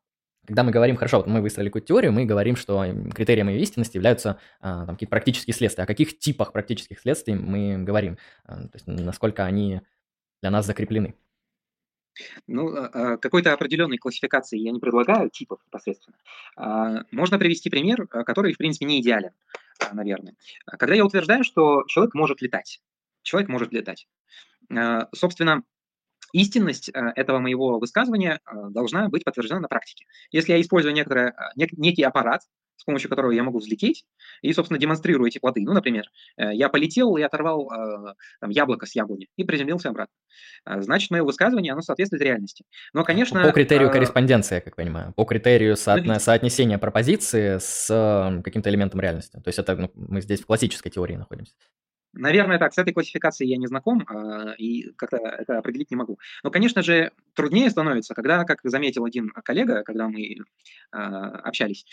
когда 0.46 0.64
мы 0.64 0.72
говорим, 0.72 0.96
хорошо, 0.98 1.18
вот 1.18 1.28
мы 1.28 1.42
выстроили 1.42 1.70
какую-то 1.70 1.88
теорию, 1.88 2.12
мы 2.12 2.26
говорим, 2.26 2.56
что 2.56 2.84
критерием 3.14 3.48
ее 3.50 3.62
истинности 3.62 3.96
являются 3.98 4.38
а, 4.60 4.86
там, 4.86 4.96
какие-то 4.96 5.12
практические 5.12 5.54
следствия. 5.54 5.84
О 5.84 5.88
каких 5.88 6.18
типах 6.20 6.52
практических 6.52 7.00
следствий 7.00 7.36
мы 7.36 7.78
говорим? 7.84 8.18
А, 8.46 8.56
то 8.64 8.72
есть 8.74 8.88
насколько 8.88 9.46
они 9.46 9.82
для 10.42 10.52
нас 10.52 10.66
закреплены? 10.66 11.14
Ну, 12.48 12.76
а, 12.76 12.90
а, 12.94 13.18
какой-то 13.18 13.54
определенной 13.54 13.98
классификации 13.98 14.60
я 14.60 14.72
не 14.72 14.80
предлагаю, 14.80 15.30
типов 15.30 15.60
непосредственно. 15.66 16.18
А, 16.56 17.04
можно 17.12 17.40
привести 17.40 17.70
пример, 17.70 18.08
который, 18.08 18.54
в 18.54 18.58
принципе, 18.58 18.86
не 18.86 19.02
идеален, 19.02 19.32
наверное. 19.92 20.36
Когда 20.66 20.96
я 20.96 21.06
утверждаю, 21.06 21.44
что 21.44 21.84
человек 21.88 22.14
может 22.14 22.42
летать. 22.42 22.82
Человек 23.24 23.50
может 23.50 23.72
летать. 23.72 24.08
Собственно, 25.14 25.64
истинность 26.34 26.90
этого 26.90 27.40
моего 27.40 27.78
высказывания 27.80 28.40
должна 28.70 29.10
быть 29.10 29.24
подтверждена 29.24 29.60
на 29.60 29.68
практике. 29.68 30.06
Если 30.32 30.54
я 30.54 30.62
использую 30.62 30.94
некоторое, 30.94 31.36
некий 31.56 32.04
аппарат, 32.04 32.42
с 32.82 32.84
помощью 32.84 33.10
которого 33.10 33.32
я 33.32 33.44
могу 33.44 33.60
взлететь 33.60 34.06
и, 34.42 34.52
собственно, 34.54 34.80
демонстрирую 34.80 35.28
эти 35.28 35.38
плоды. 35.38 35.62
Ну, 35.62 35.74
например, 35.74 36.06
э, 36.36 36.54
я 36.54 36.68
полетел 36.68 37.16
и 37.16 37.22
оторвал 37.22 37.72
э, 37.72 38.16
там, 38.40 38.50
яблоко 38.50 38.88
с 38.88 38.96
яблони 38.96 39.28
и 39.36 39.44
приземлился 39.44 39.90
обратно. 39.90 40.16
Э, 40.66 40.82
значит, 40.82 41.12
мое 41.12 41.24
высказывание, 41.24 41.74
оно 41.74 41.84
соответствует 41.84 42.24
реальности. 42.24 42.66
Но, 42.94 43.04
конечно... 43.04 43.44
По 43.44 43.52
критерию 43.52 43.92
корреспонденции, 43.92 44.56
я 44.56 44.62
как 44.62 44.76
понимаю, 44.76 45.14
по 45.14 45.26
критерию 45.26 45.78
соотно... 45.78 46.18
соотнесения 46.18 46.80
пропозиции 46.80 47.60
с 47.60 48.42
каким-то 48.44 48.72
элементом 48.72 49.00
реальности. 49.00 49.38
То 49.38 49.48
есть 49.48 49.60
это 49.60 49.76
ну, 49.76 49.92
мы 49.94 50.22
здесь 50.22 50.42
в 50.42 50.48
классической 50.48 50.90
теории 50.90 51.18
находимся. 51.18 51.54
Наверное, 52.14 52.58
так. 52.58 52.74
С 52.74 52.78
этой 52.78 52.94
классификацией 52.94 53.52
я 53.52 53.58
не 53.58 53.68
знаком 53.68 54.06
и 54.58 54.92
как-то 54.98 55.18
это 55.18 55.60
определить 55.60 55.92
не 55.92 55.96
могу. 55.96 56.20
Но, 56.44 56.52
конечно 56.52 56.82
же, 56.84 57.12
труднее 57.36 57.70
становится, 57.70 58.14
когда, 58.14 58.44
как 58.44 58.60
заметил 58.64 59.06
один 59.06 59.30
коллега, 59.30 59.84
когда 59.84 60.10
мы 60.10 60.40
общались, 60.92 61.86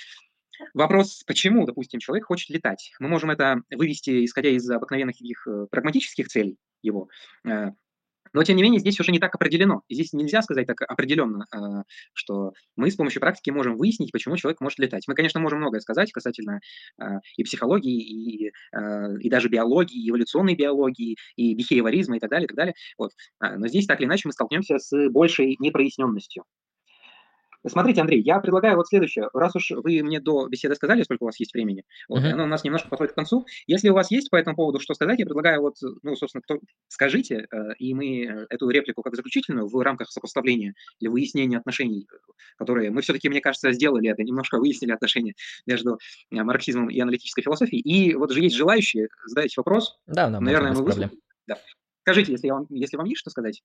Вопрос, 0.74 1.22
почему, 1.26 1.66
допустим, 1.66 2.00
человек 2.00 2.26
хочет 2.26 2.50
летать. 2.50 2.92
Мы 3.00 3.08
можем 3.08 3.30
это 3.30 3.62
вывести, 3.70 4.24
исходя 4.24 4.50
из 4.50 4.68
обыкновенных 4.70 5.16
таких 5.16 5.46
э, 5.46 5.66
прагматических 5.70 6.28
целей 6.28 6.56
его. 6.82 7.08
Э, 7.46 7.70
но, 8.34 8.44
тем 8.44 8.56
не 8.56 8.62
менее, 8.62 8.78
здесь 8.78 9.00
уже 9.00 9.10
не 9.10 9.18
так 9.18 9.34
определено. 9.34 9.82
Здесь 9.88 10.12
нельзя 10.12 10.42
сказать 10.42 10.66
так 10.66 10.82
определенно, 10.82 11.46
э, 11.54 11.82
что 12.12 12.52
мы 12.76 12.90
с 12.90 12.96
помощью 12.96 13.20
практики 13.20 13.50
можем 13.50 13.76
выяснить, 13.76 14.12
почему 14.12 14.36
человек 14.36 14.60
может 14.60 14.78
летать. 14.78 15.04
Мы, 15.08 15.14
конечно, 15.14 15.40
можем 15.40 15.60
многое 15.60 15.80
сказать 15.80 16.12
касательно 16.12 16.60
и 17.36 17.44
психологии, 17.44 18.00
и, 18.00 18.52
и 19.20 19.30
даже 19.30 19.48
биологии, 19.48 20.10
эволюционной 20.10 20.56
биологии, 20.56 21.16
и 21.36 21.54
бихевиоризма 21.54 22.16
и 22.16 22.20
так 22.20 22.30
далее, 22.30 22.44
и 22.44 22.48
так 22.48 22.56
далее. 22.56 22.74
Вот. 22.98 23.12
Но 23.40 23.66
здесь 23.68 23.86
так 23.86 24.00
или 24.00 24.06
иначе 24.06 24.22
мы 24.26 24.32
столкнемся 24.32 24.78
с 24.78 25.08
большей 25.08 25.56
непроясненностью. 25.58 26.44
Смотрите, 27.66 28.00
Андрей, 28.00 28.22
я 28.22 28.38
предлагаю 28.38 28.76
вот 28.76 28.88
следующее. 28.88 29.28
Раз 29.32 29.56
уж 29.56 29.70
вы 29.70 30.02
мне 30.02 30.20
до 30.20 30.48
беседы 30.48 30.74
сказали, 30.74 31.02
сколько 31.02 31.24
у 31.24 31.26
вас 31.26 31.40
есть 31.40 31.52
времени, 31.52 31.84
вот, 32.08 32.20
uh-huh. 32.20 32.30
оно 32.30 32.44
у 32.44 32.46
нас 32.46 32.64
немножко 32.64 32.88
подходит 32.88 33.12
к 33.12 33.16
концу. 33.16 33.46
Если 33.66 33.88
у 33.88 33.94
вас 33.94 34.10
есть 34.10 34.30
по 34.30 34.36
этому 34.36 34.56
поводу 34.56 34.80
что 34.80 34.94
сказать, 34.94 35.18
я 35.18 35.26
предлагаю 35.26 35.60
вот, 35.62 35.76
ну, 36.02 36.14
собственно, 36.16 36.42
кто, 36.42 36.60
скажите, 36.88 37.46
э, 37.50 37.74
и 37.78 37.94
мы 37.94 38.46
эту 38.48 38.68
реплику 38.70 39.02
как 39.02 39.16
заключительную 39.16 39.66
в 39.66 39.80
рамках 39.82 40.10
сопоставления 40.10 40.74
или 41.00 41.08
выяснения 41.08 41.58
отношений, 41.58 42.06
которые 42.56 42.90
мы 42.90 43.02
все-таки, 43.02 43.28
мне 43.28 43.40
кажется, 43.40 43.72
сделали 43.72 44.08
это, 44.08 44.22
немножко 44.22 44.58
выяснили 44.58 44.92
отношения 44.92 45.34
между 45.66 45.98
э, 46.30 46.42
марксизмом 46.42 46.90
и 46.90 47.00
аналитической 47.00 47.42
философией. 47.42 47.80
И 47.82 48.14
вот 48.14 48.30
же 48.30 48.40
есть 48.40 48.56
желающие 48.56 49.08
задать 49.26 49.56
вопрос. 49.56 49.98
Да, 50.06 50.28
да, 50.28 50.40
наверное, 50.40 50.72
мы 50.72 50.82
выслушаем. 50.84 51.10
Да. 51.46 51.58
Скажите, 52.02 52.32
если, 52.32 52.48
вам, 52.48 52.66
если 52.70 52.96
вам 52.96 53.06
есть 53.06 53.20
что 53.20 53.30
сказать. 53.30 53.62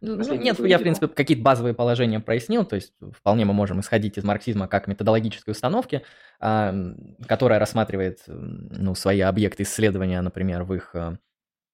Ну, 0.00 0.16
ну 0.16 0.34
нет, 0.34 0.58
я, 0.60 0.78
в 0.78 0.82
принципе, 0.82 1.08
какие-то 1.08 1.42
базовые 1.42 1.74
положения 1.74 2.20
прояснил, 2.20 2.64
то 2.64 2.76
есть 2.76 2.92
вполне 3.12 3.44
мы 3.44 3.52
можем 3.52 3.80
исходить 3.80 4.18
из 4.18 4.24
марксизма 4.24 4.68
как 4.68 4.86
методологической 4.88 5.52
установки, 5.52 6.02
которая 6.38 7.58
рассматривает 7.58 8.22
ну, 8.26 8.94
свои 8.94 9.20
объекты 9.20 9.62
исследования, 9.62 10.20
например, 10.20 10.64
в 10.64 10.74
их 10.74 10.90
э, 10.94 11.16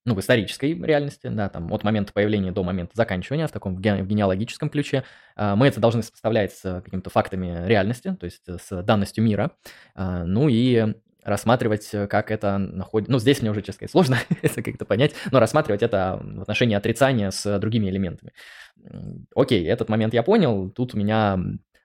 ну, 0.04 0.14
в 0.14 0.20
исторической 0.20 0.74
реальности, 0.74 1.28
да, 1.28 1.48
там, 1.48 1.72
от 1.72 1.84
момента 1.84 2.12
появления 2.12 2.50
до 2.50 2.64
момента 2.64 2.92
заканчивания, 2.94 3.46
в 3.46 3.52
таком 3.52 3.76
в 3.76 3.80
генеалогическом 3.80 4.68
ключе. 4.68 5.04
А, 5.36 5.54
мы 5.54 5.68
это 5.68 5.80
должны 5.80 6.02
сопоставлять 6.02 6.52
с 6.52 6.82
какими-то 6.82 7.10
фактами 7.10 7.66
реальности, 7.66 8.16
то 8.18 8.24
есть 8.24 8.42
с 8.46 8.82
данностью 8.82 9.22
мира. 9.22 9.52
А, 9.94 10.24
ну 10.24 10.48
и 10.48 10.94
рассматривать, 11.22 11.88
э, 11.92 12.06
как 12.06 12.30
это 12.30 12.58
находит... 12.58 13.08
Ну, 13.08 13.18
здесь 13.18 13.40
мне 13.40 13.50
уже, 13.50 13.60
честно 13.60 13.74
сказать, 13.74 13.90
сложно 13.90 14.18
это 14.42 14.62
как-то 14.62 14.84
понять, 14.84 15.14
но 15.30 15.40
рассматривать 15.40 15.82
это 15.82 16.20
в 16.22 16.42
отношении 16.42 16.76
отрицания 16.76 17.30
с 17.30 17.58
другими 17.58 17.88
элементами. 17.88 18.32
Окей, 19.34 19.64
этот 19.66 19.88
момент 19.88 20.14
я 20.14 20.22
понял, 20.22 20.70
тут 20.70 20.94
у 20.94 20.98
меня... 20.98 21.38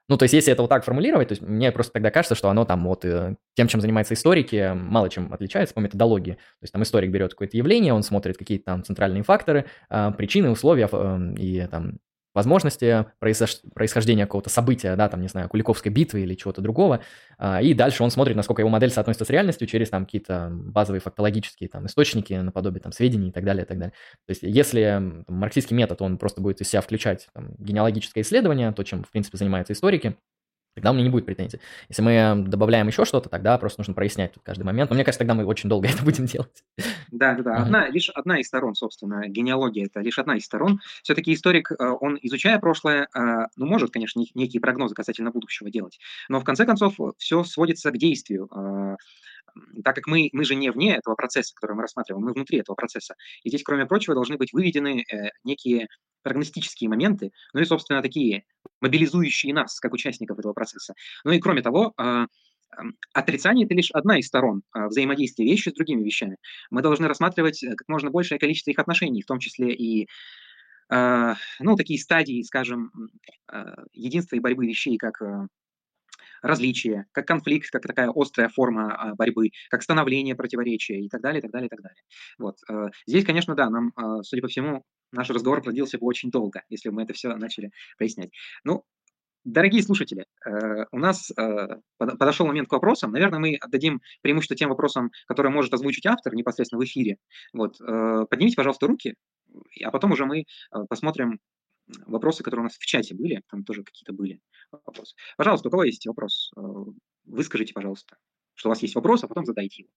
Ну, 0.09 0.15
то 0.15 0.23
есть, 0.23 0.33
если 0.33 0.53
это 0.53 0.61
вот 0.61 0.69
так 0.69 0.85
формулировать, 0.85 1.27
то 1.27 1.33
есть 1.33 1.41
мне 1.41 1.69
просто 1.73 1.91
тогда 1.91 2.11
кажется, 2.11 2.33
что 2.33 2.49
оно 2.49 2.63
там 2.63 2.85
вот 2.85 3.03
э, 3.03 3.35
тем, 3.55 3.67
чем 3.67 3.81
занимаются 3.81 4.13
историки, 4.13 4.71
мало 4.73 5.09
чем 5.09 5.33
отличается 5.33 5.75
по 5.75 5.79
методологии. 5.79 6.33
То 6.33 6.63
есть 6.63 6.71
там 6.71 6.81
историк 6.83 7.11
берет 7.11 7.31
какое-то 7.31 7.57
явление, 7.57 7.93
он 7.93 8.03
смотрит 8.03 8.37
какие-то 8.37 8.63
там 8.63 8.83
центральные 8.85 9.23
факторы, 9.23 9.65
а, 9.89 10.11
причины, 10.11 10.49
условия 10.49 10.87
эм, 10.89 11.33
и 11.33 11.67
там 11.67 11.97
возможности 12.37 13.05
происхождения 13.19 14.25
какого-то 14.25 14.49
события, 14.49 14.95
да, 14.95 15.09
там, 15.09 15.21
не 15.21 15.27
знаю, 15.27 15.49
Куликовской 15.49 15.91
битвы 15.91 16.21
или 16.21 16.35
чего-то 16.35 16.61
другого, 16.61 17.01
а, 17.37 17.61
и 17.61 17.73
дальше 17.73 18.03
он 18.03 18.11
смотрит, 18.11 18.35
насколько 18.35 18.61
его 18.61 18.69
модель 18.69 18.91
соотносится 18.91 19.25
с 19.25 19.29
реальностью 19.29 19.67
через 19.67 19.89
там 19.89 20.05
какие-то 20.05 20.49
базовые 20.51 21.01
фактологические 21.01 21.67
там 21.67 21.87
источники, 21.87 22.33
наподобие 22.33 22.79
там 22.79 22.91
сведений 22.91 23.29
и 23.29 23.31
так 23.31 23.43
далее, 23.43 23.65
и 23.65 23.67
так 23.67 23.77
далее. 23.77 23.93
То 24.25 24.31
есть 24.31 24.43
если 24.43 24.83
там, 25.25 25.35
марксистский 25.35 25.75
метод, 25.75 26.01
он 26.01 26.17
просто 26.17 26.39
будет 26.39 26.61
из 26.61 26.69
себя 26.69 26.81
включать 26.81 27.27
там, 27.33 27.55
генеалогическое 27.57 28.23
исследование, 28.23 28.71
то, 28.71 28.83
чем, 28.83 29.03
в 29.03 29.11
принципе, 29.11 29.37
занимаются 29.37 29.73
историки, 29.73 30.15
тогда 30.77 30.91
у 30.91 30.93
меня 30.93 31.05
не 31.05 31.09
будет 31.09 31.25
претензий. 31.25 31.59
Если 31.89 32.01
мы 32.03 32.43
добавляем 32.47 32.87
еще 32.87 33.03
что-то, 33.03 33.29
тогда 33.29 33.57
просто 33.57 33.79
нужно 33.79 33.95
прояснять 33.95 34.33
тут 34.33 34.43
каждый 34.43 34.63
момент. 34.63 34.91
Но 34.91 34.93
мне 34.93 35.03
кажется, 35.03 35.19
тогда 35.19 35.33
мы 35.33 35.43
очень 35.45 35.69
долго 35.69 35.87
это 35.93 36.03
будем 36.03 36.25
делать. 36.25 36.63
Да, 37.11 37.33
да, 37.33 37.43
да. 37.43 37.55
Одна, 37.57 37.89
лишь 37.89 38.09
одна 38.09 38.39
из 38.39 38.47
сторон, 38.47 38.75
собственно, 38.75 39.27
генеалогия– 39.27 39.85
это 39.87 40.01
лишь 40.01 40.19
одна 40.19 40.37
из 40.37 40.45
сторон. 40.45 40.79
Все-таки 41.01 41.33
историк, 41.33 41.71
э, 41.71 41.75
он, 41.79 42.19
изучая 42.21 42.59
прошлое, 42.59 43.07
э, 43.13 43.47
ну, 43.55 43.65
может, 43.65 43.91
конечно, 43.91 44.21
некие 44.35 44.61
прогнозы 44.61 44.93
касательно 44.93 45.31
будущего 45.31 45.71
делать, 45.71 45.99
но 46.29 46.39
в 46.39 46.43
конце 46.43 46.65
концов 46.65 46.95
все 47.17 47.43
сводится 47.43 47.91
к 47.91 47.97
действию 47.97 48.47
э, 48.55 48.97
так 49.83 49.95
как 49.95 50.07
мы, 50.07 50.29
мы 50.33 50.45
же 50.45 50.55
не 50.55 50.71
вне 50.71 50.95
этого 50.95 51.15
процесса, 51.15 51.53
который 51.55 51.75
мы 51.75 51.81
рассматриваем, 51.83 52.25
мы 52.25 52.33
внутри 52.33 52.59
этого 52.59 52.75
процесса. 52.75 53.15
И 53.43 53.49
здесь, 53.49 53.63
кроме 53.63 53.85
прочего, 53.85 54.15
должны 54.15 54.37
быть 54.37 54.53
выведены 54.53 55.03
э, 55.11 55.29
некие 55.43 55.87
прогностические 56.23 56.89
моменты, 56.89 57.31
ну 57.53 57.61
и, 57.61 57.65
собственно, 57.65 58.01
такие 58.01 58.43
мобилизующие 58.81 59.53
нас, 59.53 59.79
как 59.79 59.93
участников 59.93 60.39
этого 60.39 60.53
процесса. 60.53 60.93
Ну 61.23 61.31
и, 61.31 61.39
кроме 61.39 61.61
того, 61.61 61.93
э, 61.97 62.25
Отрицание– 63.13 63.65
это 63.67 63.73
лишь 63.73 63.91
одна 63.91 64.19
из 64.19 64.27
сторон 64.27 64.61
э, 64.75 64.87
взаимодействия 64.87 65.45
вещи 65.45 65.69
с 65.69 65.73
другими 65.73 66.03
вещами. 66.03 66.37
Мы 66.69 66.81
должны 66.81 67.07
рассматривать 67.07 67.63
э, 67.63 67.75
как 67.75 67.87
можно 67.87 68.11
большее 68.11 68.39
количество 68.39 68.71
их 68.71 68.79
отношений, 68.79 69.21
в 69.21 69.25
том 69.25 69.39
числе 69.39 69.73
и 69.73 70.07
э, 70.91 71.33
ну, 71.59 71.75
такие 71.75 71.99
стадии, 71.99 72.43
скажем, 72.43 72.91
единства 73.93 74.35
и 74.35 74.39
борьбы 74.39 74.67
вещей, 74.67 74.97
как 74.97 75.21
различия, 76.41 77.05
как 77.11 77.27
конфликт, 77.27 77.69
как 77.69 77.83
такая 77.83 78.11
острая 78.13 78.49
форма 78.49 78.95
а, 78.95 79.15
борьбы, 79.15 79.51
как 79.69 79.83
становление 79.83 80.35
противоречия 80.35 80.99
и 80.99 81.09
так 81.09 81.21
далее, 81.21 81.39
и 81.39 81.41
так 81.41 81.51
далее, 81.51 81.67
и 81.67 81.69
так 81.69 81.81
далее. 81.81 82.01
Вот. 82.37 82.57
Э, 82.69 82.89
здесь, 83.05 83.25
конечно, 83.25 83.55
да, 83.55 83.69
нам, 83.69 83.91
а, 83.95 84.21
судя 84.23 84.41
по 84.41 84.47
всему, 84.47 84.83
наш 85.11 85.29
разговор 85.29 85.61
продлился 85.61 85.97
бы 85.97 86.05
очень 86.05 86.31
долго, 86.31 86.63
если 86.69 86.89
бы 86.89 86.95
мы 86.95 87.03
это 87.03 87.13
все 87.13 87.35
начали 87.35 87.71
прояснять. 87.97 88.31
Ну, 88.63 88.83
Дорогие 89.43 89.81
слушатели, 89.81 90.25
э, 90.45 90.85
у 90.91 90.99
нас 90.99 91.31
э, 91.31 91.67
подошел 91.97 92.45
момент 92.45 92.67
к 92.67 92.73
вопросам. 92.73 93.13
Наверное, 93.13 93.39
мы 93.39 93.55
отдадим 93.55 94.01
преимущество 94.21 94.57
тем 94.57 94.67
вопросам, 94.67 95.09
которые 95.25 95.53
может 95.53 95.73
озвучить 95.73 96.05
автор 96.05 96.35
непосредственно 96.35 96.81
в 96.81 96.83
эфире. 96.83 97.15
Вот. 97.53 97.77
Поднимите, 97.77 98.57
пожалуйста, 98.57 98.87
руки, 98.87 99.15
а 99.81 99.91
потом 99.91 100.11
уже 100.11 100.25
мы 100.25 100.43
посмотрим 100.89 101.39
вопросы, 102.05 102.43
которые 102.43 102.61
у 102.61 102.67
нас 102.67 102.77
в 102.77 102.85
чате 102.85 103.15
были, 103.15 103.43
там 103.49 103.63
тоже 103.63 103.83
какие-то 103.83 104.13
были 104.13 104.41
вопросы. 104.71 105.15
Пожалуйста, 105.37 105.67
у 105.67 105.71
кого 105.71 105.83
есть 105.83 106.05
вопрос, 106.05 106.51
э, 106.55 106.61
выскажите, 107.25 107.73
пожалуйста, 107.73 108.17
что 108.55 108.69
у 108.69 108.71
вас 108.71 108.81
есть 108.81 108.95
вопрос, 108.95 109.23
а 109.23 109.27
потом 109.27 109.45
задайте 109.45 109.83
его. 109.83 109.91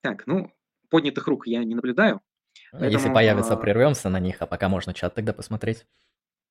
Так, 0.00 0.26
ну, 0.26 0.52
поднятых 0.88 1.26
рук 1.26 1.46
я 1.46 1.64
не 1.64 1.74
наблюдаю. 1.74 2.20
Ну, 2.72 2.78
поэтому, 2.80 2.92
Если 2.92 3.12
появится, 3.12 3.54
а... 3.54 3.56
прервемся 3.56 4.08
на 4.08 4.20
них, 4.20 4.40
а 4.40 4.46
пока 4.46 4.68
можно 4.68 4.94
чат 4.94 5.14
тогда 5.14 5.32
посмотреть. 5.32 5.86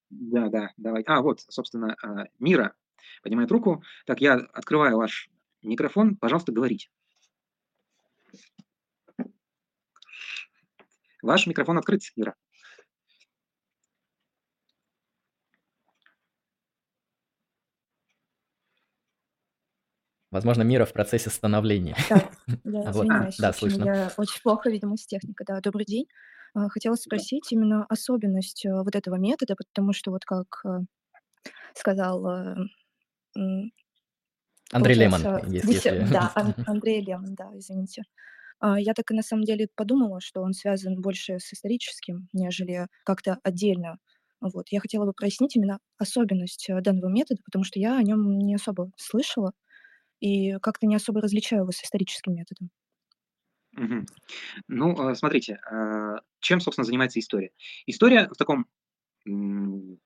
Да, 0.09 0.49
да, 0.49 0.71
давай. 0.77 1.03
А, 1.03 1.21
вот, 1.21 1.41
собственно, 1.41 1.95
а, 2.01 2.25
Мира 2.39 2.73
поднимает 3.23 3.51
руку. 3.51 3.83
Так, 4.05 4.21
я 4.21 4.35
открываю 4.35 4.97
ваш 4.97 5.29
микрофон. 5.61 6.15
Пожалуйста, 6.15 6.51
говорите. 6.51 6.89
Ваш 11.27 11.45
микрофон 11.45 11.77
открыт, 11.77 12.03
Ира. 12.15 12.35
Возможно, 20.31 20.63
мира 20.63 20.85
в 20.85 20.93
процессе 20.93 21.29
становления. 21.29 21.97
Да, 22.09 22.29
да, 22.63 22.91
вот. 22.93 23.07
Да, 23.39 23.51
слышно. 23.51 23.83
Я 23.83 24.11
очень 24.15 24.41
плохо, 24.41 24.69
видимо, 24.69 24.95
с 24.95 25.05
техникой. 25.05 25.45
Да, 25.45 25.59
добрый 25.59 25.85
день. 25.85 26.05
А, 26.53 26.69
хотела 26.69 26.95
спросить 26.95 27.51
именно 27.51 27.85
особенность 27.89 28.65
э, 28.65 28.71
вот 28.71 28.95
этого 28.95 29.15
метода, 29.15 29.55
потому 29.57 29.91
что 29.91 30.11
вот 30.11 30.23
как 30.23 30.47
э, 30.65 30.79
сказал 31.73 32.25
э, 32.25 32.55
Андрей 34.71 34.95
Лемон, 34.95 35.51
если... 35.51 36.07
Да, 36.09 36.31
Андрей 36.65 37.01
Лемон, 37.01 37.35
да, 37.35 37.51
извините. 37.53 38.03
А, 38.59 38.79
я 38.79 38.93
так 38.93 39.11
и 39.11 39.15
на 39.15 39.23
самом 39.23 39.43
деле 39.43 39.67
подумала, 39.75 40.19
что 40.21 40.41
он 40.41 40.53
связан 40.53 41.01
больше 41.01 41.39
с 41.39 41.53
историческим, 41.53 42.27
нежели 42.33 42.87
как-то 43.03 43.39
отдельно. 43.43 43.97
Вот. 44.41 44.67
Я 44.69 44.79
хотела 44.79 45.05
бы 45.05 45.13
прояснить 45.13 45.55
именно 45.55 45.79
особенность 45.97 46.69
э, 46.69 46.81
данного 46.81 47.09
метода, 47.11 47.41
потому 47.45 47.63
что 47.63 47.79
я 47.79 47.97
о 47.97 48.03
нем 48.03 48.37
не 48.39 48.55
особо 48.55 48.91
слышала 48.97 49.53
и 50.21 50.53
как-то 50.59 50.87
не 50.87 50.95
особо 50.95 51.21
различаю 51.21 51.63
его 51.63 51.71
с 51.71 51.83
историческим 51.83 52.35
методом. 52.35 52.71
Ну, 54.67 55.09
э, 55.11 55.15
смотрите, 55.15 55.59
а, 55.69 56.21
чем, 56.39 56.59
собственно, 56.59 56.85
занимается 56.85 57.19
история? 57.19 57.51
История 57.85 58.27
в 58.29 58.35
таком, 58.37 58.67
ну, 59.25 59.99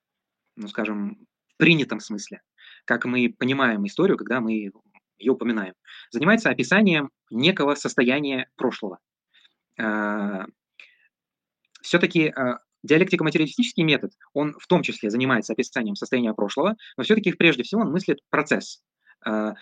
скажем, 0.68 1.26
принятом 1.56 2.00
смысле, 2.00 2.42
как 2.84 3.04
мы 3.04 3.34
понимаем 3.38 3.86
историю, 3.86 4.16
когда 4.18 4.40
мы 4.40 4.72
ее 5.22 5.32
упоминаем, 5.32 5.74
занимается 6.10 6.50
описанием 6.50 7.10
некого 7.30 7.74
состояния 7.74 8.48
прошлого. 8.56 8.98
А, 9.78 10.46
все-таки 11.80 12.28
а, 12.28 12.58
диалектико-материалистический 12.82 13.84
метод, 13.84 14.12
он 14.34 14.54
в 14.58 14.66
том 14.66 14.82
числе 14.82 15.10
занимается 15.10 15.52
описанием 15.52 15.96
состояния 15.96 16.34
прошлого, 16.34 16.76
но 16.96 17.04
все-таки 17.04 17.32
прежде 17.32 17.62
всего 17.62 17.82
он 17.82 17.90
мыслит 17.90 18.18
процесс. 18.30 18.82
А, 19.24 19.54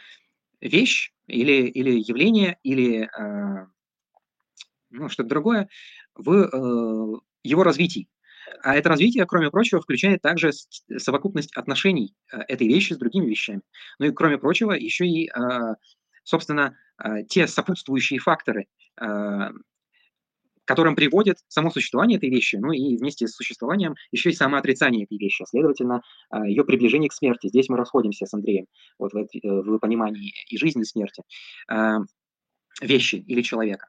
вещь 0.61 1.13
или, 1.27 1.69
или 1.69 1.99
явление, 1.99 2.59
или 2.63 3.09
ну, 4.91 5.09
что-то 5.09 5.29
другое 5.29 5.69
в 6.15 6.33
э, 6.33 7.21
его 7.45 7.63
развитии. 7.63 8.09
А 8.63 8.75
это 8.75 8.89
развитие, 8.89 9.27
кроме 9.27 9.51
прочего, 9.51 9.81
включает 9.81 10.23
также 10.23 10.51
совокупность 10.97 11.57
отношений 11.57 12.15
э, 12.33 12.39
этой 12.49 12.67
вещи 12.67 12.93
с 12.93 12.99
другими 12.99 13.27
вещами. 13.27 13.63
Ну 13.99 14.07
и, 14.07 14.13
кроме 14.13 14.39
прочего, 14.39 14.73
еще 14.73 15.07
и, 15.07 15.29
э, 15.29 15.75
собственно, 16.25 16.77
э, 17.03 17.25
те 17.29 17.47
сопутствующие 17.47 18.21
факторы, 18.21 18.67
которым 20.67 20.95
приводит 20.95 21.39
само 21.49 21.71
существование 21.71 22.19
этой 22.19 22.29
вещи, 22.29 22.57
ну 22.57 22.71
и 22.71 22.97
вместе 22.97 23.27
с 23.27 23.35
существованием 23.35 23.95
еще 24.13 24.31
и 24.31 24.35
самоотрицание 24.35 25.05
этой 25.05 25.17
вещи, 25.17 25.45
следовательно, 25.49 26.03
ее 26.45 26.65
приближение 26.65 27.09
к 27.09 27.15
смерти. 27.15 27.49
Здесь 27.49 27.71
мы 27.71 27.79
расходимся 27.79 28.27
с 28.27 28.35
Андреем 28.35 28.67
вот 28.99 29.13
в, 29.13 29.27
в 29.43 29.79
понимании 29.79 30.35
и 30.49 30.59
жизни, 30.59 30.83
и 30.83 30.85
смерти 30.85 31.23
вещи 32.83 33.17
или 33.17 33.43
человека. 33.43 33.89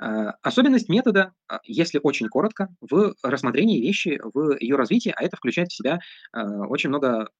Э, 0.00 0.32
особенность 0.42 0.88
метода, 0.88 1.32
а, 1.48 1.60
если 1.64 1.98
очень 2.02 2.28
коротко, 2.28 2.68
в 2.80 3.14
рассмотрении 3.22 3.80
вещи, 3.80 4.20
в 4.22 4.56
ее 4.60 4.76
развитии, 4.76 5.12
а 5.14 5.22
это 5.22 5.36
включает 5.36 5.70
в 5.70 5.74
себя 5.74 6.00
э, 6.32 6.40
очень 6.40 6.88
много, 6.88 7.30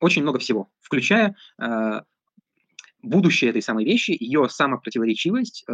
очень 0.00 0.22
много 0.22 0.38
всего, 0.38 0.70
включая 0.80 1.36
э, 1.60 2.00
будущее 3.02 3.50
этой 3.50 3.60
самой 3.60 3.84
вещи, 3.84 4.16
ее 4.18 4.48
самопротиворечивость, 4.48 5.64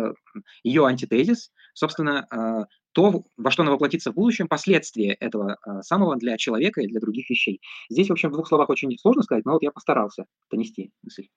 ее 0.64 0.84
антитезис, 0.84 1.50
собственно, 1.72 2.68
то, 2.92 3.24
во 3.38 3.50
что 3.50 3.62
она 3.62 3.72
воплотится 3.72 4.10
в 4.10 4.14
будущем, 4.14 4.48
последствия 4.48 5.14
этого 5.14 5.56
самого 5.80 6.16
для 6.16 6.36
человека 6.36 6.82
и 6.82 6.88
для 6.88 7.00
других 7.00 7.30
вещей. 7.30 7.62
Здесь, 7.88 8.08
в 8.08 8.12
общем, 8.12 8.28
в 8.28 8.32
двух 8.32 8.48
словах 8.48 8.68
очень 8.68 8.94
сложно 8.98 9.22
сказать, 9.22 9.46
но 9.46 9.52
вот 9.52 9.62
я 9.62 9.70
постарался 9.70 10.26
донести 10.50 10.90
мысль. 11.02 11.28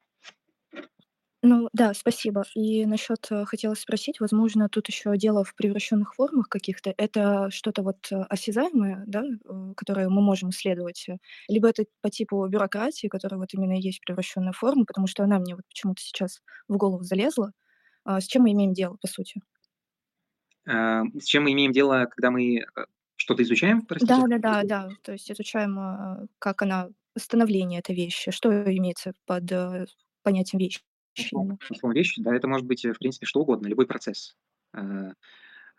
Ну 1.47 1.69
да, 1.73 1.93
спасибо. 1.93 2.43
И 2.55 2.87
насчет 2.87 3.27
э, 3.29 3.45
хотела 3.45 3.75
спросить, 3.75 4.19
возможно, 4.19 4.67
тут 4.67 4.87
еще 4.87 5.15
дело 5.15 5.43
в 5.43 5.53
превращенных 5.53 6.15
формах 6.15 6.49
каких-то. 6.49 6.91
Это 6.97 7.51
что-то 7.51 7.83
вот 7.83 8.11
э, 8.11 8.15
осязаемое, 8.29 9.03
да, 9.05 9.23
э, 9.23 9.73
которое 9.77 10.09
мы 10.09 10.23
можем 10.23 10.49
исследовать, 10.49 11.05
э, 11.07 11.17
либо 11.47 11.69
это 11.69 11.85
по 12.01 12.09
типу 12.09 12.47
бюрократии, 12.47 13.05
которая 13.05 13.39
вот 13.39 13.53
именно 13.53 13.77
и 13.77 13.81
есть 13.81 14.01
превращенная 14.01 14.53
форма, 14.53 14.85
потому 14.85 15.05
что 15.05 15.23
она 15.23 15.37
мне 15.37 15.53
вот 15.55 15.65
почему-то 15.67 16.01
сейчас 16.01 16.41
в 16.67 16.77
голову 16.77 17.03
залезла. 17.03 17.51
А, 18.05 18.19
с 18.21 18.25
чем 18.25 18.41
мы 18.41 18.53
имеем 18.53 18.73
дело, 18.73 18.97
по 18.99 19.07
сути? 19.07 19.39
А, 20.67 21.03
с 21.19 21.25
чем 21.25 21.43
мы 21.43 21.51
имеем 21.51 21.73
дело, 21.73 22.07
когда 22.09 22.31
мы 22.31 22.57
э, 22.57 22.63
что-то 23.17 23.43
изучаем, 23.43 23.83
простите? 23.85 24.15
Да, 24.15 24.25
да, 24.27 24.39
да, 24.39 24.63
да. 24.63 24.89
То 25.03 25.11
есть 25.11 25.31
изучаем, 25.31 26.27
как 26.39 26.63
она, 26.63 26.89
становление 27.15 27.81
этой 27.81 27.95
вещи, 27.95 28.31
что 28.31 28.49
имеется 28.49 29.13
под 29.27 29.51
э, 29.51 29.85
понятием 30.23 30.59
вещи 30.59 30.81
условно 31.69 31.93
вещи, 31.93 32.21
да, 32.21 32.35
это 32.35 32.47
может 32.47 32.65
быть, 32.65 32.85
э, 32.85 32.93
в 32.93 32.99
принципе, 32.99 33.25
что 33.25 33.41
угодно, 33.41 33.67
любой 33.67 33.87
процесс. 33.87 34.35
Э, 34.75 35.13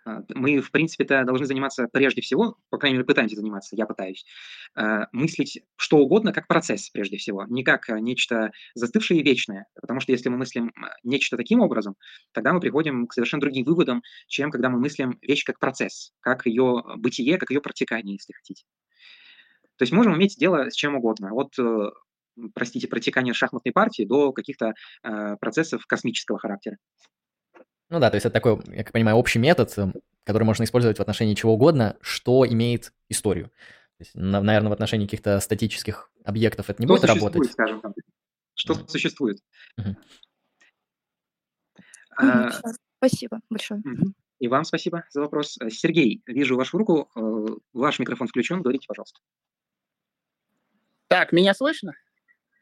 а, 0.06 0.20
мы, 0.34 0.60
в 0.60 0.70
принципе-то, 0.70 1.24
должны 1.24 1.46
заниматься 1.46 1.88
прежде 1.92 2.22
всего, 2.22 2.56
по 2.70 2.78
крайней 2.78 2.96
мере, 2.96 3.06
пытаемся 3.06 3.36
заниматься, 3.36 3.74
я 3.76 3.86
пытаюсь, 3.86 4.24
э, 4.76 5.06
мыслить 5.12 5.62
что 5.76 5.98
угодно 5.98 6.32
как 6.32 6.46
процесс 6.46 6.90
прежде 6.90 7.16
всего, 7.16 7.44
не 7.48 7.64
как 7.64 7.88
нечто 7.88 8.52
застывшее 8.74 9.20
и 9.20 9.24
вечное. 9.24 9.66
Потому 9.74 10.00
что 10.00 10.12
если 10.12 10.28
мы 10.28 10.38
мыслим 10.38 10.72
нечто 11.02 11.36
таким 11.36 11.60
образом, 11.60 11.96
тогда 12.32 12.52
мы 12.52 12.60
приходим 12.60 13.06
к 13.08 13.12
совершенно 13.12 13.40
другим 13.40 13.64
выводам, 13.64 14.02
чем 14.28 14.50
когда 14.50 14.68
мы 14.68 14.78
мыслим 14.78 15.18
вещь 15.22 15.44
как 15.44 15.58
процесс, 15.58 16.12
как 16.20 16.46
ее 16.46 16.84
бытие, 16.96 17.38
как 17.38 17.50
ее 17.50 17.60
протекание, 17.60 18.14
если 18.14 18.32
хотите. 18.32 18.64
То 19.76 19.82
есть 19.82 19.92
можем 19.92 20.16
иметь 20.16 20.36
дело 20.38 20.70
с 20.70 20.74
чем 20.74 20.94
угодно. 20.94 21.30
Вот 21.32 21.52
простите, 22.54 22.88
протекания 22.88 23.32
шахматной 23.32 23.72
партии 23.72 24.04
до 24.04 24.32
каких-то 24.32 24.74
э, 25.02 25.36
процессов 25.40 25.86
космического 25.86 26.38
характера. 26.38 26.76
Ну 27.88 28.00
да, 28.00 28.10
то 28.10 28.16
есть 28.16 28.26
это 28.26 28.32
такой, 28.32 28.58
я 28.74 28.82
как 28.82 28.92
понимаю, 28.92 29.16
общий 29.16 29.38
метод, 29.38 29.72
эм, 29.78 29.94
который 30.24 30.42
можно 30.42 30.64
использовать 30.64 30.98
в 30.98 31.00
отношении 31.00 31.34
чего 31.34 31.54
угодно, 31.54 31.96
что 32.00 32.46
имеет 32.46 32.92
историю. 33.08 33.50
есть, 33.98 34.10
наверное, 34.14 34.70
в 34.70 34.72
отношении 34.72 35.06
каких-то 35.06 35.38
статических 35.40 36.10
объектов 36.24 36.68
это 36.68 36.82
не 36.82 36.86
что 36.86 36.94
будет 36.96 37.04
работать. 37.08 37.52
скажем 37.52 37.80
так. 37.80 37.92
Что 38.54 38.74
Мгм. 38.74 38.88
существует. 38.88 39.38
Мгм, 39.76 39.96
А. 42.18 42.50
Спасибо 42.98 43.40
большое. 43.50 43.82
И 44.38 44.48
вам 44.48 44.64
спасибо 44.64 45.04
за 45.10 45.20
вопрос. 45.20 45.58
Сергей, 45.70 46.22
вижу 46.26 46.56
вашу 46.56 46.76
руку, 46.78 47.08
э, 47.14 47.46
ваш 47.72 47.98
микрофон 47.98 48.26
включен, 48.26 48.62
говорите, 48.62 48.86
пожалуйста. 48.88 49.20
Так, 51.08 51.32
меня 51.32 51.54
слышно? 51.54 51.92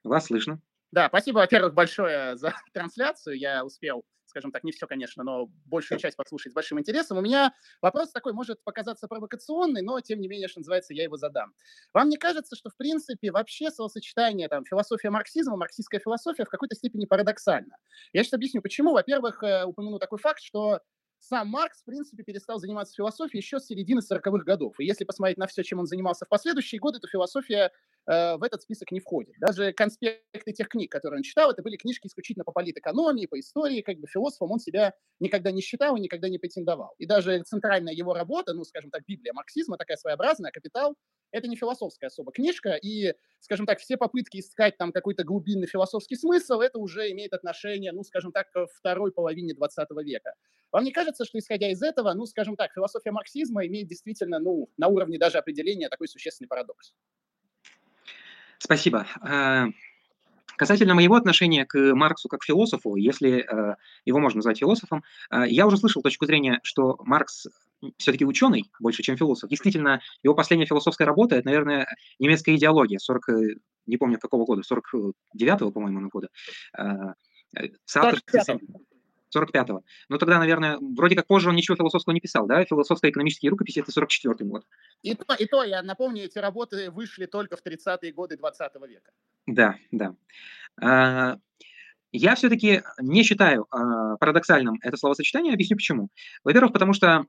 Вас 0.05 0.27
слышно. 0.27 0.61
Да, 0.93 1.09
спасибо, 1.09 1.39
во-первых, 1.39 1.75
большое 1.75 2.37
за 2.37 2.55
трансляцию. 2.73 3.37
Я 3.37 3.65
успел, 3.65 4.05
скажем 4.27 4.53
так, 4.53 4.63
не 4.63 4.71
все, 4.71 4.87
конечно, 4.87 5.25
но 5.25 5.47
большую 5.65 5.99
часть 5.99 6.17
послушать 6.17 6.53
с 6.53 6.55
большим 6.55 6.79
интересом. 6.79 7.19
У 7.19 7.21
меня 7.21 7.53
вопрос 7.83 8.13
такой, 8.13 8.33
может 8.33 8.63
показаться 8.63 9.09
провокационный, 9.09 9.83
но, 9.83 9.99
тем 10.01 10.21
не 10.21 10.29
менее, 10.29 10.47
что 10.47 10.61
называется, 10.61 10.95
я 10.95 11.03
его 11.03 11.17
задам. 11.17 11.53
Вам 11.93 12.09
не 12.09 12.17
кажется, 12.17 12.55
что, 12.55 12.71
в 12.71 12.77
принципе, 12.77 13.33
вообще 13.33 13.71
словосочетание 13.71 14.49
там, 14.49 14.65
философия 14.65 15.11
марксизма, 15.11 15.57
марксистская 15.57 16.01
философия 16.01 16.45
в 16.45 16.49
какой-то 16.49 16.77
степени 16.77 17.07
парадоксально? 17.07 17.77
Я 18.13 18.23
сейчас 18.23 18.35
объясню, 18.35 18.63
почему. 18.63 18.93
Во-первых, 18.93 19.43
э, 19.43 19.65
упомяну 19.65 19.99
такой 19.99 20.19
факт, 20.19 20.41
что 20.43 20.81
сам 21.19 21.49
Маркс, 21.49 21.81
в 21.81 21.85
принципе, 21.85 22.23
перестал 22.23 22.59
заниматься 22.59 22.95
философией 22.95 23.41
еще 23.41 23.59
с 23.59 23.67
середины 23.67 24.01
40-х 24.01 24.45
годов. 24.45 24.79
И 24.79 24.85
если 24.85 25.05
посмотреть 25.05 25.39
на 25.39 25.47
все, 25.47 25.65
чем 25.65 25.79
он 25.79 25.87
занимался 25.87 26.27
в 26.27 26.29
последующие 26.29 26.79
годы, 26.79 26.99
то 26.99 27.09
философия 27.09 27.73
в 28.07 28.43
этот 28.43 28.63
список 28.63 28.93
не 28.93 29.01
входит. 29.01 29.35
Даже 29.41 29.73
конспекты 29.73 30.53
тех 30.53 30.69
книг, 30.69 30.93
которые 30.93 31.19
он 31.19 31.23
читал, 31.23 31.51
это 31.51 31.63
были 31.63 31.77
книжки 31.77 32.07
исключительно 32.07 32.45
по 32.45 32.53
политэкономии, 32.53 33.27
по 33.27 33.39
истории, 33.41 33.81
как 33.81 33.99
бы 33.99 34.07
философом 34.07 34.53
он 34.53 34.59
себя 34.59 34.93
никогда 35.21 35.51
не 35.51 35.63
считал 35.63 35.97
и 35.97 36.01
никогда 36.01 36.29
не 36.29 36.39
претендовал. 36.39 36.95
И 36.99 37.07
даже 37.07 37.43
центральная 37.45 37.95
его 37.95 38.13
работа, 38.15 38.53
ну, 38.53 38.65
скажем 38.65 38.91
так, 38.91 39.03
Библия 39.07 39.33
марксизма, 39.33 39.79
такая 39.79 39.97
своеобразная, 39.97 40.51
«Капитал», 40.51 40.97
это 41.33 41.49
не 41.49 41.57
философская 41.57 42.09
особо 42.09 42.31
книжка, 42.31 42.75
и, 42.75 43.15
скажем 43.41 43.67
так, 43.67 43.81
все 43.81 43.97
попытки 43.97 44.39
искать 44.39 44.77
там 44.77 44.93
какой-то 44.93 45.25
глубинный 45.25 45.67
философский 45.67 46.15
смысл, 46.17 46.61
это 46.61 46.79
уже 46.79 47.11
имеет 47.11 47.33
отношение, 47.33 47.91
ну, 47.93 48.05
скажем 48.05 48.31
так, 48.31 48.51
к 48.53 48.67
второй 48.69 49.11
половине 49.13 49.55
20 49.55 49.89
века. 50.05 50.35
Вам 50.71 50.85
не 50.85 50.93
кажется, 50.93 51.25
что, 51.25 51.39
исходя 51.39 51.69
из 51.71 51.83
этого, 51.83 52.13
ну, 52.15 52.27
скажем 52.27 52.57
так, 52.57 52.73
философия 52.73 53.11
марксизма 53.11 53.67
имеет 53.67 53.89
действительно, 53.89 54.39
ну, 54.39 54.69
на 54.77 54.89
уровне 54.89 55.19
даже 55.19 55.39
определения 55.39 55.89
такой 55.89 56.07
существенный 56.07 56.49
парадокс? 56.49 56.95
Спасибо. 58.65 59.07
Э, 59.23 59.67
Касательно 60.57 60.95
моего 60.95 61.17
отношения 61.17 61.67
к 61.67 61.77
Марксу 61.95 62.29
как 62.29 62.45
философу, 62.45 62.97
если 62.97 63.41
э, 63.41 63.77
его 64.05 64.21
можно 64.21 64.39
назвать 64.39 64.59
философом, 64.59 65.03
э, 65.31 65.45
я 65.49 65.67
уже 65.67 65.77
слышал 65.77 66.01
точку 66.01 66.25
зрения, 66.27 66.61
что 66.63 66.97
Маркс 67.01 67.47
все-таки 67.99 68.25
ученый 68.25 68.71
больше, 68.81 69.03
чем 69.03 69.19
философ. 69.19 69.51
Действительно, 69.51 70.01
его 70.23 70.35
последняя 70.35 70.65
философская 70.65 71.07
работа– 71.07 71.37
это, 71.37 71.49
наверное, 71.49 71.87
немецкая 72.19 72.55
идеология, 72.55 72.99
40, 72.99 73.29
э, 73.29 73.57
не 73.87 73.99
помню 73.99 74.19
какого 74.19 74.47
года, 74.47 74.63
49-го, 74.63 75.71
по-моему, 75.71 76.09
года. 76.09 76.29
Э, 76.79 77.15
45-го. 79.35 79.83
Ну, 80.09 80.19
тогда, 80.19 80.39
наверное, 80.39 80.79
вроде 80.81 81.17
как 81.17 81.27
позже 81.27 81.49
он 81.49 81.57
ничего 81.57 81.77
философского 81.77 82.15
не 82.15 82.21
писал, 82.21 82.47
да? 82.47 82.65
Философско-экономические 82.65 83.51
рукописи– 83.51 83.79
это 83.81 83.91
44-й 83.91 84.45
год. 84.45 84.65
И 85.03 85.15
то, 85.15 85.35
и 85.35 85.47
то, 85.47 85.63
я 85.63 85.83
напомню, 85.83 86.25
эти 86.25 86.39
работы 86.39 86.91
вышли 86.91 87.27
только 87.27 87.57
в 87.57 87.65
30-е 87.65 88.13
годы 88.13 88.37
20 88.37 88.73
века. 88.89 89.11
Да, 89.47 89.77
да. 89.91 90.15
А, 90.81 91.39
Я 92.13 92.35
все-таки 92.37 92.83
не 93.01 93.23
считаю 93.23 93.67
а, 93.71 94.17
парадоксальным 94.17 94.79
это 94.83 94.97
словосочетание, 94.97 95.53
объясню 95.53 95.77
почему. 95.77 96.09
Во-первых, 96.45 96.73
потому 96.73 96.93
что 96.93 97.27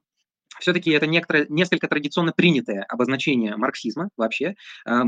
все-таки 0.59 0.91
это 0.91 1.07
некоторое, 1.07 1.45
несколько 1.49 1.87
традиционно 1.87 2.31
принятое 2.31 2.83
обозначение 2.83 3.55
марксизма 3.57 4.09
вообще. 4.17 4.55
А, 4.85 5.03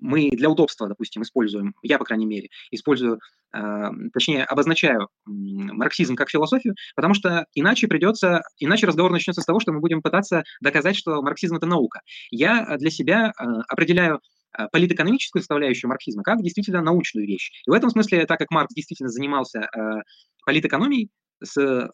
Мы 0.00 0.30
для 0.30 0.50
удобства, 0.50 0.88
допустим, 0.88 1.22
используем, 1.22 1.74
я, 1.82 1.98
по 1.98 2.04
крайней 2.04 2.26
мере, 2.26 2.50
использую, 2.70 3.20
а, 3.52 3.90
точнее, 4.12 4.44
обозначаю 4.44 5.08
марксизм 5.26 6.16
как 6.16 6.30
философию, 6.30 6.74
потому 6.96 7.14
что 7.14 7.46
иначе 7.54 7.88
придется, 7.88 8.42
иначе 8.58 8.86
разговор 8.86 9.12
начнется 9.12 9.40
с 9.40 9.46
того, 9.46 9.60
что 9.60 9.72
мы 9.72 9.80
будем 9.80 10.02
пытаться 10.02 10.44
доказать, 10.60 10.96
что 10.96 11.22
марксизм– 11.22 11.56
это 11.56 11.66
наука. 11.66 12.00
Я 12.30 12.76
для 12.78 12.90
себя 12.90 13.32
а, 13.36 13.60
определяю 13.68 14.20
а, 14.52 14.68
политэкономическую 14.68 15.42
составляющую 15.42 15.88
марксизма 15.88 16.22
как 16.22 16.42
действительно 16.42 16.82
научную 16.82 17.26
вещь. 17.26 17.50
И 17.66 17.70
в 17.70 17.72
этом 17.72 17.90
смысле, 17.90 18.26
так 18.26 18.38
как 18.38 18.50
Маркс 18.50 18.74
действительно 18.74 19.10
занимался 19.10 19.68
политэкономией 20.44 21.10
с 21.44 21.56
э, 21.56 21.88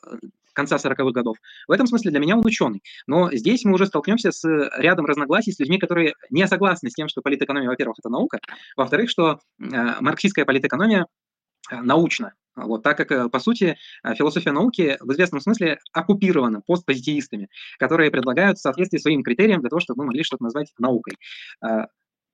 конца 0.53 0.77
40-х 0.77 1.13
годов, 1.13 1.37
в 1.69 1.73
этом 1.73 1.87
смысле 1.87 2.11
для 2.11 2.21
меня 2.21 2.37
он 2.37 2.45
ученый. 2.45 2.83
Но 3.07 3.31
здесь 3.33 3.65
мы 3.65 3.75
уже 3.75 3.87
столкнемся 3.87 4.33
с 4.33 4.45
рядом 4.77 5.07
разногласий 5.07 5.53
с 5.53 5.59
людьми, 5.59 5.79
которые 5.79 6.15
не 6.31 6.47
согласны 6.47 6.91
с 6.91 6.95
тем, 6.95 7.09
что 7.09 7.23
политэкономия, 7.23 7.69
во-первых, 7.69 7.99
это 7.99 8.09
наука, 8.09 8.39
во-вторых, 8.77 9.11
что 9.11 9.41
а, 9.61 10.01
марксистская 10.01 10.45
политэкономия 10.45 11.07
а, 11.71 11.83
научна. 11.83 12.35
Вот, 12.57 12.83
так 12.83 12.97
как, 12.97 13.13
э, 13.13 13.29
по 13.29 13.39
сути, 13.39 13.79
философия 14.05 14.51
науки 14.51 14.97
в 15.01 15.13
известном 15.13 15.41
смысле 15.41 15.79
оккупирована 15.93 16.61
постпозитивистами, 16.67 17.49
которые 17.79 18.11
предлагают 18.11 18.59
в 18.59 18.61
соответствии 18.61 18.99
своим 18.99 19.23
критериям 19.23 19.61
для 19.61 19.71
того, 19.71 19.81
чтобы 19.81 20.01
мы 20.01 20.07
могли 20.07 20.25
что-то 20.25 20.43
назвать 20.43 20.73
наукой. 20.79 21.17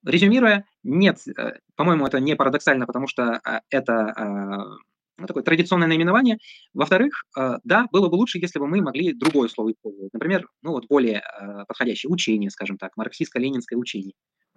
Резюмируя, 0.05 0.65
нет, 0.85 1.19
э, 1.37 1.59
по-моему, 1.75 2.07
это 2.07 2.19
не 2.19 2.35
парадоксально, 2.35 2.87
потому 2.87 3.07
что 3.07 3.41
это 3.71 4.79
ну, 5.19 5.27
такое 5.27 5.43
традиционное 5.43 5.89
наименование. 5.89 6.39
Во-вторых, 6.75 7.25
а, 7.37 7.59
да, 7.65 7.87
было 7.93 8.09
бы 8.09 8.15
лучше, 8.17 8.39
если 8.39 8.59
бы 8.59 8.67
мы 8.67 8.81
могли 8.83 9.13
другое 9.13 9.49
слово 9.49 9.73
использовать. 9.73 10.13
Например, 10.13 10.47
ну 10.63 10.73
вот 10.73 10.87
более 10.89 11.21
а, 11.21 11.65
подходящее 11.67 12.11
учение, 12.11 12.51
скажем 12.51 12.77
так, 12.79 12.93
марксистско-ленинское 12.99 13.77
учение. 13.77 14.13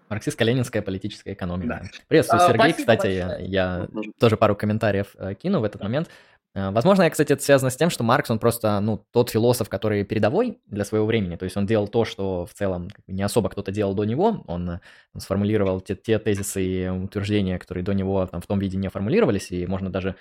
Марксистско-ленинская 0.10 0.82
политическая 0.82 1.34
экономия. 1.34 1.68
Да. 1.68 1.82
Приветствую, 2.08 2.42
А, 2.42 2.48
Сергей. 2.48 2.72
спасибо 2.72 2.80
Кстати, 2.80 3.22
большое. 3.28 3.46
я 3.48 3.88
Вот 3.92 4.06
тоже. 4.20 4.38
пару 4.38 4.56
комментариев 4.56 5.16
э, 5.18 5.36
кину 5.36 5.60
в 5.60 5.64
этот 5.64 5.84
момент. 5.84 6.10
Э, 6.56 6.72
Возможно, 6.72 7.04
я, 7.04 7.12
кстати, 7.12 7.32
это 7.34 7.44
связано 7.44 7.70
с 7.70 7.76
тем, 7.76 7.92
что 7.92 8.04
Маркс, 8.04 8.32
он 8.32 8.40
просто, 8.40 8.80
ну, 8.80 9.06
тот 9.12 9.30
философ, 9.30 9.70
который 9.70 10.04
передовой 10.04 10.60
для 10.66 10.84
своего 10.84 11.06
времени, 11.06 11.36
то 11.36 11.44
есть 11.46 11.56
он 11.58 11.68
делал 11.68 11.88
то, 11.88 12.06
что 12.06 12.48
в 12.48 12.54
целом 12.56 12.88
не 13.06 13.22
особо 13.22 13.50
кто-то 13.50 13.72
делал 13.72 13.94
до 13.94 14.04
него, 14.04 14.44
он 14.48 14.70
э, 14.72 14.80
сформулировал 15.20 15.80
те, 15.80 15.96
те 15.96 16.18
тезисы 16.18 16.64
и 16.66 16.88
утверждения, 16.90 17.60
которые 17.60 17.84
до 17.84 17.94
него 17.94 18.26
там 18.26 18.42
в 18.42 18.48
том 18.48 18.58
виде 18.58 18.78
не 18.78 18.90
формулировались, 18.90 19.52
и 19.52 19.68
можно 19.68 19.92
даже 19.92 20.16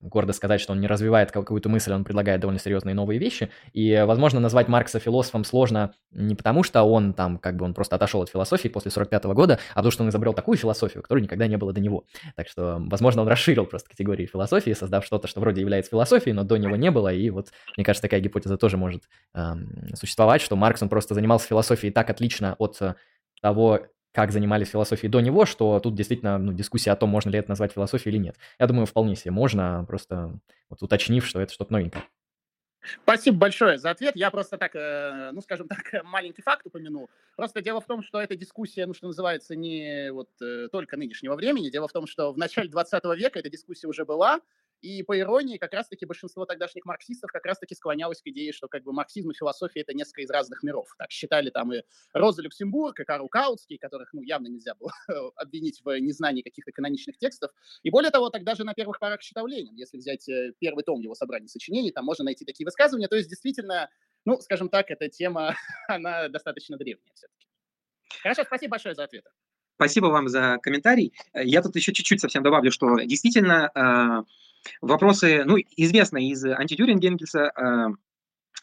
гордо 0.00 0.32
сказать, 0.32 0.60
что 0.60 0.72
он 0.72 0.80
не 0.80 0.86
развивает 0.86 1.32
какую-то 1.32 1.68
мысль, 1.68 1.92
он 1.92 2.04
предлагает 2.04 2.40
довольно 2.40 2.60
серьезные 2.60 2.94
новые 2.94 3.18
вещи. 3.18 3.50
И, 3.72 4.04
возможно, 4.06 4.40
назвать 4.40 4.68
Маркса 4.68 4.98
философом 4.98 5.44
сложно 5.44 5.94
не 6.10 6.34
потому, 6.34 6.62
что 6.62 6.82
он 6.82 7.14
там, 7.14 7.38
как 7.38 7.56
бы, 7.56 7.64
он 7.64 7.74
просто 7.74 7.96
отошел 7.96 8.22
от 8.22 8.28
философии 8.28 8.68
после 8.68 8.90
45 8.90 9.24
года, 9.26 9.58
а 9.72 9.76
потому 9.76 9.90
что 9.90 10.02
он 10.02 10.10
изобрел 10.10 10.34
такую 10.34 10.58
философию, 10.58 11.02
которой 11.02 11.20
никогда 11.20 11.46
не 11.46 11.56
было 11.56 11.72
до 11.72 11.80
него. 11.80 12.04
Так 12.34 12.48
что, 12.48 12.78
возможно, 12.80 13.22
он 13.22 13.28
расширил 13.28 13.66
просто 13.66 13.90
категории 13.90 14.26
философии, 14.26 14.72
создав 14.72 15.04
что-то, 15.04 15.28
что 15.28 15.40
вроде 15.40 15.60
является 15.60 15.90
философией, 15.90 16.34
но 16.34 16.44
до 16.44 16.56
него 16.56 16.76
не 16.76 16.90
было. 16.90 17.12
И 17.12 17.30
вот, 17.30 17.48
мне 17.76 17.84
кажется, 17.84 18.02
такая 18.02 18.20
гипотеза 18.20 18.56
тоже 18.56 18.76
может 18.76 19.04
эм, 19.34 19.94
существовать, 19.94 20.40
что 20.42 20.56
Маркс, 20.56 20.82
он 20.82 20.88
просто 20.88 21.14
занимался 21.14 21.48
философией 21.48 21.92
так 21.92 22.10
отлично 22.10 22.54
от 22.58 22.80
э, 22.80 22.94
того, 23.40 23.80
как 24.16 24.32
занимались 24.32 24.70
философией 24.70 25.10
до 25.10 25.20
него, 25.20 25.44
что 25.44 25.78
тут 25.78 25.94
действительно 25.94 26.38
ну, 26.38 26.54
дискуссия 26.54 26.90
о 26.90 26.96
том, 26.96 27.10
можно 27.10 27.28
ли 27.28 27.38
это 27.38 27.50
назвать 27.50 27.72
философией 27.72 28.14
или 28.14 28.22
нет. 28.22 28.36
Я 28.58 28.66
думаю, 28.66 28.86
вполне 28.86 29.14
себе 29.14 29.30
можно, 29.30 29.84
просто 29.86 30.40
вот 30.70 30.82
уточнив, 30.82 31.26
что 31.26 31.38
это 31.38 31.52
что-то 31.52 31.74
новенькое. 31.74 32.02
Спасибо 33.02 33.36
большое 33.36 33.76
за 33.76 33.90
ответ. 33.90 34.16
Я 34.16 34.30
просто 34.30 34.56
так, 34.56 34.74
э, 34.74 35.32
ну, 35.34 35.42
скажем 35.42 35.68
так, 35.68 35.78
маленький 36.04 36.40
факт 36.40 36.66
упомянул. 36.66 37.10
Просто 37.36 37.60
дело 37.60 37.82
в 37.82 37.84
том, 37.84 38.02
что 38.02 38.18
эта 38.18 38.36
дискуссия, 38.36 38.86
ну, 38.86 38.94
что 38.94 39.08
называется, 39.08 39.54
не 39.54 40.10
вот 40.12 40.30
э, 40.40 40.68
только 40.72 40.96
нынешнего 40.96 41.34
времени. 41.34 41.68
Дело 41.68 41.86
в 41.86 41.92
том, 41.92 42.06
что 42.06 42.32
в 42.32 42.38
начале 42.38 42.70
20 42.70 43.04
века 43.18 43.38
эта 43.38 43.50
дискуссия 43.50 43.86
уже 43.86 44.06
была, 44.06 44.40
и 44.80 45.02
по 45.02 45.18
иронии, 45.18 45.58
как 45.58 45.72
раз-таки 45.72 46.06
большинство 46.06 46.44
тогдашних 46.44 46.84
марксистов 46.84 47.30
как 47.30 47.44
раз-таки 47.46 47.74
склонялось 47.74 48.20
к 48.20 48.26
идее, 48.26 48.52
что 48.52 48.68
как 48.68 48.82
бы 48.82 48.92
марксизм 48.92 49.30
и 49.30 49.34
философия 49.34 49.80
это 49.80 49.94
несколько 49.94 50.22
из 50.22 50.30
разных 50.30 50.62
миров. 50.62 50.88
Так 50.98 51.10
считали 51.10 51.50
там 51.50 51.72
и 51.72 51.82
Роза 52.12 52.42
Люксембург, 52.42 53.00
и 53.00 53.04
Карл 53.04 53.28
Каутский, 53.28 53.78
которых, 53.78 54.12
ну, 54.12 54.22
явно 54.22 54.48
нельзя 54.48 54.74
было 54.74 54.92
обвинить 55.36 55.80
в 55.84 55.98
незнании 55.98 56.42
каких-то 56.42 56.72
каноничных 56.72 57.16
текстов. 57.18 57.50
И 57.82 57.90
более 57.90 58.10
того, 58.10 58.30
тогда 58.30 58.54
же 58.54 58.64
на 58.64 58.74
первых 58.74 58.98
порах 58.98 59.22
считал 59.22 59.46
Ленин. 59.46 59.74
Если 59.74 59.98
взять 59.98 60.28
э, 60.28 60.52
первый 60.58 60.84
том 60.84 61.00
его 61.00 61.14
собрания 61.14 61.48
сочинений, 61.48 61.90
там 61.90 62.04
можно 62.04 62.24
найти 62.24 62.44
такие 62.44 62.64
высказывания. 62.64 63.08
То 63.08 63.16
есть, 63.16 63.28
действительно, 63.28 63.90
ну, 64.24 64.40
скажем 64.40 64.68
так, 64.68 64.90
эта 64.90 65.08
тема, 65.08 65.54
она 65.88 66.28
достаточно 66.28 66.76
древняя 66.76 67.12
все-таки. 67.14 67.46
Хорошо, 68.22 68.44
спасибо 68.44 68.72
большое 68.72 68.94
за 68.94 69.04
ответ. 69.04 69.24
Спасибо 69.76 70.06
вам 70.06 70.28
за 70.28 70.58
комментарий. 70.62 71.12
Э, 71.32 71.44
Я 71.44 71.62
тут 71.62 71.76
еще 71.76 71.92
чуть-чуть 71.92 72.20
совсем 72.20 72.42
добавлю, 72.42 72.70
что 72.70 72.98
действительно 73.00 73.70
э, 73.74 74.24
вопросы, 74.80 75.44
ну, 75.44 75.56
известно 75.76 76.18
из 76.18 76.44
антитюринга 76.44 77.00
Генгельса 77.00 77.52
э, 77.56 77.86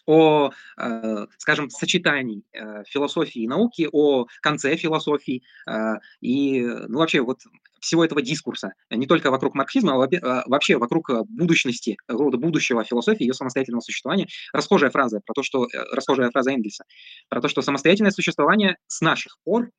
о, 0.05 0.51
э, 0.79 1.25
скажем, 1.37 1.69
сочетании 1.69 2.43
э, 2.53 2.83
философии 2.87 3.43
и 3.43 3.47
науки, 3.47 3.87
о 3.91 4.25
конце 4.41 4.75
философии. 4.75 5.43
э, 5.69 5.95
И, 6.21 6.61
ну, 6.61 6.99
вообще, 6.99 7.21
вот 7.21 7.39
всего 7.79 8.05
этого 8.05 8.21
дискурса, 8.21 8.71
не 8.89 9.07
только 9.07 9.29
вокруг 9.29 9.55
марксизма, 9.55 10.01
а, 10.01 10.07
а 10.21 10.43
вообще 10.47 10.77
вокруг 10.77 11.09
будущности, 11.27 11.97
рода 12.07 12.37
будущего 12.37 12.83
философии, 12.85 13.23
ее 13.23 13.33
самостоятельного 13.33 13.81
существования. 13.81 14.27
Расхожая 14.53 14.89
фраза 14.89 15.19
про 15.25 15.33
то, 15.33 15.43
что 15.43 15.67
расхожая 15.91 16.31
фраза 16.31 16.51
Энгельса 16.51 16.85
про 17.29 17.41
то, 17.41 17.49
что 17.49 17.61
самостоятельное 17.61 18.11
существование 18.11 18.77
с 18.87 19.01
наших 19.01 19.37
пор, 19.43 19.69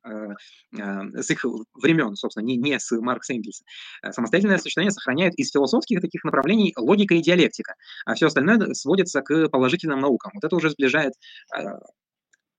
с 0.73 1.31
их 1.31 1.45
времен, 1.75 2.15
собственно, 2.17 2.45
не, 2.45 2.57
не 2.57 2.79
с 2.79 2.91
Маркса 3.01 3.35
Энгельса, 3.35 3.65
самостоятельное 4.11 4.59
существование 4.59 4.93
сохраняет 4.93 5.35
из 5.37 5.51
философских 5.51 6.01
таких 6.01 6.25
направлений 6.25 6.75
логика 6.77 7.15
и 7.15 7.23
диалектика, 7.23 7.75
а 8.05 8.15
все 8.15 8.27
остальное 8.27 8.75
сводится 8.75 9.23
к 9.23 9.49
положительным 9.49 10.01
наукам. 10.01 10.14
Вот 10.35 10.45
это 10.45 10.55
уже 10.57 10.71
сближает 10.71 11.15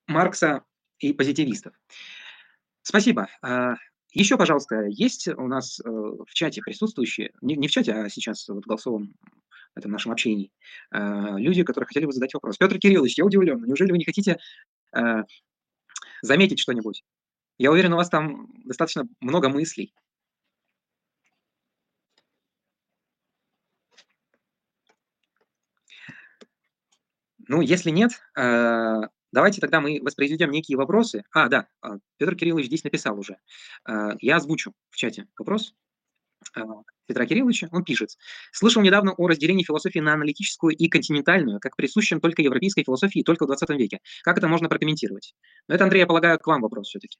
Маркса 0.08 0.64
и 1.00 1.14
позитивистов. 1.14 1.74
Спасибо. 2.82 3.28
А, 3.42 3.76
Еще, 4.14 4.38
пожалуйста, 4.38 4.86
есть 4.88 5.28
у 5.28 5.48
нас 5.48 5.80
э, 5.80 5.90
в 5.90 6.32
чате 6.34 6.62
присутствующие, 6.62 7.32
не, 7.42 7.56
не 7.56 7.68
в 7.68 7.72
чате, 7.72 7.94
а 7.94 8.10
сейчас 8.10 8.48
вот 8.48 8.64
в 8.64 8.68
голосовом 8.68 9.16
этом 9.76 9.92
нашем 9.92 10.12
общении, 10.12 10.52
а, 10.92 11.38
люди, 11.38 11.64
которые 11.64 11.88
хотели 11.88 12.06
бы 12.06 12.14
задать 12.14 12.34
вопрос. 12.34 12.58
Петр 12.58 12.78
Кириллович, 12.78 13.18
я 13.18 13.26
удивлен, 13.26 13.62
неужели 13.66 13.92
вы 13.92 13.98
не 13.98 14.06
хотите 14.06 14.38
заметить 16.22 16.60
что-нибудь? 16.60 17.04
Я 17.58 17.72
уверен, 17.72 17.92
у 17.94 17.98
вас 17.98 18.10
там 18.10 18.48
достаточно 18.64 19.06
много 19.20 19.50
мыслей. 19.50 19.94
Ну, 27.48 27.62
если 27.62 27.92
нет, 27.92 28.12
Давайте 29.36 29.60
тогда 29.60 29.82
мы 29.82 30.00
воспроизведем 30.02 30.50
некие 30.50 30.78
вопросы. 30.78 31.26
А, 31.34 31.50
да, 31.50 31.68
а, 31.82 31.98
Петр 32.16 32.38
Кириллович 32.38 32.68
здесь 32.68 32.86
написал 32.86 33.20
уже. 33.20 33.36
А, 33.84 34.14
я 34.22 34.38
озвучу 34.38 34.72
в 34.92 34.96
чате 34.96 35.28
вопрос. 35.38 35.74
Петра 37.06 37.26
Кирилловича, 37.26 37.68
он 37.74 37.84
пишет. 37.84 38.12
Слышал 38.54 38.82
недавно 38.82 39.12
о 39.12 39.28
разделении 39.28 39.66
философии 39.66 40.00
на 40.00 40.14
аналитическую 40.14 40.74
и 40.74 40.88
континентальную, 40.88 41.60
как 41.60 41.76
присущем 41.76 42.22
только 42.22 42.44
европейской 42.44 42.86
философии 42.86 43.24
только 43.24 43.44
в 43.44 43.48
20 43.48 43.70
веке. 43.72 44.00
Как 44.24 44.38
это 44.38 44.48
можно 44.48 44.70
прокомментировать? 44.70 45.36
Но 45.68 45.76
это, 45.76 45.84
Андрей, 45.84 46.00
я 46.00 46.08
полагаю, 46.08 46.40
к 46.40 46.48
вам 46.48 46.62
вопрос 46.62 46.88
все-таки. 46.88 47.18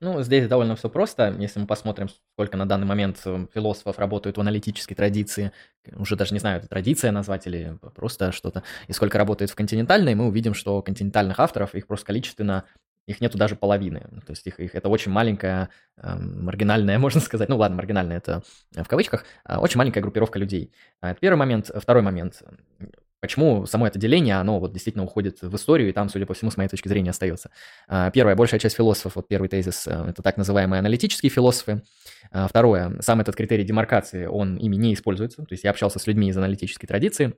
Ну, 0.00 0.22
здесь 0.22 0.48
довольно 0.48 0.76
все 0.76 0.88
просто. 0.88 1.34
Если 1.38 1.60
мы 1.60 1.66
посмотрим, 1.66 2.08
сколько 2.34 2.56
на 2.56 2.66
данный 2.66 2.86
момент 2.86 3.20
э, 3.24 3.46
философов 3.52 3.98
работают 3.98 4.36
в 4.36 4.40
аналитической 4.40 4.94
традиции, 4.94 5.52
уже 5.96 6.16
даже 6.16 6.34
не 6.34 6.40
знаю, 6.40 6.58
это 6.58 6.68
традиция 6.68 7.12
назвать 7.12 7.46
или 7.46 7.78
просто 7.94 8.32
что-то, 8.32 8.62
и 8.88 8.92
сколько 8.92 9.18
работает 9.18 9.50
в 9.50 9.54
континентальной, 9.54 10.14
мы 10.14 10.26
увидим, 10.26 10.54
что 10.54 10.82
континентальных 10.82 11.40
авторов, 11.40 11.74
их 11.74 11.86
просто 11.86 12.06
количественно, 12.06 12.64
их 13.06 13.20
нету 13.20 13.36
даже 13.36 13.56
половины. 13.56 14.00
То 14.26 14.30
есть 14.30 14.46
их, 14.46 14.60
их 14.60 14.74
это 14.74 14.88
очень 14.88 15.10
маленькая, 15.10 15.70
э, 15.96 16.16
маргинальная, 16.16 16.98
можно 17.00 17.20
сказать, 17.20 17.48
ну 17.48 17.56
ладно, 17.56 17.76
маргинальная 17.76 18.18
это 18.18 18.42
в 18.74 18.86
кавычках, 18.86 19.24
э, 19.48 19.56
очень 19.56 19.78
маленькая 19.78 20.00
группировка 20.00 20.38
людей. 20.38 20.72
Это 21.00 21.18
первый 21.20 21.36
момент. 21.36 21.70
Второй 21.74 22.02
момент. 22.02 22.42
Почему 23.22 23.66
само 23.66 23.86
это 23.86 24.00
деление, 24.00 24.34
оно 24.34 24.58
вот 24.58 24.72
действительно 24.72 25.04
уходит 25.04 25.42
в 25.42 25.54
историю, 25.54 25.88
и 25.88 25.92
там, 25.92 26.08
судя 26.08 26.26
по 26.26 26.34
всему, 26.34 26.50
с 26.50 26.56
моей 26.56 26.68
точки 26.68 26.88
зрения, 26.88 27.10
остается. 27.10 27.50
А, 27.86 28.10
первое, 28.10 28.34
большая 28.34 28.58
часть 28.58 28.74
философов, 28.74 29.14
вот 29.14 29.28
первый 29.28 29.48
тезис, 29.48 29.86
э, 29.86 30.06
это 30.08 30.22
так 30.22 30.36
называемые 30.36 30.80
аналитические 30.80 31.30
философы. 31.30 31.82
А, 32.32 32.48
второе, 32.48 33.00
сам 33.00 33.20
этот 33.20 33.36
критерий 33.36 33.62
демаркации, 33.62 34.26
он 34.26 34.56
ими 34.56 34.74
не 34.74 34.92
используется. 34.92 35.44
То 35.44 35.52
есть 35.52 35.62
я 35.62 35.70
общался 35.70 36.00
с 36.00 36.08
людьми 36.08 36.30
из 36.30 36.36
аналитической 36.36 36.88
традиции, 36.88 37.34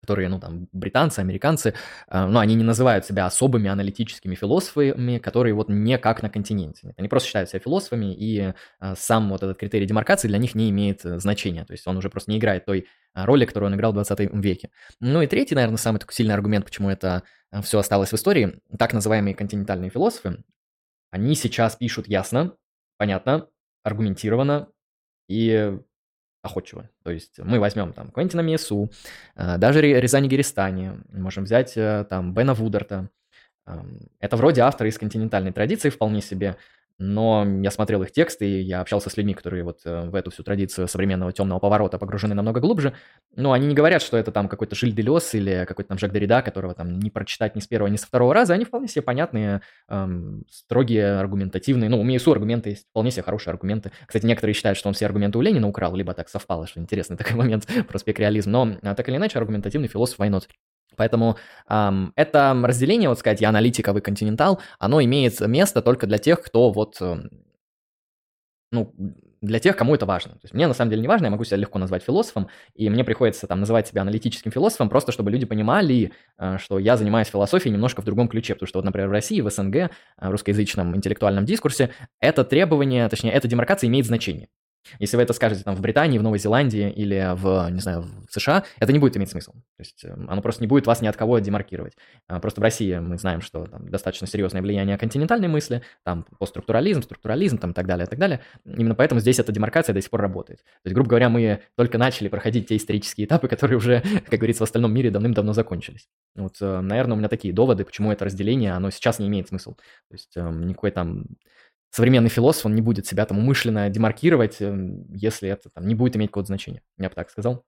которые, 0.00 0.28
ну, 0.28 0.40
там, 0.40 0.68
британцы, 0.72 1.20
американцы, 1.20 1.74
но 2.10 2.40
они 2.40 2.54
не 2.54 2.64
называют 2.64 3.04
себя 3.04 3.26
особыми 3.26 3.68
аналитическими 3.68 4.34
философами, 4.34 5.18
которые 5.18 5.54
вот 5.54 5.68
не 5.68 5.98
как 5.98 6.22
на 6.22 6.30
континенте. 6.30 6.94
Они 6.96 7.08
просто 7.08 7.28
считают 7.28 7.50
себя 7.50 7.60
философами, 7.60 8.14
и 8.14 8.52
э, 8.80 8.94
сам 8.96 9.28
вот 9.30 9.42
этот 9.42 9.58
критерий 9.58 9.86
демаркации 9.86 10.28
для 10.28 10.38
них 10.38 10.54
не 10.54 10.70
имеет 10.70 11.04
э, 11.04 11.18
значения. 11.18 11.64
То 11.64 11.72
есть 11.72 11.86
он 11.86 11.96
уже 11.96 12.08
просто 12.08 12.30
не 12.30 12.38
играет 12.38 12.64
той 12.64 12.86
роли, 13.14 13.44
которую 13.44 13.70
он 13.70 13.76
играл 13.76 13.92
в 13.92 13.94
20 13.94 14.32
веке. 14.34 14.70
Ну 15.00 15.20
и 15.22 15.26
третий, 15.26 15.54
наверное, 15.54 15.76
самый 15.76 15.98
такой 15.98 16.14
сильный 16.14 16.34
аргумент, 16.34 16.64
почему 16.64 16.90
это 16.90 17.22
все 17.62 17.78
осталось 17.78 18.10
в 18.10 18.14
истории, 18.14 18.60
так 18.78 18.92
называемые 18.92 19.34
континентальные 19.34 19.90
философы, 19.90 20.42
они 21.10 21.34
сейчас 21.34 21.74
пишут 21.76 22.06
ясно, 22.06 22.54
понятно, 22.96 23.48
аргументированно, 23.82 24.68
и 25.28 25.78
охотчиво. 26.42 26.88
То 27.02 27.10
есть 27.10 27.38
мы 27.38 27.58
возьмем 27.60 27.92
там 27.92 28.10
Квентина 28.10 28.40
Миесу, 28.40 28.90
э, 29.36 29.58
даже 29.58 29.80
Рязани 29.80 30.28
Геристани, 30.28 30.92
можем 31.12 31.44
взять 31.44 31.76
э, 31.76 32.06
там 32.08 32.34
Бена 32.34 32.54
Вудерта. 32.54 33.10
Это 34.18 34.36
вроде 34.36 34.62
авторы 34.62 34.88
из 34.88 34.98
континентальной 34.98 35.52
традиции 35.52 35.90
вполне 35.90 36.20
себе, 36.22 36.56
но 37.00 37.46
я 37.62 37.70
смотрел 37.70 38.02
их 38.02 38.12
тексты, 38.12 38.46
и 38.46 38.60
я 38.60 38.82
общался 38.82 39.08
с 39.08 39.16
людьми, 39.16 39.32
которые 39.32 39.64
вот 39.64 39.80
э, 39.86 40.08
в 40.10 40.14
эту 40.14 40.30
всю 40.30 40.42
традицию 40.42 40.86
современного 40.86 41.32
темного 41.32 41.58
поворота 41.58 41.98
погружены 41.98 42.34
намного 42.34 42.60
глубже, 42.60 42.92
но 43.34 43.52
они 43.52 43.66
не 43.66 43.74
говорят, 43.74 44.02
что 44.02 44.18
это 44.18 44.30
там 44.30 44.48
какой-то 44.48 44.76
Жиль 44.76 44.92
Делес 44.92 45.34
или 45.34 45.64
какой-то 45.66 45.88
там 45.88 45.98
Жак 45.98 46.12
Дорида, 46.12 46.42
которого 46.42 46.74
там 46.74 47.00
не 47.00 47.10
прочитать 47.10 47.56
ни 47.56 47.60
с 47.60 47.66
первого, 47.66 47.88
ни 47.88 47.96
со 47.96 48.06
второго 48.06 48.34
раза, 48.34 48.52
они 48.52 48.66
вполне 48.66 48.86
себе 48.86 49.00
понятные, 49.00 49.62
эм, 49.88 50.44
строгие, 50.50 51.18
аргументативные, 51.18 51.88
ну, 51.88 51.98
у 51.98 52.04
Миесу 52.04 52.32
аргументы 52.32 52.70
есть, 52.70 52.86
вполне 52.90 53.10
себе 53.10 53.22
хорошие 53.22 53.52
аргументы. 53.52 53.92
Кстати, 54.06 54.26
некоторые 54.26 54.54
считают, 54.54 54.76
что 54.76 54.88
он 54.88 54.94
все 54.94 55.06
аргументы 55.06 55.38
у 55.38 55.40
Ленина 55.40 55.66
украл, 55.66 55.96
либо 55.96 56.12
так 56.12 56.28
совпало, 56.28 56.66
что 56.66 56.80
интересный 56.80 57.16
такой 57.18 57.36
момент 57.36 57.66
про 57.88 57.98
спекреализм, 57.98 58.50
но 58.50 58.76
а, 58.82 58.94
так 58.94 59.08
или 59.08 59.16
иначе 59.16 59.38
аргументативный 59.38 59.88
философ 59.88 60.18
Вайнот. 60.18 60.48
Поэтому 60.96 61.36
эм, 61.68 62.12
это 62.16 62.56
разделение, 62.64 63.08
вот 63.08 63.18
сказать, 63.18 63.40
я 63.40 63.48
аналитик, 63.48 63.88
вы 63.88 64.00
континентал, 64.00 64.60
оно 64.78 65.02
имеет 65.02 65.40
место 65.40 65.82
только 65.82 66.06
для 66.06 66.18
тех, 66.18 66.42
кто 66.42 66.70
вот, 66.70 66.96
э, 67.00 67.22
ну, 68.72 68.94
для 69.40 69.58
тех, 69.58 69.76
кому 69.76 69.94
это 69.94 70.06
важно. 70.06 70.32
То 70.32 70.40
есть 70.42 70.54
мне 70.54 70.66
на 70.66 70.74
самом 70.74 70.90
деле 70.90 71.02
не 71.02 71.08
важно, 71.08 71.26
я 71.26 71.30
могу 71.30 71.44
себя 71.44 71.56
легко 71.56 71.78
назвать 71.78 72.02
философом, 72.02 72.48
и 72.74 72.90
мне 72.90 73.04
приходится 73.04 73.46
там 73.46 73.60
называть 73.60 73.88
себя 73.88 74.02
аналитическим 74.02 74.50
философом, 74.50 74.90
просто 74.90 75.12
чтобы 75.12 75.30
люди 75.30 75.46
понимали, 75.46 76.12
э, 76.38 76.58
что 76.58 76.78
я 76.78 76.96
занимаюсь 76.96 77.28
философией 77.28 77.72
немножко 77.72 78.02
в 78.02 78.04
другом 78.04 78.28
ключе, 78.28 78.54
потому 78.54 78.68
что 78.68 78.78
вот, 78.78 78.84
например, 78.84 79.08
в 79.08 79.12
России, 79.12 79.40
в 79.40 79.50
СНГ, 79.50 79.76
э, 79.76 79.88
в 80.18 80.30
русскоязычном 80.30 80.94
интеллектуальном 80.94 81.44
дискурсе, 81.46 81.90
это 82.20 82.44
требование, 82.44 83.08
точнее, 83.08 83.32
эта 83.32 83.48
демаркация 83.48 83.88
имеет 83.88 84.06
значение. 84.06 84.48
Если 84.98 85.16
вы 85.16 85.22
это 85.22 85.32
скажете 85.32 85.62
там 85.62 85.74
в 85.74 85.80
Британии, 85.80 86.18
в 86.18 86.22
Новой 86.22 86.38
Зеландии 86.38 86.90
или 86.90 87.34
в, 87.34 87.68
не 87.70 87.80
знаю, 87.80 88.06
в 88.28 88.32
США, 88.32 88.64
это 88.78 88.92
не 88.92 88.98
будет 88.98 89.16
иметь 89.16 89.30
смысла. 89.30 89.54
То 89.54 89.80
есть 89.80 90.04
эм, 90.04 90.28
оно 90.28 90.42
просто 90.42 90.62
не 90.62 90.66
будет 90.66 90.86
вас 90.86 91.00
ни 91.02 91.06
от 91.06 91.16
кого 91.16 91.38
демаркировать. 91.38 91.94
А, 92.28 92.40
просто 92.40 92.60
в 92.60 92.64
России 92.64 92.98
мы 92.98 93.18
знаем, 93.18 93.40
что 93.40 93.66
там 93.66 93.88
достаточно 93.88 94.26
серьезное 94.26 94.62
влияние 94.62 94.98
континентальной 94.98 95.48
мысли, 95.48 95.82
там 96.04 96.26
постструктурализм, 96.38 97.02
структурализм 97.02 97.58
там, 97.58 97.70
и 97.70 97.74
так 97.74 97.86
далее, 97.86 98.06
и 98.06 98.08
так 98.08 98.18
далее. 98.18 98.40
Именно 98.64 98.94
поэтому 98.94 99.20
здесь 99.20 99.38
эта 99.38 99.52
демаркация 99.52 99.92
до 99.92 100.00
сих 100.00 100.10
пор 100.10 100.20
работает. 100.20 100.60
То 100.60 100.86
есть, 100.86 100.94
грубо 100.94 101.10
говоря, 101.10 101.28
мы 101.28 101.62
только 101.76 101.98
начали 101.98 102.28
проходить 102.28 102.68
те 102.68 102.76
исторические 102.76 103.26
этапы, 103.26 103.48
которые 103.48 103.76
уже, 103.76 104.02
как 104.30 104.38
говорится, 104.38 104.64
в 104.64 104.68
остальном 104.68 104.92
мире 104.92 105.10
давным-давно 105.10 105.52
закончились. 105.52 106.08
Вот, 106.34 106.56
э, 106.60 106.80
наверное, 106.80 107.14
у 107.14 107.18
меня 107.18 107.28
такие 107.28 107.52
доводы, 107.52 107.84
почему 107.84 108.12
это 108.12 108.24
разделение, 108.24 108.72
оно 108.72 108.90
сейчас 108.90 109.18
не 109.18 109.28
имеет 109.28 109.48
смысла. 109.48 109.74
То 109.74 110.14
есть 110.14 110.36
эм, 110.36 110.66
никакой 110.66 110.90
там 110.90 111.26
современный 111.90 112.30
философ, 112.30 112.66
он 112.66 112.74
не 112.74 112.82
будет 112.82 113.06
себя 113.06 113.26
там 113.26 113.38
умышленно 113.38 113.88
демаркировать, 113.90 114.60
эм, 114.60 115.12
если 115.12 115.48
это 115.48 115.70
там 115.70 115.86
не 115.86 115.94
будет 115.94 116.16
иметь 116.16 116.30
какого-то 116.30 116.48
значения. 116.48 116.82
Я 116.98 117.08
бы 117.08 117.14
так 117.14 117.30
сказал. 117.30 117.64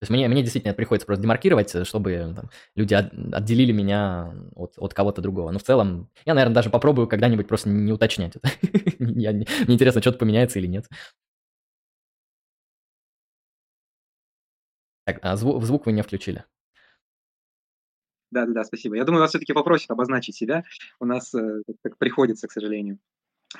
То 0.00 0.04
есть 0.04 0.10
мне, 0.10 0.28
мне 0.28 0.42
действительно 0.42 0.74
приходится 0.74 1.06
просто 1.06 1.22
демаркировать, 1.22 1.74
э, 1.74 1.84
чтобы 1.84 2.32
там, 2.36 2.50
люди 2.76 2.94
от, 2.94 3.12
отделили 3.32 3.72
меня 3.72 4.32
от, 4.54 4.74
от 4.76 4.94
кого-то 4.94 5.20
другого. 5.22 5.50
Но 5.50 5.58
в 5.58 5.64
целом, 5.64 6.08
я, 6.24 6.34
наверное, 6.34 6.54
даже 6.54 6.70
попробую 6.70 7.08
когда-нибудь 7.08 7.48
просто 7.48 7.68
не 7.68 7.92
уточнять 7.92 8.36
это. 8.36 8.48
Мне 9.00 9.44
интересно, 9.66 10.00
что-то 10.00 10.18
поменяется 10.18 10.60
или 10.60 10.68
нет. 10.68 10.86
Так, 15.04 15.18
а 15.22 15.36
звук, 15.36 15.86
вы 15.86 15.92
не 15.92 16.02
включили. 16.02 16.44
Да, 18.30 18.46
да, 18.46 18.62
спасибо. 18.64 18.96
Я 18.96 19.04
думаю, 19.04 19.22
вас 19.22 19.30
все-таки 19.30 19.52
попросят 19.52 19.90
обозначить 19.90 20.36
себя. 20.36 20.64
У 21.00 21.06
нас 21.06 21.34
э, 21.34 21.62
так 21.82 21.96
приходится, 21.98 22.46
к 22.46 22.52
сожалению. 22.52 22.98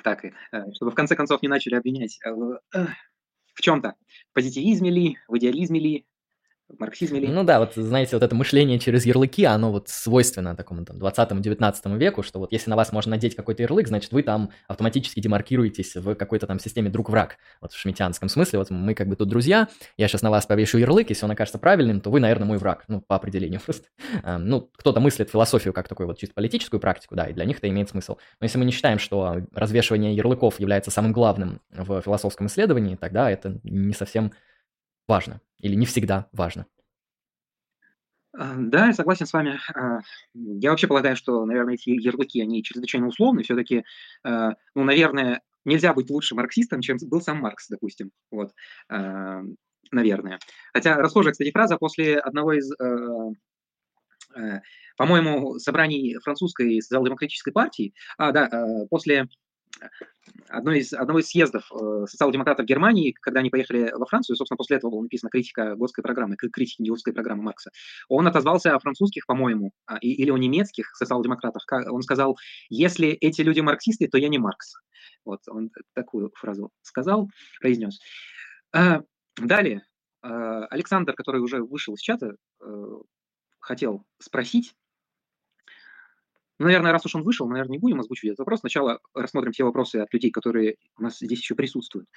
Так, 0.03 0.25
э, 0.25 0.31
чтобы 0.73 0.91
в 0.91 0.95
конце 0.95 1.15
концов 1.15 1.41
не 1.41 1.47
начали 1.47 1.75
обвинять 1.75 2.19
э, 2.23 2.31
в, 2.31 2.59
в 3.53 3.61
чем-то. 3.61 3.95
В 4.29 4.33
позитивизме 4.33 4.89
ли, 4.89 5.17
в 5.27 5.37
идеализме 5.37 5.79
ли, 5.79 6.05
в 6.69 6.79
марксизме? 6.79 7.19
Ну 7.27 7.43
да, 7.43 7.59
вот 7.59 7.73
знаете, 7.75 8.15
вот 8.15 8.23
это 8.23 8.35
мышление 8.35 8.79
через 8.79 9.05
ярлыки, 9.05 9.43
оно 9.43 9.71
вот 9.71 9.89
свойственно 9.89 10.55
такому 10.55 10.85
там 10.85 10.97
20-19 10.97 11.97
веку, 11.97 12.23
что 12.23 12.39
вот 12.39 12.51
если 12.51 12.69
на 12.69 12.75
вас 12.75 12.91
можно 12.91 13.11
надеть 13.11 13.35
какой-то 13.35 13.63
ярлык, 13.63 13.87
значит 13.87 14.11
вы 14.11 14.23
там 14.23 14.51
автоматически 14.67 15.19
демаркируетесь 15.19 15.95
в 15.95 16.15
какой-то 16.15 16.47
там 16.47 16.59
системе 16.59 16.89
друг-враг, 16.89 17.37
вот 17.61 17.73
в 17.73 17.77
шмитянском 17.77 18.29
смысле, 18.29 18.59
вот 18.59 18.69
мы 18.69 18.93
как 18.93 19.07
бы 19.07 19.15
тут 19.15 19.29
друзья, 19.29 19.67
я 19.97 20.07
сейчас 20.07 20.21
на 20.21 20.29
вас 20.29 20.45
повешу 20.45 20.77
ярлык, 20.77 21.09
если 21.09 21.25
он 21.25 21.31
окажется 21.31 21.59
правильным, 21.59 22.01
то 22.01 22.09
вы, 22.09 22.19
наверное, 22.19 22.47
мой 22.47 22.57
враг, 22.57 22.85
ну 22.87 23.01
по 23.01 23.15
определению 23.15 23.59
просто. 23.65 23.87
Ну, 24.37 24.69
кто-то 24.75 24.99
мыслит 24.99 25.29
философию 25.29 25.73
как 25.73 25.87
такую 25.87 26.07
вот 26.07 26.17
чисто 26.17 26.35
политическую 26.35 26.79
практику, 26.79 27.15
да, 27.15 27.25
и 27.25 27.33
для 27.33 27.45
них 27.45 27.57
это 27.57 27.69
имеет 27.69 27.89
смысл. 27.89 28.17
Но 28.39 28.45
если 28.45 28.57
мы 28.57 28.65
не 28.65 28.71
считаем, 28.71 28.99
что 28.99 29.41
развешивание 29.53 30.15
ярлыков 30.15 30.59
является 30.59 30.91
самым 30.91 31.13
главным 31.13 31.61
в 31.71 32.01
философском 32.01 32.47
исследовании, 32.47 32.95
тогда 32.95 33.29
это 33.29 33.59
не 33.63 33.93
совсем 33.93 34.31
важно 35.07 35.41
или 35.59 35.75
не 35.75 35.85
всегда 35.85 36.27
важно. 36.31 36.65
А, 38.33 38.53
да, 38.57 38.87
я 38.87 38.93
согласен 38.93 39.25
с 39.25 39.33
вами. 39.33 39.59
А, 39.75 39.99
я 40.33 40.69
вообще 40.69 40.87
полагаю, 40.87 41.15
что, 41.15 41.45
наверное, 41.45 41.73
эти 41.75 41.89
ярлыки, 41.89 42.41
они 42.41 42.63
чрезвычайно 42.63 43.07
условны. 43.07 43.43
Все-таки, 43.43 43.83
а, 44.23 44.53
ну, 44.75 44.83
наверное, 44.83 45.41
нельзя 45.65 45.93
быть 45.93 46.09
лучше 46.09 46.35
марксистом, 46.35 46.81
чем 46.81 46.97
был 47.01 47.21
сам 47.21 47.39
Маркс, 47.39 47.67
допустим. 47.69 48.11
Вот, 48.31 48.53
наверное. 49.91 50.39
Хотя 50.73 50.95
расхожая, 50.95 51.33
кстати, 51.33 51.51
фраза 51.51 51.77
после 51.77 52.17
одного 52.17 52.53
из, 52.53 52.71
по-моему, 54.97 55.59
собраний 55.59 56.17
французской 56.23 56.81
социал-демократической 56.81 57.51
партии, 57.51 57.93
а, 58.17 58.31
да, 58.31 58.49
после 58.89 59.27
одной 60.49 60.79
из, 60.79 60.93
одного 60.93 61.19
из 61.19 61.27
съездов 61.27 61.71
э, 61.71 62.05
социал-демократов 62.07 62.65
Германии, 62.65 63.15
когда 63.21 63.39
они 63.39 63.49
поехали 63.49 63.91
во 63.95 64.05
Францию, 64.05 64.35
собственно, 64.35 64.57
после 64.57 64.77
этого 64.77 64.91
была 64.91 65.03
написана 65.03 65.29
критика 65.29 65.75
Готской 65.75 66.03
программы, 66.03 66.35
критики 66.35 66.87
Готской 66.87 67.13
программы 67.13 67.43
Маркса, 67.43 67.71
он 68.07 68.27
отозвался 68.27 68.75
о 68.75 68.79
французских, 68.79 69.25
по-моему, 69.25 69.71
а, 69.85 69.97
или 69.97 70.31
о 70.31 70.37
немецких 70.37 70.95
социал-демократах. 70.95 71.65
Он 71.89 72.01
сказал, 72.01 72.37
если 72.69 73.09
эти 73.09 73.41
люди 73.41 73.59
марксисты, 73.59 74.07
то 74.07 74.17
я 74.17 74.29
не 74.29 74.37
Маркс. 74.37 74.75
Вот, 75.25 75.41
он 75.47 75.71
такую 75.93 76.31
фразу 76.35 76.71
сказал, 76.81 77.29
произнес. 77.59 77.99
А, 78.73 79.01
далее, 79.37 79.83
а, 80.21 80.65
Александр, 80.65 81.13
который 81.13 81.41
уже 81.41 81.63
вышел 81.63 81.93
из 81.93 82.01
чата, 82.01 82.35
э, 82.61 82.85
хотел 83.59 84.05
спросить, 84.19 84.73
ну, 86.59 86.65
наверное, 86.65 86.91
раз 86.91 87.05
уж 87.05 87.15
он 87.15 87.23
вышел, 87.23 87.47
наверное, 87.47 87.71
не 87.71 87.77
будем 87.79 88.01
озвучивать 88.01 88.33
этот 88.33 88.39
вопрос. 88.39 88.59
Сначала 88.59 88.99
рассмотрим 89.13 89.53
те 89.53 89.63
вопросы 89.63 89.95
от 89.95 90.13
людей, 90.13 90.29
которые 90.29 90.75
у 90.97 91.03
нас 91.03 91.17
здесь 91.19 91.39
еще 91.39 91.55
присутствуют. 91.55 92.07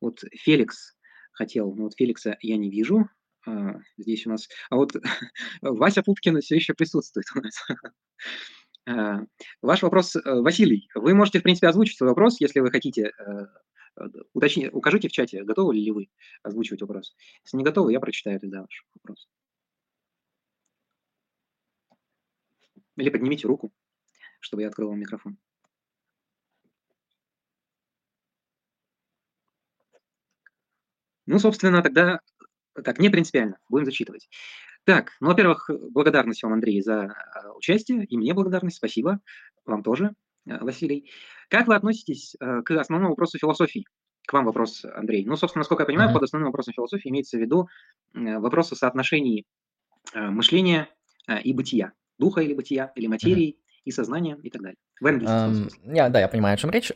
Вот 0.00 0.20
Феликс 0.32 0.96
хотел, 1.32 1.74
но 1.74 1.84
вот 1.84 1.92
Феликса 1.96 2.36
я 2.40 2.56
не 2.56 2.70
вижу. 2.70 3.08
А, 3.46 3.74
здесь 3.98 4.26
у 4.26 4.30
нас... 4.30 4.48
А 4.70 4.76
вот 4.76 4.92
Вася 5.60 6.02
Пупкин 6.02 6.40
все 6.40 6.56
еще 6.56 6.72
присутствует 6.74 7.26
у 7.36 7.40
нас. 7.40 7.54
А, 8.86 9.20
ваш 9.60 9.82
вопрос, 9.82 10.16
э, 10.16 10.20
Василий, 10.24 10.88
вы 10.94 11.14
можете, 11.14 11.38
в 11.38 11.42
принципе, 11.42 11.68
озвучить 11.68 11.98
свой 11.98 12.08
вопрос, 12.08 12.40
если 12.40 12.60
вы 12.60 12.70
хотите. 12.70 13.12
Э, 13.18 13.46
уточни, 14.32 14.68
укажите 14.68 15.08
в 15.08 15.12
чате, 15.12 15.44
готовы 15.44 15.74
ли 15.74 15.90
вы 15.92 16.08
озвучивать 16.42 16.80
вопрос. 16.80 17.14
Если 17.44 17.58
не 17.58 17.62
готовы, 17.62 17.92
я 17.92 18.00
прочитаю 18.00 18.40
тогда 18.40 18.62
ваш 18.62 18.86
вопрос. 18.94 19.28
Или 22.96 23.10
поднимите 23.10 23.46
руку 23.46 23.70
чтобы 24.40 24.62
я 24.62 24.68
открыл 24.68 24.88
вам 24.88 24.98
микрофон. 24.98 25.38
Ну, 31.26 31.38
собственно, 31.38 31.80
тогда 31.82 32.20
так, 32.74 32.98
не 32.98 33.08
принципиально, 33.08 33.58
будем 33.68 33.84
зачитывать. 33.84 34.28
Так, 34.84 35.12
ну, 35.20 35.28
во-первых, 35.28 35.70
благодарность 35.90 36.42
вам, 36.42 36.54
Андрей, 36.54 36.80
за 36.80 37.02
а, 37.02 37.52
участие, 37.52 38.04
и 38.04 38.16
мне 38.16 38.34
благодарность, 38.34 38.78
спасибо, 38.78 39.20
вам 39.64 39.82
тоже, 39.82 40.14
а, 40.48 40.64
Василий. 40.64 41.10
Как 41.48 41.66
вы 41.66 41.74
относитесь 41.74 42.34
а, 42.40 42.62
к 42.62 42.70
основному 42.72 43.10
вопросу 43.10 43.38
философии? 43.38 43.84
К 44.26 44.32
вам 44.32 44.46
вопрос, 44.46 44.84
Андрей. 44.84 45.24
Ну, 45.24 45.36
собственно, 45.36 45.60
насколько 45.60 45.82
я 45.82 45.86
понимаю, 45.86 46.10
uh-huh. 46.10 46.14
под 46.14 46.22
основным 46.22 46.48
вопросом 46.48 46.74
философии 46.74 47.08
имеется 47.08 47.36
в 47.36 47.40
виду 47.40 47.68
вопрос 48.12 48.72
о 48.72 48.76
соотношении 48.76 49.44
мышления 50.14 50.88
и 51.42 51.52
бытия, 51.52 51.92
духа 52.18 52.40
или 52.40 52.54
бытия, 52.54 52.92
или 52.94 53.06
материи, 53.06 53.58
и 53.84 53.90
сознание 53.90 54.36
и 54.42 54.50
так 54.50 54.62
далее. 54.62 54.76
В 55.00 55.06
эм, 55.06 55.68
я, 55.84 56.08
да, 56.08 56.20
я 56.20 56.28
понимаю, 56.28 56.54
о 56.54 56.56
чем 56.56 56.70
речь. 56.70 56.92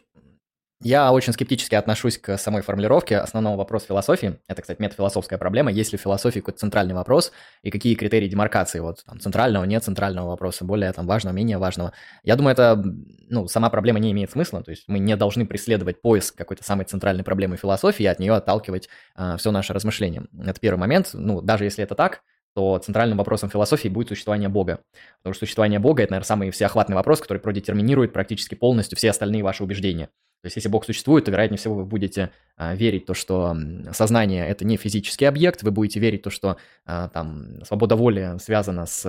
Я 0.84 1.12
очень 1.12 1.32
скептически 1.32 1.76
отношусь 1.76 2.18
к 2.18 2.36
самой 2.36 2.60
формулировке 2.60 3.16
основного 3.16 3.56
вопроса 3.56 3.86
философии. 3.86 4.38
Это, 4.48 4.60
кстати, 4.60 4.82
метафилософская 4.82 5.38
проблема. 5.38 5.72
Есть 5.72 5.92
ли 5.92 5.98
в 5.98 6.02
философии 6.02 6.40
какой-то 6.40 6.58
центральный 6.58 6.94
вопрос 6.94 7.32
и 7.62 7.70
какие 7.70 7.94
критерии 7.94 8.28
демаркации 8.28 8.80
вот 8.80 9.02
там, 9.06 9.18
центрального, 9.18 9.64
не 9.64 9.80
центрального 9.80 10.28
вопроса, 10.28 10.66
более 10.66 10.92
там 10.92 11.06
важного, 11.06 11.34
менее 11.34 11.56
важного. 11.56 11.94
Я 12.22 12.36
думаю, 12.36 12.52
это, 12.52 12.84
ну, 13.30 13.48
сама 13.48 13.70
проблема 13.70 13.98
не 13.98 14.12
имеет 14.12 14.32
смысла. 14.32 14.62
То 14.62 14.72
есть 14.72 14.84
мы 14.86 14.98
не 14.98 15.16
должны 15.16 15.46
преследовать 15.46 16.02
поиск 16.02 16.36
какой-то 16.36 16.64
самой 16.64 16.84
центральной 16.84 17.24
проблемы 17.24 17.56
философии 17.56 18.02
и 18.02 18.06
от 18.06 18.18
нее 18.18 18.34
отталкивать 18.34 18.90
э, 19.16 19.36
все 19.38 19.52
наше 19.52 19.72
размышление. 19.72 20.24
Это 20.38 20.60
первый 20.60 20.80
момент. 20.80 21.10
Ну, 21.14 21.40
даже 21.40 21.64
если 21.64 21.82
это 21.82 21.94
так, 21.94 22.20
то 22.54 22.78
центральным 22.78 23.18
вопросом 23.18 23.50
философии 23.50 23.88
будет 23.88 24.08
существование 24.08 24.48
Бога. 24.48 24.80
Потому 25.18 25.34
что 25.34 25.44
существование 25.44 25.80
Бога– 25.80 26.02
это, 26.04 26.12
наверное, 26.12 26.26
самый 26.26 26.50
всеохватный 26.50 26.96
вопрос, 26.96 27.20
который 27.20 27.38
продетерминирует 27.38 28.12
практически 28.12 28.54
полностью 28.54 28.96
все 28.96 29.10
остальные 29.10 29.42
ваши 29.42 29.64
убеждения. 29.64 30.08
То 30.44 30.48
есть, 30.48 30.56
если 30.56 30.68
Бог 30.68 30.84
существует, 30.84 31.24
то, 31.24 31.30
вероятнее 31.30 31.56
всего, 31.56 31.74
вы 31.74 31.86
будете 31.86 32.30
а, 32.56 32.74
верить 32.74 33.06
то, 33.06 33.14
что 33.14 33.56
сознание– 33.92 34.46
это 34.48 34.66
не 34.66 34.76
физический 34.76 35.24
объект, 35.24 35.62
вы 35.62 35.70
будете 35.70 36.00
верить 36.00 36.20
то, 36.20 36.28
что 36.28 36.58
а, 36.84 37.08
там 37.08 37.64
свобода 37.64 37.96
воли 37.96 38.36
связана 38.38 38.84
с 38.84 39.02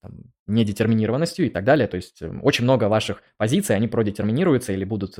там, 0.00 0.32
недетерминированностью 0.46 1.44
и 1.44 1.50
так 1.50 1.64
далее. 1.64 1.86
То 1.86 1.96
есть, 1.96 2.22
очень 2.42 2.64
много 2.64 2.84
ваших 2.84 3.22
позиций, 3.36 3.76
они 3.76 3.88
продетерминируются 3.88 4.72
или 4.72 4.84
будут 4.84 5.18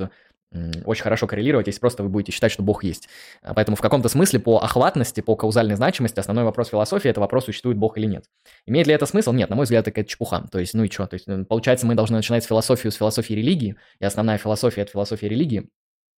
очень 0.85 1.03
хорошо 1.03 1.27
коррелировать, 1.27 1.67
если 1.67 1.79
просто 1.79 2.03
вы 2.03 2.09
будете 2.09 2.31
считать, 2.31 2.51
что 2.51 2.61
Бог 2.61 2.83
есть. 2.83 3.07
А, 3.41 3.53
поэтому 3.53 3.77
в 3.77 3.81
каком-то 3.81 4.09
смысле 4.09 4.39
по 4.39 4.57
охватности, 4.57 5.21
по 5.21 5.35
каузальной 5.35 5.75
значимости 5.75 6.19
основной 6.19 6.43
вопрос 6.43 6.69
философии– 6.69 7.09
это 7.11 7.21
вопрос, 7.21 7.45
существует 7.45 7.77
Бог 7.77 7.97
или 7.97 8.05
нет. 8.05 8.25
Имеет 8.65 8.87
ли 8.87 8.93
это 8.93 9.05
смысл? 9.05 9.31
Нет, 9.31 9.49
на 9.49 9.55
мой 9.55 9.63
взгляд, 9.63 9.83
это 9.83 9.91
какая-то 9.91 10.09
чепуха. 10.09 10.45
То 10.51 10.59
есть, 10.59 10.73
ну 10.73 10.83
и 10.83 10.89
что? 10.89 11.07
То 11.07 11.13
есть, 11.15 11.27
получается, 11.47 11.85
мы 11.85 11.95
должны 11.95 12.17
начинать 12.17 12.43
с 12.43 12.47
философии, 12.47 12.89
с 12.89 12.95
философии 12.95 13.33
религии, 13.33 13.75
и 13.99 14.05
основная 14.05 14.37
философия– 14.37 14.81
это 14.83 14.91
философия 14.91 15.29
религии. 15.29 15.69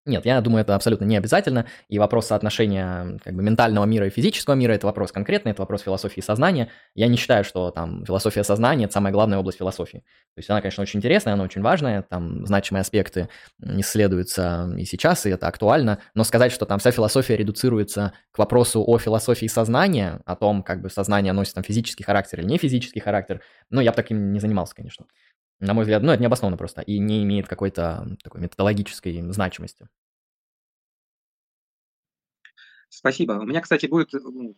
Нет, 0.05 0.25
я 0.25 0.41
думаю, 0.41 0.63
это 0.63 0.75
абсолютно 0.75 1.05
не 1.05 1.15
обязательно. 1.15 1.65
И 1.87 1.97
вопрос 1.97 2.27
соотношения 2.27 3.19
как 3.23 3.33
бы, 3.33 3.41
ментального 3.41 3.85
мира 3.85 4.07
и 4.07 4.09
физического 4.09 4.53
мира– 4.53 4.73
это 4.73 4.85
вопрос 4.85 5.13
конкретный, 5.13 5.51
это 5.51 5.61
вопрос 5.61 5.83
философии 5.83 6.19
сознания. 6.19 6.69
Я 6.93 7.07
не 7.07 7.15
считаю, 7.15 7.45
что 7.45 7.71
там 7.71 8.05
философия 8.05 8.43
сознания– 8.43 8.83
это 8.85 8.93
самая 8.93 9.13
главная 9.13 9.37
область 9.37 9.59
философии. 9.59 9.99
То 9.99 10.39
есть 10.39 10.49
она, 10.49 10.59
конечно, 10.59 10.81
очень 10.81 10.99
интересная, 10.99 11.35
она 11.35 11.45
очень 11.45 11.61
важная, 11.61 12.01
там 12.01 12.45
значимые 12.45 12.81
аспекты 12.81 13.29
исследуются 13.61 14.73
и 14.77 14.83
сейчас, 14.83 15.25
и 15.25 15.29
это 15.29 15.47
актуально. 15.47 15.99
Но 16.15 16.25
сказать, 16.25 16.51
что 16.51 16.65
там 16.65 16.79
вся 16.79 16.91
философия 16.91 17.37
редуцируется 17.37 18.11
к 18.31 18.39
вопросу 18.39 18.83
о 18.85 18.97
философии 18.97 19.45
сознания, 19.45 20.19
о 20.25 20.35
том, 20.35 20.63
как 20.63 20.81
бы 20.81 20.89
сознание 20.89 21.31
носит 21.31 21.53
там 21.53 21.63
физический 21.63 22.03
характер 22.03 22.41
или 22.41 22.47
не 22.47 22.57
физический 22.57 22.99
характер, 22.99 23.41
ну, 23.69 23.79
я 23.79 23.91
бы 23.91 23.95
таким 23.95 24.33
не 24.33 24.41
занимался, 24.41 24.75
конечно 24.75 25.05
на 25.63 25.73
мой 25.73 25.83
взгляд, 25.83 26.03
ну, 26.03 26.11
это 26.11 26.19
не 26.19 26.27
обоснованно 26.27 26.57
просто 26.57 26.81
и 26.81 26.99
не 26.99 27.23
имеет 27.23 27.47
какой-то 27.47 28.07
такой 28.23 28.41
методологической 28.41 29.21
значимости. 29.31 29.87
Спасибо. 32.89 33.33
У 33.33 33.45
меня, 33.45 33.59
кстати, 33.61 33.87
будет 33.87 34.13
ну, 34.13 34.55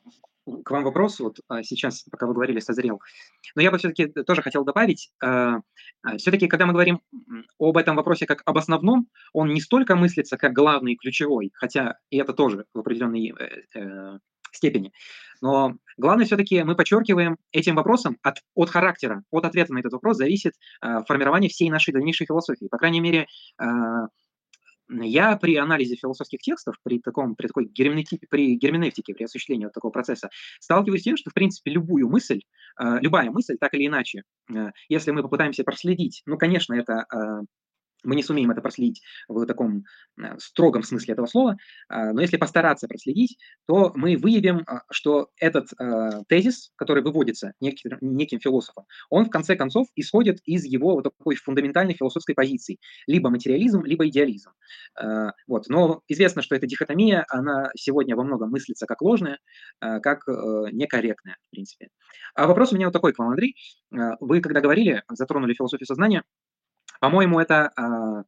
к 0.64 0.69
вам 0.69 0.84
вопрос, 0.84 1.19
вот 1.19 1.40
а, 1.48 1.64
сейчас, 1.64 2.03
пока 2.11 2.27
вы 2.27 2.34
говорили, 2.34 2.60
созрел. 2.60 2.99
Но 3.56 3.61
я 3.61 3.72
бы 3.72 3.77
все-таки 3.77 4.07
тоже 4.07 4.41
хотел 4.41 4.65
добавить, 4.65 5.10
а, 5.23 5.61
а, 6.03 6.18
все-таки, 6.18 6.48
когда 6.48 6.65
мы 6.65 6.73
говорим 6.73 6.99
об 7.57 7.77
этом 7.77 7.95
вопросе 7.95 8.26
как 8.26 8.41
об 8.45 8.57
основном, 8.57 9.07
он 9.32 9.53
не 9.53 9.61
столько 9.61 9.95
мыслится 9.95 10.36
как 10.36 10.52
главный 10.52 10.94
и 10.94 10.98
ключевой, 10.98 11.52
хотя 11.53 11.98
и 12.10 12.18
это 12.18 12.34
тоже 12.34 12.65
в 12.73 12.80
определенной 12.80 13.34
э, 13.40 13.80
э, 13.80 14.19
степени. 14.52 14.91
Но 15.41 15.76
главное 15.98 16.26
все-таки 16.26 16.64
мы 16.64 16.76
подчеркиваем 16.76 17.38
этим 17.52 17.76
вопросом 17.76 18.18
от, 18.22 18.38
от 18.53 18.70
характера, 18.70 19.24
от 19.32 19.45
ответа 19.45 19.74
на 19.74 19.80
этот 19.80 19.94
вопрос 19.94 20.18
зависит 20.18 20.53
э, 20.82 21.03
формирование 21.07 21.49
всей 21.49 21.70
нашей 21.70 21.94
дальнейшей 21.94 22.28
философии. 22.28 22.68
По 22.70 22.78
крайней 22.78 22.99
мере, 22.99 23.28
э, 23.62 23.66
я 24.90 25.36
при 25.38 25.56
анализе 25.56 25.95
философских 25.95 26.40
текстов, 26.40 26.76
при, 26.84 26.99
таком, 26.99 27.36
при 27.36 27.48
такой 27.48 27.66
герменевтике, 27.66 28.28
при 28.30 28.56
герменевтике, 28.56 29.14
при 29.14 29.24
осуществлении 29.24 29.66
вот 29.66 29.74
такого 29.74 29.91
процесса, 29.91 30.30
сталкиваюсь 30.60 31.02
с 31.02 31.06
тем, 31.06 31.18
что, 31.18 31.32
в 31.32 31.34
принципе, 31.34 31.72
любую 31.72 32.07
мысль, 32.10 32.41
э, 32.80 32.99
любая 33.02 33.32
мысль, 33.32 33.57
так 33.60 33.74
или 33.74 33.88
иначе, 33.88 34.24
э, 34.53 34.72
если 34.90 35.12
мы 35.12 35.24
попытаемся 35.24 35.64
проследить, 35.64 36.22
ну, 36.26 36.38
конечно, 36.38 36.74
это 36.74 37.06
э, 37.12 37.45
мы 38.06 38.15
не 38.15 38.23
сумеем 38.23 38.52
это 38.52 38.61
проследить 38.61 39.02
в 39.27 39.45
таком 39.45 39.84
э, 40.22 40.38
строгом 40.40 40.84
смысле 40.84 41.14
этого 41.14 41.27
слова, 41.27 41.57
а, 41.90 42.14
но 42.14 42.22
если 42.22 42.38
постараться 42.38 42.88
проследить, 42.88 43.38
то 43.68 43.91
мы 43.95 44.18
выявим, 44.18 44.64
а, 44.68 44.82
что 44.91 45.30
этот 45.38 45.69
а, 45.77 46.23
тезис, 46.27 46.72
который 46.76 47.03
выводится 47.03 47.53
неким, 47.60 47.98
неким 48.02 48.40
философом, 48.40 48.86
он 49.10 49.26
в 49.26 49.30
конце 49.30 49.56
концов 49.56 49.88
исходит 49.95 50.40
из 50.45 50.65
его 50.65 50.95
вот 50.95 51.03
такой 51.03 51.36
фундаментальной 51.36 51.94
философской 51.94 52.36
позиции, 52.36 52.80
либо 53.07 53.30
материализм, 53.30 53.84
либо 53.84 54.07
идеализм. 54.07 54.52
Вот. 55.48 55.68
Но 55.68 56.02
известно, 56.07 56.41
что 56.41 56.56
эта 56.56 56.68
дихотомия, 56.68 57.26
она 57.30 57.69
сегодня 57.76 58.15
во 58.15 58.23
многом 58.23 58.49
мыслится 58.49 58.86
как 58.86 59.02
ложная, 59.02 59.40
как 59.80 60.27
э, 60.27 60.32
некорректная, 60.72 61.38
в 61.48 61.52
принципе. 61.52 61.90
А 62.34 62.48
вопрос 62.48 62.72
у 62.72 62.76
меня 62.76 62.88
вот 62.88 62.94
такой 62.94 63.14
к 63.14 63.19
вам, 63.19 63.30
Андрей. 63.30 63.56
Вы, 64.19 64.41
когда 64.41 64.61
говорили, 64.61 65.03
затронули 65.10 65.53
философию 65.53 65.88
сознания, 65.88 66.23
по-моему, 67.06 67.40
это 67.40 67.69
а, 67.76 68.23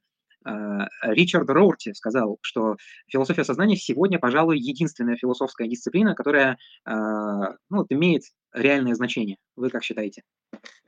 а, 0.46 0.88
Ричард 1.02 1.50
Роурти 1.50 1.94
сказал, 1.94 2.38
что 2.42 2.76
философия 3.08 3.44
сознания 3.44 3.76
сегодня, 3.76 4.20
пожалуй, 4.20 4.60
единственная 4.60 5.16
философская 5.16 5.68
дисциплина, 5.68 6.14
которая 6.14 6.60
а, 6.86 7.56
ну, 7.72 7.88
имеет 7.90 8.22
реальное 8.54 8.94
значение. 8.94 9.38
Вы 9.56 9.72
как 9.72 9.84
считаете? 9.84 10.22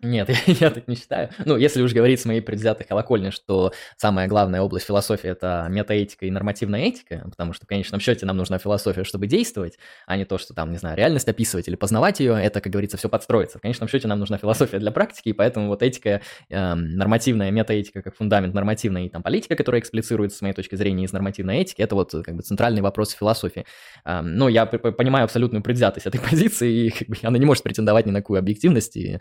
Нет, 0.01 0.29
я 0.47 0.71
так 0.71 0.87
не 0.87 0.95
считаю. 0.95 1.29
Ну, 1.43 1.57
если 1.57 1.81
уж 1.81 1.93
говорить 1.93 2.21
с 2.21 2.25
моей 2.25 2.41
предвзятой 2.41 2.85
колокольни, 2.85 3.31
что 3.31 3.73
самая 3.97 4.27
главная 4.27 4.61
область 4.61 4.85
философии– 4.85 5.29
это 5.29 5.67
метаэтика 5.69 6.25
и 6.25 6.31
нормативная 6.31 6.81
этика, 6.81 7.25
потому 7.29 7.51
что 7.51 7.65
в 7.65 7.67
конечном 7.67 7.99
счете 7.99 8.25
нам 8.25 8.37
нужна 8.37 8.59
философия, 8.59 9.03
чтобы 9.03 9.27
действовать, 9.27 9.77
а 10.07 10.15
не 10.15 10.23
то, 10.23 10.37
что 10.37 10.53
там, 10.53 10.71
не 10.71 10.77
знаю, 10.77 10.95
реальность 10.95 11.27
описывать 11.27 11.67
или 11.67 11.75
познавать 11.75 12.21
ее, 12.21 12.33
это, 12.41 12.61
как 12.61 12.71
говорится, 12.71 12.95
все 12.95 13.09
подстроится. 13.09 13.57
В 13.57 13.61
конечном 13.61 13.89
счете 13.89 14.07
нам 14.07 14.19
нужна 14.19 14.37
философия 14.37 14.79
для 14.79 14.91
практики, 14.91 15.29
и 15.29 15.33
поэтому 15.33 15.67
вот 15.67 15.83
этика, 15.83 16.21
э, 16.49 16.73
нормативная 16.75 17.51
метаэтика 17.51 18.01
как 18.01 18.15
фундамент 18.15 18.53
нормативной 18.53 19.07
и 19.07 19.09
там 19.09 19.21
политика, 19.21 19.55
которая 19.55 19.81
эксплицируется, 19.81 20.37
с 20.37 20.41
моей 20.41 20.53
точки 20.53 20.75
зрения, 20.75 21.03
из 21.03 21.11
нормативной 21.11 21.57
этики, 21.57 21.81
это 21.81 21.95
вот 21.95 22.11
как 22.11 22.35
бы 22.35 22.41
центральный 22.41 22.81
вопрос 22.81 23.11
философии. 23.11 23.65
Э, 24.05 24.21
но 24.21 24.47
я 24.47 24.65
понимаю 24.65 25.25
абсолютную 25.25 25.61
предвзятость 25.61 26.07
этой 26.07 26.21
позиции, 26.29 26.87
и 26.87 26.89
как 26.89 27.09
бы, 27.09 27.15
она 27.23 27.37
не 27.37 27.45
может 27.45 27.63
претендовать 27.63 28.05
ни 28.05 28.11
на 28.11 28.19
какую 28.19 28.39
объективность, 28.39 28.95
и 28.95 29.19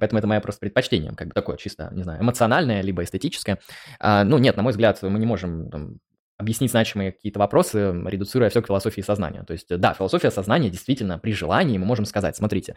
поэтому 0.00 0.13
Поэтому 0.14 0.18
это 0.18 0.26
мое 0.28 0.40
просто 0.40 0.60
предпочтение, 0.60 1.12
как 1.16 1.28
бы 1.28 1.34
такое 1.34 1.56
чисто, 1.56 1.90
не 1.92 2.04
знаю, 2.04 2.22
эмоциональное, 2.22 2.82
либо 2.82 3.02
эстетическое. 3.02 3.58
А, 3.98 4.22
ну, 4.22 4.38
нет, 4.38 4.56
на 4.56 4.62
мой 4.62 4.70
взгляд, 4.70 5.02
мы 5.02 5.18
не 5.18 5.26
можем 5.26 5.70
там, 5.70 5.98
объяснить 6.36 6.70
значимые 6.70 7.10
какие-то 7.10 7.40
вопросы, 7.40 7.92
редуцируя 8.06 8.48
все 8.48 8.62
к 8.62 8.66
философии 8.66 9.00
сознания. 9.00 9.42
То 9.42 9.52
есть, 9.52 9.68
да, 9.68 9.92
философия 9.92 10.30
сознания 10.30 10.70
действительно 10.70 11.18
при 11.18 11.32
желании 11.32 11.78
мы 11.78 11.86
можем 11.86 12.04
сказать, 12.04 12.36
смотрите, 12.36 12.76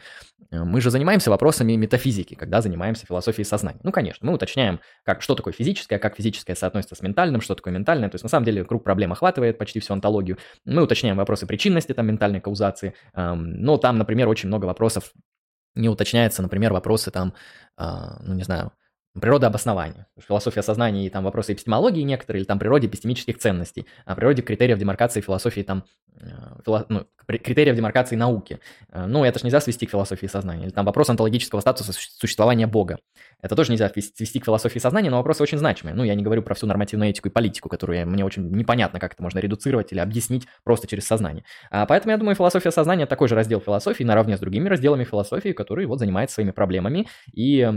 э, 0.50 0.64
мы 0.64 0.82
же 0.82 0.90
занимаемся 0.90 1.30
вопросами 1.30 1.74
метафизики, 1.74 2.34
когда 2.34 2.62
занимаемся 2.62 3.06
философией 3.06 3.46
сознания. 3.46 3.80
Ну, 3.84 3.92
конечно, 3.92 4.28
мы 4.28 4.34
уточняем, 4.34 4.80
как, 5.04 5.22
что 5.22 5.36
такое 5.36 5.54
физическое, 5.54 6.00
как 6.00 6.16
физическое 6.16 6.56
соотносится 6.56 6.96
с 6.96 7.02
ментальным, 7.02 7.42
что 7.42 7.54
такое 7.54 7.74
ментальное. 7.74 8.10
То 8.10 8.16
есть, 8.16 8.24
на 8.24 8.30
самом 8.30 8.46
деле, 8.46 8.64
круг 8.64 8.84
проблем 8.84 9.12
охватывает 9.12 9.60
почти 9.60 9.80
всю 9.80 9.94
онтологию. 9.94 10.40
Мы 10.66 10.82
уточняем 10.82 11.18
вопросы 11.18 11.46
причинности, 11.46 11.94
там, 11.94 12.08
ментальной 12.08 12.42
каузации. 12.42 12.96
Но 13.14 13.78
там, 13.78 13.98
например, 13.98 14.28
очень 14.28 14.48
много 14.48 14.66
вопросов 14.66 15.12
не 15.78 15.90
уточняется, 15.90 16.42
например, 16.42 16.74
вопросы 16.74 17.12
там, 17.12 17.34
а, 17.78 18.20
ну 18.22 18.34
не 18.34 18.44
знаю, 18.44 18.72
природа 19.20 19.48
обоснования. 19.48 20.08
Философия 20.20 20.62
сознания 20.62 21.06
и 21.06 21.10
там 21.10 21.24
вопросы 21.24 21.54
эпистемологии 21.54 22.02
некоторые, 22.02 22.42
или 22.42 22.48
там 22.48 22.60
природе 22.60 22.88
эпистемических 22.88 23.38
ценностей, 23.38 23.86
о 24.06 24.16
природе 24.16 24.42
критериев 24.42 24.78
демаркации 24.78 25.22
философии, 25.22 25.62
там, 25.62 25.84
э, 26.20 26.28
фило, 26.66 26.86
ну, 26.90 27.08
критериев 27.26 27.76
демаркации 27.76 28.16
науки. 28.16 28.60
Э, 28.90 29.06
ну, 29.06 29.24
это 29.24 29.40
же 29.40 29.46
нельзя 29.46 29.60
свести 29.60 29.86
к 29.86 29.92
философии 29.92 30.28
сознания. 30.28 30.66
Или 30.66 30.72
там 30.72 30.86
вопрос 30.86 31.10
онтологического 31.10 31.62
статуса 31.62 31.94
существования 31.94 32.68
Бога. 32.68 33.00
Это 33.42 33.56
тоже 33.56 33.72
нельзя 33.72 33.90
свести 33.90 34.40
к 34.40 34.46
философии 34.46 34.80
сознания, 34.80 35.10
но 35.10 35.18
вопросы 35.18 35.44
очень 35.44 35.58
значимые. 35.58 35.96
Ну, 35.96 36.04
я 36.04 36.16
не 36.16 36.24
говорю 36.24 36.42
про 36.42 36.56
всю 36.56 36.66
нормативную 36.66 37.10
этику 37.10 37.30
и 37.30 37.32
политику, 37.32 37.70
которую 37.70 38.08
мне 38.08 38.26
очень 38.26 38.50
непонятно, 38.50 39.00
как 39.00 39.14
это 39.14 39.24
можно 39.24 39.40
редуцировать 39.40 39.92
или 39.92 40.00
объяснить 40.00 40.48
просто 40.64 40.88
через 40.88 41.06
сознание. 41.06 41.44
А 41.70 41.86
поэтому 41.86 42.12
я 42.12 42.18
думаю, 42.18 42.36
философия 42.36 42.72
сознания 42.72 43.06
такой 43.06 43.28
же 43.28 43.36
раздел 43.36 43.60
философии 43.60 44.04
наравне 44.04 44.38
с 44.38 44.40
другими 44.40 44.68
разделами 44.68 45.04
философии, 45.04 45.52
которые 45.52 45.88
вот 45.88 46.00
занимаются 46.00 46.36
своими 46.36 46.52
проблемами 46.52 47.08
и 47.34 47.70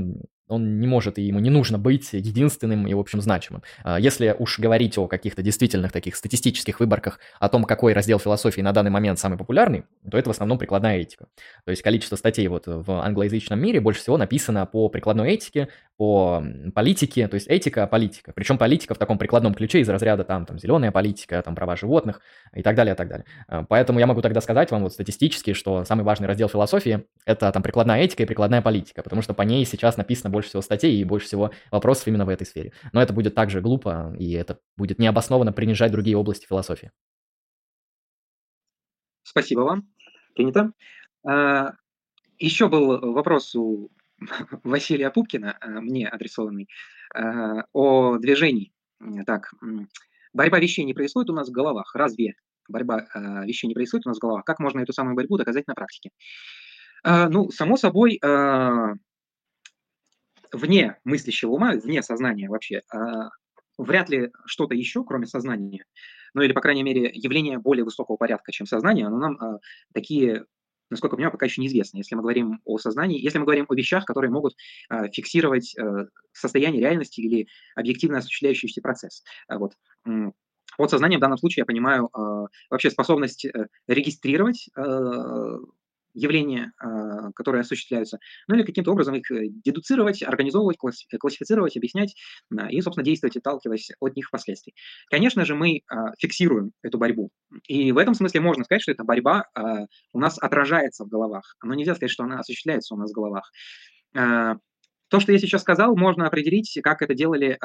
он 0.50 0.80
не 0.80 0.86
может 0.86 1.18
и 1.18 1.22
ему 1.22 1.38
не 1.38 1.48
нужно 1.48 1.78
быть 1.78 2.12
единственным 2.12 2.86
и, 2.86 2.94
в 2.94 2.98
общем, 2.98 3.20
значимым. 3.20 3.62
А, 3.84 3.98
если 3.98 4.34
уж 4.38 4.58
говорить 4.58 4.98
о 4.98 5.06
каких-то 5.06 5.42
действительных 5.42 5.92
таких 5.92 6.16
статистических 6.16 6.80
выборках, 6.80 7.20
о 7.38 7.48
том, 7.48 7.64
какой 7.64 7.92
раздел 7.92 8.18
философии 8.18 8.60
на 8.60 8.72
данный 8.72 8.90
момент 8.90 9.18
самый 9.18 9.38
популярный, 9.38 9.84
то 10.10 10.18
это 10.18 10.28
в 10.28 10.32
основном 10.32 10.58
прикладная 10.58 10.98
этика. 10.98 11.28
То 11.64 11.70
есть 11.70 11.82
количество 11.82 12.16
статей 12.16 12.48
вот 12.48 12.64
в 12.66 12.90
англоязычном 12.90 13.60
мире 13.60 13.80
больше 13.80 14.00
всего 14.00 14.16
написано 14.18 14.66
по 14.66 14.88
прикладной 14.88 15.32
этике, 15.32 15.49
по 15.96 16.42
политике, 16.74 17.28
то 17.28 17.34
есть 17.34 17.46
этика, 17.46 17.86
политика. 17.86 18.32
Причем 18.34 18.56
политика 18.56 18.94
в 18.94 18.98
таком 18.98 19.18
прикладном 19.18 19.52
ключе 19.52 19.80
из 19.80 19.88
разряда 19.88 20.24
там, 20.24 20.46
там 20.46 20.58
зеленая 20.58 20.90
политика, 20.92 21.42
там 21.42 21.54
права 21.54 21.76
животных 21.76 22.22
и 22.54 22.62
так 22.62 22.74
далее, 22.74 22.94
и 22.94 22.96
так 22.96 23.08
далее. 23.08 23.26
А, 23.48 23.64
поэтому 23.64 23.98
я 23.98 24.06
могу 24.06 24.22
тогда 24.22 24.40
сказать 24.40 24.70
вам 24.70 24.82
вот 24.82 24.94
статистически, 24.94 25.52
что 25.52 25.84
самый 25.84 26.02
важный 26.02 26.26
раздел 26.26 26.48
философии– 26.48 27.04
это 27.26 27.52
там 27.52 27.62
прикладная 27.62 28.00
этика 28.00 28.22
и 28.22 28.26
прикладная 28.26 28.62
политика, 28.62 29.02
потому 29.02 29.20
что 29.20 29.34
по 29.34 29.42
ней 29.42 29.64
сейчас 29.66 29.98
написано 29.98 30.30
больше 30.30 30.48
всего 30.48 30.62
статей 30.62 30.96
и 30.98 31.04
больше 31.04 31.26
всего 31.26 31.50
вопросов 31.70 32.08
именно 32.08 32.24
в 32.24 32.30
этой 32.30 32.46
сфере. 32.46 32.72
Но 32.92 33.02
это 33.02 33.12
будет 33.12 33.34
также 33.34 33.60
глупо, 33.60 34.14
и 34.18 34.32
это 34.32 34.58
будет 34.78 34.98
необоснованно 34.98 35.52
принижать 35.52 35.92
другие 35.92 36.16
области 36.16 36.46
философии. 36.46 36.92
Спасибо 39.22 39.60
вам. 39.60 39.88
Принято. 40.34 40.72
А, 41.24 41.72
еще 42.38 42.68
был 42.68 43.12
вопрос 43.12 43.54
у 43.54 43.90
Василия 44.64 45.10
Пупкина, 45.10 45.56
а, 45.60 45.68
мне 45.80 46.08
адресованный, 46.08 46.68
а, 47.14 47.64
о 47.72 48.18
движении. 48.18 48.72
Так, 49.26 49.54
борьба 50.32 50.58
вещей 50.58 50.84
не 50.84 50.94
происходит 50.94 51.30
у 51.30 51.34
нас 51.34 51.48
в 51.48 51.52
головах. 51.52 51.94
Разве 51.94 52.34
борьба 52.68 53.06
вещей 53.44 53.66
не 53.66 53.74
происходит 53.74 54.06
у 54.06 54.10
нас 54.10 54.18
в 54.18 54.20
головах? 54.20 54.44
Как 54.44 54.58
можно 54.58 54.80
эту 54.80 54.92
самую 54.92 55.16
борьбу 55.16 55.38
доказать 55.38 55.66
на 55.66 55.74
практике? 55.74 56.10
Ну, 57.02 57.50
само 57.50 57.78
собой, 57.78 58.20
вне 60.52 60.98
мыслящего 61.04 61.52
ума, 61.52 61.72
вне 61.72 62.02
сознания 62.02 62.50
вообще, 62.50 62.82
вряд 63.78 64.10
ли 64.10 64.30
что-то 64.44 64.74
еще, 64.74 65.02
кроме 65.02 65.24
сознания, 65.26 65.86
ну 66.34 66.42
или, 66.42 66.52
по 66.52 66.60
крайней 66.60 66.82
мере, 66.82 67.10
явление 67.14 67.58
более 67.58 67.84
высокого 67.84 68.18
порядка, 68.18 68.52
чем 68.52 68.66
сознание, 68.66 69.06
оно 69.06 69.18
нам 69.18 69.38
такие, 69.94 70.44
насколько 70.90 71.16
понимаю, 71.16 71.32
пока 71.32 71.46
еще 71.46 71.60
неизвестно. 71.60 71.98
Если 71.98 72.14
мы 72.14 72.22
говорим 72.22 72.60
о 72.64 72.78
сознании, 72.78 73.20
если 73.20 73.38
мы 73.38 73.44
говорим 73.44 73.66
о 73.68 73.74
вещах, 73.74 74.04
которые 74.04 74.30
могут 74.30 74.54
а, 74.88 75.08
фиксировать 75.08 75.74
состояние 76.32 76.80
реальности 76.80 77.20
или 77.20 77.46
объективно 77.74 78.18
осуществляющийся 78.18 78.80
процесс. 78.80 79.22
Вот. 79.48 79.72
Под 80.76 80.90
сознанием 80.90 81.18
в 81.18 81.22
данном 81.22 81.38
случае 81.38 81.62
я 81.62 81.66
понимаю 81.66 82.10
вообще 82.70 82.90
способность 82.90 83.44
э, 83.44 83.66
регистрировать 83.86 84.68
явления, 86.14 86.72
а, 86.78 87.32
которые 87.32 87.60
осуществляются, 87.62 88.18
ну 88.48 88.56
или 88.56 88.62
каким-то 88.62 88.92
образом 88.92 89.14
их 89.14 89.30
э, 89.30 89.48
дедуцировать, 89.48 90.22
организовывать, 90.22 90.76
классифицировать, 90.78 91.76
объяснять 91.76 92.14
и, 92.70 92.80
собственно, 92.80 93.04
действовать, 93.04 93.36
отталкиваясь 93.36 93.90
от 94.00 94.16
них 94.16 94.26
впоследствии. 94.26 94.74
Конечно 95.08 95.44
же, 95.44 95.54
мы 95.54 95.82
а, 95.88 96.12
фиксируем 96.18 96.72
эту 96.82 96.98
борьбу. 96.98 97.30
И 97.66 97.92
в 97.92 97.98
этом 97.98 98.14
смысле 98.14 98.40
можно 98.40 98.64
сказать, 98.64 98.82
что 98.82 98.92
эта 98.92 99.04
борьба 99.04 99.46
а, 99.54 99.86
у 100.12 100.20
нас 100.20 100.38
отражается 100.38 101.04
в 101.04 101.08
головах. 101.08 101.56
Но 101.62 101.74
нельзя 101.74 101.94
сказать, 101.94 102.10
что 102.10 102.24
она 102.24 102.40
осуществляется 102.40 102.94
у 102.94 102.98
нас 102.98 103.10
в 103.10 103.14
головах. 103.14 103.50
То, 104.12 105.20
что 105.20 105.32
я 105.32 105.38
сейчас 105.38 105.62
сказал, 105.62 105.96
можно 105.96 106.26
определить, 106.26 106.78
как 106.82 107.02
это 107.02 107.14
делали 107.14 107.58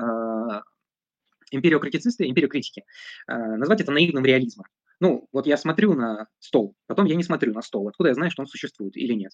империокритицисты, 1.51 2.27
империокритики. 2.27 2.84
Назвать 3.27 3.81
это 3.81 3.91
наивным 3.91 4.26
реализмом. 4.26 4.65
Ну, 4.99 5.27
вот 5.31 5.47
я 5.47 5.57
смотрю 5.57 5.93
на 5.93 6.27
стол, 6.39 6.76
потом 6.88 7.05
я 7.05 7.15
не 7.15 7.23
смотрю 7.23 7.53
на 7.53 7.61
стол. 7.61 7.88
Откуда 7.88 8.09
я 8.09 8.15
знаю, 8.15 8.31
что 8.31 8.41
он 8.41 8.47
существует 8.47 8.95
или 8.95 9.13
нет? 9.13 9.31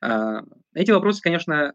А, 0.00 0.42
эти 0.74 0.90
вопросы, 0.90 1.20
конечно, 1.22 1.74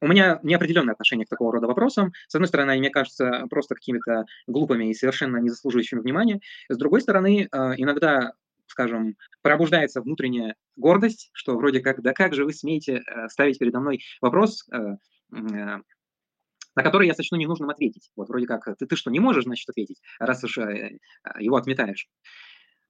у 0.00 0.08
меня 0.08 0.40
неопределенное 0.42 0.92
отношение 0.94 1.26
к 1.26 1.30
такого 1.30 1.52
рода 1.52 1.66
вопросам. 1.66 2.12
С 2.28 2.34
одной 2.34 2.48
стороны, 2.48 2.72
они 2.72 2.80
мне 2.80 2.90
кажутся 2.90 3.46
просто 3.48 3.74
какими-то 3.74 4.24
глупыми 4.46 4.90
и 4.90 4.94
совершенно 4.94 5.38
не 5.38 5.48
заслуживающими 5.48 6.00
внимания. 6.00 6.40
С 6.68 6.76
другой 6.76 7.00
стороны, 7.00 7.48
а, 7.50 7.74
иногда, 7.76 8.32
скажем, 8.66 9.16
пробуждается 9.42 10.00
внутренняя 10.00 10.54
гордость, 10.76 11.30
что 11.32 11.56
вроде 11.56 11.80
как, 11.80 12.02
да 12.02 12.12
как 12.12 12.34
же 12.34 12.44
вы 12.44 12.52
смеете 12.52 13.02
э, 13.06 13.28
ставить 13.28 13.58
передо 13.58 13.80
мной 13.80 14.00
вопрос, 14.20 14.66
э, 14.70 14.76
э, 14.76 14.96
на 15.32 16.82
который 16.82 17.06
я 17.06 17.14
сочту 17.14 17.36
ненужным 17.36 17.70
ответить. 17.70 18.10
Вот 18.16 18.28
вроде 18.28 18.46
как, 18.46 18.64
ты, 18.78 18.86
ты 18.86 18.96
что, 18.96 19.10
не 19.10 19.20
можешь, 19.20 19.44
значит, 19.44 19.68
ответить, 19.70 20.02
раз 20.18 20.44
уж 20.44 20.58
его 20.58 21.56
отметаешь. 21.56 22.06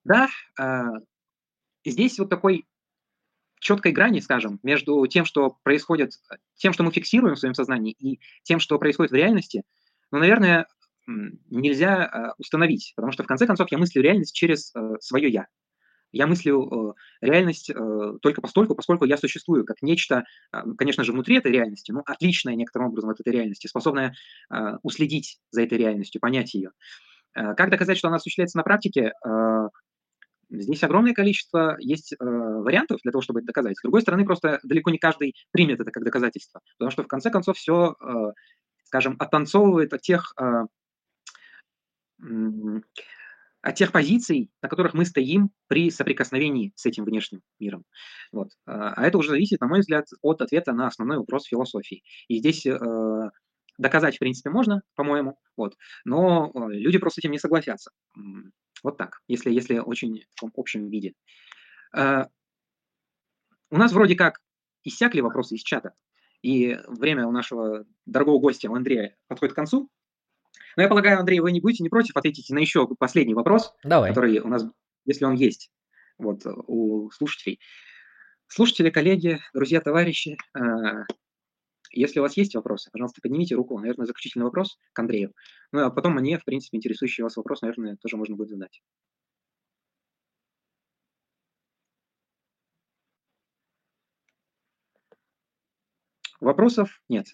Да, 0.07 0.29
а, 0.57 0.85
здесь 1.85 2.19
вот 2.21 2.31
такой 2.31 2.65
четкой 3.59 3.91
грани, 3.91 4.21
скажем, 4.21 4.61
между 4.63 5.05
тем, 5.09 5.25
что 5.25 5.59
происходит, 5.65 6.13
тем, 6.55 6.73
что 6.73 6.85
мы 6.85 6.93
фиксируем 6.93 7.35
в 7.35 7.41
своем 7.41 7.55
сознании, 7.55 7.93
и 7.99 8.21
тем, 8.45 8.61
что 8.61 8.79
происходит 8.79 9.11
в 9.11 9.17
реальности, 9.17 9.65
ну, 10.13 10.21
наверное, 10.21 10.69
нельзя 11.09 12.05
а, 12.05 12.35
установить, 12.39 12.93
потому 12.95 13.11
что, 13.11 13.25
в 13.25 13.27
конце 13.27 13.47
концов, 13.49 13.67
я 13.73 13.79
мыслю 13.79 14.01
реальность 14.01 14.35
через 14.35 14.73
э, 14.77 14.95
свое 15.01 15.29
«я». 15.29 15.47
Я 16.13 16.29
мыслю 16.29 16.95
э, 17.21 17.27
реальность 17.27 17.69
э, 17.69 17.75
только 18.23 18.41
постольку, 18.41 18.77
поскольку 18.77 19.07
я 19.07 19.17
существую 19.17 19.65
как 19.65 19.83
нечто, 19.83 20.25
конечно 20.79 21.03
же, 21.03 21.13
внутри 21.13 21.37
этой 21.39 21.51
реальности, 21.51 21.91
но 21.91 22.03
отличное 22.07 22.55
некоторым 22.55 22.89
образом 22.89 23.11
от 23.11 23.19
этой 23.19 23.33
реальности, 23.33 23.67
способное 23.67 24.15
уследить 24.83 25.41
за 25.51 25.63
этой 25.63 25.79
реальностью, 25.79 26.21
понять 26.21 26.55
ее. 26.55 26.71
Как 27.35 27.71
доказать, 27.71 27.99
что 27.99 28.09
она 28.09 28.17
осуществляется 28.17 28.57
на 28.57 28.63
практике? 28.63 29.13
Здесь 30.49 30.83
огромное 30.85 31.13
количество 31.13 31.77
есть 31.81 32.13
э, 32.13 32.17
вариантов 32.21 33.01
для 33.03 33.13
того, 33.13 33.23
чтобы 33.23 33.41
это 33.41 33.47
доказать. 33.47 33.77
С 33.77 33.83
другой 33.83 34.03
стороны, 34.03 34.25
просто 34.25 34.61
далеко 34.63 34.91
не 34.91 34.99
каждый 34.99 35.35
примет 35.51 35.81
это 35.81 35.91
как 35.91 36.05
доказательство, 36.05 36.61
потому 36.79 36.91
что 36.91 37.03
в 37.03 37.09
конце 37.09 37.31
концов 37.31 37.57
все, 37.57 37.97
э, 38.01 38.33
скажем, 38.85 39.17
оттанцовывает 39.19 39.93
от 39.93 40.03
тех, 40.03 40.35
э, 40.41 40.67
от 43.61 43.75
тех 43.75 43.91
позиций, 43.91 44.51
на 44.63 44.69
которых 44.69 44.95
мы 44.95 45.05
стоим 45.05 45.51
при 45.67 45.91
соприкосновении 45.91 46.73
с 46.77 46.87
этим 46.87 47.05
внешним 47.05 47.43
миром. 47.59 47.85
Вот. 48.31 48.51
А 48.65 49.05
это 49.05 49.19
уже 49.19 49.31
зависит, 49.31 49.61
на 49.61 49.67
мой 49.67 49.81
взгляд, 49.81 50.07
от 50.23 50.41
ответа 50.41 50.73
на 50.73 50.87
основной 50.87 51.19
вопрос 51.19 51.47
философии. 51.47 52.03
И 52.29 52.39
здесь 52.39 52.65
э, 52.65 52.79
доказать, 53.79 54.17
в 54.17 54.19
принципе, 54.21 54.51
можно, 54.51 54.83
по-моему, 54.95 55.39
вот, 55.57 55.75
но 56.05 56.53
э, 56.55 56.75
люди 56.75 56.99
просто 56.99 57.21
этим 57.21 57.33
не 57.33 57.39
согласятся. 57.39 57.91
Вот 58.87 58.99
так, 58.99 59.21
если, 59.27 59.51
если 59.51 59.79
очень 59.79 60.23
в 60.41 60.49
общем 60.55 60.89
виде. 60.89 61.15
Э, 61.93 62.27
у 63.69 63.77
нас 63.77 63.91
вроде 63.91 64.15
как 64.15 64.39
иссякли 64.85 65.23
вопросы 65.23 65.57
из 65.57 65.63
чата. 65.63 65.95
и 66.41 66.79
время 66.87 67.27
у 67.27 67.33
нашего 67.33 67.85
дорогого 68.05 68.39
гостя, 68.39 68.71
у 68.71 68.77
Андрея, 68.77 69.17
подходит 69.27 69.55
к 69.55 69.57
концу. 69.57 69.91
Но 70.77 70.85
я 70.85 70.89
полагаю, 70.89 71.19
Андрей, 71.19 71.41
вы 71.41 71.51
не 71.51 71.61
будете 71.61 71.83
не 71.83 71.89
против 71.89 72.17
ответить 72.17 72.49
на 72.51 72.61
еще 72.61 72.87
последний 72.97 73.35
вопрос, 73.35 73.75
Давай. 73.83 74.11
который 74.11 74.39
у 74.39 74.47
нас, 74.47 74.65
если 75.05 75.25
он 75.25 75.35
есть, 75.35 75.73
вот, 76.17 76.43
у 76.47 77.11
слушателей. 77.11 77.59
Слушатели, 78.47 78.91
коллеги, 78.91 79.41
друзья, 79.53 79.81
товарищи, 79.81 80.37
э, 80.57 80.61
если 82.01 82.21
у 82.21 82.23
вас 82.23 82.37
есть 82.37 82.55
вопросы, 82.55 82.91
пожалуйста, 82.93 83.21
поднимите 83.23 83.55
руку. 83.55 83.79
Наверное, 83.79 84.07
заключительный 84.07 84.45
вопрос 84.45 84.79
к 84.93 84.99
Андрею. 84.99 85.33
Ну, 85.73 85.85
а 85.85 85.91
потом 85.91 86.15
мне, 86.15 86.39
в 86.39 86.45
принципе, 86.45 86.77
интересующий 86.77 87.25
вас 87.25 87.37
вопрос, 87.37 87.63
наверное, 87.63 87.97
тоже 87.97 88.17
можно 88.17 88.37
будет 88.37 88.51
задать. 88.51 88.83
Вопросов 96.41 97.01
нет. 97.09 97.27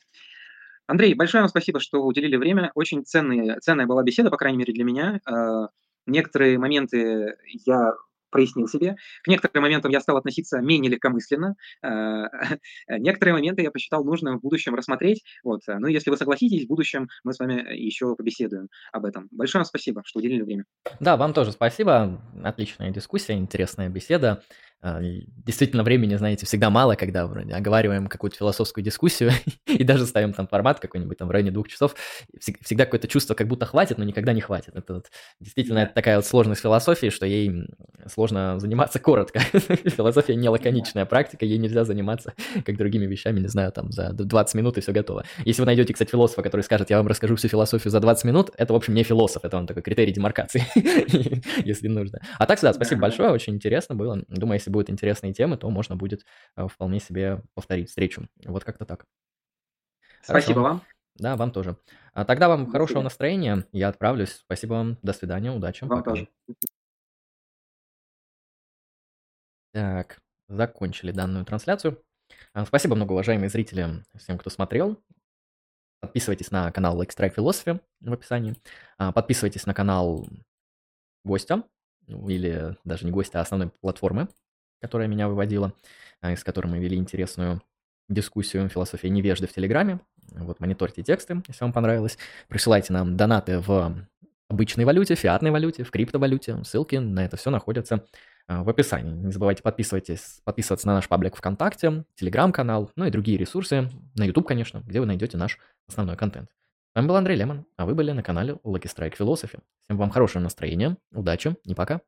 Андрей, 0.86 1.14
большое 1.14 1.42
вам 1.42 1.48
спасибо, 1.48 1.80
что 1.80 2.02
уделили 2.04 2.36
время. 2.36 2.70
Очень 2.74 3.04
ценная, 3.04 3.58
ценная 3.60 3.86
была 3.86 4.02
беседа, 4.02 4.30
по 4.30 4.36
крайней 4.36 4.58
мере, 4.58 4.72
для 4.72 4.84
меня. 4.84 5.20
Э, 5.28 5.68
некоторые 6.06 6.58
моменты 6.58 7.36
я 7.64 7.92
прояснил 8.32 8.66
себе. 8.66 8.96
К 9.22 9.28
некоторым 9.28 9.62
моментам 9.62 9.92
я 9.92 10.00
стал 10.00 10.16
относиться 10.16 10.58
менее 10.58 10.90
легкомысленно. 10.90 11.54
Э, 11.82 12.24
некоторые 12.98 13.34
моменты 13.34 13.62
я 13.62 13.70
посчитал 13.70 14.04
нужным 14.04 14.38
в 14.38 14.42
будущем 14.42 14.74
рассмотреть. 14.74 15.22
Вот. 15.44 15.60
Ну, 15.68 15.86
если 15.86 16.10
вы 16.10 16.16
согласитесь, 16.16 16.64
в 16.64 16.68
будущем 16.68 17.08
мы 17.22 17.32
с 17.32 17.38
вами 17.38 17.74
еще 17.76 18.16
побеседуем 18.16 18.68
об 18.92 19.04
этом. 19.04 19.28
Большое 19.30 19.60
вам 19.60 19.66
спасибо, 19.66 20.02
что 20.04 20.18
уделили 20.18 20.42
время. 20.42 20.64
Да, 21.00 21.16
вам 21.16 21.32
тоже 21.32 21.52
спасибо. 21.52 22.20
Отличная 22.42 22.90
дискуссия, 22.90 23.34
интересная 23.34 23.88
беседа. 23.88 24.42
А, 24.84 25.00
действительно, 25.00 25.84
времени, 25.84 26.16
знаете, 26.16 26.44
всегда 26.44 26.68
мало, 26.68 26.96
когда 26.96 27.28
вроде 27.28 27.54
оговариваем 27.54 28.08
какую-то 28.08 28.36
философскую 28.36 28.82
дискуссию 28.82 29.30
и 29.66 29.84
даже 29.84 30.06
ставим 30.06 30.32
там 30.32 30.48
формат 30.48 30.80
какой-нибудь 30.80 31.16
там 31.18 31.28
в 31.28 31.30
районе 31.30 31.52
двух 31.52 31.68
часов. 31.68 31.94
Всегда 32.40 32.84
какое-то 32.84 33.06
чувство, 33.06 33.34
как 33.34 33.46
будто 33.46 33.64
хватит, 33.64 33.98
но 33.98 34.04
никогда 34.04 34.32
не 34.32 34.40
хватит. 34.40 34.74
Это 34.74 34.94
вот, 34.94 35.06
действительно 35.38 35.78
это 35.78 35.94
такая 35.94 36.16
вот 36.16 36.26
сложность 36.26 36.62
философии, 36.62 37.10
что 37.10 37.26
ей 37.26 37.68
сложно 38.12 38.58
заниматься 38.58 38.98
коротко. 38.98 39.38
Философия 39.84 40.34
не 40.34 40.48
лаконичная 40.48 41.04
практика, 41.06 41.44
ей 41.44 41.58
нельзя 41.58 41.84
заниматься 41.84 42.34
как 42.64 42.76
другими 42.76 43.06
вещами, 43.06 43.38
не 43.38 43.48
знаю, 43.48 43.70
там 43.70 43.92
за 43.92 44.12
20 44.12 44.54
минут 44.56 44.78
и 44.78 44.80
все 44.80 44.90
готово. 44.90 45.24
Если 45.44 45.62
вы 45.62 45.66
найдете, 45.66 45.92
кстати, 45.92 46.10
философа, 46.10 46.42
который 46.42 46.62
скажет, 46.62 46.90
я 46.90 46.96
вам 46.96 47.06
расскажу 47.06 47.36
всю 47.36 47.46
философию 47.46 47.92
за 47.92 48.00
20 48.00 48.24
минут, 48.24 48.50
это, 48.56 48.72
в 48.72 48.76
общем, 48.76 48.94
не 48.94 49.04
философ, 49.04 49.44
это 49.44 49.56
он 49.56 49.68
такой 49.68 49.82
критерий 49.82 50.12
демаркации, 50.12 50.64
если 51.64 51.86
нужно. 51.86 52.20
А 52.38 52.46
так, 52.46 52.60
да, 52.60 52.72
спасибо 52.72 53.02
большое, 53.02 53.30
очень 53.30 53.54
интересно 53.54 53.94
было. 53.94 54.24
Думаю, 54.28 54.58
если 54.58 54.71
будут 54.72 54.90
интересные 54.90 55.32
темы, 55.32 55.56
то 55.56 55.70
можно 55.70 55.96
будет 55.96 56.24
э, 56.56 56.66
вполне 56.66 56.98
себе 56.98 57.42
повторить 57.54 57.88
встречу. 57.88 58.28
Вот 58.44 58.64
как-то 58.64 58.84
так. 58.84 59.04
Спасибо 60.22 60.60
Хорошо. 60.60 60.62
вам. 60.62 60.82
Да, 61.16 61.36
вам 61.36 61.50
тоже. 61.50 61.76
А 62.14 62.24
тогда 62.24 62.48
вам 62.48 62.60
Спасибо. 62.60 62.72
хорошего 62.72 63.02
настроения. 63.02 63.66
Я 63.72 63.88
отправлюсь. 63.88 64.30
Спасибо 64.30 64.74
вам. 64.74 64.98
До 65.02 65.12
свидания. 65.12 65.52
Удачи. 65.52 65.84
Вам 65.84 65.98
Пока. 65.98 66.10
тоже. 66.10 66.28
Так, 69.72 70.18
закончили 70.48 71.12
данную 71.12 71.44
трансляцию. 71.44 72.02
А, 72.52 72.64
спасибо 72.66 72.94
много, 72.94 73.12
уважаемые 73.12 73.48
зрители, 73.48 74.04
всем, 74.16 74.38
кто 74.38 74.50
смотрел. 74.50 75.02
Подписывайтесь 76.00 76.50
на 76.50 76.70
канал 76.72 77.00
Strike 77.02 77.34
Philosophy 77.34 77.80
в 78.00 78.12
описании. 78.12 78.56
А, 78.98 79.12
подписывайтесь 79.12 79.66
на 79.66 79.74
канал 79.74 80.26
гостя, 81.24 81.62
ну, 82.06 82.28
или 82.28 82.76
даже 82.84 83.06
не 83.06 83.12
гостя, 83.12 83.38
а 83.38 83.42
основной 83.42 83.70
платформы, 83.70 84.28
которая 84.82 85.08
меня 85.08 85.28
выводила, 85.28 85.72
а, 86.20 86.36
с 86.36 86.44
которой 86.44 86.66
мы 86.66 86.78
вели 86.78 86.96
интересную 86.96 87.62
дискуссию 88.08 88.68
«Философия 88.68 89.08
невежды» 89.08 89.46
в 89.46 89.52
Телеграме. 89.52 90.00
Вот, 90.32 90.60
мониторьте 90.60 91.02
тексты, 91.02 91.42
если 91.48 91.64
вам 91.64 91.72
понравилось. 91.72 92.18
Присылайте 92.48 92.92
нам 92.92 93.16
донаты 93.16 93.60
в 93.60 94.06
обычной 94.48 94.84
валюте, 94.84 95.14
фиатной 95.14 95.50
валюте, 95.50 95.84
в 95.84 95.90
криптовалюте. 95.90 96.62
Ссылки 96.64 96.96
на 96.96 97.24
это 97.24 97.36
все 97.36 97.50
находятся 97.50 98.04
а, 98.46 98.62
в 98.62 98.68
описании. 98.68 99.12
Не 99.12 99.32
забывайте 99.32 99.62
подписывайтесь, 99.62 100.40
подписываться 100.44 100.86
на 100.86 100.94
наш 100.94 101.08
паблик 101.08 101.36
ВКонтакте, 101.36 102.04
Телеграм-канал, 102.16 102.90
ну 102.96 103.06
и 103.06 103.10
другие 103.10 103.38
ресурсы, 103.38 103.88
на 104.16 104.24
YouTube, 104.24 104.46
конечно, 104.46 104.82
где 104.84 105.00
вы 105.00 105.06
найдете 105.06 105.36
наш 105.36 105.58
основной 105.88 106.16
контент. 106.16 106.50
С 106.92 106.96
вами 106.96 107.06
был 107.06 107.16
Андрей 107.16 107.36
Лемон, 107.36 107.64
а 107.76 107.86
вы 107.86 107.94
были 107.94 108.12
на 108.12 108.22
канале 108.22 108.58
Lucky 108.64 108.84
Strike 108.84 109.16
Philosophy. 109.16 109.60
Всем 109.84 109.96
вам 109.96 110.10
хорошего 110.10 110.42
настроения, 110.42 110.98
удачи 111.12 111.56
и 111.64 111.74
пока. 111.74 112.00